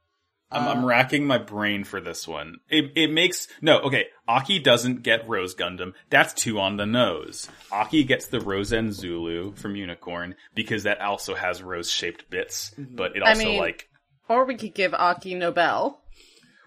I'm, 0.50 0.66
Uh, 0.66 0.70
I'm 0.72 0.84
racking 0.84 1.26
my 1.26 1.38
brain 1.38 1.84
for 1.84 2.00
this 2.00 2.26
one. 2.26 2.56
It 2.70 2.92
it 2.96 3.10
makes 3.12 3.48
no 3.60 3.80
okay. 3.80 4.06
Aki 4.26 4.60
doesn't 4.60 5.02
get 5.02 5.28
Rose 5.28 5.54
Gundam. 5.54 5.92
That's 6.10 6.32
two 6.34 6.58
on 6.58 6.76
the 6.76 6.86
nose. 6.86 7.48
Aki 7.70 8.04
gets 8.04 8.26
the 8.28 8.40
Rosen 8.40 8.92
Zulu 8.92 9.52
from 9.56 9.76
Unicorn 9.76 10.34
because 10.54 10.84
that 10.84 11.00
also 11.00 11.34
has 11.34 11.62
rose 11.62 11.90
shaped 11.90 12.30
bits, 12.30 12.74
but 12.78 13.16
it 13.16 13.22
I 13.22 13.30
also 13.30 13.44
mean- 13.44 13.58
like 13.60 13.88
Or 14.28 14.44
we 14.46 14.56
could 14.56 14.74
give 14.74 14.94
Aki 14.94 15.34
Nobel. 15.34 16.00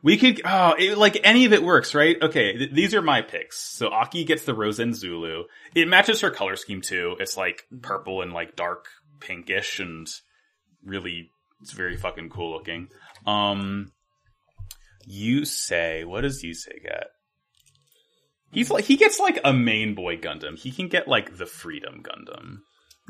we 0.03 0.17
could 0.17 0.41
oh 0.45 0.73
it, 0.77 0.97
like 0.97 1.19
any 1.23 1.45
of 1.45 1.53
it 1.53 1.61
works, 1.63 1.93
right? 1.95 2.17
Okay, 2.21 2.57
th- 2.57 2.71
these 2.73 2.93
are 2.95 3.01
my 3.01 3.21
picks. 3.21 3.57
So 3.77 3.89
Aki 3.89 4.25
gets 4.25 4.45
the 4.45 4.53
Rosen 4.55 4.93
Zulu. 4.93 5.43
It 5.75 5.87
matches 5.87 6.21
her 6.21 6.29
color 6.31 6.55
scheme 6.55 6.81
too. 6.81 7.15
It's 7.19 7.35
like 7.37 7.63
purple 7.81 8.21
and 8.21 8.31
like 8.33 8.55
dark 8.55 8.85
pinkish 9.19 9.79
and 9.79 10.07
really 10.83 11.31
it's 11.61 11.71
very 11.73 11.97
fucking 11.97 12.29
cool 12.29 12.51
looking. 12.51 12.87
Um 13.25 13.91
Yusei 15.09 16.05
what 16.05 16.21
does 16.21 16.43
Yusei 16.43 16.81
get? 16.83 17.07
He's 18.51 18.69
like 18.69 18.85
he 18.85 18.97
gets 18.97 19.19
like 19.19 19.39
a 19.43 19.53
main 19.53 19.95
boy 19.95 20.17
Gundam. 20.17 20.57
He 20.57 20.71
can 20.71 20.87
get 20.87 21.07
like 21.07 21.37
the 21.37 21.45
Freedom 21.45 22.03
Gundam. 22.03 22.57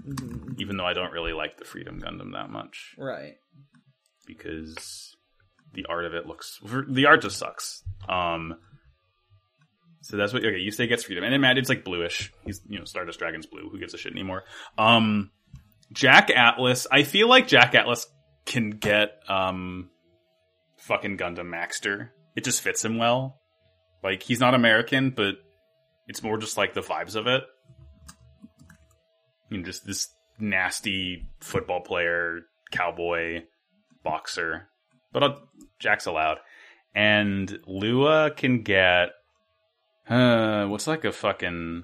Mhm. 0.08 0.60
Even 0.60 0.78
though 0.78 0.86
I 0.86 0.94
don't 0.94 1.12
really 1.12 1.34
like 1.34 1.58
the 1.58 1.66
Freedom 1.66 2.00
Gundam 2.00 2.34
that 2.34 2.50
much 2.50 2.94
Right. 2.98 3.34
because 4.26 5.16
the 5.74 5.86
art 5.90 6.06
of 6.06 6.14
it 6.14 6.26
looks 6.28 6.60
the 6.88 7.06
art 7.06 7.22
just 7.22 7.38
sucks. 7.38 7.84
Um, 8.08 8.56
so 10.02 10.18
that's 10.18 10.34
what 10.34 10.44
okay. 10.44 10.58
Yusei 10.60 10.88
gets 10.90 11.04
freedom, 11.04 11.24
and 11.24 11.32
then 11.32 11.42
Matt, 11.42 11.58
it's 11.58 11.70
like 11.70 11.84
bluish. 11.86 12.32
He's 12.46 12.62
you 12.68 12.80
know 12.80 12.86
Stardust 12.86 13.20
Dragon's 13.20 13.46
blue. 13.46 13.70
Who 13.70 13.80
gives 13.80 13.94
a 13.94 13.98
shit 13.98 14.12
anymore? 14.12 14.44
Um, 14.78 15.30
Jack 15.94 16.30
Atlas. 16.32 16.88
I 16.92 17.04
feel 17.04 17.28
like 17.30 17.48
Jack 17.48 17.76
Atlas 17.76 18.08
can 18.46 18.72
get 18.72 19.12
um, 19.28 19.90
fucking 20.78 21.18
Gundam 21.18 21.50
Maxter. 21.50 22.10
It 22.36 22.44
just 22.44 22.62
fits 22.62 22.84
him 22.84 22.98
well. 22.98 23.40
Like 24.04 24.24
he's 24.24 24.40
not 24.40 24.56
American, 24.56 25.12
but 25.12 25.36
it's 26.08 26.24
more 26.24 26.38
just 26.38 26.58
like 26.58 26.74
the 26.74 26.82
vibes 26.82 27.16
of 27.16 27.28
it. 27.28 27.44
Know, 29.50 29.62
just 29.64 29.86
this 29.86 30.08
nasty 30.40 31.28
football 31.40 31.82
player, 31.82 32.42
cowboy, 32.72 33.44
boxer, 34.04 34.70
but 35.12 35.24
uh, 35.24 35.36
Jack's 35.80 36.06
allowed. 36.06 36.38
And 36.96 37.60
Lua 37.68 38.32
can 38.32 38.64
get, 38.64 39.10
uh, 40.10 40.66
what's 40.66 40.88
like 40.88 41.06
a 41.06 41.12
fucking, 41.12 41.84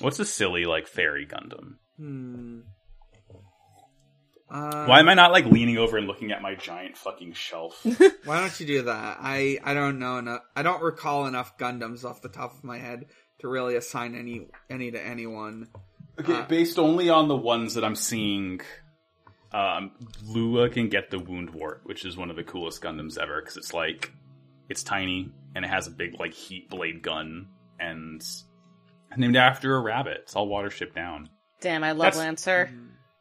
what's 0.00 0.18
a 0.18 0.24
silly 0.24 0.64
like 0.64 0.86
fairy 0.86 1.26
Gundam? 1.26 1.76
Hmm. 1.96 2.60
Uh, 4.48 4.86
Why 4.86 5.00
am 5.00 5.08
I 5.08 5.14
not 5.14 5.32
like 5.32 5.46
leaning 5.46 5.76
over 5.76 5.96
and 5.96 6.06
looking 6.06 6.30
at 6.30 6.40
my 6.40 6.54
giant 6.54 6.96
fucking 6.96 7.32
shelf? 7.32 7.80
Why 8.24 8.40
don't 8.40 8.60
you 8.60 8.66
do 8.66 8.82
that? 8.82 9.18
I 9.20 9.58
I 9.64 9.74
don't 9.74 9.98
know 9.98 10.18
enough. 10.18 10.42
I 10.54 10.62
don't 10.62 10.82
recall 10.82 11.26
enough 11.26 11.58
Gundams 11.58 12.04
off 12.04 12.22
the 12.22 12.28
top 12.28 12.54
of 12.54 12.62
my 12.62 12.78
head 12.78 13.06
to 13.40 13.48
really 13.48 13.74
assign 13.74 14.14
any 14.14 14.46
any 14.70 14.92
to 14.92 15.04
anyone. 15.04 15.66
Okay, 16.20 16.32
Uh, 16.34 16.42
based 16.46 16.78
only 16.78 17.10
on 17.10 17.26
the 17.28 17.36
ones 17.36 17.74
that 17.74 17.84
I'm 17.84 17.96
seeing, 17.96 18.60
um, 19.52 19.90
Lua 20.24 20.68
can 20.70 20.88
get 20.88 21.10
the 21.10 21.18
Woundwort, 21.18 21.80
which 21.82 22.04
is 22.04 22.16
one 22.16 22.30
of 22.30 22.36
the 22.36 22.44
coolest 22.44 22.80
Gundams 22.82 23.18
ever 23.18 23.40
because 23.42 23.56
it's 23.56 23.74
like 23.74 24.12
it's 24.68 24.84
tiny 24.84 25.32
and 25.56 25.64
it 25.64 25.68
has 25.68 25.88
a 25.88 25.90
big 25.90 26.20
like 26.20 26.34
heat 26.34 26.70
blade 26.70 27.02
gun 27.02 27.48
and 27.80 28.22
named 29.16 29.36
after 29.36 29.74
a 29.74 29.80
rabbit. 29.80 30.18
It's 30.22 30.36
all 30.36 30.46
watership 30.48 30.94
down. 30.94 31.30
Damn, 31.60 31.82
I 31.82 31.90
love 31.92 32.14
That's- 32.14 32.18
Lancer. 32.18 32.70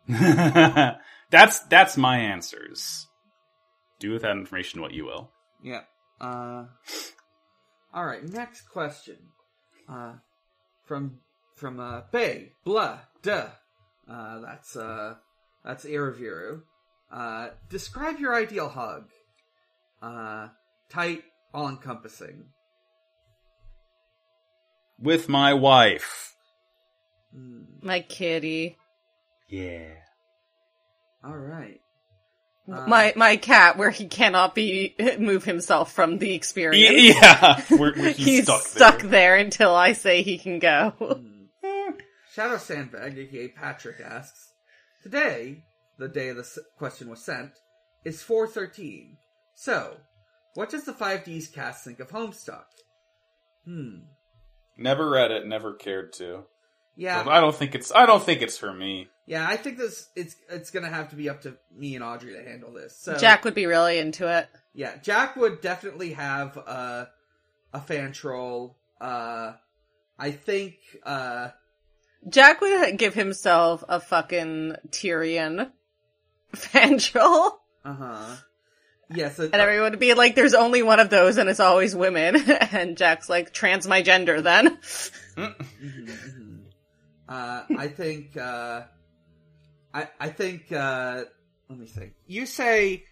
that's 1.35 1.59
that's 1.59 1.97
my 1.97 2.17
answers. 2.17 3.07
Do 3.99 4.11
with 4.11 4.21
that 4.21 4.31
information 4.37 4.81
what 4.81 4.93
you 4.93 5.05
will. 5.05 5.31
Yeah. 5.61 5.81
Uh. 6.21 6.65
All 7.93 8.05
right. 8.05 8.23
Next 8.23 8.69
question. 8.69 9.17
Uh, 9.89 10.13
from 10.85 11.19
from 11.55 11.79
uh 11.79 12.01
Bay 12.11 12.53
blah 12.63 12.99
duh. 13.21 13.47
Uh, 14.09 14.39
that's 14.39 14.75
uh 14.75 15.15
that's 15.63 15.83
Iraviru. 15.83 16.61
Uh, 17.11 17.49
describe 17.69 18.19
your 18.19 18.33
ideal 18.33 18.69
hug. 18.69 19.09
Uh, 20.01 20.49
tight, 20.89 21.23
all 21.53 21.67
encompassing. 21.67 22.45
With 24.99 25.27
my 25.27 25.53
wife. 25.53 26.35
My 27.81 27.99
kitty. 27.99 28.77
Yeah. 29.49 30.04
All 31.25 31.35
right. 31.35 31.79
Uh, 32.71 32.85
my 32.87 33.13
my 33.15 33.35
cat, 33.37 33.77
where 33.77 33.91
he 33.91 34.07
cannot 34.07 34.55
be 34.55 34.95
move 35.19 35.43
himself 35.43 35.91
from 35.91 36.17
the 36.17 36.33
experience. 36.33 37.15
Yeah. 37.15 37.61
Where, 37.69 37.93
where 37.93 38.11
he's, 38.11 38.25
He's 38.25 38.43
stuck, 38.43 38.61
stuck, 38.61 39.01
there. 39.01 39.09
there. 39.09 39.35
until 39.37 39.73
I 39.75 39.93
say 39.93 40.21
he 40.21 40.37
can 40.37 40.59
go. 40.59 40.93
Shadow 42.33 42.57
Sandbag, 42.57 43.17
aka 43.17 43.47
Patrick, 43.49 44.01
asks, 44.01 44.51
Today, 45.03 45.63
the 45.97 46.09
day 46.09 46.31
the 46.31 46.45
question 46.77 47.09
was 47.09 47.23
sent, 47.23 47.51
is 48.03 48.21
413. 48.21 49.17
So, 49.53 49.97
what 50.53 50.69
does 50.69 50.83
the 50.83 50.91
5Ds 50.91 51.53
cast 51.53 51.85
think 51.85 51.99
of 52.01 52.09
Homestuck? 52.09 52.65
Hmm. 53.63 53.99
Never 54.77 55.09
read 55.09 55.31
it, 55.31 55.47
never 55.47 55.73
cared 55.75 56.11
to. 56.13 56.43
Yeah, 56.97 57.23
I 57.27 57.39
don't 57.39 57.55
think 57.55 57.75
it's 57.75 57.91
I 57.93 58.05
don't 58.05 58.23
think 58.23 58.41
it's 58.41 58.57
for 58.57 58.73
me. 58.73 59.07
Yeah. 59.25 59.47
I 59.47 59.57
think 59.57 59.77
this 59.77 60.07
it's 60.15 60.35
it's 60.49 60.71
gonna 60.71 60.89
have 60.89 61.09
to 61.09 61.15
be 61.15 61.29
up 61.29 61.41
to 61.43 61.57
me 61.75 61.95
and 61.95 62.03
Audrey 62.03 62.33
to 62.33 62.43
handle 62.43 62.71
this. 62.73 62.95
So 62.97 63.17
Jack 63.17 63.43
would 63.45 63.55
be 63.55 63.65
really 63.65 63.97
into 63.97 64.27
it. 64.37 64.47
yeah, 64.73 64.95
Jack 65.01 65.35
would 65.35 65.61
definitely 65.61 66.13
have 66.13 66.57
uh, 66.57 67.05
a 67.73 67.81
fan 67.81 68.11
troll. 68.11 68.77
Uh, 69.01 69.53
I 70.17 70.31
think 70.31 70.75
uh, 71.03 71.49
Jack 72.29 72.61
would 72.61 72.97
give 72.97 73.13
himself 73.13 73.83
a 73.89 73.99
fucking 73.99 74.75
Tyrian 74.91 75.71
fan 76.55 76.97
troll. 76.99 77.59
uh 77.83 77.93
huh. 77.93 78.35
Yes, 79.13 79.39
uh, 79.39 79.43
And 79.43 79.55
everyone 79.55 79.91
would 79.91 79.99
be 79.99 80.15
like, 80.15 80.33
there's 80.33 80.55
only 80.55 80.81
one 80.81 80.99
of 80.99 81.11
those 81.11 81.37
and 81.37 81.47
it's 81.47 81.59
always 81.59 81.95
women. 81.95 82.35
and 82.71 82.97
Jack's 82.97 83.29
like, 83.29 83.53
trans 83.53 83.85
my 83.87 84.01
gender 84.01 84.41
then. 84.41 84.77
Mhm, 85.37 85.55
mhm. 85.83 86.59
Uh, 87.29 87.63
I 87.77 87.87
think. 87.87 88.35
I 89.95 90.09
I 90.19 90.29
think. 90.29 90.71
Uh, 90.71 91.23
let 91.69 91.79
me 91.79 91.87
think. 91.87 92.13
Yusei 92.29 93.03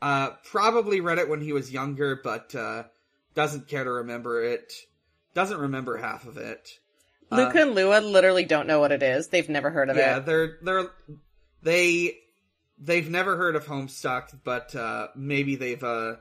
uh, 0.00 0.30
probably 0.50 1.00
read 1.00 1.18
it 1.18 1.28
when 1.28 1.40
he 1.40 1.52
was 1.52 1.70
younger, 1.70 2.20
but 2.22 2.54
uh, 2.54 2.84
doesn't 3.34 3.68
care 3.68 3.84
to 3.84 3.90
remember 3.90 4.42
it. 4.42 4.72
Doesn't 5.34 5.58
remember 5.58 5.96
half 5.96 6.26
of 6.26 6.36
it. 6.36 6.70
Uh, 7.30 7.36
Luca 7.36 7.62
and 7.62 7.74
Lua 7.74 8.00
literally 8.00 8.44
don't 8.44 8.66
know 8.66 8.80
what 8.80 8.92
it 8.92 9.02
is. 9.02 9.28
They've 9.28 9.48
never 9.48 9.70
heard 9.70 9.90
of 9.90 9.96
yeah, 9.96 10.02
it. 10.02 10.06
Yeah, 10.06 10.18
they're 10.20 10.58
they're 10.62 10.90
they 11.62 12.18
they've 12.78 13.10
never 13.10 13.36
heard 13.36 13.56
of 13.56 13.66
Homestuck, 13.66 14.38
but 14.44 14.74
uh, 14.74 15.08
maybe 15.16 15.56
they've. 15.56 15.82
Uh, 15.82 16.16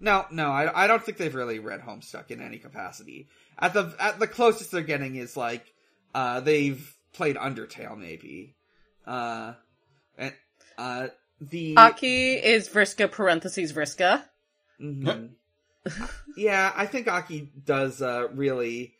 no, 0.00 0.26
no, 0.32 0.50
I, 0.50 0.84
I 0.84 0.86
don't 0.88 1.02
think 1.02 1.16
they've 1.18 1.34
really 1.34 1.60
read 1.60 1.80
Homestuck 1.80 2.32
in 2.32 2.40
any 2.40 2.58
capacity. 2.58 3.28
At 3.58 3.74
the 3.74 3.94
at 4.00 4.18
the 4.18 4.26
closest 4.26 4.72
they're 4.72 4.82
getting 4.82 5.14
is 5.14 5.36
like 5.36 5.64
uh, 6.14 6.40
they've 6.40 6.96
played 7.12 7.36
Undertale, 7.36 7.96
maybe. 7.96 8.56
Uh, 9.06 9.54
and 10.16 10.32
uh, 10.78 11.08
the 11.40 11.76
Aki 11.76 12.34
is 12.34 12.68
Vriska 12.68 13.10
parentheses 13.10 13.72
Vriska. 13.72 14.22
Mhm. 14.80 15.30
yeah, 16.36 16.72
I 16.76 16.86
think 16.86 17.08
Aki 17.08 17.50
does 17.64 18.00
uh, 18.00 18.28
really. 18.34 18.94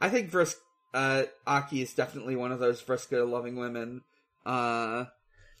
I 0.00 0.08
think 0.08 0.30
Vrisk, 0.30 0.56
uh, 0.94 1.24
Aki 1.46 1.82
is 1.82 1.94
definitely 1.94 2.36
one 2.36 2.52
of 2.52 2.58
those 2.58 2.82
Vriska 2.82 3.28
loving 3.28 3.56
women. 3.56 4.02
Uh, 4.44 5.06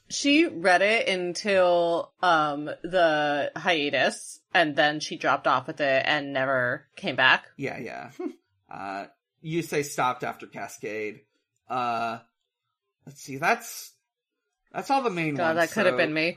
She 0.08 0.46
read 0.46 0.82
it 0.82 1.08
until 1.08 2.12
um 2.22 2.66
the 2.82 3.50
hiatus 3.56 4.40
and 4.54 4.76
then 4.76 5.00
she 5.00 5.16
dropped 5.16 5.46
off 5.46 5.66
with 5.66 5.80
it 5.80 6.02
and 6.06 6.32
never 6.32 6.86
came 6.96 7.16
back. 7.16 7.46
yeah, 7.56 7.78
yeah. 7.78 8.10
uh, 8.70 9.06
you 9.42 9.62
say 9.62 9.82
stopped 9.82 10.24
after 10.24 10.46
Cascade. 10.46 11.20
Uh, 11.68 12.18
let's 13.06 13.22
see. 13.22 13.36
That's 13.36 13.92
that's 14.72 14.90
all 14.90 15.02
the 15.02 15.10
main 15.10 15.34
God, 15.36 15.56
ones. 15.56 15.68
that 15.68 15.74
could 15.74 15.86
have 15.86 15.96
been 15.96 16.12
me. 16.12 16.36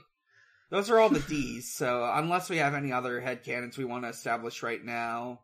Those 0.69 0.89
are 0.89 0.99
all 0.99 1.09
the 1.09 1.19
D's. 1.27 1.73
So 1.73 2.09
unless 2.13 2.49
we 2.49 2.57
have 2.57 2.73
any 2.75 2.91
other 2.91 3.19
headcanons 3.21 3.77
we 3.77 3.85
want 3.85 4.03
to 4.03 4.09
establish 4.09 4.61
right 4.63 4.83
now, 4.83 5.41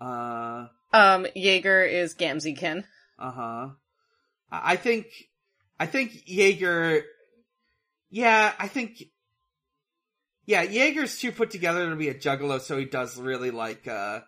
uh, 0.00 0.66
Um, 0.92 1.26
Jaeger 1.34 1.82
is 1.82 2.14
Gamzeekin. 2.14 2.84
Uh 3.18 3.30
huh. 3.30 3.68
I 4.50 4.76
think, 4.76 5.06
I 5.80 5.86
think 5.86 6.22
Jaeger. 6.26 7.02
Yeah, 8.10 8.52
I 8.58 8.68
think. 8.68 9.02
Yeah, 10.44 10.62
Jaeger's 10.62 11.18
too 11.18 11.32
put 11.32 11.50
together 11.50 11.90
to 11.90 11.96
be 11.96 12.08
a 12.08 12.14
juggalo, 12.14 12.60
so 12.60 12.78
he 12.78 12.84
does 12.84 13.18
really 13.18 13.50
like 13.50 13.88
uh, 13.88 14.20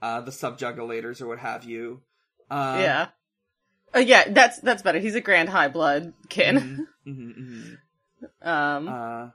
uh, 0.00 0.20
the 0.20 0.30
subjugulators 0.30 1.20
or 1.20 1.26
what 1.26 1.40
have 1.40 1.64
you. 1.64 2.02
Uh, 2.48 2.78
yeah. 2.80 3.08
Oh 3.96 4.00
yeah, 4.00 4.24
that's 4.28 4.60
that's 4.60 4.82
better. 4.82 4.98
He's 4.98 5.14
a 5.14 5.22
grand 5.22 5.48
high 5.48 5.68
blood 5.68 6.12
kin. 6.28 6.86
mhm, 7.06 7.12
mhm, 7.12 7.78
mhm. 8.44 8.46
Um, 8.46 8.88
Uh, 8.88 9.30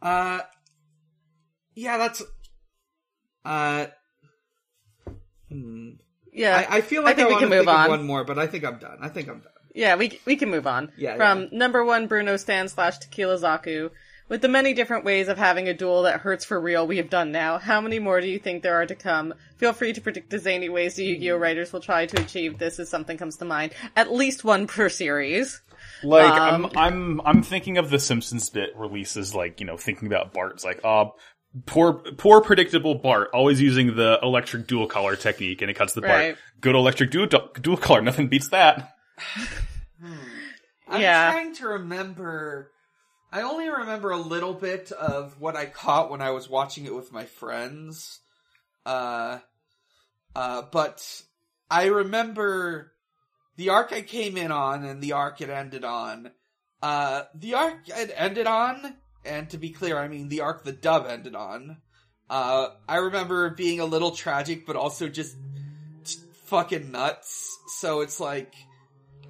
Uh, 0.00 0.40
yeah, 1.74 1.98
that's. 1.98 2.22
Uh, 3.44 3.86
hmm. 5.48 5.90
Yeah, 6.32 6.66
I, 6.70 6.76
I 6.76 6.80
feel 6.80 7.02
like 7.02 7.18
I, 7.18 7.24
think 7.24 7.30
we 7.30 7.38
can 7.40 7.48
move 7.50 7.68
on. 7.68 7.90
one 7.90 8.04
more, 8.04 8.24
but 8.24 8.38
I 8.38 8.46
think 8.46 8.64
I'm 8.64 8.78
done. 8.78 8.98
I 9.00 9.08
think 9.08 9.28
I'm 9.28 9.40
done. 9.40 9.52
Yeah, 9.74 9.96
we 9.96 10.20
we 10.24 10.36
can 10.36 10.48
move 10.50 10.66
on. 10.66 10.92
Yeah, 10.96 11.16
From 11.16 11.42
yeah. 11.42 11.48
number 11.52 11.84
one 11.84 12.06
Bruno 12.06 12.36
Stan 12.36 12.68
slash 12.68 12.98
Tequila 12.98 13.36
Zaku. 13.38 13.90
With 14.32 14.40
the 14.40 14.48
many 14.48 14.72
different 14.72 15.04
ways 15.04 15.28
of 15.28 15.36
having 15.36 15.68
a 15.68 15.74
duel 15.74 16.04
that 16.04 16.22
hurts 16.22 16.46
for 16.46 16.58
real 16.58 16.86
we 16.86 16.96
have 16.96 17.10
done 17.10 17.32
now, 17.32 17.58
how 17.58 17.82
many 17.82 17.98
more 17.98 18.18
do 18.18 18.26
you 18.26 18.38
think 18.38 18.62
there 18.62 18.76
are 18.76 18.86
to 18.86 18.94
come? 18.94 19.34
Feel 19.58 19.74
free 19.74 19.92
to 19.92 20.00
predict 20.00 20.30
the 20.30 20.38
zany 20.38 20.70
ways 20.70 20.94
the 20.94 21.04
Yu-Gi-Oh 21.04 21.36
writers 21.36 21.70
will 21.70 21.80
try 21.80 22.06
to 22.06 22.22
achieve 22.22 22.56
this 22.56 22.78
if 22.78 22.88
something 22.88 23.18
comes 23.18 23.36
to 23.36 23.44
mind. 23.44 23.74
At 23.94 24.10
least 24.10 24.42
one 24.42 24.66
per 24.66 24.88
series. 24.88 25.60
Like 26.02 26.32
Um, 26.32 26.64
I'm 26.64 26.78
I'm 26.78 27.20
I'm 27.26 27.42
thinking 27.42 27.76
of 27.76 27.90
the 27.90 27.98
Simpsons 27.98 28.48
bit 28.48 28.70
releases 28.74 29.34
like, 29.34 29.60
you 29.60 29.66
know, 29.66 29.76
thinking 29.76 30.08
about 30.08 30.32
Bart's 30.32 30.64
like, 30.64 30.80
uh 30.82 31.10
poor 31.66 31.92
poor 31.92 32.40
predictable 32.40 32.94
Bart, 32.94 33.28
always 33.34 33.60
using 33.60 33.96
the 33.96 34.18
electric 34.22 34.66
duel 34.66 34.86
collar 34.86 35.14
technique 35.14 35.60
and 35.60 35.70
it 35.70 35.74
cuts 35.74 35.92
the 35.92 36.00
Right. 36.00 36.36
Bart. 36.36 36.38
Good 36.58 36.74
electric 36.74 37.10
duel 37.10 37.26
duel 37.26 37.76
collar, 37.76 38.00
nothing 38.00 38.28
beats 38.28 38.48
that. 38.48 38.94
I'm 40.88 41.02
Yeah. 41.02 41.32
trying 41.32 41.54
to 41.56 41.68
remember. 41.68 42.71
I 43.32 43.42
only 43.42 43.68
remember 43.70 44.10
a 44.10 44.18
little 44.18 44.52
bit 44.52 44.92
of 44.92 45.40
what 45.40 45.56
I 45.56 45.64
caught 45.64 46.10
when 46.10 46.20
I 46.20 46.32
was 46.32 46.50
watching 46.50 46.84
it 46.84 46.94
with 46.94 47.12
my 47.12 47.24
friends. 47.24 48.20
Uh, 48.84 49.38
uh, 50.36 50.62
but 50.70 51.22
I 51.70 51.86
remember 51.86 52.92
the 53.56 53.70
arc 53.70 53.90
I 53.90 54.02
came 54.02 54.36
in 54.36 54.52
on 54.52 54.84
and 54.84 55.00
the 55.00 55.12
arc 55.12 55.40
it 55.40 55.48
ended 55.48 55.82
on. 55.82 56.30
Uh, 56.82 57.22
the 57.34 57.54
arc 57.54 57.88
it 57.88 58.12
ended 58.14 58.46
on, 58.46 58.96
and 59.24 59.48
to 59.48 59.56
be 59.56 59.70
clear, 59.70 59.96
I 59.96 60.08
mean 60.08 60.28
the 60.28 60.42
arc 60.42 60.64
the 60.64 60.72
dub 60.72 61.06
ended 61.06 61.34
on. 61.34 61.78
Uh, 62.28 62.68
I 62.86 62.96
remember 62.96 63.48
being 63.48 63.80
a 63.80 63.86
little 63.86 64.10
tragic, 64.10 64.66
but 64.66 64.76
also 64.76 65.08
just 65.08 65.36
t- 66.04 66.18
fucking 66.44 66.92
nuts. 66.92 67.58
So 67.78 68.02
it's 68.02 68.20
like, 68.20 68.52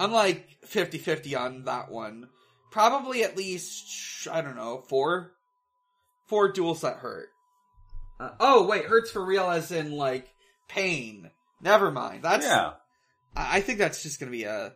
I'm 0.00 0.12
like 0.12 0.58
50-50 0.66 1.38
on 1.38 1.64
that 1.66 1.88
one. 1.90 2.28
Probably 2.72 3.22
at 3.22 3.36
least, 3.36 4.26
I 4.30 4.40
don't 4.40 4.56
know, 4.56 4.82
four? 4.88 5.32
Four 6.26 6.50
duels 6.52 6.80
that 6.80 6.96
hurt. 6.96 7.28
Uh, 8.18 8.30
oh, 8.40 8.66
wait, 8.66 8.86
hurts 8.86 9.10
for 9.10 9.24
real 9.24 9.48
as 9.48 9.70
in, 9.70 9.92
like, 9.92 10.28
pain. 10.68 11.30
Never 11.60 11.90
mind. 11.92 12.22
That's, 12.22 12.46
I 12.46 12.72
I 13.36 13.60
think 13.60 13.78
that's 13.78 14.02
just 14.02 14.18
gonna 14.18 14.32
be 14.32 14.44
a, 14.44 14.72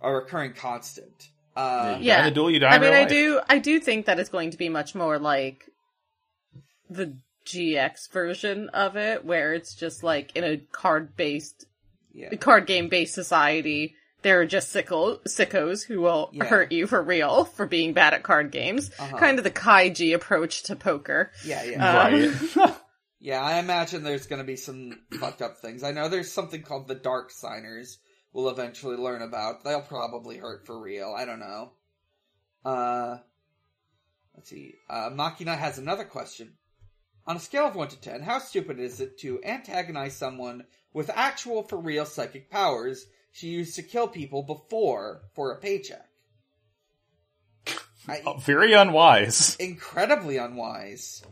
a 0.00 0.12
recurring 0.12 0.52
constant. 0.52 1.28
Uh, 1.56 1.96
You 1.98 2.04
Yeah. 2.06 2.18
die 2.18 2.26
in 2.26 2.32
a 2.32 2.34
duel, 2.34 2.50
you 2.50 2.58
die 2.60 2.68
I 2.68 2.78
mean, 2.78 2.92
I 2.92 3.00
life. 3.00 3.08
do, 3.08 3.40
I 3.48 3.58
do 3.58 3.80
think 3.80 4.06
that 4.06 4.20
it's 4.20 4.30
going 4.30 4.50
to 4.52 4.56
be 4.58 4.68
much 4.68 4.94
more 4.94 5.18
like 5.18 5.68
the 6.88 7.16
GX 7.46 8.10
version 8.12 8.68
of 8.70 8.96
it, 8.96 9.24
where 9.24 9.54
it's 9.54 9.74
just 9.74 10.02
like 10.02 10.36
in 10.36 10.44
a 10.44 10.58
card 10.70 11.16
based, 11.16 11.66
yeah. 12.12 12.34
card 12.36 12.66
game 12.66 12.88
based 12.88 13.14
society. 13.14 13.94
There 14.22 14.40
are 14.40 14.46
just 14.46 14.70
sickle, 14.70 15.20
sickos 15.28 15.84
who 15.84 16.00
will 16.00 16.30
Yeah. 16.32 16.44
hurt 16.46 16.72
you 16.72 16.86
for 16.88 17.00
real 17.02 17.44
for 17.44 17.66
being 17.66 17.92
bad 17.92 18.14
at 18.14 18.22
card 18.24 18.50
games. 18.50 18.90
Uh-huh. 18.98 19.16
Kind 19.16 19.38
of 19.38 19.44
the 19.44 19.50
Kaiji 19.50 20.14
approach 20.14 20.64
to 20.64 20.76
poker. 20.76 21.30
Yeah, 21.44 21.62
yeah. 21.62 22.00
Um, 22.02 22.38
Right. 22.56 22.74
Yeah, 23.20 23.42
I 23.42 23.58
imagine 23.58 24.04
there's 24.04 24.28
gonna 24.28 24.44
be 24.44 24.54
some 24.54 25.00
fucked 25.18 25.42
up 25.42 25.58
things. 25.58 25.82
I 25.82 25.90
know 25.90 26.08
there's 26.08 26.30
something 26.30 26.62
called 26.62 26.86
the 26.86 26.94
Dark 26.94 27.32
Signers 27.32 27.98
we'll 28.32 28.48
eventually 28.48 28.96
learn 28.96 29.22
about. 29.22 29.64
They'll 29.64 29.82
probably 29.82 30.36
hurt 30.38 30.66
for 30.66 30.80
real. 30.80 31.12
I 31.18 31.24
don't 31.24 31.40
know. 31.40 31.72
Uh, 32.64 33.16
let's 34.36 34.50
see. 34.50 34.74
Uh, 34.88 35.10
Machina 35.12 35.56
has 35.56 35.78
another 35.78 36.04
question. 36.04 36.52
On 37.26 37.36
a 37.36 37.40
scale 37.40 37.66
of 37.66 37.74
1 37.74 37.88
to 37.88 38.00
10, 38.00 38.22
how 38.22 38.38
stupid 38.38 38.78
is 38.78 39.00
it 39.00 39.18
to 39.20 39.42
antagonize 39.44 40.14
someone 40.14 40.64
with 40.92 41.10
actual 41.12 41.62
for 41.64 41.76
real 41.78 42.06
psychic 42.06 42.50
powers 42.50 43.06
she 43.32 43.48
used 43.48 43.76
to 43.76 43.82
kill 43.82 44.08
people 44.08 44.42
before 44.42 45.22
for 45.34 45.52
a 45.52 45.56
paycheck? 45.58 46.04
I, 48.08 48.22
Oh, 48.24 48.34
Very 48.38 48.72
unwise. 48.72 49.56
incredibly 49.56 50.38
unwise. 50.38 51.22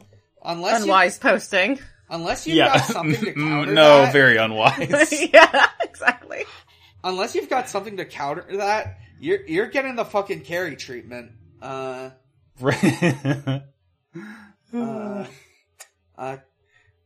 Unless 0.45 0.79
you 0.81 0.85
unwise 0.85 1.19
posting. 1.19 1.81
Unless 2.11 2.47
you've 2.47 2.57
Yeah. 2.57 2.75
got 2.75 2.85
something 2.85 3.25
to 3.25 3.33
counter 3.35 3.73
no, 3.73 4.03
that, 4.03 4.13
very 4.13 4.37
unwise. 4.47 5.13
yeah, 5.33 5.67
exactly. 5.81 6.45
unless 7.03 7.35
you've 7.35 7.49
got 7.51 7.69
something 7.69 7.97
to 7.97 8.05
counter 8.05 8.45
that, 8.59 8.99
you're 9.19 9.45
you're 9.47 9.67
getting 9.69 9.97
the 9.97 10.05
fucking 10.05 10.43
Carrie 10.43 10.77
treatment. 10.77 11.33
Uh, 11.63 12.11
Right. 12.61 13.63
uh, 14.75 15.25
uh, 16.19 16.37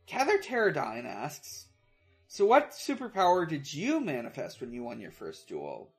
Cather 0.07 0.37
Pterodine 0.39 1.05
asks, 1.05 1.67
"So 2.31 2.45
what 2.45 2.71
superpower 2.71 3.45
did 3.45 3.73
you 3.73 3.99
manifest 3.99 4.61
when 4.61 4.71
you 4.71 4.83
won 4.83 5.01
your 5.01 5.11
first 5.11 5.49
duel?" 5.49 5.91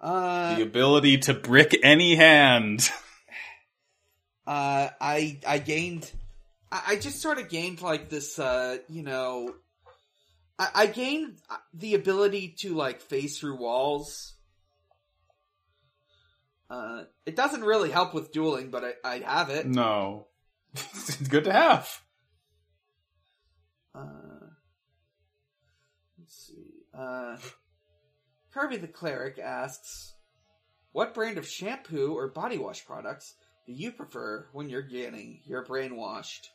Uh, 0.00 0.56
the 0.56 0.62
ability 0.62 1.18
to 1.18 1.34
brick 1.34 1.78
any 1.82 2.16
hand. 2.16 2.90
uh, 4.46 4.88
I 4.98 5.38
I 5.46 5.58
gained, 5.58 6.10
I, 6.72 6.82
I 6.86 6.96
just 6.96 7.20
sort 7.20 7.36
of 7.36 7.50
gained 7.50 7.82
like 7.82 8.08
this, 8.08 8.38
uh, 8.38 8.78
you 8.88 9.02
know, 9.02 9.54
I, 10.58 10.68
I 10.74 10.86
gained 10.86 11.36
the 11.74 11.92
ability 11.92 12.54
to 12.60 12.74
like 12.74 13.02
face 13.02 13.38
through 13.38 13.58
walls. 13.58 14.36
Uh, 16.70 17.04
it 17.26 17.36
doesn't 17.36 17.62
really 17.62 17.90
help 17.90 18.14
with 18.14 18.32
dueling, 18.32 18.70
but 18.70 18.96
I, 19.04 19.16
I 19.16 19.18
have 19.18 19.50
it. 19.50 19.66
No. 19.66 20.28
it's 20.72 21.28
good 21.28 21.44
to 21.44 21.52
have. 21.52 22.00
Uh. 23.94 24.25
Uh, 26.96 27.36
Kirby 28.52 28.78
the 28.78 28.88
Cleric 28.88 29.38
asks, 29.38 30.14
"What 30.92 31.14
brand 31.14 31.38
of 31.38 31.46
shampoo 31.46 32.16
or 32.16 32.28
body 32.28 32.58
wash 32.58 32.86
products 32.86 33.34
do 33.66 33.72
you 33.72 33.92
prefer 33.92 34.46
when 34.52 34.68
you're 34.68 34.82
getting 34.82 35.40
your 35.44 35.64
brainwashed?" 35.64 36.48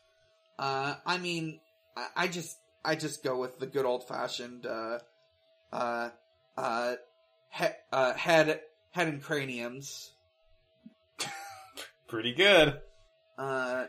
Uh, 0.58 0.96
I 1.06 1.18
mean, 1.18 1.60
I, 1.96 2.08
I 2.16 2.28
just 2.28 2.58
I 2.84 2.96
just 2.96 3.24
go 3.24 3.38
with 3.38 3.60
the 3.60 3.68
good 3.68 3.86
old 3.86 4.08
fashioned 4.08 4.66
uh, 4.66 5.00
uh, 5.72 6.10
uh, 6.58 6.96
he, 7.50 7.66
uh, 7.92 8.14
head 8.14 8.62
head 8.92 9.08
and 9.08 9.22
craniums. 9.22 10.12
Pretty 12.08 12.34
good. 12.34 12.80
Uh, 13.38 13.86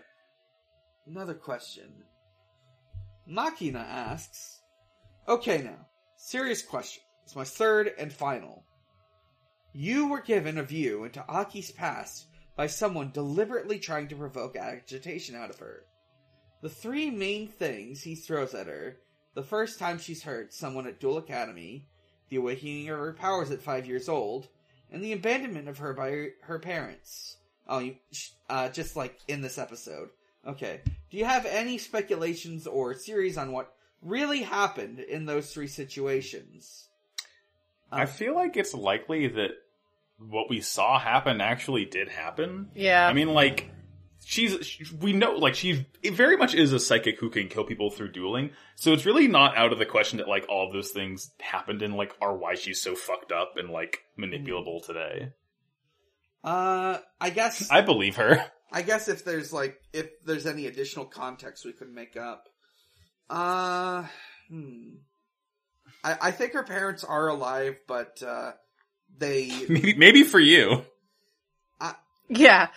another 1.07 1.35
question. 1.35 2.05
Machina 3.27 3.79
asks, 3.79 4.61
Okay 5.29 5.63
now, 5.63 5.87
serious 6.23 6.63
question. 6.63 7.03
It's 7.25 7.37
my 7.37 7.45
third 7.45 7.93
and 7.99 8.13
final. 8.13 8.65
You 9.73 10.09
were 10.09 10.21
given 10.21 10.59
a 10.59 10.63
view 10.63 11.05
into 11.05 11.25
Aki's 11.29 11.73
past 11.73 12.27
by 12.57 12.67
someone 12.69 13.11
deliberately 13.11 13.79
trying 13.79 14.09
to 14.09 14.17
provoke 14.17 14.57
agitation 14.57 15.35
out 15.35 15.51
of 15.51 15.59
her. 15.59 15.85
The 16.61 16.69
three 16.69 17.11
main 17.11 17.49
things 17.49 18.03
he 18.03 18.15
throws 18.15 18.55
at 18.55 18.69
her 18.69 18.99
the 19.35 19.43
first 19.43 19.79
time 19.79 19.99
she's 19.99 20.23
hurt 20.23 20.53
someone 20.53 20.87
at 20.87 21.01
Duel 21.01 21.17
Academy, 21.17 21.87
the 22.29 22.37
awakening 22.37 22.89
of 22.91 22.99
her 22.99 23.15
powers 23.15 23.51
at 23.51 23.63
five 23.63 23.87
years 23.87 24.09
old, 24.09 24.49
and 24.91 25.03
the 25.03 25.13
abandonment 25.13 25.69
of 25.69 25.79
her 25.79 25.95
by 25.95 26.11
her, 26.11 26.29
her 26.43 26.59
parents. 26.59 27.39
Oh, 27.67 27.79
you, 27.79 27.97
uh, 28.51 28.69
just 28.69 28.95
like 28.95 29.19
in 29.29 29.41
this 29.41 29.59
episode. 29.59 30.11
Okay. 30.47 30.83
Do 31.11 31.17
you 31.17 31.25
have 31.25 31.47
any 31.47 31.79
speculations 31.79 32.67
or 32.67 32.95
theories 32.95 33.39
on 33.39 33.53
what 33.53 33.75
really 34.03 34.43
happened 34.43 34.99
in 34.99 35.27
those 35.27 35.53
three 35.53 35.69
situations? 35.69 36.89
I 37.91 38.07
feel 38.07 38.35
like 38.35 38.57
it's 38.57 38.75
likely 38.75 39.29
that 39.29 39.51
what 40.19 40.51
we 40.51 40.61
saw 40.61 40.99
happen 40.99 41.41
actually 41.41 41.85
did 41.85 42.09
happen. 42.09 42.69
Yeah. 42.75 43.07
I 43.07 43.13
mean, 43.13 43.29
like, 43.29 43.71
she's, 44.25 44.67
she, 44.67 44.85
we 45.01 45.13
know, 45.13 45.33
like, 45.33 45.55
she 45.55 45.87
it 46.03 46.15
very 46.15 46.37
much 46.37 46.55
is 46.55 46.73
a 46.73 46.81
psychic 46.81 47.19
who 47.19 47.31
can 47.31 47.49
kill 47.49 47.65
people 47.65 47.91
through 47.91 48.13
dueling. 48.13 48.51
So 48.77 48.93
it's 48.93 49.07
really 49.07 49.29
not 49.29 49.57
out 49.57 49.73
of 49.73 49.79
the 49.79 49.87
question 49.87 50.19
that, 50.19 50.29
like, 50.29 50.47
all 50.49 50.73
those 50.73 50.91
things 50.91 51.31
happened 51.41 51.83
and, 51.83 51.95
like, 51.95 52.15
are 52.21 52.37
why 52.37 52.55
she's 52.55 52.81
so 52.81 52.95
fucked 52.95 53.33
up 53.33 53.55
and, 53.57 53.71
like, 53.71 54.01
manipulable 54.19 54.85
today. 54.85 55.33
Uh, 56.45 56.99
I 57.21 57.31
guess 57.31 57.71
I 57.71 57.83
believe 57.83 58.17
her. 58.17 58.45
I 58.73 58.83
guess 58.83 59.09
if 59.09 59.25
there's 59.25 59.53
like 59.53 59.81
if 59.93 60.09
there's 60.25 60.47
any 60.47 60.67
additional 60.67 61.05
context 61.05 61.65
we 61.65 61.73
could 61.73 61.93
make 61.93 62.17
up. 62.17 62.49
Uh, 63.33 64.05
hmm. 64.49 64.95
I 66.05 66.17
I 66.21 66.31
think 66.33 66.53
her 66.53 66.63
parents 66.63 67.03
are 67.05 67.29
alive, 67.29 67.79
but 67.89 68.23
uh, 68.23 68.53
they 69.19 69.51
maybe, 69.69 69.95
maybe 69.95 70.23
for 70.23 70.39
you. 70.41 70.85
yeah. 72.29 72.69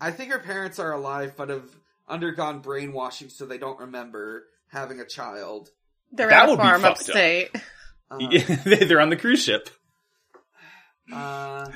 I 0.00 0.10
think 0.10 0.30
her 0.32 0.38
parents 0.38 0.78
are 0.78 0.92
alive, 0.92 1.34
but 1.36 1.48
have 1.48 1.68
undergone 2.08 2.60
brainwashing, 2.60 3.28
so 3.28 3.46
they 3.46 3.58
don't 3.58 3.78
remember 3.80 4.44
having 4.68 5.00
a 5.00 5.06
child. 5.06 5.70
They're 6.12 6.28
That 6.28 6.48
at 6.48 6.52
a 6.54 6.56
farm 6.56 6.80
fucked 6.82 6.84
up. 6.84 7.06
upstate. 7.08 7.50
Uh, 8.10 8.18
They're 8.86 9.00
on 9.00 9.10
the 9.10 9.16
cruise 9.16 9.42
ship. 9.42 9.70
uh, 11.12 11.66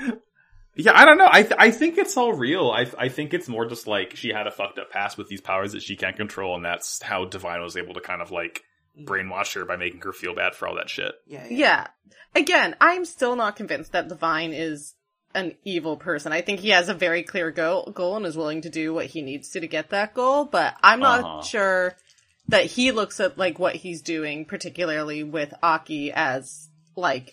Yeah, 0.77 0.93
I 0.95 1.05
don't 1.05 1.19
know. 1.19 1.29
I 1.31 1.43
th- 1.43 1.55
I 1.59 1.71
think 1.71 1.97
it's 1.99 2.17
all 2.17 2.33
real. 2.35 2.71
I 2.71 2.87
I 2.99 3.09
think 3.09 3.33
it's 3.35 3.49
more 3.49 3.67
just 3.67 3.87
like 3.87 4.15
she 4.17 4.29
had 4.31 4.47
a 4.47 4.51
fucked 4.51 4.79
up 4.79 4.91
past 4.91 5.17
with 5.19 5.29
these 5.29 5.41
powers 5.41 5.73
that 5.73 5.83
she 5.83 5.97
can't 5.97 6.17
control, 6.17 6.55
and 6.55 6.65
that's 6.65 7.01
how 7.03 7.25
Divine 7.25 7.63
was 7.63 7.77
able 7.77 7.95
to 7.95 8.01
kind 8.01 8.21
of 8.23 8.31
like 8.31 8.63
brainwash 8.99 9.55
her 9.55 9.65
by 9.65 9.77
making 9.77 10.01
her 10.03 10.13
feel 10.13 10.35
bad 10.35 10.55
for 10.55 10.69
all 10.69 10.77
that 10.77 10.89
shit. 10.91 11.13
Yeah, 11.27 11.47
Yeah. 11.51 11.87
Again, 12.35 12.77
I'm 12.81 13.05
still 13.07 13.37
not 13.37 13.57
convinced 13.57 13.93
that 13.93 14.09
Divine 14.09 14.53
is 14.53 14.95
an 15.35 15.55
evil 15.65 15.97
person. 15.97 16.33
I 16.33 16.41
think 16.43 16.61
he 16.61 16.71
has 16.71 16.89
a 16.89 16.95
very 16.95 17.23
clear 17.23 17.51
goal, 17.51 17.91
goal 17.95 18.17
and 18.17 18.25
is 18.27 18.37
willing 18.37 18.63
to 18.63 18.71
do 18.71 18.93
what 18.95 19.07
he 19.07 19.21
needs 19.23 19.51
to 19.51 19.61
to 19.61 19.67
get 19.67 19.91
that 19.91 20.13
goal, 20.15 20.45
but 20.47 20.75
I'm 20.83 21.01
not 21.01 21.25
Uh-huh. 21.25 21.43
sure 21.43 21.97
that 22.49 22.65
he 22.67 22.91
looks 22.91 23.19
at 23.21 23.37
like 23.39 23.59
what 23.59 23.77
he's 23.77 24.01
doing, 24.03 24.45
particularly 24.45 25.23
with 25.25 25.53
Aki, 25.63 26.13
as 26.13 26.69
like 26.97 27.33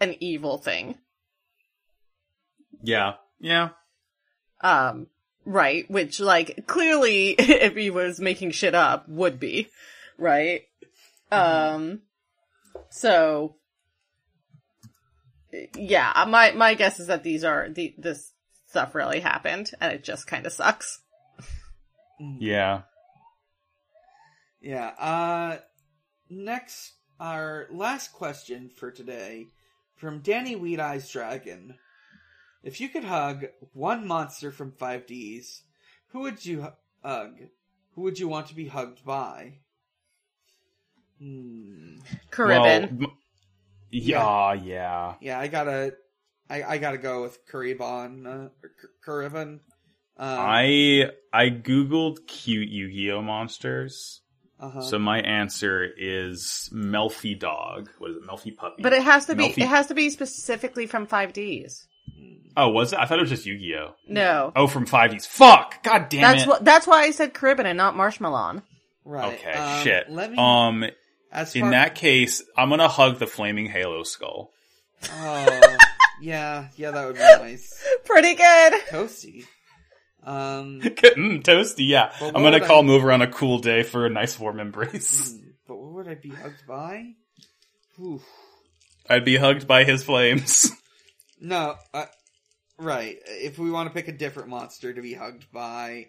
an 0.00 0.14
evil 0.20 0.58
thing. 0.58 0.98
Yeah, 2.84 3.14
yeah. 3.40 3.70
Um, 4.60 5.08
right, 5.44 5.90
which 5.90 6.20
like 6.20 6.66
clearly 6.66 7.30
if 7.38 7.74
he 7.74 7.90
was 7.90 8.20
making 8.20 8.52
shit 8.52 8.74
up 8.74 9.08
would 9.08 9.40
be, 9.40 9.68
right? 10.18 10.62
Um, 11.32 12.02
so 12.90 13.56
yeah, 15.74 16.24
my 16.28 16.52
my 16.52 16.74
guess 16.74 17.00
is 17.00 17.06
that 17.08 17.22
these 17.22 17.44
are 17.44 17.68
the 17.68 17.94
this 17.98 18.32
stuff 18.66 18.94
really 18.94 19.20
happened 19.20 19.70
and 19.80 19.92
it 19.92 20.04
just 20.04 20.26
kind 20.26 20.46
of 20.46 20.52
sucks. 20.52 21.00
Yeah. 22.18 22.82
Yeah. 24.60 24.88
Uh, 24.98 25.58
next, 26.28 26.94
our 27.20 27.66
last 27.70 28.12
question 28.12 28.70
for 28.74 28.90
today 28.90 29.46
from 29.96 30.20
Danny 30.20 30.56
Weed 30.56 30.80
Eyes 30.80 31.08
Dragon. 31.10 31.76
If 32.64 32.80
you 32.80 32.88
could 32.88 33.04
hug 33.04 33.44
one 33.72 34.06
monster 34.08 34.50
from 34.50 34.72
5Ds, 34.72 35.60
who 36.08 36.20
would 36.20 36.44
you 36.44 36.62
hu- 36.62 36.68
hug? 37.08 37.36
Who 37.94 38.00
would 38.02 38.18
you 38.18 38.26
want 38.26 38.48
to 38.48 38.54
be 38.54 38.66
hugged 38.66 39.04
by? 39.04 39.58
Hmm. 41.20 41.96
Caribbean. 42.30 42.98
Well, 42.98 43.08
m- 43.10 43.16
yeah, 43.90 44.52
yeah. 44.54 45.14
Yeah, 45.20 45.38
I 45.38 45.46
gotta, 45.46 45.94
I, 46.50 46.62
I 46.64 46.78
gotta 46.78 46.98
go 46.98 47.22
with 47.22 47.38
Kuribon, 47.46 48.26
uh, 48.26 48.48
Kur- 49.04 49.28
Kuriban. 49.28 49.60
Um, 50.16 50.38
I 50.38 51.10
I 51.32 51.50
googled 51.50 52.26
cute 52.28 52.68
Yu-Gi-Oh 52.68 53.22
monsters. 53.22 54.20
uh-huh. 54.60 54.80
So 54.82 54.98
my 54.98 55.20
answer 55.20 55.84
is 55.96 56.70
Melffy 56.72 57.38
dog. 57.38 57.90
What 57.98 58.12
is 58.12 58.16
it? 58.18 58.22
Melffy 58.24 58.56
puppy. 58.56 58.82
but 58.82 58.92
it 58.92 59.02
has 59.02 59.26
to 59.26 59.34
be 59.34 59.46
it 59.46 59.66
has 59.68 59.88
to 59.88 59.94
be 59.94 60.10
specifically 60.10 60.86
from 60.86 61.06
5Ds. 61.06 61.86
Oh, 62.56 62.68
was 62.68 62.92
it? 62.92 62.98
I 63.00 63.06
thought 63.06 63.18
it 63.18 63.22
was 63.22 63.30
just 63.30 63.46
Yu-Gi-Oh. 63.46 63.94
No. 64.06 64.52
Oh, 64.54 64.66
from 64.68 64.86
5Ds. 64.86 65.26
Fuck! 65.26 65.82
God 65.82 66.08
damn 66.08 66.20
That's 66.22 66.42
it. 66.44 66.48
what 66.48 66.64
that's 66.64 66.86
why 66.86 67.02
I 67.02 67.10
said 67.10 67.34
Caribbean 67.34 67.66
and 67.66 67.76
not 67.76 67.94
Marshmallon. 67.96 68.62
right. 69.04 69.34
okay, 69.34 69.52
um, 69.54 69.82
shit. 69.82 70.08
Let 70.08 70.30
me. 70.30 70.36
um, 70.38 70.84
as 71.32 71.56
in 71.56 71.70
that 71.70 71.96
case, 71.96 72.42
I'm 72.56 72.70
gonna 72.70 72.86
hug 72.88 73.18
the 73.18 73.26
flaming 73.26 73.66
Halo 73.66 74.04
skull. 74.04 74.50
Oh, 75.10 75.76
yeah, 76.20 76.68
yeah, 76.76 76.90
that 76.92 77.06
would 77.06 77.16
be 77.16 77.20
nice. 77.20 77.84
Pretty 78.04 78.34
good. 78.36 78.72
Toasty. 78.88 79.46
Um, 80.22 80.80
mm, 80.82 81.42
toasty, 81.42 81.88
yeah. 81.88 82.12
I'm 82.20 82.32
gonna 82.34 82.64
call 82.64 82.78
I- 82.78 82.80
him 82.82 82.90
over 82.90 83.10
on 83.10 83.20
a 83.20 83.26
cool 83.26 83.58
day 83.58 83.82
for 83.82 84.06
a 84.06 84.10
nice 84.10 84.38
warm 84.38 84.60
embrace. 84.60 85.32
hmm, 85.32 85.48
but 85.66 85.76
what 85.76 85.92
would 85.94 86.08
I 86.08 86.14
be 86.14 86.30
hugged 86.30 86.66
by? 86.68 87.14
Oof. 88.00 88.22
I'd 89.10 89.24
be 89.24 89.36
hugged 89.36 89.66
by 89.66 89.82
his 89.84 90.04
flames. 90.04 90.70
No, 91.44 91.76
uh, 91.92 92.06
right. 92.78 93.18
If 93.26 93.58
we 93.58 93.70
want 93.70 93.88
to 93.88 93.94
pick 93.94 94.08
a 94.08 94.12
different 94.16 94.48
monster 94.48 94.92
to 94.94 95.02
be 95.02 95.12
hugged 95.14 95.50
by, 95.52 96.06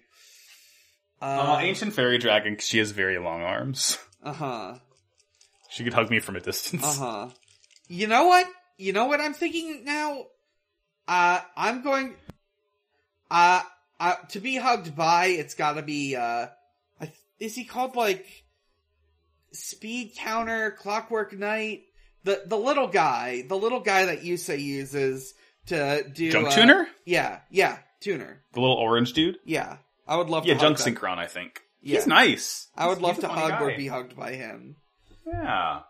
Uh, 1.22 1.26
uh, 1.26 1.60
ancient 1.62 1.94
fairy 1.94 2.18
dragon, 2.18 2.56
'cause 2.56 2.66
she 2.68 2.78
has 2.78 2.92
very 2.92 3.18
long 3.18 3.42
arms. 3.42 3.98
uh 4.24 4.34
huh, 4.34 4.80
She 5.70 5.84
could 5.84 5.94
hug 5.94 6.10
me 6.10 6.20
from 6.20 6.36
a 6.38 6.40
distance. 6.40 6.84
uh 6.84 6.94
huh. 6.94 7.30
You 7.88 8.08
know 8.08 8.26
what? 8.28 8.48
You 8.78 8.94
know 8.94 9.06
what 9.06 9.20
I'm 9.22 9.34
thinking 9.34 9.84
now? 9.86 10.26
Uh, 11.08 11.42
I'm 11.56 11.82
going. 11.84 12.16
Uh, 13.30 13.62
uh, 14.00 14.16
to 14.30 14.40
be 14.40 14.56
hugged 14.56 14.96
by, 14.96 15.28
it's 15.28 15.54
got 15.56 15.74
to 15.74 15.82
be. 15.82 16.16
Uh, 16.16 16.48
I, 17.02 17.12
is 17.40 17.56
he 17.56 17.64
called 17.66 17.96
like 17.96 18.44
Speed 19.52 20.14
Counter, 20.18 20.72
Clockwork 20.72 21.34
Knight? 21.38 21.84
The 22.26 22.42
the 22.46 22.58
little 22.58 22.88
guy, 22.88 23.44
the 23.48 23.56
little 23.56 23.80
guy 23.80 24.06
that 24.08 24.22
Yusei 24.24 24.60
uses 24.62 25.34
to 25.68 26.04
do 26.14 26.32
Junk 26.32 26.48
uh, 26.48 26.52
tuner? 26.52 26.88
Yeah, 27.06 27.40
yeah, 27.50 27.78
tuner. 28.02 28.42
The 28.54 28.60
little 28.60 28.76
orange 28.76 29.14
dude? 29.14 29.38
Yeah, 29.46 29.78
I 30.08 30.18
would 30.18 30.30
love 30.30 30.46
Yeah, 30.46 30.56
to 30.56 30.60
Junk. 30.60 30.78
Synchron, 30.78 31.18
I 31.18 31.28
think. 31.28 31.62
Yeah. 31.82 31.96
He's 32.00 32.08
nice. 32.08 32.68
I 32.76 32.88
would 32.88 32.98
He's- 32.98 33.04
love 33.04 33.16
he's 33.16 33.24
to 33.24 33.30
hug 33.30 33.62
or 33.62 33.78
be 33.78 33.88
hugged 33.88 34.16
by 34.18 34.34
him. 34.34 34.76
Yeah. 35.26 35.82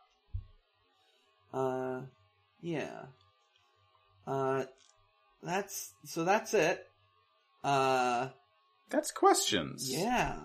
Uh, 1.53 2.01
yeah. 2.61 3.05
Uh, 4.27 4.65
that's 5.41 5.93
so. 6.03 6.23
That's 6.25 6.53
it. 6.53 6.85
Uh, 7.63 8.29
That's 8.89 9.11
questions. 9.11 9.89
yeah. 9.91 10.35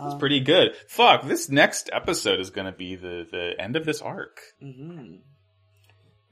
That's 0.00 0.14
Um, 0.14 0.18
pretty 0.18 0.40
good. 0.40 0.74
Fuck, 0.88 1.24
this 1.24 1.48
next 1.48 1.90
episode 1.92 2.40
is 2.40 2.50
gonna 2.50 2.72
be 2.72 2.94
the, 2.96 3.26
the 3.30 3.52
end 3.60 3.76
of 3.76 3.84
this 3.84 4.00
arc. 4.02 4.40
hmm 4.60 5.16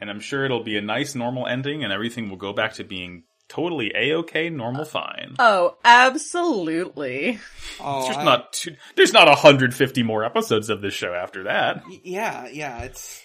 And 0.00 0.10
I'm 0.10 0.20
sure 0.20 0.44
it'll 0.44 0.62
be 0.64 0.76
a 0.76 0.82
nice 0.82 1.14
normal 1.14 1.46
ending 1.46 1.82
and 1.84 1.92
everything 1.92 2.28
will 2.30 2.36
go 2.36 2.52
back 2.52 2.74
to 2.74 2.84
being 2.84 3.24
totally 3.48 3.92
a-okay, 3.94 4.50
normal 4.50 4.84
fine. 4.84 5.36
Oh, 5.38 5.76
absolutely. 5.84 7.38
Oh, 7.80 8.04
there's 8.04 8.16
I- 8.16 8.24
not 8.24 8.52
two, 8.52 8.76
there's 8.96 9.12
not 9.12 9.28
150 9.28 10.02
more 10.02 10.24
episodes 10.24 10.68
of 10.70 10.80
this 10.82 10.94
show 10.94 11.12
after 11.14 11.44
that. 11.44 11.82
Yeah, 12.04 12.48
yeah. 12.48 12.82
It's 12.82 13.22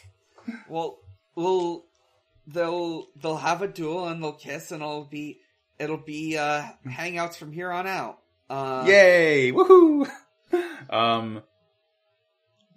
well, 0.70 1.00
well, 1.36 1.86
they'll 2.48 3.08
they'll 3.22 3.38
have 3.38 3.62
a 3.62 3.68
duel 3.68 4.08
and 4.08 4.24
they'll 4.24 4.34
kiss 4.34 4.72
and 4.72 4.82
it'll 4.82 5.06
be 5.06 5.40
it'll 5.80 5.98
be 5.98 6.38
uh 6.38 6.64
hangouts 6.86 7.36
from 7.36 7.52
here 7.52 7.72
on 7.72 7.88
out. 7.88 8.18
Uh, 8.50 8.84
Yay! 8.86 9.52
Woohoo! 9.54 10.10
Um, 10.90 11.41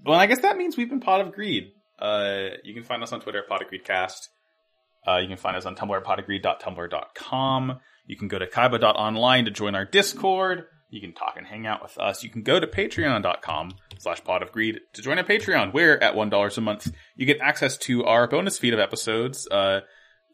well, 0.05 0.19
I 0.19 0.27
guess 0.27 0.41
that 0.41 0.57
means 0.57 0.77
we've 0.77 0.89
been 0.89 1.01
Pot 1.01 1.21
of 1.21 1.33
Greed. 1.33 1.73
Uh, 1.99 2.49
you 2.63 2.75
can 2.75 2.83
find 2.83 3.03
us 3.03 3.13
on 3.13 3.21
Twitter 3.21 3.39
at 3.39 3.49
Pot 3.49 3.63
of 3.63 3.69
Greedcast. 3.69 4.29
Uh, 5.07 5.19
you 5.19 5.29
can 5.29 5.37
find 5.37 5.57
us 5.57 5.67
on 5.67 5.77
Tumblr 5.77 5.97
at 5.97 6.05
potofgreed.tumblr.com. 6.05 7.81
You 8.07 8.17
can 8.17 8.29
go 8.29 8.39
to 8.39 8.47
kaiba.online 8.47 9.45
to 9.47 9.51
join 9.51 9.75
our 9.75 9.85
Discord. 9.85 10.65
You 10.91 11.01
can 11.01 11.13
talk 11.13 11.35
and 11.37 11.47
hang 11.47 11.67
out 11.67 11.83
with 11.83 11.99
us. 11.99 12.23
You 12.23 12.31
can 12.31 12.43
go 12.43 12.61
to 12.61 12.67
patreon.com 12.67 13.73
slash 13.99 14.23
pot 14.23 14.43
of 14.43 14.53
greed 14.53 14.79
to 14.93 15.03
join 15.03 15.19
our 15.19 15.25
Patreon, 15.25 15.73
where 15.73 16.03
at 16.03 16.15
$1 16.15 16.57
a 16.57 16.61
month, 16.61 16.93
you 17.17 17.27
get 17.27 17.41
access 17.41 17.77
to 17.79 18.05
our 18.05 18.29
bonus 18.29 18.59
feed 18.59 18.75
of 18.75 18.81
episodes. 18.81 19.49
Uh, 19.51 19.81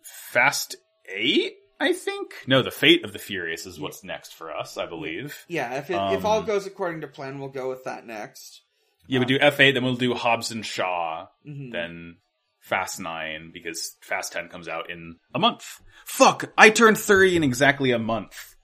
Fast 0.03 0.77
8, 1.09 1.53
I 1.81 1.93
think? 1.95 2.35
No, 2.47 2.63
The 2.63 2.71
Fate 2.71 3.05
of 3.05 3.13
the 3.13 3.19
Furious 3.19 3.65
is 3.67 3.81
what's 3.81 4.05
next 4.05 4.35
for 4.35 4.55
us, 4.55 4.77
I 4.77 4.87
believe. 4.87 5.45
yeah. 5.49 5.79
If 5.79 5.89
it, 5.91 5.95
if 5.95 6.21
Um, 6.21 6.27
all 6.27 6.43
goes 6.43 6.67
according 6.67 7.01
to 7.01 7.09
plan, 7.09 7.39
we'll 7.39 7.49
go 7.49 7.69
with 7.71 7.85
that 7.85 8.07
next. 8.07 8.63
Yeah, 9.07 9.19
we 9.19 9.25
do 9.25 9.39
F8, 9.39 9.75
then 9.75 9.83
we'll 9.83 9.97
do 9.97 10.15
Hobbs 10.15 10.51
and 10.53 10.65
Shaw, 10.65 11.27
Mhm. 11.47 11.73
then 11.73 12.19
Fast 12.61 13.01
9, 13.01 13.51
because 13.53 13.97
Fast 14.03 14.33
10 14.35 14.49
comes 14.49 14.69
out 14.69 14.91
in 14.91 15.17
a 15.35 15.39
month. 15.39 15.81
Fuck! 16.05 16.53
I 16.59 16.69
turned 16.71 16.99
30 16.99 17.37
in 17.37 17.43
exactly 17.43 17.91
a 17.93 17.99
month. 17.99 18.55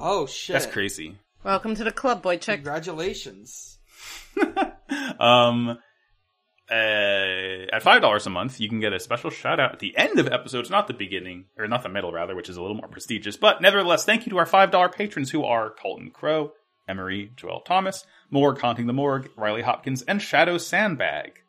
Oh 0.00 0.26
shit! 0.26 0.54
That's 0.54 0.66
crazy. 0.66 1.16
Welcome 1.44 1.74
to 1.76 1.84
the 1.84 1.92
club, 1.92 2.20
boy 2.22 2.36
Check. 2.38 2.56
Congratulations. 2.56 3.78
um, 5.20 5.78
uh, 6.70 6.74
at 7.72 7.82
$5 7.82 8.26
a 8.26 8.30
month, 8.30 8.60
you 8.60 8.68
can 8.68 8.80
get 8.80 8.92
a 8.92 9.00
special 9.00 9.30
shout 9.30 9.60
out 9.60 9.72
at 9.72 9.78
the 9.80 9.96
end 9.96 10.18
of 10.18 10.28
episodes, 10.28 10.70
not 10.70 10.86
the 10.86 10.94
beginning, 10.94 11.44
or 11.58 11.68
not 11.68 11.82
the 11.82 11.88
middle, 11.88 12.12
rather, 12.12 12.34
which 12.34 12.48
is 12.48 12.56
a 12.56 12.62
little 12.62 12.76
more 12.76 12.88
prestigious. 12.88 13.36
But 13.36 13.60
nevertheless, 13.60 14.04
thank 14.04 14.24
you 14.26 14.30
to 14.30 14.38
our 14.38 14.46
$5 14.46 14.92
patrons 14.94 15.30
who 15.30 15.44
are 15.44 15.70
Colton 15.70 16.10
Crow, 16.10 16.52
Emery, 16.88 17.32
Joel 17.36 17.60
Thomas, 17.60 18.04
Morg 18.30 18.58
Haunting 18.60 18.86
the 18.86 18.92
Morgue, 18.92 19.28
Riley 19.36 19.62
Hopkins, 19.62 20.02
and 20.02 20.22
Shadow 20.22 20.58
Sandbag. 20.58 21.40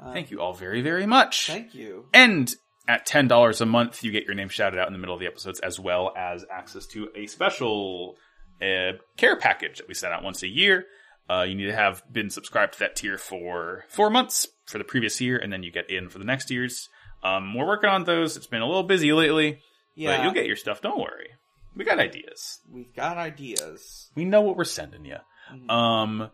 Uh, 0.00 0.12
Thank 0.12 0.30
you 0.30 0.40
all 0.40 0.52
very, 0.52 0.82
very 0.82 1.06
much. 1.06 1.46
Thank 1.46 1.74
you. 1.74 2.06
And 2.12 2.52
at 2.88 3.06
$10 3.06 3.60
a 3.60 3.66
month, 3.66 4.02
you 4.02 4.12
get 4.12 4.24
your 4.24 4.34
name 4.34 4.48
shouted 4.48 4.78
out 4.78 4.86
in 4.88 4.92
the 4.92 4.98
middle 4.98 5.14
of 5.14 5.20
the 5.20 5.26
episodes, 5.26 5.60
as 5.60 5.80
well 5.80 6.12
as 6.16 6.44
access 6.50 6.86
to 6.88 7.08
a 7.16 7.26
special 7.26 8.16
uh, 8.60 8.92
care 9.16 9.36
package 9.36 9.78
that 9.78 9.88
we 9.88 9.94
send 9.94 10.12
out 10.12 10.22
once 10.22 10.42
a 10.42 10.48
year. 10.48 10.84
Uh, 11.28 11.42
you 11.42 11.54
need 11.56 11.66
to 11.66 11.74
have 11.74 12.02
been 12.12 12.30
subscribed 12.30 12.74
to 12.74 12.78
that 12.80 12.94
tier 12.96 13.18
for 13.18 13.84
four 13.88 14.10
months 14.10 14.46
for 14.66 14.78
the 14.78 14.84
previous 14.84 15.20
year, 15.20 15.36
and 15.36 15.52
then 15.52 15.62
you 15.62 15.72
get 15.72 15.90
in 15.90 16.08
for 16.08 16.18
the 16.18 16.24
next 16.24 16.50
year's. 16.50 16.88
Um, 17.22 17.54
we're 17.54 17.66
working 17.66 17.90
on 17.90 18.04
those. 18.04 18.36
It's 18.36 18.46
been 18.46 18.62
a 18.62 18.66
little 18.66 18.84
busy 18.84 19.12
lately, 19.12 19.58
Yeah, 19.96 20.16
but 20.16 20.22
you'll 20.24 20.32
get 20.34 20.46
your 20.46 20.54
stuff. 20.56 20.80
Don't 20.80 20.98
worry. 21.00 21.30
We 21.74 21.84
got 21.84 21.98
ideas. 21.98 22.60
we've 22.70 22.94
got 22.94 23.16
ideas. 23.18 24.10
We 24.14 24.24
know 24.24 24.40
what 24.42 24.56
we're 24.56 24.64
sending 24.64 25.04
you. 25.04 25.16
Mhm. 25.52 25.70
Um, 25.70 26.30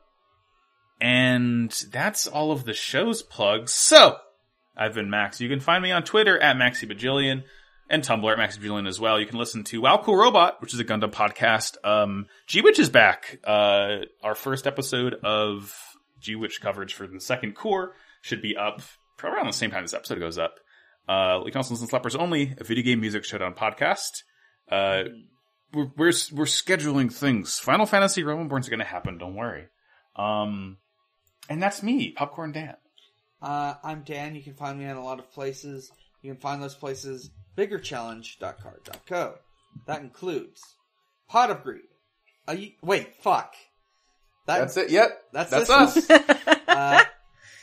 and 1.00 1.70
that's 1.90 2.26
all 2.26 2.52
of 2.52 2.64
the 2.64 2.74
show's 2.74 3.22
plugs. 3.22 3.72
So, 3.72 4.18
I've 4.76 4.94
been 4.94 5.10
Max. 5.10 5.40
You 5.40 5.48
can 5.48 5.60
find 5.60 5.82
me 5.82 5.90
on 5.90 6.04
Twitter 6.04 6.38
at 6.38 6.56
Maxi 6.56 6.90
Bajillion. 6.90 7.42
And 7.88 8.02
Tumblr 8.02 8.30
at 8.30 8.38
Max 8.38 8.56
Julian 8.56 8.86
as 8.86 9.00
well. 9.00 9.20
You 9.20 9.26
can 9.26 9.38
listen 9.38 9.64
to 9.64 9.80
Wow 9.80 10.00
Cool 10.02 10.16
Robot, 10.16 10.60
which 10.60 10.74
is 10.74 10.80
a 10.80 10.84
Gundam 10.84 11.12
podcast. 11.12 11.76
Um, 11.84 12.26
G 12.46 12.60
Witch 12.60 12.78
is 12.78 12.88
back. 12.88 13.38
Uh, 13.44 13.98
our 14.22 14.34
first 14.34 14.66
episode 14.66 15.14
of 15.22 15.74
G 16.20 16.36
Witch 16.36 16.60
coverage 16.60 16.94
for 16.94 17.06
the 17.06 17.20
second 17.20 17.54
core 17.54 17.94
should 18.22 18.42
be 18.42 18.56
up 18.56 18.80
probably 19.18 19.36
around 19.36 19.46
the 19.46 19.52
same 19.52 19.70
time 19.70 19.82
this 19.82 19.94
episode 19.94 20.18
goes 20.18 20.38
up. 20.38 20.58
Uh, 21.08 21.40
you 21.44 21.50
can 21.50 21.58
also 21.58 21.74
listen 21.74 21.86
to 21.86 21.90
Sleepers 21.90 22.16
Only, 22.16 22.54
a 22.58 22.64
video 22.64 22.84
game 22.84 23.00
music 23.00 23.24
showdown 23.24 23.54
podcast. 23.54 24.22
Uh, 24.70 25.04
we're, 25.74 25.90
we're, 25.96 26.12
we're 26.32 26.44
scheduling 26.44 27.12
things. 27.12 27.58
Final 27.58 27.86
Fantasy 27.86 28.20
is 28.20 28.26
going 28.26 28.78
to 28.78 28.84
happen. 28.84 29.18
Don't 29.18 29.34
worry. 29.34 29.66
Um, 30.16 30.78
and 31.48 31.62
that's 31.62 31.82
me, 31.82 32.12
Popcorn 32.12 32.52
Dan. 32.52 32.76
Uh, 33.40 33.74
I'm 33.82 34.02
Dan. 34.02 34.34
You 34.34 34.42
can 34.42 34.54
find 34.54 34.78
me 34.78 34.84
in 34.84 34.96
a 34.96 35.02
lot 35.02 35.18
of 35.18 35.32
places. 35.32 35.90
You 36.22 36.32
can 36.32 36.40
find 36.40 36.62
those 36.62 36.74
places 36.74 37.30
biggerchallenge.carrd.co. 37.56 39.34
That 39.86 40.00
includes 40.00 40.62
Pot 41.28 41.50
of 41.50 41.62
Greed. 41.62 41.82
Uh, 42.48 42.52
you, 42.52 42.70
wait, 42.82 43.16
fuck. 43.22 43.54
That, 44.46 44.76
it. 44.76 44.90
Yep. 44.90 45.22
That's, 45.32 45.50
That's 45.50 45.70
us. 45.70 46.08
Uh, 46.72 47.04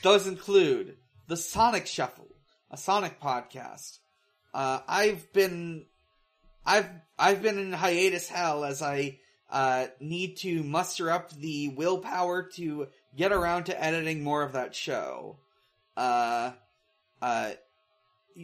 those 0.04 0.28
include 0.28 0.96
the 1.28 1.36
Sonic 1.36 1.88
Shuffle, 1.88 2.28
a 2.70 2.78
Sonic 2.78 3.20
podcast. 3.20 3.98
Uh, 4.54 4.82
I've 4.88 5.34
been, 5.34 5.88
I've, 6.64 6.88
I've 7.18 7.42
been 7.42 7.58
in 7.58 7.74
hiatus 7.74 8.30
hell 8.30 8.66
as 8.66 8.84
I, 8.84 9.18
uh, 9.50 9.88
need 10.00 10.38
to 10.38 10.64
muster 10.64 11.10
up 11.10 11.32
the 11.32 11.70
willpower 11.70 12.44
to 12.56 12.88
get 13.16 13.32
around 13.32 13.66
to 13.66 13.84
editing 13.84 14.24
more 14.24 14.44
of 14.44 14.54
that 14.54 14.76
show. 14.76 15.40
Uh, 15.98 16.52
uh, 17.22 17.52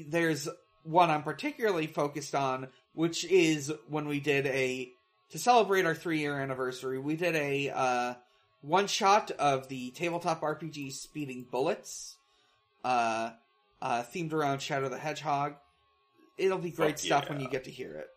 there's 0.08 0.48
one 0.84 1.10
I'm 1.10 1.24
particularly 1.24 1.88
focused 1.88 2.36
on, 2.36 2.68
which 2.94 3.26
is 3.26 3.72
when 3.88 4.08
we 4.08 4.20
did 4.20 4.46
a, 4.48 4.92
to 5.32 5.40
celebrate 5.40 5.86
our 5.86 5.96
three 5.96 6.20
year 6.20 6.40
anniversary, 6.40 7.00
we 7.00 7.16
did 7.16 7.36
a, 7.36 7.70
uh, 7.70 8.14
one 8.62 8.88
shot 8.88 9.32
of 9.32 9.68
the 9.68 9.92
tabletop 9.92 10.42
RPG 10.42 10.92
Speeding 10.92 11.46
Bullets, 11.52 12.18
uh, 12.84 13.32
uh, 13.82 14.04
themed 14.04 14.34
around 14.34 14.60
Shadow 14.60 14.90
the 14.90 14.98
Hedgehog. 14.98 15.56
It'll 16.38 16.58
be 16.58 16.72
great 16.72 17.00
Fuck 17.00 17.06
stuff 17.06 17.30
when 17.30 17.40
you 17.40 17.50
get 17.50 17.66
to 17.66 17.72
hear 17.72 17.96
it. 17.96 18.08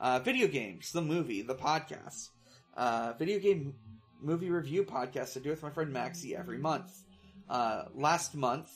Uh, 0.00 0.18
video 0.20 0.48
games, 0.48 0.92
the 0.92 1.02
movie, 1.02 1.42
the 1.42 1.54
podcast, 1.54 2.30
uh, 2.76 3.12
video 3.18 3.38
game 3.38 3.74
movie 4.20 4.50
review 4.50 4.84
podcast 4.84 5.36
I 5.36 5.40
do 5.40 5.50
with 5.50 5.62
my 5.62 5.70
friend 5.70 5.92
Maxie 5.92 6.34
every 6.34 6.58
month. 6.58 6.90
Uh, 7.48 7.84
last 7.94 8.34
month, 8.34 8.70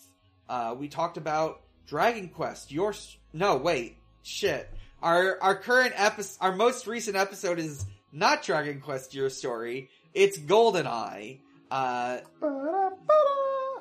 uh, 0.48 0.74
we 0.78 0.88
talked 0.88 1.16
about 1.16 1.61
Dragon 1.86 2.28
Quest. 2.28 2.70
Your 2.72 2.90
s- 2.90 3.16
no, 3.32 3.56
wait, 3.56 3.96
shit. 4.22 4.68
Our 5.02 5.38
our 5.42 5.56
current 5.56 5.94
episode, 5.96 6.38
our 6.40 6.54
most 6.54 6.86
recent 6.86 7.16
episode 7.16 7.58
is 7.58 7.84
not 8.12 8.42
Dragon 8.42 8.80
Quest 8.80 9.14
Your 9.14 9.30
Story. 9.30 9.88
It's 10.14 10.38
GoldenEye. 10.38 11.40
Uh, 11.70 12.18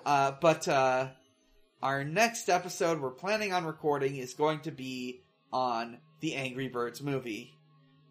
uh, 0.06 0.32
but 0.42 0.68
uh, 0.68 1.08
our 1.84 2.04
next 2.04 2.50
episode 2.50 3.02
we're 3.02 3.12
planning 3.12 3.54
on 3.54 3.66
recording 3.66 4.16
is 4.18 4.34
going 4.34 4.62
to 4.62 4.72
be 4.72 5.22
on 5.52 5.98
the 6.22 6.36
Angry 6.36 6.68
Birds 6.70 7.02
movie. 7.02 7.54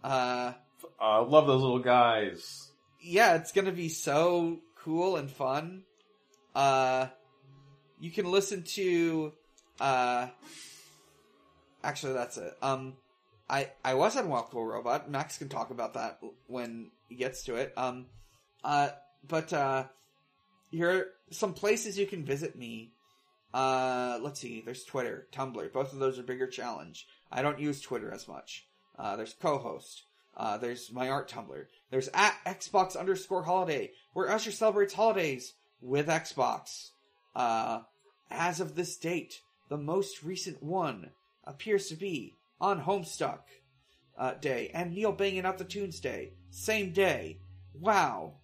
Uh, 0.05 0.53
uh, 1.01 1.23
love 1.25 1.47
those 1.47 1.62
little 1.62 1.79
guys. 1.79 2.71
yeah, 3.03 3.35
it's 3.37 3.53
gonna 3.53 3.73
be 3.73 3.89
so 3.89 4.59
cool 4.85 5.17
and 5.17 5.31
fun. 5.31 5.83
Uh, 6.55 7.07
you 7.99 8.11
can 8.11 8.25
listen 8.31 8.62
to, 8.65 9.33
uh, 9.81 10.28
actually 11.82 12.12
that's 12.12 12.36
it. 12.36 12.52
Um, 12.62 12.94
I, 13.48 13.70
I 13.85 13.94
was 13.94 14.16
on 14.16 14.28
Walkable 14.28 14.66
Robot. 14.66 15.11
Max 15.11 15.39
can 15.39 15.48
talk 15.48 15.70
about 15.70 15.94
that 15.94 16.20
when 16.47 16.90
he 17.09 17.16
gets 17.16 17.44
to 17.44 17.57
it. 17.57 17.73
Um, 17.77 18.07
uh, 18.62 18.90
but, 19.27 19.52
uh, 19.52 19.85
here 20.70 20.90
are 20.90 21.07
some 21.31 21.52
places 21.55 21.98
you 21.98 22.07
can 22.07 22.24
visit 22.24 22.55
me. 22.57 22.93
Uh, 23.52 24.20
let's 24.23 24.39
see, 24.39 24.62
there's 24.65 24.85
Twitter, 24.85 25.27
Tumblr. 25.32 25.73
Both 25.73 25.93
of 25.93 25.98
those 25.98 26.19
are 26.19 26.23
bigger 26.23 26.47
challenge. 26.47 27.07
I 27.32 27.43
don't 27.43 27.59
use 27.59 27.81
Twitter 27.81 28.12
as 28.12 28.28
much. 28.28 28.66
Uh, 28.97 29.16
there's 29.16 29.35
co-host. 29.35 30.05
Uh, 30.36 30.59
there's 30.59 30.93
my 30.93 31.09
art 31.09 31.28
Tumblr. 31.28 31.65
There's 31.90 32.09
at 32.15 32.36
Xbox 32.47 32.97
underscore 32.97 33.43
holiday, 33.43 33.90
where 34.12 34.31
Usher 34.31 34.52
celebrates 34.52 34.94
holidays 34.94 35.55
with 35.81 36.07
Xbox. 36.07 36.90
Uh, 37.35 37.81
as 38.31 38.61
of 38.61 38.77
this 38.77 38.97
date, 38.97 39.40
the 39.71 39.79
most 39.79 40.23
recent 40.23 40.63
one 40.63 41.11
appears 41.45 41.87
to 41.87 41.95
be 41.95 42.35
on 42.61 42.83
Homestuck 42.83 43.41
uh, 44.19 44.35
Day 44.35 44.71
and 44.75 44.93
Neil 44.93 45.13
banging 45.13 45.47
out 45.47 45.57
the 45.57 45.65
tunes 45.65 46.01
day, 46.01 46.35
same 46.51 46.93
day. 46.93 47.39
Wow. 47.73 48.35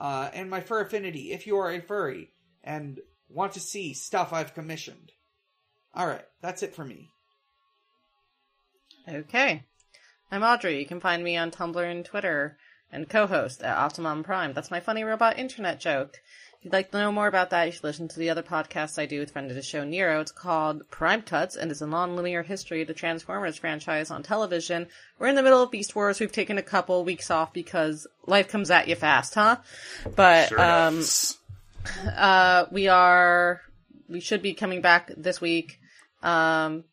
Uh, 0.00 0.30
and 0.32 0.48
my 0.48 0.62
fur 0.62 0.80
affinity, 0.80 1.32
if 1.32 1.46
you 1.46 1.58
are 1.58 1.70
a 1.70 1.82
furry 1.82 2.30
and 2.64 3.00
want 3.28 3.52
to 3.52 3.60
see 3.60 3.92
stuff 3.92 4.32
I've 4.32 4.54
commissioned. 4.54 5.12
Alright, 5.94 6.24
that's 6.40 6.62
it 6.62 6.74
for 6.74 6.84
me. 6.84 7.10
Okay. 9.06 9.64
I'm 10.30 10.44
Audrey. 10.44 10.78
You 10.78 10.86
can 10.86 11.00
find 11.00 11.24
me 11.24 11.36
on 11.36 11.50
Tumblr 11.50 11.90
and 11.90 12.04
Twitter 12.04 12.56
and 12.92 13.08
co-host 13.08 13.62
at 13.62 13.76
Optimum 13.76 14.22
Prime. 14.22 14.52
That's 14.52 14.70
my 14.70 14.80
funny 14.80 15.02
robot 15.02 15.38
internet 15.38 15.80
joke. 15.80 16.20
If 16.60 16.66
you'd 16.66 16.72
like 16.74 16.90
to 16.90 16.98
know 16.98 17.10
more 17.10 17.26
about 17.26 17.48
that, 17.50 17.64
you 17.64 17.72
should 17.72 17.84
listen 17.84 18.08
to 18.08 18.18
the 18.18 18.28
other 18.28 18.42
podcasts 18.42 18.98
I 18.98 19.06
do 19.06 19.20
with 19.20 19.30
friend 19.30 19.48
of 19.48 19.56
the 19.56 19.62
show 19.62 19.82
Nero. 19.82 20.20
It's 20.20 20.30
called 20.30 20.82
Prime 20.90 21.22
Cuts 21.22 21.56
and 21.56 21.70
it's 21.70 21.80
a 21.80 21.86
non-linear 21.86 22.42
history 22.42 22.82
of 22.82 22.88
the 22.88 22.92
Transformers 22.92 23.56
franchise 23.56 24.10
on 24.10 24.22
television. 24.22 24.86
We're 25.18 25.28
in 25.28 25.36
the 25.36 25.42
middle 25.42 25.62
of 25.62 25.70
Beast 25.70 25.96
Wars. 25.96 26.20
We've 26.20 26.30
taken 26.30 26.58
a 26.58 26.62
couple 26.62 27.02
weeks 27.02 27.30
off 27.30 27.54
because 27.54 28.06
life 28.26 28.48
comes 28.48 28.70
at 28.70 28.88
you 28.88 28.94
fast, 28.94 29.36
huh? 29.36 29.56
But 30.14 30.50
Sure 30.50 30.60
um, 30.60 31.02
uh, 32.14 32.66
we 32.70 32.88
are, 32.88 33.62
we 34.06 34.20
should 34.20 34.42
be 34.42 34.52
coming 34.52 34.82
back 34.82 35.10
this 35.16 35.40
week. 35.40 35.78
Um, 36.22 36.84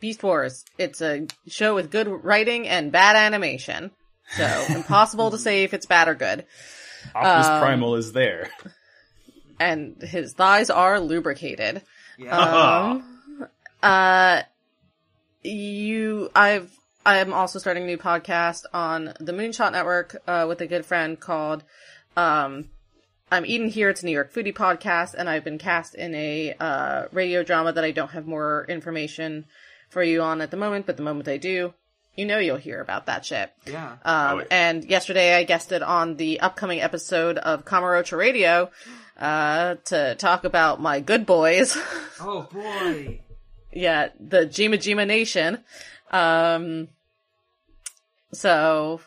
Beast 0.00 0.22
Wars. 0.22 0.64
It's 0.78 1.02
a 1.02 1.26
show 1.46 1.74
with 1.74 1.90
good 1.90 2.08
writing 2.08 2.66
and 2.68 2.90
bad 2.90 3.16
animation. 3.16 3.90
So, 4.30 4.64
impossible 4.74 5.30
to 5.32 5.36
say 5.36 5.64
if 5.64 5.74
it's 5.74 5.84
bad 5.84 6.08
or 6.08 6.14
good. 6.14 6.46
Optimus 7.14 7.46
um, 7.48 7.60
Primal 7.60 7.96
is 7.96 8.14
there. 8.14 8.48
And 9.58 10.00
his 10.02 10.32
thighs 10.32 10.70
are 10.70 11.00
lubricated. 11.00 11.82
Yeah. 12.18 12.38
Um, 12.38 13.48
uh, 13.82 14.42
you, 15.42 16.30
I've, 16.34 16.70
I'm 17.06 17.32
also 17.32 17.58
starting 17.58 17.84
a 17.84 17.86
new 17.86 17.98
podcast 17.98 18.64
on 18.72 19.12
the 19.20 19.32
Moonshot 19.32 19.72
Network, 19.72 20.16
uh, 20.26 20.46
with 20.48 20.60
a 20.60 20.66
good 20.66 20.86
friend 20.86 21.20
called, 21.20 21.64
um, 22.16 22.70
I'm 23.30 23.44
eating 23.44 23.68
here. 23.68 23.90
It's 23.90 24.02
a 24.02 24.06
New 24.06 24.12
York 24.12 24.32
foodie 24.32 24.54
podcast, 24.54 25.14
and 25.14 25.28
I've 25.28 25.44
been 25.44 25.58
cast 25.58 25.94
in 25.94 26.14
a, 26.14 26.54
uh, 26.58 27.06
radio 27.12 27.42
drama 27.42 27.72
that 27.72 27.84
I 27.84 27.90
don't 27.90 28.10
have 28.10 28.26
more 28.26 28.64
information 28.68 29.46
for 29.90 30.02
you 30.02 30.22
on 30.22 30.40
at 30.40 30.50
the 30.50 30.56
moment, 30.56 30.86
but 30.86 30.96
the 30.96 31.02
moment 31.02 31.28
I 31.28 31.36
do, 31.36 31.74
you 32.16 32.24
know 32.26 32.38
you'll 32.38 32.56
hear 32.56 32.80
about 32.80 33.06
that 33.06 33.24
shit. 33.24 33.50
yeah. 33.66 33.92
Um, 33.92 33.98
Oh, 34.04 34.38
yeah. 34.40 34.44
and 34.50 34.84
yesterday 34.84 35.34
I 35.34 35.44
guested 35.44 35.82
on 35.82 36.16
the 36.16 36.40
upcoming 36.40 36.80
episode 36.80 37.38
of 37.38 37.64
Kamarocha 37.64 38.16
Radio, 38.16 38.70
uh, 39.18 39.76
to 39.86 40.14
talk 40.16 40.44
about 40.44 40.80
my 40.80 41.00
good 41.00 41.26
boys. 41.26 41.76
oh 42.20 42.48
boy. 42.52 43.20
yeah, 43.72 44.08
the 44.20 44.46
Jima 44.46 44.74
Jima 44.76 45.06
Nation. 45.06 45.58
Um, 46.10 46.88
so 48.32 49.00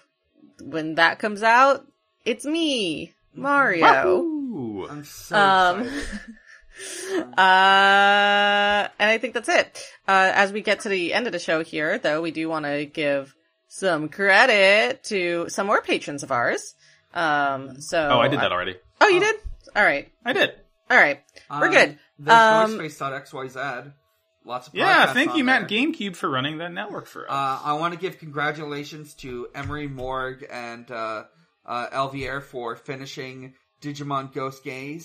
when 0.62 0.96
that 0.96 1.20
comes 1.20 1.44
out, 1.44 1.86
it's 2.26 2.46
me, 2.46 3.14
Mario. 3.34 4.18
Ooh. 4.18 4.88
I'm 4.90 5.04
so 5.04 5.36
Um, 5.38 5.82
excited. 5.82 6.04
Uh, 7.38 8.88
and 9.00 9.10
I 9.10 9.18
think 9.20 9.34
that's 9.34 9.50
it. 9.50 9.84
Uh, 10.08 10.32
as 10.34 10.52
we 10.52 10.62
get 10.62 10.82
to 10.82 10.90
the 10.90 11.14
end 11.14 11.26
of 11.28 11.34
the 11.34 11.40
show 11.40 11.64
here, 11.64 11.98
though, 11.98 12.22
we 12.22 12.32
do 12.32 12.50
want 12.50 12.66
to 12.66 12.86
give 12.86 13.34
some 13.68 14.10
credit 14.10 15.04
to 15.06 15.48
some 15.50 15.68
more 15.68 15.82
patrons 15.82 16.24
of 16.24 16.32
ours. 16.32 16.76
Um, 17.14 17.80
so. 17.82 18.10
Oh, 18.12 18.20
I 18.20 18.28
did 18.28 18.40
that 18.40 18.52
already. 18.52 18.76
Oh, 19.02 19.08
you 19.08 19.20
did? 19.20 19.36
Alright. 19.76 20.12
I 20.26 20.34
did. 20.34 20.52
Alright. 20.92 21.24
We're 21.50 21.66
Um, 21.68 21.72
good. 21.72 22.00
There's 22.20 22.40
Um, 22.72 22.80
noisespace.xyz. 22.80 23.94
Lots 24.46 24.68
of 24.68 24.76
Yeah, 24.76 25.12
thank 25.14 25.32
on 25.32 25.38
you, 25.38 25.44
Matt 25.44 25.68
there. 25.68 25.78
GameCube, 25.80 26.16
for 26.16 26.30
running 26.30 26.60
that 26.60 26.72
network 26.72 27.06
for 27.06 27.30
us. 27.30 27.32
Uh, 27.32 27.60
I 27.70 27.74
want 27.74 27.94
to 27.94 28.00
give 28.00 28.18
congratulations 28.20 29.14
to 29.16 29.48
Emery 29.54 29.88
Morg 29.88 30.46
and 30.50 30.90
uh, 30.90 31.24
uh, 31.66 31.88
Elvier 31.92 32.42
for 32.42 32.76
finishing 32.78 33.56
Digimon 33.82 34.34
Ghost 34.34 34.64
Game 34.64 35.02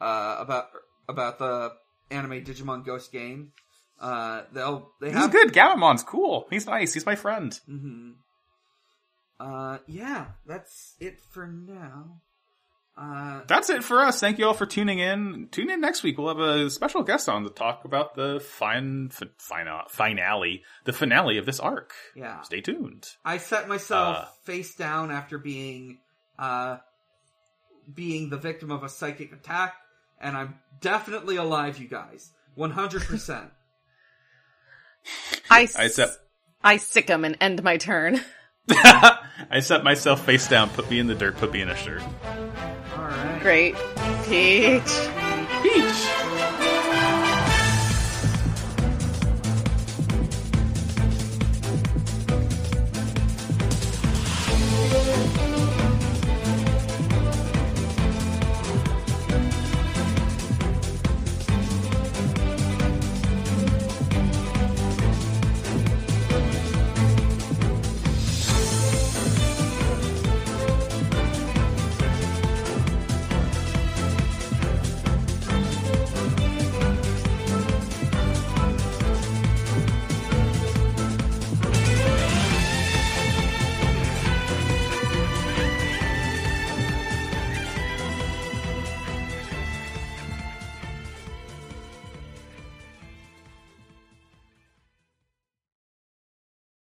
uh, 0.00 0.36
about 0.38 0.68
about 1.08 1.38
the 1.38 1.72
anime 2.10 2.44
Digimon 2.44 2.84
Ghost 2.84 3.12
game. 3.12 3.52
Uh, 4.00 4.42
they'll 4.52 4.90
they 5.00 5.08
He's 5.08 5.16
have 5.16 5.30
good. 5.32 5.52
Gamamon's 5.52 6.02
cool. 6.02 6.46
He's 6.50 6.66
nice. 6.66 6.92
He's 6.94 7.06
my 7.06 7.14
friend. 7.14 7.58
hmm 7.66 8.10
Uh, 9.40 9.78
yeah, 9.86 10.26
that's 10.46 10.94
it 11.00 11.20
for 11.30 11.46
now. 11.46 12.20
Uh, 12.96 13.40
That's 13.48 13.70
it 13.70 13.82
for 13.82 13.98
us. 14.02 14.20
Thank 14.20 14.38
you 14.38 14.46
all 14.46 14.54
for 14.54 14.66
tuning 14.66 15.00
in. 15.00 15.48
Tune 15.50 15.68
in 15.68 15.80
next 15.80 16.04
week. 16.04 16.16
We'll 16.16 16.28
have 16.28 16.38
a 16.38 16.70
special 16.70 17.02
guest 17.02 17.28
on 17.28 17.42
to 17.42 17.50
talk 17.50 17.84
about 17.84 18.14
the 18.14 18.38
fine, 18.38 19.10
f- 19.10 19.30
fina- 19.36 19.82
finale, 19.88 20.62
the 20.84 20.92
finale 20.92 21.38
of 21.38 21.44
this 21.44 21.58
arc. 21.58 21.92
yeah. 22.14 22.42
Stay 22.42 22.60
tuned. 22.60 23.04
I 23.24 23.38
set 23.38 23.66
myself 23.66 24.16
Uh, 24.18 24.24
face 24.44 24.76
down 24.76 25.10
after 25.10 25.38
being, 25.38 25.98
uh, 26.38 26.76
being 27.92 28.30
the 28.30 28.38
victim 28.38 28.70
of 28.70 28.84
a 28.84 28.88
psychic 28.88 29.32
attack, 29.32 29.74
and 30.20 30.36
I'm 30.36 30.54
definitely 30.80 31.36
alive, 31.36 31.78
you 31.78 31.88
guys. 31.88 32.30
100%. 32.58 33.50
I, 35.50 35.50
I 35.50 35.62
s- 35.64 35.94
set- 35.94 36.10
I 36.62 36.76
him 37.08 37.24
and 37.24 37.36
end 37.40 37.62
my 37.62 37.76
turn. 37.76 38.20
I 38.70 39.60
set 39.60 39.84
myself 39.84 40.24
face 40.24 40.48
down, 40.48 40.70
put 40.70 40.90
me 40.90 40.98
in 40.98 41.06
the 41.06 41.14
dirt, 41.14 41.36
put 41.36 41.52
me 41.52 41.60
in 41.60 41.68
a 41.68 41.76
shirt. 41.76 42.02
Alright. 42.96 43.42
Great. 43.42 43.74
Peach. 44.24 44.82
Peach! 45.62 46.33